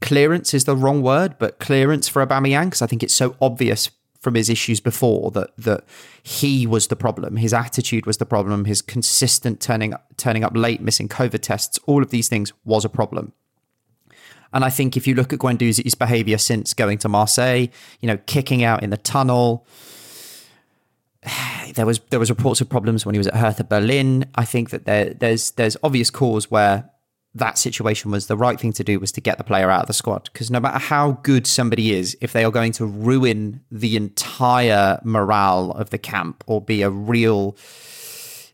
clearance 0.00 0.54
is 0.54 0.64
the 0.64 0.76
wrong 0.76 1.02
word, 1.02 1.36
but 1.38 1.58
clearance 1.58 2.08
for 2.08 2.24
Aubameyang 2.24 2.66
because 2.66 2.82
I 2.82 2.86
think 2.86 3.02
it's 3.02 3.14
so 3.14 3.36
obvious 3.40 3.90
from 4.20 4.34
his 4.34 4.50
issues 4.50 4.80
before 4.80 5.30
that 5.32 5.56
that 5.56 5.84
he 6.22 6.66
was 6.66 6.88
the 6.88 6.96
problem. 6.96 7.36
His 7.36 7.54
attitude 7.54 8.06
was 8.06 8.18
the 8.18 8.26
problem. 8.26 8.64
His 8.64 8.82
consistent 8.82 9.60
turning 9.60 9.94
turning 10.16 10.44
up 10.44 10.56
late, 10.56 10.80
missing 10.80 11.08
COVID 11.08 11.40
tests, 11.40 11.78
all 11.86 12.02
of 12.02 12.10
these 12.10 12.28
things 12.28 12.52
was 12.64 12.84
a 12.84 12.88
problem. 12.88 13.32
And 14.52 14.64
I 14.64 14.70
think 14.70 14.96
if 14.96 15.06
you 15.06 15.14
look 15.14 15.32
at 15.32 15.38
Guendouzi's 15.38 15.94
behaviour 15.94 16.38
since 16.38 16.74
going 16.74 16.98
to 16.98 17.08
Marseille, 17.08 17.66
you 18.00 18.06
know, 18.06 18.16
kicking 18.26 18.64
out 18.64 18.82
in 18.82 18.90
the 18.90 18.96
tunnel, 18.96 19.66
there 21.74 21.86
was 21.86 22.00
there 22.10 22.20
was 22.20 22.30
reports 22.30 22.60
of 22.60 22.68
problems 22.68 23.04
when 23.04 23.14
he 23.14 23.18
was 23.18 23.26
at 23.26 23.36
Hertha 23.36 23.64
Berlin. 23.64 24.26
I 24.34 24.44
think 24.44 24.70
that 24.70 24.84
there 24.84 25.14
there's 25.14 25.52
there's 25.52 25.76
obvious 25.82 26.10
cause 26.10 26.50
where 26.50 26.90
that 27.34 27.58
situation 27.58 28.10
was 28.10 28.28
the 28.28 28.36
right 28.36 28.58
thing 28.58 28.72
to 28.72 28.82
do 28.82 28.98
was 28.98 29.12
to 29.12 29.20
get 29.20 29.36
the 29.36 29.44
player 29.44 29.70
out 29.70 29.82
of 29.82 29.86
the 29.86 29.92
squad 29.92 30.30
because 30.32 30.50
no 30.50 30.58
matter 30.58 30.78
how 30.78 31.12
good 31.22 31.46
somebody 31.46 31.92
is, 31.92 32.16
if 32.22 32.32
they 32.32 32.44
are 32.44 32.50
going 32.50 32.72
to 32.72 32.86
ruin 32.86 33.60
the 33.70 33.94
entire 33.94 34.98
morale 35.04 35.70
of 35.72 35.90
the 35.90 35.98
camp 35.98 36.42
or 36.46 36.62
be 36.62 36.80
a 36.80 36.88
real 36.88 37.54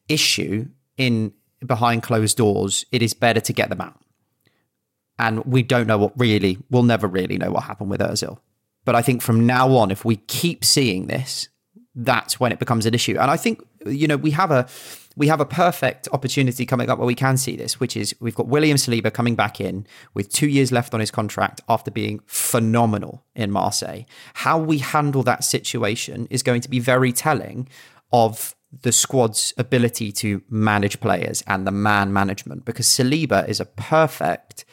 issue 0.09 0.67
in 0.97 1.33
behind 1.65 2.03
closed 2.03 2.37
doors, 2.37 2.85
it 2.91 3.03
is 3.03 3.15
better 3.15 3.41
to 3.41 3.53
get 3.53 3.69
them 3.69 3.81
out. 3.81 4.02
And 5.23 5.45
we 5.45 5.63
don't 5.63 5.87
know 5.87 5.99
what 5.99 6.13
really, 6.19 6.59
we'll 6.69 6.83
never 6.83 7.07
really 7.07 7.39
know 7.39 7.53
what 7.53 7.63
happened 7.63 7.91
with 7.91 8.01
Ozil. 8.01 8.39
But 8.85 8.97
I 8.97 9.03
think 9.03 9.23
from 9.23 9.47
now 9.47 9.77
on, 9.77 9.93
if 9.93 10.05
we 10.05 10.17
keep 10.17 10.65
seeing 10.65 11.07
this, 11.07 11.49
that's 11.95 12.41
when 12.41 12.51
it 12.51 12.59
becomes 12.59 12.87
an 12.87 12.95
issue. 12.95 13.17
And 13.21 13.31
I 13.31 13.37
think 13.37 13.63
you 13.87 14.09
know 14.09 14.17
we 14.17 14.33
have 14.33 14.51
a 14.51 14.67
we 15.15 15.29
have 15.29 15.41
a 15.41 15.45
perfect 15.45 16.09
opportunity 16.13 16.67
coming 16.67 16.91
up 16.91 16.99
where 16.99 17.07
we 17.07 17.15
can 17.15 17.37
see 17.37 17.55
this, 17.55 17.79
which 17.79 17.97
is 17.97 18.17
we've 18.19 18.35
got 18.35 18.49
William 18.49 18.77
Saliba 18.77 19.13
coming 19.13 19.37
back 19.37 19.61
in 19.61 19.87
with 20.15 20.33
two 20.33 20.49
years 20.49 20.73
left 20.73 20.93
on 20.93 20.99
his 20.99 21.13
contract 21.13 21.61
after 21.69 21.91
being 21.91 22.21
phenomenal 22.27 23.23
in 23.37 23.53
Marseille. 23.53 24.03
How 24.35 24.59
we 24.59 24.79
handle 24.79 25.23
that 25.23 25.45
situation 25.45 26.27
is 26.31 26.43
going 26.43 26.63
to 26.63 26.71
be 26.71 26.81
very 26.81 27.13
telling 27.13 27.69
of 28.11 28.57
the 28.81 28.91
squad's 28.91 29.53
ability 29.59 30.11
to 30.11 30.43
manage 30.49 30.99
players 30.99 31.45
and 31.47 31.67
the 31.67 31.71
man 31.71 32.13
management 32.13 32.65
because 32.65 32.87
Saliba 32.87 33.47
is 33.47 33.61
a 33.61 33.67
perfect 33.67 34.65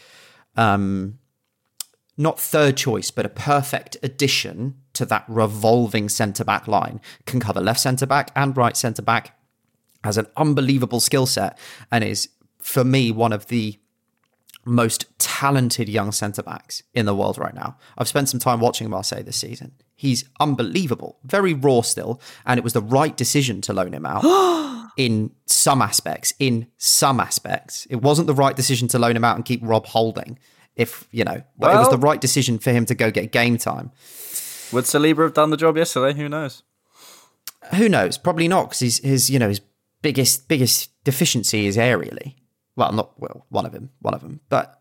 um, 0.56 1.20
not 2.18 2.40
third 2.40 2.76
choice, 2.76 3.12
but 3.12 3.26
a 3.26 3.30
perfect 3.30 3.96
addition 4.04 4.76
to 4.94 5.06
that 5.06 5.24
revolving 5.28 6.10
centre 6.10 6.44
back 6.44 6.68
line. 6.68 7.00
Can 7.26 7.40
cover 7.40 7.62
left 7.62 7.80
centre 7.80 8.06
back 8.06 8.32
and 8.36 8.56
right 8.58 8.76
centre 8.76 9.02
back. 9.02 9.40
Has 10.04 10.18
an 10.18 10.28
unbelievable 10.36 11.00
skill 11.00 11.26
set 11.26 11.58
and 11.92 12.04
is, 12.04 12.30
for 12.60 12.84
me, 12.84 13.12
one 13.12 13.32
of 13.32 13.48
the 13.48 13.80
most 14.66 15.06
talented 15.18 15.88
young 15.88 16.12
centre 16.12 16.44
backs 16.44 16.84
in 16.94 17.06
the 17.06 17.16
world 17.16 17.38
right 17.38 17.56
now. 17.56 17.78
I've 17.98 18.10
spent 18.10 18.28
some 18.28 18.40
time 18.40 18.60
watching 18.60 18.90
Marseille 18.90 19.24
this 19.24 19.38
season. 19.38 19.72
He's 19.96 20.26
unbelievable, 20.40 21.20
very 21.24 21.54
raw 21.54 21.82
still, 21.82 22.22
and 22.46 22.58
it 22.58 22.64
was 22.64 22.74
the 22.74 22.82
right 22.82 23.16
decision 23.16 23.62
to 23.62 23.74
loan 23.74 23.94
him 23.94 24.06
out 24.06 24.24
in 25.00 25.32
some 25.46 25.82
aspects. 25.82 26.34
In 26.40 26.68
some 26.78 27.22
aspects, 27.22 27.88
it 27.90 28.02
wasn't 28.02 28.28
the 28.28 28.34
right 28.34 28.54
decision 28.54 28.90
to 28.90 29.00
loan 29.00 29.16
him 29.16 29.24
out 29.24 29.38
and 29.38 29.46
keep 29.46 29.62
Rob 29.64 29.86
Holding. 29.88 30.38
If 30.76 31.08
you 31.12 31.24
know, 31.24 31.42
but 31.58 31.74
it 31.74 31.78
was 31.78 31.90
the 31.90 31.98
right 31.98 32.20
decision 32.20 32.60
for 32.60 32.72
him 32.72 32.86
to 32.86 32.96
go 32.96 33.10
get 33.10 33.32
game 33.32 33.58
time. 33.58 33.92
Would 34.72 34.86
Saliba 34.86 35.24
have 35.24 35.34
done 35.34 35.50
the 35.50 35.58
job 35.58 35.78
yesterday? 35.78 36.18
Who 36.18 36.30
knows? 36.30 36.64
Who 37.76 37.90
knows? 37.90 38.18
Probably 38.18 38.48
not, 38.48 38.70
because 38.70 38.80
his 38.80 38.98
his 39.00 39.30
you 39.30 39.40
know 39.40 39.50
his 39.50 39.62
biggest 40.02 40.48
biggest 40.48 40.92
deficiency 41.04 41.66
is 41.66 41.78
aerially. 41.78 42.36
Well, 42.76 42.92
not 42.92 43.20
well, 43.20 43.46
one 43.50 43.66
of 43.66 43.72
them, 43.72 43.90
one 44.00 44.14
of 44.14 44.22
them. 44.22 44.42
But 44.50 44.79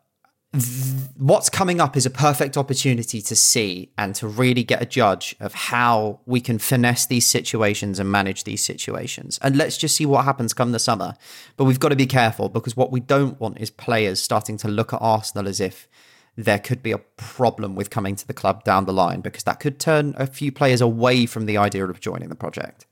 th- 0.53 1.09
what's 1.17 1.51
coming 1.51 1.81
up 1.81 1.97
is 1.97 2.07
a 2.07 2.11
perfect 2.11 2.57
opportunity 2.57 3.21
to 3.23 3.37
see 3.37 3.93
and 3.99 4.15
to 4.17 4.27
really 4.27 4.65
get 4.65 4.83
a 4.83 4.87
judge 4.87 5.37
of 5.41 5.55
how 5.55 6.21
we 6.27 6.41
can 6.41 6.59
finesse 6.59 7.07
these 7.07 7.27
situations 7.27 7.99
and 7.99 8.11
manage 8.11 8.45
these 8.45 8.65
situations. 8.65 9.39
And 9.43 9.57
let's 9.57 9.77
just 9.77 9.97
see 9.97 10.07
what 10.07 10.25
happens 10.25 10.55
come 10.55 10.73
the 10.73 10.79
summer. 10.79 11.15
But 11.57 11.65
we've 11.65 11.81
got 11.81 11.91
to 11.91 11.97
be 11.97 12.07
careful 12.07 12.49
because 12.49 12.77
what 12.77 12.91
we 12.91 13.01
don't 13.01 13.39
want 13.41 13.61
is 13.61 13.71
players 13.71 14.23
starting 14.23 14.57
to 14.59 14.69
look 14.69 14.93
at 14.93 15.01
Arsenal 15.03 15.49
as 15.49 15.61
if 15.61 15.89
there 16.37 16.61
could 16.61 16.83
be 16.83 16.93
a 16.93 16.99
problem 16.99 17.75
with 17.75 17.91
coming 17.91 18.15
to 18.15 18.27
the 18.27 18.33
club 18.33 18.63
down 18.63 18.87
the 18.87 18.93
line 18.93 19.21
because 19.21 19.43
that 19.43 19.59
could 19.59 19.81
turn 19.81 20.15
a 20.17 20.27
few 20.27 20.53
players 20.53 20.81
away 20.81 21.27
from 21.27 21.47
the 21.47 21.57
idea 21.57 21.85
of 21.85 21.99
joining 21.99 22.29
the 22.29 22.37
project. 22.37 22.87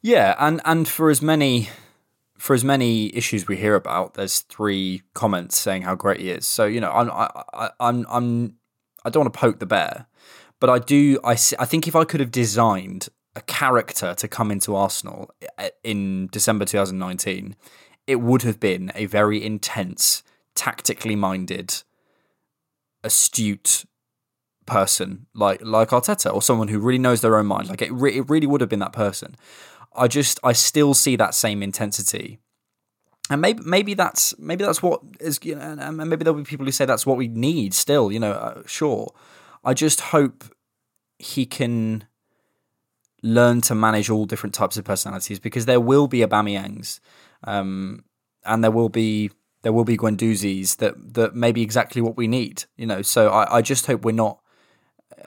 Yeah, 0.00 0.34
and 0.38 0.62
and 0.64 0.88
for 0.88 1.10
as 1.10 1.20
many 1.20 1.68
for 2.38 2.54
as 2.54 2.64
many 2.64 3.14
issues 3.16 3.48
we 3.48 3.56
hear 3.56 3.74
about, 3.74 4.14
there's 4.14 4.40
three 4.40 5.02
comments 5.14 5.58
saying 5.58 5.82
how 5.82 5.94
great 5.94 6.20
he 6.20 6.30
is. 6.30 6.46
So 6.46 6.64
you 6.64 6.80
know, 6.80 6.90
I'm 6.90 7.10
I, 7.10 7.30
I, 7.52 7.70
I'm 7.80 8.06
I'm 8.08 8.54
I 9.04 9.10
don't 9.10 9.24
want 9.24 9.34
to 9.34 9.38
poke 9.38 9.58
the 9.58 9.66
bear, 9.66 10.06
but 10.60 10.70
I 10.70 10.78
do. 10.78 11.18
I 11.24 11.32
I 11.32 11.64
think 11.64 11.88
if 11.88 11.96
I 11.96 12.04
could 12.04 12.20
have 12.20 12.30
designed 12.30 13.08
a 13.34 13.40
character 13.42 14.14
to 14.14 14.28
come 14.28 14.50
into 14.50 14.74
Arsenal 14.74 15.30
eh, 15.42 15.46
eh, 15.58 15.70
in 15.84 16.28
December 16.32 16.64
2019, 16.64 17.54
it 18.06 18.16
would 18.16 18.42
have 18.42 18.58
been 18.58 18.90
a 18.94 19.06
very 19.06 19.44
intense, 19.44 20.22
tactically 20.54 21.16
minded, 21.16 21.82
astute 23.04 23.84
person 24.66 25.26
like 25.32 25.60
like 25.62 25.90
Arteta 25.90 26.34
or 26.34 26.42
someone 26.42 26.68
who 26.68 26.80
really 26.80 26.98
knows 26.98 27.20
their 27.20 27.38
own 27.38 27.46
mind. 27.46 27.68
Like 27.68 27.82
it, 27.82 27.92
re- 27.92 28.16
it 28.16 28.28
really 28.28 28.46
would 28.46 28.60
have 28.60 28.70
been 28.70 28.80
that 28.80 28.92
person. 28.92 29.36
I 29.96 30.08
just 30.08 30.40
I 30.42 30.52
still 30.52 30.94
see 30.94 31.16
that 31.16 31.34
same 31.34 31.62
intensity, 31.62 32.38
and 33.30 33.40
maybe 33.40 33.62
maybe 33.64 33.94
that's 33.94 34.38
maybe 34.38 34.64
that's 34.64 34.82
what 34.82 35.00
is 35.20 35.38
you 35.42 35.54
know, 35.54 35.76
and 35.78 35.96
maybe 35.96 36.24
there'll 36.24 36.38
be 36.38 36.44
people 36.44 36.66
who 36.66 36.72
say 36.72 36.84
that's 36.84 37.06
what 37.06 37.16
we 37.16 37.28
need 37.28 37.74
still. 37.74 38.12
You 38.12 38.20
know, 38.20 38.32
uh, 38.32 38.62
sure. 38.66 39.12
I 39.64 39.74
just 39.74 40.00
hope 40.00 40.44
he 41.18 41.46
can 41.46 42.04
learn 43.22 43.60
to 43.62 43.74
manage 43.74 44.10
all 44.10 44.26
different 44.26 44.54
types 44.54 44.76
of 44.76 44.84
personalities 44.84 45.40
because 45.40 45.66
there 45.66 45.80
will 45.80 46.06
be 46.06 46.20
Aubameyangs, 46.20 47.00
um, 47.44 48.04
and 48.44 48.62
there 48.62 48.70
will 48.70 48.88
be 48.88 49.30
there 49.62 49.72
will 49.72 49.84
be 49.84 49.96
Guendouzi's 49.96 50.76
that 50.76 51.14
that 51.14 51.34
may 51.34 51.52
be 51.52 51.62
exactly 51.62 52.00
what 52.02 52.16
we 52.16 52.28
need. 52.28 52.64
You 52.76 52.86
know, 52.86 53.02
so 53.02 53.30
I, 53.30 53.56
I 53.56 53.62
just 53.62 53.86
hope 53.86 54.04
we're 54.04 54.12
not 54.12 54.40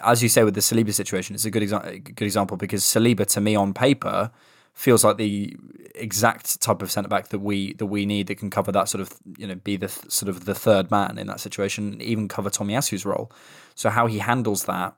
as 0.01 0.23
you 0.23 0.29
say 0.29 0.43
with 0.43 0.53
the 0.53 0.61
Saliba 0.61 0.93
situation, 0.93 1.35
it's 1.35 1.45
a 1.45 1.51
good 1.51 1.63
exa- 1.63 2.03
good 2.03 2.25
example 2.25 2.57
because 2.57 2.83
Saliba 2.83 3.25
to 3.27 3.41
me 3.41 3.55
on 3.55 3.73
paper 3.73 4.31
feels 4.79 5.03
like 5.03 5.17
the 5.17 5.53
exact 5.93 6.61
type 6.61 6.81
of 6.81 6.89
centre 6.89 7.09
back 7.09 7.27
that 7.27 7.39
we 7.39 7.73
that 7.73 7.87
we 7.87 8.05
need 8.05 8.27
that 8.27 8.35
can 8.35 8.49
cover 8.49 8.71
that 8.71 8.87
sort 8.87 9.01
of 9.01 9.11
you 9.37 9.45
know 9.45 9.55
be 9.55 9.75
the 9.75 9.89
th- 9.89 10.09
sort 10.09 10.29
of 10.29 10.45
the 10.45 10.55
third 10.55 10.89
man 10.89 11.17
in 11.17 11.27
that 11.27 11.41
situation, 11.41 12.01
even 12.01 12.29
cover 12.29 12.49
Tomiyasu's 12.49 13.05
role. 13.05 13.29
So 13.75 13.89
how 13.89 14.07
he 14.07 14.19
handles 14.19 14.63
that, 14.65 14.95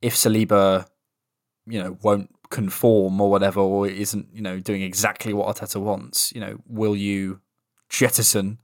if 0.00 0.14
Saliba, 0.14 0.86
you 1.66 1.82
know, 1.82 1.98
won't 2.02 2.30
conform 2.50 3.20
or 3.20 3.28
whatever, 3.28 3.58
or 3.58 3.88
isn't 3.88 4.28
you 4.32 4.42
know 4.42 4.60
doing 4.60 4.82
exactly 4.82 5.34
what 5.34 5.56
Arteta 5.56 5.80
wants, 5.80 6.32
you 6.32 6.40
know, 6.40 6.60
will 6.68 6.94
you 6.94 7.40
jettison 7.88 8.58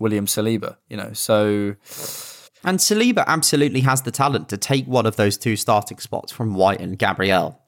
William 0.00 0.26
Saliba? 0.26 0.76
You 0.88 0.96
know, 0.96 1.12
so. 1.12 1.76
And 2.64 2.78
Saliba 2.78 3.24
absolutely 3.26 3.80
has 3.80 4.02
the 4.02 4.12
talent 4.12 4.48
to 4.48 4.56
take 4.56 4.86
one 4.86 5.06
of 5.06 5.16
those 5.16 5.36
two 5.36 5.56
starting 5.56 5.98
spots 5.98 6.32
from 6.32 6.54
White 6.54 6.80
and 6.80 6.96
Gabriel. 6.98 7.61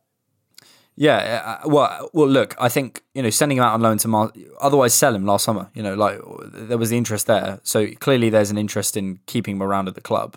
Yeah, 0.96 1.60
uh, 1.64 1.68
well, 1.68 2.08
well, 2.12 2.28
look, 2.28 2.54
I 2.58 2.68
think 2.68 3.02
you 3.14 3.22
know 3.22 3.30
sending 3.30 3.58
him 3.58 3.64
out 3.64 3.74
on 3.74 3.80
loan 3.80 3.98
to 3.98 4.08
Mar- 4.08 4.32
otherwise 4.60 4.94
sell 4.94 5.14
him 5.14 5.26
last 5.26 5.44
summer. 5.44 5.68
You 5.74 5.82
know, 5.82 5.94
like 5.94 6.20
there 6.52 6.78
was 6.78 6.90
the 6.90 6.96
interest 6.96 7.26
there, 7.26 7.60
so 7.64 7.88
clearly 7.94 8.30
there's 8.30 8.50
an 8.50 8.58
interest 8.58 8.96
in 8.96 9.18
keeping 9.26 9.56
him 9.56 9.62
around 9.62 9.88
at 9.88 9.96
the 9.96 10.00
club, 10.00 10.36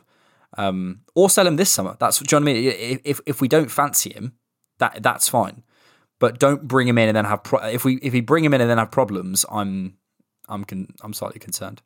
um, 0.58 1.02
or 1.14 1.30
sell 1.30 1.46
him 1.46 1.58
this 1.58 1.70
summer. 1.70 1.96
That's 2.00 2.20
do 2.20 2.36
you 2.36 2.40
know 2.40 2.46
what 2.46 2.52
I 2.52 2.54
mean? 2.56 3.00
If 3.04 3.20
if 3.28 3.40
we 3.40 3.48
don't 3.48 3.70
fancy 3.70 4.12
him, 4.12 4.34
that 4.80 5.04
that's 5.04 5.30
fine, 5.30 5.64
but 6.20 6.40
don't 6.40 6.68
bring 6.68 6.88
him 6.88 6.98
in 6.98 7.08
and 7.08 7.16
then 7.16 7.26
have 7.26 7.44
pro- 7.44 7.68
if 7.68 7.86
we 7.86 7.98
if 7.98 8.14
we 8.14 8.22
bring 8.22 8.44
him 8.44 8.54
in 8.56 8.62
and 8.62 8.70
then 8.70 8.80
have 8.80 8.90
problems, 8.90 9.46
I'm 9.52 9.98
I'm 10.50 10.64
con- 10.64 10.94
I'm 11.02 11.14
slightly 11.14 11.40
concerned. 11.40 11.84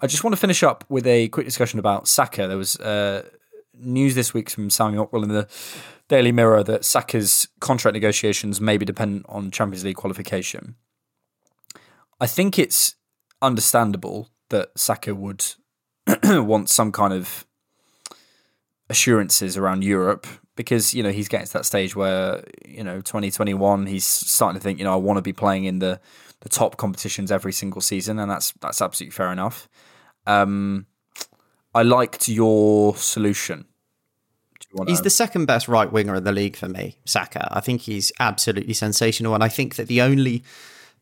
I 0.00 0.08
just 0.08 0.24
want 0.24 0.32
to 0.32 0.40
finish 0.40 0.64
up 0.64 0.84
with 0.88 1.06
a 1.06 1.28
quick 1.28 1.46
discussion 1.46 1.78
about 1.78 2.08
Saka. 2.08 2.48
There 2.48 2.56
was 2.56 2.74
uh, 2.80 3.28
news 3.74 4.16
this 4.16 4.34
week 4.34 4.50
from 4.50 4.68
Sami 4.68 4.96
Mokbel 4.98 5.22
in 5.22 5.28
the 5.28 5.48
Daily 6.10 6.32
Mirror 6.32 6.64
that 6.64 6.84
Saka's 6.84 7.46
contract 7.60 7.94
negotiations 7.94 8.60
may 8.60 8.76
be 8.76 8.84
dependent 8.84 9.24
on 9.28 9.52
Champions 9.52 9.84
League 9.84 9.94
qualification. 9.94 10.74
I 12.20 12.26
think 12.26 12.58
it's 12.58 12.96
understandable 13.40 14.28
that 14.48 14.70
Saka 14.76 15.14
would 15.14 15.46
want 16.24 16.68
some 16.68 16.90
kind 16.90 17.14
of 17.14 17.46
assurances 18.88 19.56
around 19.56 19.84
Europe 19.84 20.26
because 20.56 20.92
you 20.92 21.02
know 21.04 21.10
he's 21.10 21.28
getting 21.28 21.46
to 21.46 21.52
that 21.52 21.64
stage 21.64 21.94
where 21.94 22.42
you 22.66 22.82
know 22.82 22.96
2021 22.96 23.86
he's 23.86 24.04
starting 24.04 24.58
to 24.58 24.62
think 24.62 24.80
you 24.80 24.84
know 24.84 24.92
I 24.92 24.96
want 24.96 25.16
to 25.16 25.22
be 25.22 25.32
playing 25.32 25.64
in 25.64 25.78
the 25.78 26.00
the 26.40 26.48
top 26.48 26.76
competitions 26.76 27.30
every 27.30 27.52
single 27.52 27.80
season 27.80 28.18
and 28.18 28.28
that's 28.28 28.52
that's 28.60 28.82
absolutely 28.82 29.12
fair 29.12 29.30
enough. 29.30 29.68
Um, 30.26 30.86
I 31.72 31.84
liked 31.84 32.28
your 32.28 32.96
solution. 32.96 33.66
He's 34.86 35.02
the 35.02 35.10
second 35.10 35.46
best 35.46 35.68
right 35.68 35.90
winger 35.90 36.14
in 36.14 36.24
the 36.24 36.32
league 36.32 36.56
for 36.56 36.68
me, 36.68 36.98
Saka. 37.04 37.48
I 37.50 37.60
think 37.60 37.82
he's 37.82 38.12
absolutely 38.20 38.74
sensational. 38.74 39.34
And 39.34 39.42
I 39.42 39.48
think 39.48 39.76
that 39.76 39.88
the 39.88 40.00
only 40.00 40.44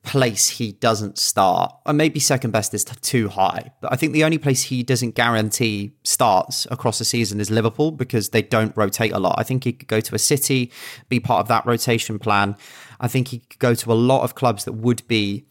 place 0.05 0.49
he 0.49 0.73
doesn't 0.73 1.19
start, 1.19 1.75
and 1.85 1.99
maybe 1.99 2.21
second 2.21 2.51
best 2.51 2.73
is 2.73 2.85
too 2.85 3.29
high, 3.29 3.73
but 3.81 3.93
I 3.93 3.97
think 3.97 4.13
the 4.13 4.25
only 4.25 4.39
place 4.39 4.63
he 4.63 4.83
doesn't 4.83 5.15
guarantee 5.15 5.93
starts 6.05 6.67
across 6.71 6.99
the 6.99 7.05
season 7.05 7.41
is 7.41 7.51
Liverpool 7.51 7.91
because 7.91 8.31
they 8.31 8.41
don't 8.41 8.75
rotate 8.77 9.13
a 9.13 9.19
lot. 9.19 9.35
I 9.39 9.43
think 9.43 9.65
he 9.65 9.73
could 9.73 9.89
go 9.89 10.01
to 10.01 10.15
a 10.15 10.19
City, 10.19 10.73
be 11.09 11.21
part 11.21 11.41
of 11.41 11.49
that 11.49 11.67
rotation 11.67 12.19
plan. 12.19 12.57
I 13.01 13.09
think 13.09 13.29
he 13.29 13.41
could 13.41 13.59
go 13.59 13.75
to 13.75 13.93
a 13.93 13.95
lot 13.95 14.23
of 14.23 14.35
clubs 14.35 14.65
that 14.65 14.73
would 14.73 15.07
be 15.09 15.47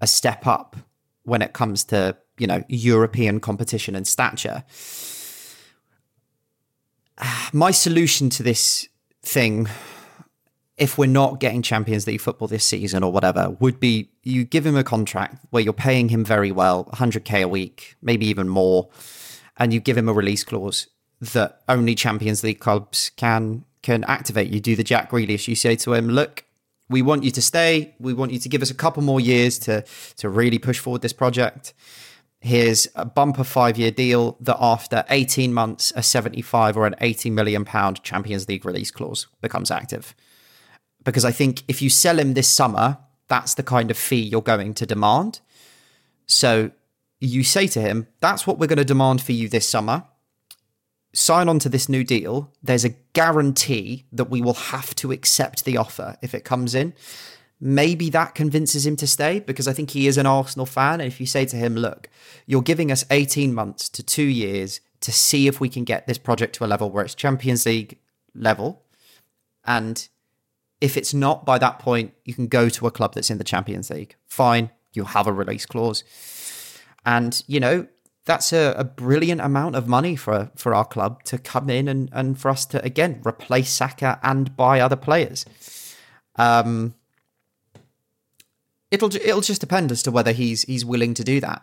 a 0.00 0.06
step 0.06 0.46
up 0.46 0.76
when 1.24 1.42
it 1.42 1.52
comes 1.52 1.84
to, 1.84 2.16
you 2.38 2.46
know, 2.46 2.62
European 2.68 3.40
competition 3.40 3.94
and 3.94 4.06
stature 4.06 4.64
my 7.52 7.70
solution 7.70 8.30
to 8.30 8.42
this 8.42 8.88
thing, 9.22 9.68
if 10.76 10.96
we're 10.96 11.06
not 11.06 11.40
getting 11.40 11.62
Champions 11.62 12.06
League 12.06 12.20
football 12.20 12.48
this 12.48 12.64
season 12.64 13.02
or 13.02 13.10
whatever, 13.12 13.50
would 13.60 13.80
be 13.80 14.10
you 14.22 14.44
give 14.44 14.64
him 14.64 14.76
a 14.76 14.84
contract 14.84 15.44
where 15.50 15.62
you're 15.62 15.72
paying 15.72 16.08
him 16.08 16.24
very 16.24 16.52
well, 16.52 16.84
100k 16.94 17.42
a 17.42 17.48
week, 17.48 17.96
maybe 18.00 18.26
even 18.26 18.48
more, 18.48 18.88
and 19.56 19.72
you 19.72 19.80
give 19.80 19.96
him 19.96 20.08
a 20.08 20.12
release 20.12 20.44
clause 20.44 20.86
that 21.20 21.62
only 21.68 21.94
Champions 21.94 22.44
League 22.44 22.60
clubs 22.60 23.10
can 23.16 23.64
can 23.82 24.04
activate. 24.04 24.50
You 24.50 24.60
do 24.60 24.76
the 24.76 24.84
Jack 24.84 25.10
Grealish. 25.10 25.48
You 25.48 25.56
say 25.56 25.74
to 25.76 25.94
him, 25.94 26.08
"Look, 26.08 26.44
we 26.88 27.02
want 27.02 27.24
you 27.24 27.30
to 27.32 27.42
stay. 27.42 27.94
We 27.98 28.14
want 28.14 28.32
you 28.32 28.38
to 28.38 28.48
give 28.48 28.62
us 28.62 28.70
a 28.70 28.74
couple 28.74 29.02
more 29.02 29.20
years 29.20 29.58
to 29.60 29.84
to 30.18 30.28
really 30.28 30.58
push 30.58 30.78
forward 30.78 31.02
this 31.02 31.12
project." 31.12 31.74
Here's 32.40 32.88
a 32.94 33.04
bumper 33.04 33.44
five 33.44 33.78
year 33.78 33.90
deal 33.90 34.36
that 34.40 34.56
after 34.60 35.04
18 35.10 35.52
months, 35.52 35.92
a 35.96 36.02
75 36.02 36.76
or 36.76 36.86
an 36.86 36.94
80 37.00 37.30
million 37.30 37.64
pound 37.64 38.02
Champions 38.02 38.48
League 38.48 38.64
release 38.64 38.90
clause 38.90 39.26
becomes 39.40 39.70
active. 39.70 40.14
Because 41.04 41.24
I 41.24 41.32
think 41.32 41.62
if 41.68 41.82
you 41.82 41.90
sell 41.90 42.18
him 42.18 42.34
this 42.34 42.48
summer, 42.48 42.98
that's 43.28 43.54
the 43.54 43.62
kind 43.62 43.90
of 43.90 43.98
fee 43.98 44.22
you're 44.22 44.42
going 44.42 44.74
to 44.74 44.86
demand. 44.86 45.40
So 46.26 46.70
you 47.20 47.42
say 47.42 47.66
to 47.68 47.80
him, 47.80 48.06
that's 48.20 48.46
what 48.46 48.58
we're 48.58 48.66
going 48.66 48.78
to 48.78 48.84
demand 48.84 49.22
for 49.22 49.32
you 49.32 49.48
this 49.48 49.68
summer. 49.68 50.04
Sign 51.14 51.48
on 51.48 51.58
to 51.60 51.68
this 51.68 51.88
new 51.88 52.04
deal. 52.04 52.52
There's 52.62 52.84
a 52.84 52.94
guarantee 53.12 54.06
that 54.12 54.30
we 54.30 54.40
will 54.40 54.54
have 54.54 54.94
to 54.96 55.10
accept 55.10 55.64
the 55.64 55.76
offer 55.76 56.16
if 56.22 56.34
it 56.34 56.44
comes 56.44 56.74
in. 56.74 56.94
Maybe 57.60 58.08
that 58.10 58.34
convinces 58.34 58.86
him 58.86 58.96
to 58.96 59.06
stay 59.06 59.40
because 59.40 59.66
I 59.66 59.72
think 59.72 59.90
he 59.90 60.06
is 60.06 60.16
an 60.16 60.26
Arsenal 60.26 60.66
fan. 60.66 61.00
And 61.00 61.08
if 61.08 61.18
you 61.20 61.26
say 61.26 61.44
to 61.46 61.56
him, 61.56 61.74
look, 61.74 62.08
you're 62.46 62.62
giving 62.62 62.92
us 62.92 63.04
18 63.10 63.52
months 63.52 63.88
to 63.90 64.02
two 64.02 64.24
years 64.24 64.80
to 65.00 65.12
see 65.12 65.46
if 65.46 65.60
we 65.60 65.68
can 65.68 65.84
get 65.84 66.06
this 66.06 66.18
project 66.18 66.54
to 66.56 66.64
a 66.64 66.66
level 66.66 66.90
where 66.90 67.04
it's 67.04 67.14
Champions 67.14 67.66
League 67.66 67.98
level. 68.34 68.84
And 69.64 70.08
if 70.80 70.96
it's 70.96 71.12
not 71.12 71.44
by 71.44 71.58
that 71.58 71.78
point, 71.78 72.14
you 72.24 72.34
can 72.34 72.46
go 72.46 72.68
to 72.68 72.86
a 72.86 72.90
club 72.90 73.14
that's 73.14 73.30
in 73.30 73.38
the 73.38 73.44
Champions 73.44 73.90
League. 73.90 74.14
Fine, 74.26 74.70
you'll 74.92 75.06
have 75.06 75.26
a 75.26 75.32
release 75.32 75.66
clause. 75.66 76.04
And, 77.04 77.42
you 77.46 77.58
know, 77.58 77.86
that's 78.24 78.52
a, 78.52 78.74
a, 78.76 78.84
brilliant 78.84 79.40
amount 79.40 79.74
of 79.74 79.88
money 79.88 80.14
for 80.14 80.50
for 80.54 80.74
our 80.74 80.84
club 80.84 81.22
to 81.24 81.38
come 81.38 81.70
in 81.70 81.88
and, 81.88 82.10
and 82.12 82.38
for 82.38 82.50
us 82.50 82.66
to 82.66 82.84
again 82.84 83.22
replace 83.26 83.70
Saka 83.70 84.20
and 84.22 84.54
buy 84.54 84.80
other 84.80 84.96
players. 84.96 85.46
Um, 86.36 86.94
it'll 88.90 89.14
it'll 89.14 89.40
just 89.40 89.60
depend 89.60 89.92
as 89.92 90.02
to 90.04 90.10
whether 90.10 90.32
he's 90.32 90.62
he's 90.62 90.84
willing 90.84 91.14
to 91.14 91.24
do 91.24 91.40
that, 91.40 91.62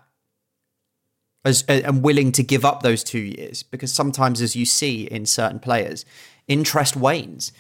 as 1.44 1.64
and 1.64 2.04
willing 2.04 2.32
to 2.34 2.44
give 2.44 2.66
up 2.66 2.84
those 2.84 3.04
two 3.04 3.20
years. 3.20 3.64
Because 3.64 3.94
sometimes, 3.94 4.42
as 4.42 4.56
you 4.56 4.66
see 4.66 5.04
in 5.04 5.26
certain 5.26 5.60
players, 5.60 6.06
interest 6.48 6.96
wanes. 6.96 7.52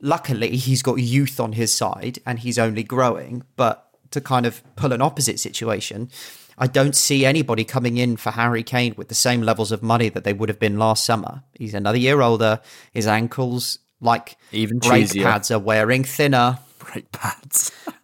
Luckily, 0.00 0.56
he's 0.56 0.82
got 0.82 0.96
youth 0.96 1.40
on 1.40 1.52
his 1.52 1.72
side 1.72 2.18
and 2.26 2.38
he's 2.38 2.58
only 2.58 2.82
growing. 2.82 3.44
But 3.56 3.88
to 4.10 4.20
kind 4.20 4.44
of 4.44 4.62
pull 4.76 4.92
an 4.92 5.00
opposite 5.00 5.40
situation, 5.40 6.10
I 6.58 6.66
don't 6.66 6.94
see 6.94 7.24
anybody 7.24 7.64
coming 7.64 7.96
in 7.96 8.16
for 8.16 8.30
Harry 8.30 8.62
Kane 8.62 8.94
with 8.96 9.08
the 9.08 9.14
same 9.14 9.42
levels 9.42 9.72
of 9.72 9.82
money 9.82 10.08
that 10.10 10.24
they 10.24 10.32
would 10.32 10.48
have 10.48 10.58
been 10.58 10.78
last 10.78 11.04
summer. 11.04 11.42
He's 11.54 11.74
another 11.74 11.98
year 11.98 12.20
older. 12.20 12.60
His 12.92 13.06
ankles, 13.06 13.78
like 14.00 14.36
even 14.52 14.78
brake 14.78 15.06
cheesier. 15.06 15.24
pads, 15.24 15.50
are 15.50 15.58
wearing 15.58 16.04
thinner. 16.04 16.58
Brake 16.78 17.10
pads. 17.12 17.72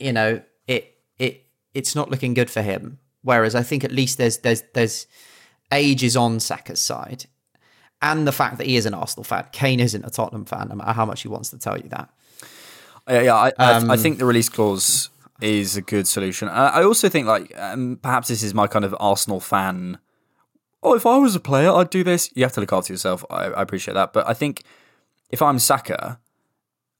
you 0.00 0.12
know, 0.12 0.42
it 0.66 0.96
it 1.18 1.44
it's 1.74 1.94
not 1.94 2.10
looking 2.10 2.34
good 2.34 2.50
for 2.50 2.62
him. 2.62 2.98
Whereas 3.22 3.54
I 3.54 3.62
think 3.62 3.84
at 3.84 3.92
least 3.92 4.18
there's 4.18 4.38
there's 4.38 4.62
there's 4.74 5.06
age 5.72 6.02
is 6.02 6.16
on 6.16 6.40
Saka's 6.40 6.80
side, 6.80 7.26
and 8.02 8.26
the 8.26 8.32
fact 8.32 8.58
that 8.58 8.66
he 8.66 8.76
is 8.76 8.86
an 8.86 8.94
Arsenal 8.94 9.24
fan. 9.24 9.46
Kane 9.52 9.80
isn't 9.80 10.04
a 10.04 10.10
Tottenham 10.10 10.44
fan, 10.44 10.68
no 10.68 10.74
matter 10.76 10.92
how 10.92 11.04
much 11.04 11.22
he 11.22 11.28
wants 11.28 11.50
to 11.50 11.58
tell 11.58 11.76
you 11.78 11.88
that. 11.90 12.08
Yeah, 13.08 13.22
yeah. 13.22 13.34
I, 13.34 13.48
Um, 13.58 13.90
I, 13.90 13.94
I 13.94 13.96
think 13.96 14.18
the 14.18 14.24
release 14.24 14.48
clause 14.48 15.10
is 15.40 15.76
a 15.76 15.82
good 15.82 16.06
solution. 16.06 16.48
I, 16.48 16.68
I 16.68 16.84
also 16.84 17.08
think 17.08 17.26
like 17.26 17.52
um, 17.58 17.98
perhaps 18.02 18.28
this 18.28 18.42
is 18.42 18.54
my 18.54 18.66
kind 18.66 18.84
of 18.84 18.94
Arsenal 19.00 19.40
fan. 19.40 19.98
Oh, 20.82 20.94
if 20.94 21.04
I 21.04 21.18
was 21.18 21.34
a 21.34 21.40
player, 21.40 21.70
I'd 21.70 21.90
do 21.90 22.02
this. 22.02 22.30
You 22.34 22.42
have 22.44 22.52
to 22.52 22.60
look 22.60 22.72
after 22.72 22.92
yourself. 22.92 23.24
I, 23.30 23.46
I 23.46 23.62
appreciate 23.62 23.94
that, 23.94 24.12
but 24.12 24.26
I 24.26 24.32
think 24.32 24.62
if 25.30 25.42
I'm 25.42 25.58
Saka, 25.58 26.18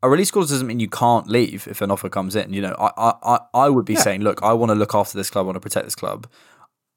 a 0.02 0.08
release 0.08 0.30
clause 0.30 0.50
doesn't 0.50 0.66
mean 0.66 0.80
you 0.80 0.88
can't 0.88 1.26
leave 1.28 1.66
if 1.68 1.80
an 1.82 1.90
offer 1.90 2.08
comes 2.08 2.34
in. 2.36 2.52
You 2.52 2.62
know, 2.62 2.74
I 2.78 3.12
I, 3.22 3.38
I- 3.54 3.68
would 3.68 3.84
be 3.84 3.94
Yeah. 3.94 4.00
saying, 4.02 4.22
look, 4.22 4.42
I 4.42 4.52
want 4.52 4.70
to 4.70 4.74
look 4.74 4.94
after 4.94 5.16
this 5.18 5.30
club, 5.30 5.44
I 5.44 5.46
want 5.46 5.56
to 5.56 5.60
protect 5.60 5.84
this 5.86 5.94
club. 5.94 6.26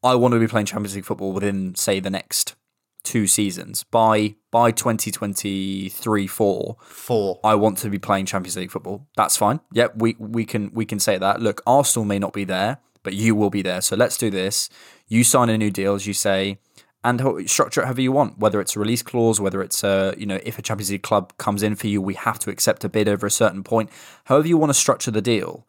I 0.03 0.15
want 0.15 0.33
to 0.33 0.39
be 0.39 0.47
playing 0.47 0.65
Champions 0.65 0.95
League 0.95 1.05
football 1.05 1.31
within, 1.33 1.75
say, 1.75 1.99
the 1.99 2.09
next 2.09 2.55
two 3.03 3.27
seasons. 3.27 3.83
By 3.83 4.35
by 4.51 4.71
2023 4.71 6.27
4, 6.27 6.75
Four. 6.81 7.39
I 7.43 7.55
want 7.55 7.77
to 7.79 7.89
be 7.89 7.99
playing 7.99 8.25
Champions 8.25 8.55
League 8.57 8.71
football. 8.71 9.07
That's 9.15 9.37
fine. 9.37 9.59
Yep, 9.73 9.93
we 9.97 10.15
we 10.19 10.45
can 10.45 10.71
we 10.73 10.85
can 10.85 10.99
say 10.99 11.17
that. 11.17 11.41
Look, 11.41 11.61
Arsenal 11.67 12.05
may 12.05 12.19
not 12.19 12.33
be 12.33 12.43
there, 12.43 12.77
but 13.03 13.13
you 13.13 13.35
will 13.35 13.49
be 13.49 13.61
there. 13.61 13.81
So 13.81 13.95
let's 13.95 14.17
do 14.17 14.29
this. 14.29 14.69
You 15.07 15.23
sign 15.23 15.49
a 15.49 15.57
new 15.57 15.71
deal, 15.71 15.95
as 15.95 16.07
you 16.07 16.13
say, 16.13 16.59
and 17.03 17.49
structure 17.49 17.81
it 17.81 17.85
however 17.85 18.01
you 18.01 18.11
want. 18.11 18.39
Whether 18.39 18.61
it's 18.61 18.75
a 18.75 18.79
release 18.79 19.01
clause, 19.01 19.41
whether 19.41 19.61
it's 19.61 19.83
a 19.83 20.15
you 20.17 20.25
know 20.25 20.39
if 20.43 20.57
a 20.57 20.61
Champions 20.61 20.91
League 20.91 21.03
club 21.03 21.35
comes 21.37 21.63
in 21.63 21.75
for 21.75 21.87
you, 21.87 22.01
we 22.01 22.13
have 22.13 22.39
to 22.39 22.49
accept 22.49 22.83
a 22.83 22.89
bid 22.89 23.07
over 23.07 23.27
a 23.27 23.31
certain 23.31 23.63
point. 23.63 23.89
However 24.25 24.47
you 24.47 24.57
want 24.57 24.69
to 24.69 24.73
structure 24.73 25.11
the 25.11 25.21
deal, 25.21 25.67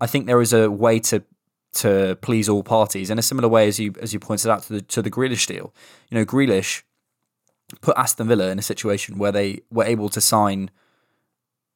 I 0.00 0.06
think 0.06 0.26
there 0.26 0.40
is 0.40 0.52
a 0.52 0.70
way 0.70 0.98
to 1.00 1.22
to 1.74 2.18
please 2.20 2.48
all 2.48 2.62
parties 2.62 3.08
in 3.08 3.18
a 3.18 3.22
similar 3.22 3.48
way 3.48 3.66
as 3.68 3.78
you 3.78 3.94
as 4.00 4.12
you 4.12 4.20
pointed 4.20 4.50
out 4.50 4.62
to 4.64 4.74
the 4.74 4.82
to 4.82 5.02
the 5.02 5.10
Grealish 5.10 5.46
deal. 5.46 5.72
You 6.10 6.18
know, 6.18 6.24
Grealish 6.24 6.82
put 7.80 7.96
Aston 7.96 8.28
Villa 8.28 8.50
in 8.50 8.58
a 8.58 8.62
situation 8.62 9.18
where 9.18 9.32
they 9.32 9.62
were 9.70 9.84
able 9.84 10.08
to 10.10 10.20
sign 10.20 10.70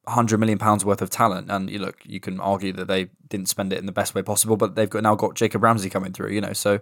100 0.04 0.38
million 0.38 0.58
pounds 0.58 0.84
worth 0.84 1.02
of 1.02 1.10
talent 1.10 1.50
and 1.50 1.68
you 1.68 1.80
look 1.80 1.96
you 2.04 2.20
can 2.20 2.38
argue 2.38 2.72
that 2.72 2.86
they 2.86 3.08
didn't 3.28 3.48
spend 3.48 3.72
it 3.72 3.78
in 3.78 3.86
the 3.86 3.92
best 3.92 4.14
way 4.14 4.22
possible 4.22 4.56
but 4.56 4.76
they've 4.76 4.90
got 4.90 5.02
now 5.02 5.16
got 5.16 5.34
Jacob 5.34 5.64
Ramsey 5.64 5.90
coming 5.90 6.12
through 6.12 6.30
you 6.30 6.40
know 6.40 6.52
so 6.52 6.78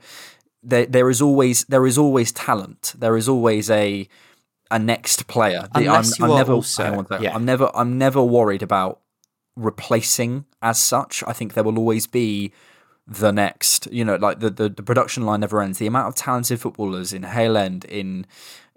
there 0.65 0.87
there 0.87 1.11
is 1.11 1.21
always 1.23 1.65
there 1.65 1.87
is 1.87 1.99
always 1.99 2.33
talent 2.33 2.95
there 2.99 3.17
is 3.17 3.29
always 3.29 3.71
a 3.71 4.09
a 4.71 4.79
next 4.79 5.27
player 5.27 5.69
The- 5.75 5.81
Unless 5.87 6.19
you 6.19 6.25
I'm, 6.25 6.31
I'm 6.31 6.35
are 6.37 6.39
never 6.39 6.53
also- 6.55 6.85
on 6.85 6.97
one 6.97 7.07
second. 7.07 7.25
yeah. 7.25 7.35
I'm 7.35 7.45
never 7.45 7.71
I'm 7.75 7.99
never 7.99 8.23
worried 8.23 8.63
about 8.63 9.01
replacing 9.57 10.45
as 10.63 10.79
such 10.81 11.23
I 11.27 11.33
think 11.33 11.55
there 11.55 11.65
will 11.65 11.79
always 11.79 12.07
be 12.07 12.53
the 13.07 13.31
next 13.31 13.87
you 13.93 14.05
know 14.05 14.17
like 14.17 14.41
the, 14.41 14.51
the 14.51 14.69
the 14.69 14.83
production 14.83 15.25
line 15.27 15.41
never 15.41 15.61
ends 15.61 15.79
the 15.79 15.87
amount 15.87 16.09
of 16.09 16.15
talented 16.15 16.61
footballers 16.61 17.13
in 17.13 17.23
Hale 17.23 17.57
End 17.57 17.85
in 17.85 18.27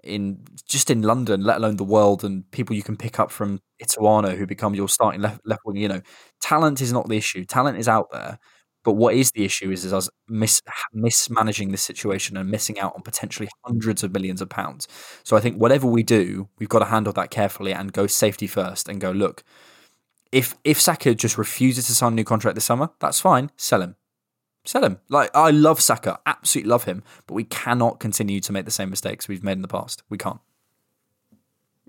in 0.04 0.44
just 0.64 0.90
in 0.90 1.02
London, 1.02 1.42
let 1.42 1.56
alone 1.56 1.76
the 1.76 1.84
world, 1.84 2.22
and 2.22 2.48
people 2.52 2.74
you 2.76 2.84
can 2.84 2.96
pick 2.96 3.18
up 3.18 3.32
from 3.32 3.60
Ituano 3.82 4.36
who 4.38 4.46
become 4.46 4.74
your 4.74 4.88
starting 4.88 5.20
left 5.20 5.40
left 5.44 5.62
wing. 5.66 5.76
You 5.76 5.88
know, 5.88 6.02
talent 6.40 6.80
is 6.80 6.92
not 6.92 7.08
the 7.08 7.16
issue. 7.16 7.44
Talent 7.44 7.76
is 7.78 7.88
out 7.88 8.06
there, 8.12 8.38
but 8.84 8.92
what 8.92 9.14
is 9.14 9.30
the 9.32 9.44
issue 9.44 9.70
is, 9.70 9.84
is 9.84 9.92
us 9.92 10.08
mis- 10.28 10.62
mismanaging 10.92 11.70
this 11.70 11.82
situation 11.82 12.36
and 12.36 12.50
missing 12.50 12.78
out 12.78 12.94
on 12.94 13.02
potentially 13.02 13.48
hundreds 13.64 14.02
of 14.02 14.12
millions 14.12 14.40
of 14.40 14.48
pounds. 14.48 14.86
So 15.24 15.36
I 15.36 15.40
think 15.40 15.56
whatever 15.56 15.86
we 15.86 16.02
do, 16.02 16.48
we've 16.58 16.68
got 16.68 16.78
to 16.80 16.86
handle 16.86 17.12
that 17.14 17.30
carefully 17.30 17.72
and 17.72 17.92
go 17.92 18.06
safety 18.06 18.46
first 18.46 18.88
and 18.88 19.00
go 19.00 19.10
look. 19.10 19.42
If 20.30 20.56
if 20.62 20.80
Saka 20.80 21.14
just 21.14 21.38
refuses 21.38 21.86
to 21.86 21.94
sign 21.94 22.12
a 22.12 22.16
new 22.16 22.24
contract 22.24 22.54
this 22.54 22.64
summer, 22.64 22.90
that's 23.00 23.20
fine. 23.20 23.50
Sell 23.56 23.82
him. 23.82 23.96
Sell 24.64 24.84
him. 24.84 25.00
Like 25.08 25.30
I 25.34 25.50
love 25.50 25.80
Saka, 25.80 26.20
absolutely 26.26 26.70
love 26.70 26.84
him, 26.84 27.02
but 27.26 27.34
we 27.34 27.44
cannot 27.44 28.00
continue 28.00 28.40
to 28.40 28.52
make 28.52 28.64
the 28.64 28.70
same 28.70 28.90
mistakes 28.90 29.26
we've 29.26 29.44
made 29.44 29.52
in 29.52 29.62
the 29.62 29.68
past. 29.68 30.02
We 30.08 30.18
can't. 30.18 30.40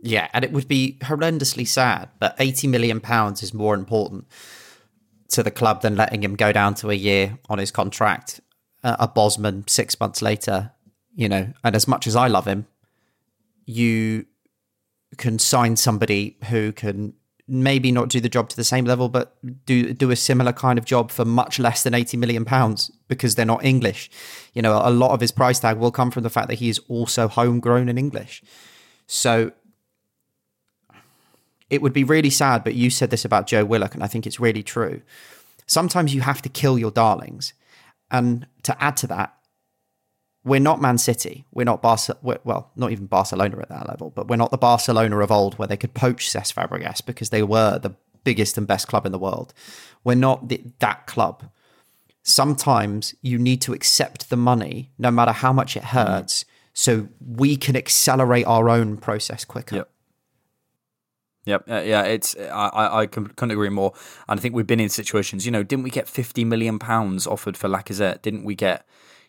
Yeah, 0.02 0.30
and 0.34 0.46
it 0.46 0.54
would 0.54 0.70
be 0.70 0.98
horrendously 1.02 1.68
sad, 1.68 2.10
but 2.20 2.34
80 2.40 2.68
million 2.68 3.02
pounds 3.02 3.44
is 3.44 3.54
more 3.54 3.76
important 3.76 4.28
to 5.30 5.44
the 5.44 5.52
club 5.52 5.82
than 5.82 5.96
letting 5.96 6.24
him 6.24 6.36
go 6.36 6.52
down 6.52 6.74
to 6.76 6.90
a 6.90 6.96
year 6.96 7.38
on 7.50 7.60
his 7.60 7.72
contract 7.72 8.42
uh, 8.84 8.98
a 9.00 9.08
Bosman 9.08 9.66
6 9.68 10.00
months 10.00 10.22
later, 10.22 10.72
you 11.16 11.30
know. 11.30 11.54
And 11.64 11.76
as 11.76 11.88
much 11.88 12.08
as 12.08 12.16
I 12.16 12.28
love 12.28 12.46
him, 12.46 12.66
you 13.66 14.26
can 15.18 15.40
sign 15.40 15.76
somebody 15.76 16.38
who 16.45 16.72
can 16.72 17.14
maybe 17.48 17.91
not 17.91 18.10
do 18.10 18.20
the 18.20 18.30
job 18.30 18.48
to 18.48 18.56
the 18.56 18.64
same 18.64 18.86
level 18.86 19.10
but 19.10 19.36
do 19.66 19.91
do 19.91 20.12
a 20.12 20.16
similar 20.16 20.53
kind 20.53 20.78
of 20.78 20.86
job 20.86 21.10
for 21.10 21.26
much 21.26 21.58
less 21.58 21.82
than 21.82 21.95
80 21.95 22.16
million 22.18 22.45
pounds 22.45 22.91
because 23.08 23.36
they're 23.36 23.45
not 23.45 23.66
English. 23.66 24.10
You 24.53 24.62
know, 24.62 24.80
a 24.84 24.91
lot 24.91 25.12
of 25.12 25.20
his 25.20 25.32
price 25.32 25.60
tag 25.60 25.78
will 25.78 25.91
come 25.91 26.12
from 26.12 26.24
the 26.24 26.30
fact 26.30 26.48
that 26.49 26.60
he 26.60 26.70
is 26.70 26.80
also 26.88 27.28
homegrown 27.28 27.90
and 27.90 27.98
English. 27.98 28.44
So 29.08 29.52
it 31.70 31.82
would 31.82 31.94
be 31.94 32.04
really 32.04 32.30
sad, 32.30 32.64
but 32.64 32.76
you 32.76 32.90
said 32.90 33.10
this 33.10 33.26
about 33.26 33.48
Joe 33.48 33.66
Willock, 33.66 33.94
and 33.94 34.04
I 34.04 34.08
think 34.08 34.26
it's 34.26 34.40
really 34.40 34.64
true. 34.64 35.02
Sometimes 35.68 36.14
you 36.16 36.22
have 36.22 36.41
to 36.41 36.50
kill 36.50 36.80
your 36.80 36.91
darlings. 36.91 37.54
And 38.12 38.48
to 38.64 38.84
add 38.84 38.98
to 38.98 39.08
that, 39.08 39.36
we're 40.44 40.60
not 40.60 40.82
Man 40.82 40.98
City. 40.98 41.46
We're 41.52 41.66
not 41.66 41.84
we're- 42.24 42.40
Well, 42.44 42.72
not 42.76 42.91
even 42.91 43.06
Barcelona 43.06 43.60
at 43.60 43.70
that 43.70 43.88
level, 43.88 44.10
but 44.10 44.28
we're 44.28 44.36
not 44.36 44.52
the 44.52 44.58
Barcelona 44.58 45.20
of 45.20 45.32
old 45.32 45.56
where 45.56 45.68
they 45.68 45.78
could 45.78 45.94
poach 45.94 46.30
Cesc 46.30 46.54
Fabregas 46.54 47.06
because 47.06 47.30
they 47.30 47.44
were 47.44 47.78
the 47.78 47.94
biggest 48.24 48.58
and 48.58 48.66
best 48.66 48.88
club 48.88 49.06
in 49.06 49.12
the 49.12 49.20
world. 49.20 49.54
We're 50.04 50.16
not 50.16 50.48
the, 50.48 50.62
that 50.80 51.08
club. 51.08 51.50
Sometimes 52.24 53.16
you 53.22 53.38
need 53.38 53.62
to 53.62 53.74
accept 53.74 54.30
the 54.30 54.38
money, 54.38 54.91
no 54.98 55.12
matter 55.12 55.32
how 55.32 55.54
much 55.54 55.78
it 55.78 55.86
hurts, 55.86 56.46
so 56.74 57.10
we 57.20 57.56
can 57.56 57.76
accelerate 57.76 58.46
our 58.46 58.70
own 58.70 58.98
process 58.98 59.46
quicker. 59.46 59.78
Yep. 59.78 59.90
Yep. 61.50 61.64
Uh, 61.70 61.82
yeah. 61.86 62.04
It's 62.04 62.36
I 62.38 62.70
I, 62.82 63.00
I 63.02 63.06
couldn't 63.08 63.52
agree 63.52 63.70
more. 63.70 63.94
And 64.28 64.40
I 64.40 64.42
think 64.42 64.56
we've 64.56 64.68
been 64.68 64.80
in 64.80 64.90
situations. 64.90 65.46
You 65.46 65.52
know, 65.52 65.64
didn't 65.64 65.84
we 65.84 65.90
get 65.90 66.08
fifty 66.08 66.44
million 66.46 66.80
pounds 66.80 67.28
offered 67.28 67.58
for 67.58 67.68
Lacazette? 67.68 68.22
Didn't 68.22 68.44
we 68.46 68.56
get? 68.56 68.86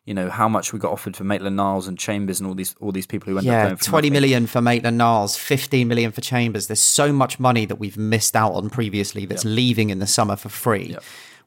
You 0.07 0.15
know 0.15 0.31
how 0.31 0.49
much 0.49 0.73
we 0.73 0.79
got 0.79 0.93
offered 0.93 1.15
for 1.15 1.25
Maitland 1.25 1.57
Niles 1.57 1.87
and 1.87 1.99
Chambers 1.99 2.41
and 2.41 2.47
all 2.49 2.55
these 2.55 2.75
all 2.81 2.91
these 2.91 3.07
people 3.07 3.31
who 3.31 3.39
ended 3.39 3.51
up 3.53 3.55
Yeah, 3.55 3.65
going 3.67 3.77
for 3.77 3.85
twenty 3.85 4.09
nothing. 4.09 4.23
million 4.23 4.47
for 4.47 4.61
Maitland 4.63 4.97
Niles, 4.99 5.37
fifteen 5.37 5.89
million 5.89 6.11
for 6.11 6.21
Chambers. 6.23 6.67
There's 6.69 6.81
so 6.81 7.13
much 7.13 7.39
money 7.39 7.67
that 7.67 7.77
we've 7.77 7.99
missed 7.99 8.35
out 8.35 8.53
on 8.55 8.71
previously 8.71 9.27
that's 9.27 9.45
leaving 9.45 9.91
in 9.91 9.99
the 9.99 10.07
summer 10.07 10.37
for 10.37 10.49
free. 10.49 10.97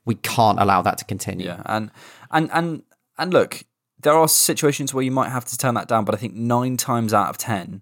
we 0.05 0.15
can't 0.15 0.59
allow 0.59 0.81
that 0.83 0.97
to 0.99 1.05
continue. 1.05 1.47
Yeah, 1.47 1.61
and 1.65 1.89
and 2.29 2.49
and 2.53 2.83
and 3.17 3.33
look, 3.33 3.63
there 3.99 4.13
are 4.13 4.27
situations 4.27 4.93
where 4.93 5.03
you 5.03 5.11
might 5.11 5.29
have 5.29 5.45
to 5.45 5.57
turn 5.57 5.73
that 5.73 5.87
down, 5.87 6.05
but 6.05 6.13
I 6.13 6.19
think 6.19 6.35
nine 6.35 6.77
times 6.77 7.11
out 7.13 7.29
of 7.29 7.37
ten, 7.37 7.81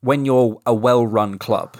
when 0.00 0.24
you're 0.24 0.60
a 0.66 0.74
well-run 0.74 1.38
club, 1.38 1.76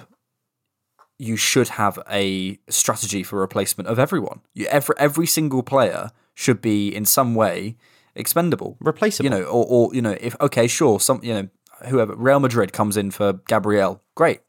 you 1.18 1.36
should 1.36 1.68
have 1.68 1.98
a 2.10 2.58
strategy 2.68 3.22
for 3.22 3.38
replacement 3.38 3.88
of 3.88 3.98
everyone. 3.98 4.40
You, 4.52 4.66
every 4.66 4.94
every 4.98 5.26
single 5.26 5.62
player 5.62 6.10
should 6.34 6.60
be 6.60 6.94
in 6.94 7.04
some 7.04 7.34
way 7.34 7.76
expendable, 8.14 8.76
replaceable. 8.80 9.24
You 9.24 9.30
know, 9.30 9.44
or, 9.44 9.66
or 9.68 9.94
you 9.94 10.02
know, 10.02 10.16
if 10.20 10.36
okay, 10.40 10.66
sure, 10.66 11.00
some 11.00 11.20
you 11.22 11.34
know, 11.34 11.48
whoever 11.88 12.14
Real 12.14 12.40
Madrid 12.40 12.72
comes 12.72 12.96
in 12.96 13.10
for 13.10 13.34
Gabriel, 13.46 14.02
great, 14.14 14.40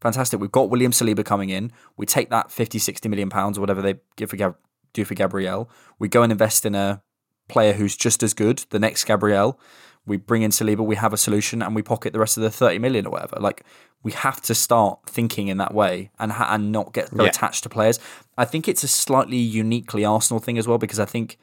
fantastic. 0.00 0.40
We've 0.40 0.52
got 0.52 0.70
William 0.70 0.92
Saliba 0.92 1.24
coming 1.24 1.50
in. 1.50 1.72
We 1.96 2.06
take 2.06 2.30
that 2.30 2.50
50, 2.50 2.78
60 2.78 3.08
million 3.08 3.30
pounds 3.30 3.58
or 3.58 3.60
whatever 3.60 3.82
they 3.82 4.00
give 4.16 4.30
for 4.30 4.36
Gab- 4.36 4.56
do 4.92 5.04
for 5.04 5.14
Gabriel. 5.14 5.70
We 5.98 6.08
go 6.08 6.22
and 6.22 6.32
invest 6.32 6.66
in 6.66 6.74
a 6.74 7.02
player 7.48 7.72
who's 7.72 7.96
just 7.96 8.22
as 8.22 8.34
good, 8.34 8.64
the 8.70 8.78
next 8.78 9.04
Gabriel. 9.04 9.58
We 10.06 10.16
bring 10.16 10.42
in 10.42 10.50
Saliba, 10.50 10.80
we 10.84 10.96
have 10.96 11.12
a 11.12 11.16
solution, 11.16 11.62
and 11.62 11.74
we 11.74 11.82
pocket 11.82 12.12
the 12.12 12.18
rest 12.18 12.36
of 12.36 12.42
the 12.42 12.50
30 12.50 12.78
million 12.78 13.06
or 13.06 13.10
whatever. 13.10 13.36
Like, 13.38 13.64
we 14.02 14.12
have 14.12 14.40
to 14.42 14.54
start 14.54 15.00
thinking 15.06 15.48
in 15.48 15.58
that 15.58 15.74
way 15.74 16.10
and 16.18 16.32
ha- 16.32 16.48
and 16.50 16.72
not 16.72 16.92
get 16.94 17.10
so 17.10 17.22
Yeah. 17.22 17.28
attached 17.28 17.62
to 17.64 17.68
players. 17.68 17.98
I 18.38 18.44
think 18.46 18.66
it's 18.66 18.82
a 18.82 18.88
slightly 18.88 19.36
uniquely 19.36 20.04
Arsenal 20.04 20.40
thing 20.40 20.56
as 20.58 20.66
well 20.66 20.78
because 20.78 20.98
I 20.98 21.04
think 21.04 21.36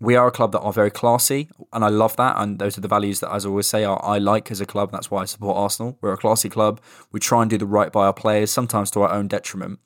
we 0.00 0.16
are 0.16 0.26
a 0.26 0.30
club 0.32 0.52
that 0.52 0.60
are 0.60 0.72
very 0.72 0.90
classy, 0.90 1.48
and 1.72 1.84
I 1.84 1.88
love 1.88 2.16
that. 2.16 2.34
And 2.38 2.58
those 2.58 2.76
are 2.78 2.80
the 2.80 2.88
values 2.88 3.20
that, 3.20 3.32
as 3.32 3.44
I 3.44 3.50
always 3.50 3.66
say, 3.68 3.84
I, 3.84 3.92
I 3.94 4.18
like 4.18 4.50
as 4.50 4.60
a 4.60 4.66
club. 4.66 4.90
That's 4.90 5.10
why 5.10 5.22
I 5.22 5.24
support 5.26 5.56
Arsenal. 5.56 5.98
We're 6.00 6.14
a 6.14 6.16
classy 6.16 6.48
club. 6.48 6.80
We 7.12 7.20
try 7.20 7.42
and 7.42 7.50
do 7.50 7.58
the 7.58 7.66
right 7.66 7.92
by 7.92 8.06
our 8.06 8.14
players, 8.14 8.50
sometimes 8.50 8.90
to 8.92 9.02
our 9.02 9.12
own 9.12 9.28
detriment. 9.28 9.78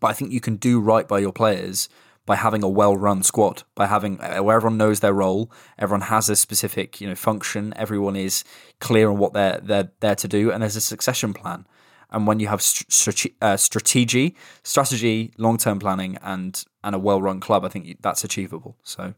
But 0.00 0.08
I 0.08 0.12
think 0.14 0.30
you 0.30 0.40
can 0.40 0.56
do 0.56 0.80
right 0.80 1.06
by 1.08 1.18
your 1.18 1.32
players 1.32 1.88
by 2.26 2.36
having 2.36 2.62
a 2.62 2.68
well-run 2.68 3.22
squad, 3.22 3.62
by 3.74 3.86
having 3.86 4.20
uh, 4.20 4.42
where 4.42 4.56
everyone 4.56 4.76
knows 4.76 5.00
their 5.00 5.14
role, 5.14 5.50
everyone 5.78 6.02
has 6.08 6.28
a 6.28 6.36
specific 6.36 7.00
you 7.00 7.08
know 7.08 7.14
function, 7.14 7.72
everyone 7.76 8.16
is 8.16 8.44
clear 8.80 9.08
on 9.08 9.18
what 9.18 9.32
they're 9.32 9.60
they're 9.62 9.90
there 10.00 10.16
to 10.16 10.28
do, 10.28 10.50
and 10.50 10.62
there's 10.62 10.76
a 10.76 10.80
succession 10.80 11.32
plan. 11.32 11.66
And 12.10 12.26
when 12.26 12.38
you 12.38 12.46
have 12.48 12.62
st- 12.62 13.34
uh, 13.42 13.56
strategy, 13.56 14.36
strategy, 14.62 15.32
long-term 15.38 15.78
planning, 15.78 16.18
and 16.22 16.62
and 16.84 16.94
a 16.94 16.98
well-run 16.98 17.40
club, 17.40 17.64
I 17.64 17.68
think 17.68 18.00
that's 18.02 18.24
achievable. 18.24 18.76
So, 18.82 19.14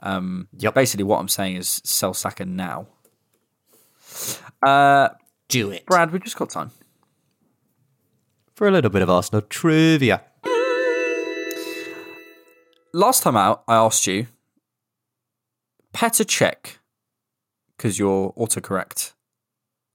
um, 0.00 0.48
basically, 0.74 1.04
what 1.04 1.20
I'm 1.20 1.28
saying 1.28 1.56
is 1.56 1.80
sell 1.84 2.14
Saka 2.14 2.44
now. 2.44 2.86
Uh, 4.62 5.08
Do 5.48 5.70
it, 5.70 5.86
Brad. 5.86 6.12
We've 6.12 6.22
just 6.22 6.36
got 6.36 6.50
time. 6.50 6.70
For 8.54 8.68
a 8.68 8.70
little 8.70 8.90
bit 8.90 9.02
of 9.02 9.10
Arsenal 9.10 9.42
trivia. 9.42 10.22
Last 12.92 13.22
time 13.22 13.36
out, 13.36 13.64
I 13.68 13.74
asked 13.76 14.06
you, 14.06 14.26
Petr 15.94 16.24
Cech, 16.24 16.78
because 17.76 17.98
you're 17.98 18.32
autocorrect, 18.32 19.12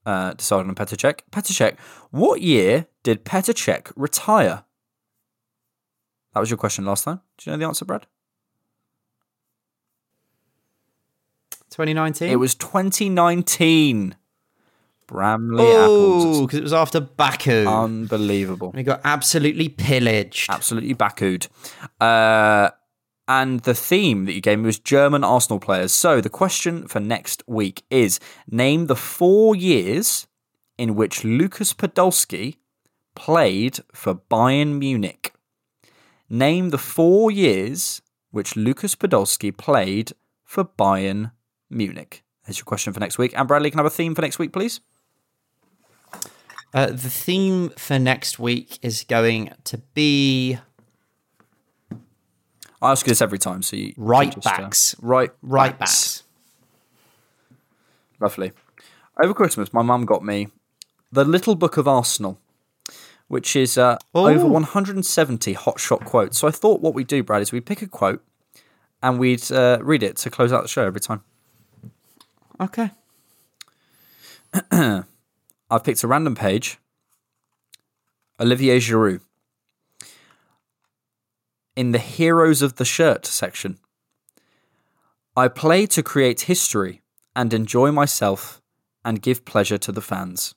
uh, 0.06 0.34
decided 0.34 0.68
on 0.68 0.76
Petr 0.76 0.96
Cech. 0.96 1.20
Petr 1.32 1.52
Cech, 1.52 1.78
what 2.12 2.42
year 2.42 2.88
did 3.04 3.26
Petr 3.26 3.54
Cech 3.54 3.92
retire? 3.96 4.64
That 6.34 6.40
was 6.40 6.50
your 6.50 6.58
question 6.58 6.86
last 6.86 7.04
time. 7.06 7.22
Do 7.38 7.50
you 7.50 7.58
know 7.58 7.60
the 7.60 7.68
answer, 7.68 7.86
Brad? 7.86 8.06
2019? 11.72 12.30
It 12.30 12.36
was 12.38 12.56
2019. 12.56 14.16
Bramley 15.08 15.64
apples. 15.64 16.38
Oh, 16.38 16.46
because 16.46 16.60
it 16.60 16.64
was 16.64 16.74
after 16.74 17.00
Baku. 17.00 17.66
Unbelievable. 17.66 18.72
we 18.76 18.84
got 18.84 19.00
absolutely 19.04 19.70
pillaged. 19.70 20.50
Absolutely 20.50 20.94
Baku'd. 20.94 21.48
Uh, 22.02 22.70
and 23.28 23.62
the 23.62 23.74
theme 23.74 24.26
that 24.26 24.34
you 24.34 24.42
gave 24.42 24.60
me 24.60 24.66
was 24.66 24.80
German 24.80 25.24
Arsenal 25.24 25.60
players. 25.60 25.94
So 25.94 26.22
the 26.22 26.30
question 26.30 26.88
for 26.88 27.00
next 27.00 27.44
week 27.48 27.84
is 27.90 28.20
name 28.50 28.88
the 28.88 28.96
four 28.96 29.56
years 29.56 30.28
in 30.78 30.96
which 30.96 31.24
Lucas 31.24 31.74
Podolski 31.74 32.58
played 33.16 33.80
for 33.94 34.16
Bayern 34.16 34.78
Munich. 34.80 35.34
Name 36.30 36.70
the 36.70 36.78
four 36.78 37.32
years 37.32 38.02
which 38.32 38.56
Lucas 38.56 38.96
Podolski 38.96 39.56
played 39.56 40.12
for 40.44 40.64
Bayern 40.64 41.32
Munich. 41.70 42.24
There's 42.46 42.60
your 42.60 42.66
question 42.66 42.94
for 42.94 43.00
next 43.00 43.18
week. 43.18 43.34
And 43.36 43.48
Bradley, 43.48 43.72
can 43.72 43.80
I 43.80 43.84
have 43.84 43.92
a 43.92 43.96
theme 43.96 44.16
for 44.16 44.22
next 44.22 44.40
week, 44.40 44.54
please? 44.54 44.80
Uh, 46.74 46.88
the 46.88 47.10
theme 47.10 47.70
for 47.78 47.98
next 47.98 48.40
week 48.40 48.78
is 48.82 49.04
going 49.04 49.52
to 49.64 49.80
be 49.94 50.60
I 52.82 52.92
ask 52.92 53.06
you 53.06 53.12
this 53.12 53.22
every 53.22 53.40
time, 53.40 53.64
so 53.64 53.76
you 53.76 53.94
right 53.98 54.34
just, 54.34 54.48
uh, 54.48 54.58
backs. 54.58 54.96
right, 55.02 55.32
right 55.42 55.78
backs. 55.78 56.22
backs. 56.22 56.24
Lovely. 58.20 58.52
Over 59.22 59.34
Christmas, 59.34 59.74
my 59.74 59.82
mum 59.82 60.06
got 60.06 60.24
me 60.24 60.50
the 61.12 61.24
Little 61.26 61.56
Book 61.56 61.78
of 61.78 61.88
Arsenal, 61.88 62.40
which 63.28 63.56
is 63.56 63.78
uh, 63.78 63.98
over 64.14 64.46
170 64.46 65.54
hot 65.54 65.80
shot 65.80 66.06
quotes. 66.06 66.38
So 66.38 66.48
I 66.48 66.52
thought 66.52 66.82
what 66.82 66.94
we'd 66.94 67.08
do, 67.08 67.24
Brad, 67.24 67.42
is 67.42 67.52
we'd 67.52 67.66
pick 67.66 67.82
a 67.82 67.88
quote 67.88 68.24
and 69.02 69.20
we'd 69.20 69.52
uh, 69.52 69.80
read 69.82 70.04
it 70.04 70.18
to 70.18 70.30
close 70.30 70.54
out 70.54 70.62
the 70.64 70.68
show 70.68 70.86
every 70.86 71.02
time. 71.02 71.24
Okay. 72.60 72.92
I've 75.70 75.84
picked 75.84 76.04
a 76.04 76.08
random 76.08 76.36
page. 76.36 76.78
Olivier 78.40 78.80
Giroud. 78.80 79.22
In 81.78 81.92
the 81.92 82.00
Heroes 82.00 82.62
of 82.62 82.76
the 82.76 82.84
Shirt 82.86 83.26
section. 83.26 83.78
I 85.36 85.48
play 85.48 85.86
to 85.86 86.02
create 86.02 86.42
history 86.42 87.04
and 87.36 87.54
enjoy 87.54 87.92
myself 87.92 88.62
and 89.06 89.22
give 89.22 89.46
pleasure 89.46 89.78
to 89.78 89.92
the 89.92 90.02
fans. 90.02 90.56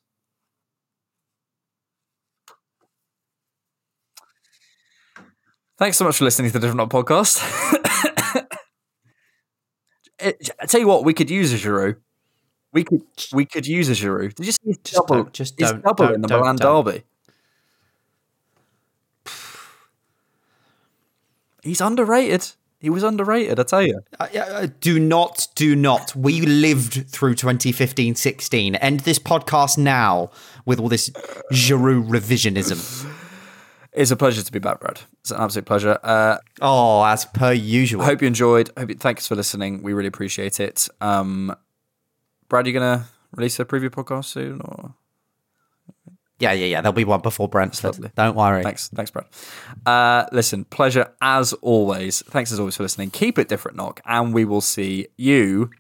Thanks 5.79 5.97
so 5.97 6.05
much 6.05 6.19
for 6.19 6.25
listening 6.25 6.51
to 6.51 6.59
the 6.59 6.67
Different 6.67 6.91
Knock 6.93 7.05
podcast. 7.07 7.41
Eh, 10.23 10.33
it- 10.39 10.51
I 10.61 10.67
tell 10.67 10.79
you 10.79 10.87
what, 10.87 11.03
we 11.03 11.15
could 11.15 11.31
use 11.31 11.51
a 11.51 11.57
Giroud. 11.57 11.97
We 12.75 12.85
could 12.85 13.01
we 13.33 13.47
could 13.47 13.67
use 13.67 13.89
a 13.89 13.93
Giroud. 13.93 14.35
Did 14.35 14.45
you 14.45 14.53
see 14.53 14.59
his 14.67 14.77
Just 14.85 14.95
double? 14.97 15.15
don't- 15.25 15.33
just 15.33 15.59
his 15.59 15.71
don't- 15.71 15.83
double 15.83 16.05
don't- 16.05 16.15
in 16.17 16.21
the 16.21 16.29
don't- 16.29 16.41
Milan 16.41 16.57
don't. 16.57 16.85
derby. 16.85 17.05
He's 21.63 21.81
underrated. 21.81 22.51
He 22.81 22.89
was 22.89 23.03
underrated, 23.03 23.61
I 23.61 23.63
tell 23.65 23.83
you. 23.83 24.01
Uh, 24.19 24.27
uh, 24.35 24.67
do 24.81 24.99
not, 24.99 25.49
do 25.55 25.77
not. 25.77 26.17
We 26.17 26.41
lived 26.41 27.11
through 27.11 27.35
2015 27.35 28.15
16. 28.15 28.75
End 28.77 29.01
this 29.01 29.19
podcast 29.19 29.77
now 29.77 30.31
with 30.65 30.81
all 30.81 30.89
this 30.89 31.11
Giroud 31.53 32.09
revisionism. 32.09 33.07
It's 33.93 34.11
a 34.11 34.17
pleasure 34.17 34.43
to 34.43 34.53
be 34.53 34.61
back, 34.61 34.81
Brad. 34.81 35.01
It's 35.21 35.31
an 35.31 35.41
absolute 35.41 35.67
pleasure. 35.67 35.99
Uh, 36.03 36.39
Oh, 36.63 37.05
as 37.05 37.27
per 37.27 37.53
usual. 37.53 38.01
I 38.03 38.07
hope 38.07 38.23
you 38.23 38.29
enjoyed. 38.29 38.71
Hope 38.79 38.89
you, 38.89 38.95
thanks 38.95 39.27
for 39.27 39.35
listening. 39.35 39.83
We 39.83 39.93
really 39.93 40.09
appreciate 40.09 40.59
it. 40.61 40.89
Um, 41.03 41.55
Brad, 42.49 42.67
you 42.67 42.73
gonna 42.73 43.07
release 43.37 43.59
a 43.61 43.65
preview 43.65 43.91
podcast 43.91 44.27
soon, 44.27 44.61
or 44.63 44.95
Yeah, 46.41 46.53
yeah, 46.53 46.67
yeah. 46.67 46.81
There'll 46.81 46.93
be 46.93 47.05
one 47.05 47.21
before 47.21 47.49
Brentford. 47.49 47.85
lovely. 47.85 48.11
Don't 48.17 48.35
worry. 48.35 48.63
Thanks, 48.63 48.89
thanks, 48.89 49.11
Brad. 49.11 49.27
Uh, 49.87 50.27
listen, 50.33 50.65
pleasure 50.65 51.13
as 51.21 51.53
always. 51.55 52.23
Thanks 52.23 52.51
as 52.51 52.59
always 52.59 52.77
for 52.77 52.83
listening. 52.83 53.11
Keep 53.11 53.39
it 53.39 53.49
different, 53.49 53.77
knock, 53.77 54.01
and 54.05 54.35
we 54.35 54.45
will 54.45 54.63
see 54.63 55.07
you 55.17 55.71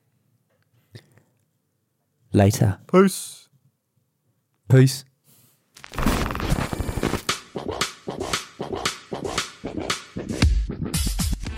Later. 2.32 2.78
Peace. 2.91 3.49
Peace. 4.69 5.05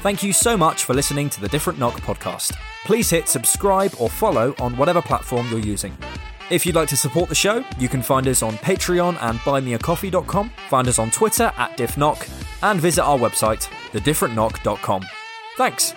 Thank 0.02 0.22
you 0.22 0.32
so 0.32 0.56
much 0.56 0.84
for 0.84 0.94
listening 0.94 1.30
to 1.30 1.40
the 1.40 1.48
Different 1.48 1.78
Knock 1.78 2.00
podcast. 2.00 2.56
Please 2.84 3.08
hit 3.10 3.28
subscribe 3.28 3.92
or 4.00 4.08
follow 4.08 4.54
on 4.58 4.76
whatever 4.76 5.00
platform 5.00 5.48
you're 5.50 5.60
using. 5.60 5.96
If 6.50 6.66
you'd 6.66 6.74
like 6.74 6.88
to 6.88 6.96
support 6.96 7.28
the 7.28 7.34
show, 7.34 7.64
you 7.78 7.88
can 7.88 8.02
find 8.02 8.26
us 8.28 8.42
on 8.42 8.54
Patreon 8.54 9.16
and 9.20 9.38
buymeacoffee.com, 9.40 10.52
find 10.68 10.88
us 10.88 10.98
on 10.98 11.10
Twitter 11.10 11.52
at 11.56 11.76
diffknock, 11.76 12.28
and 12.62 12.80
visit 12.80 13.02
our 13.02 13.18
website, 13.18 13.68
thedifferentknock.com. 13.92 15.06
Thanks. 15.56 15.94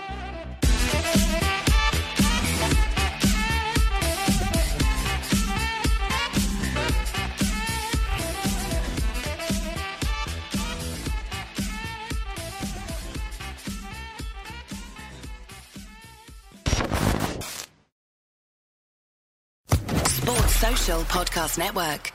Podcast 21.05 21.57
Network. 21.57 22.11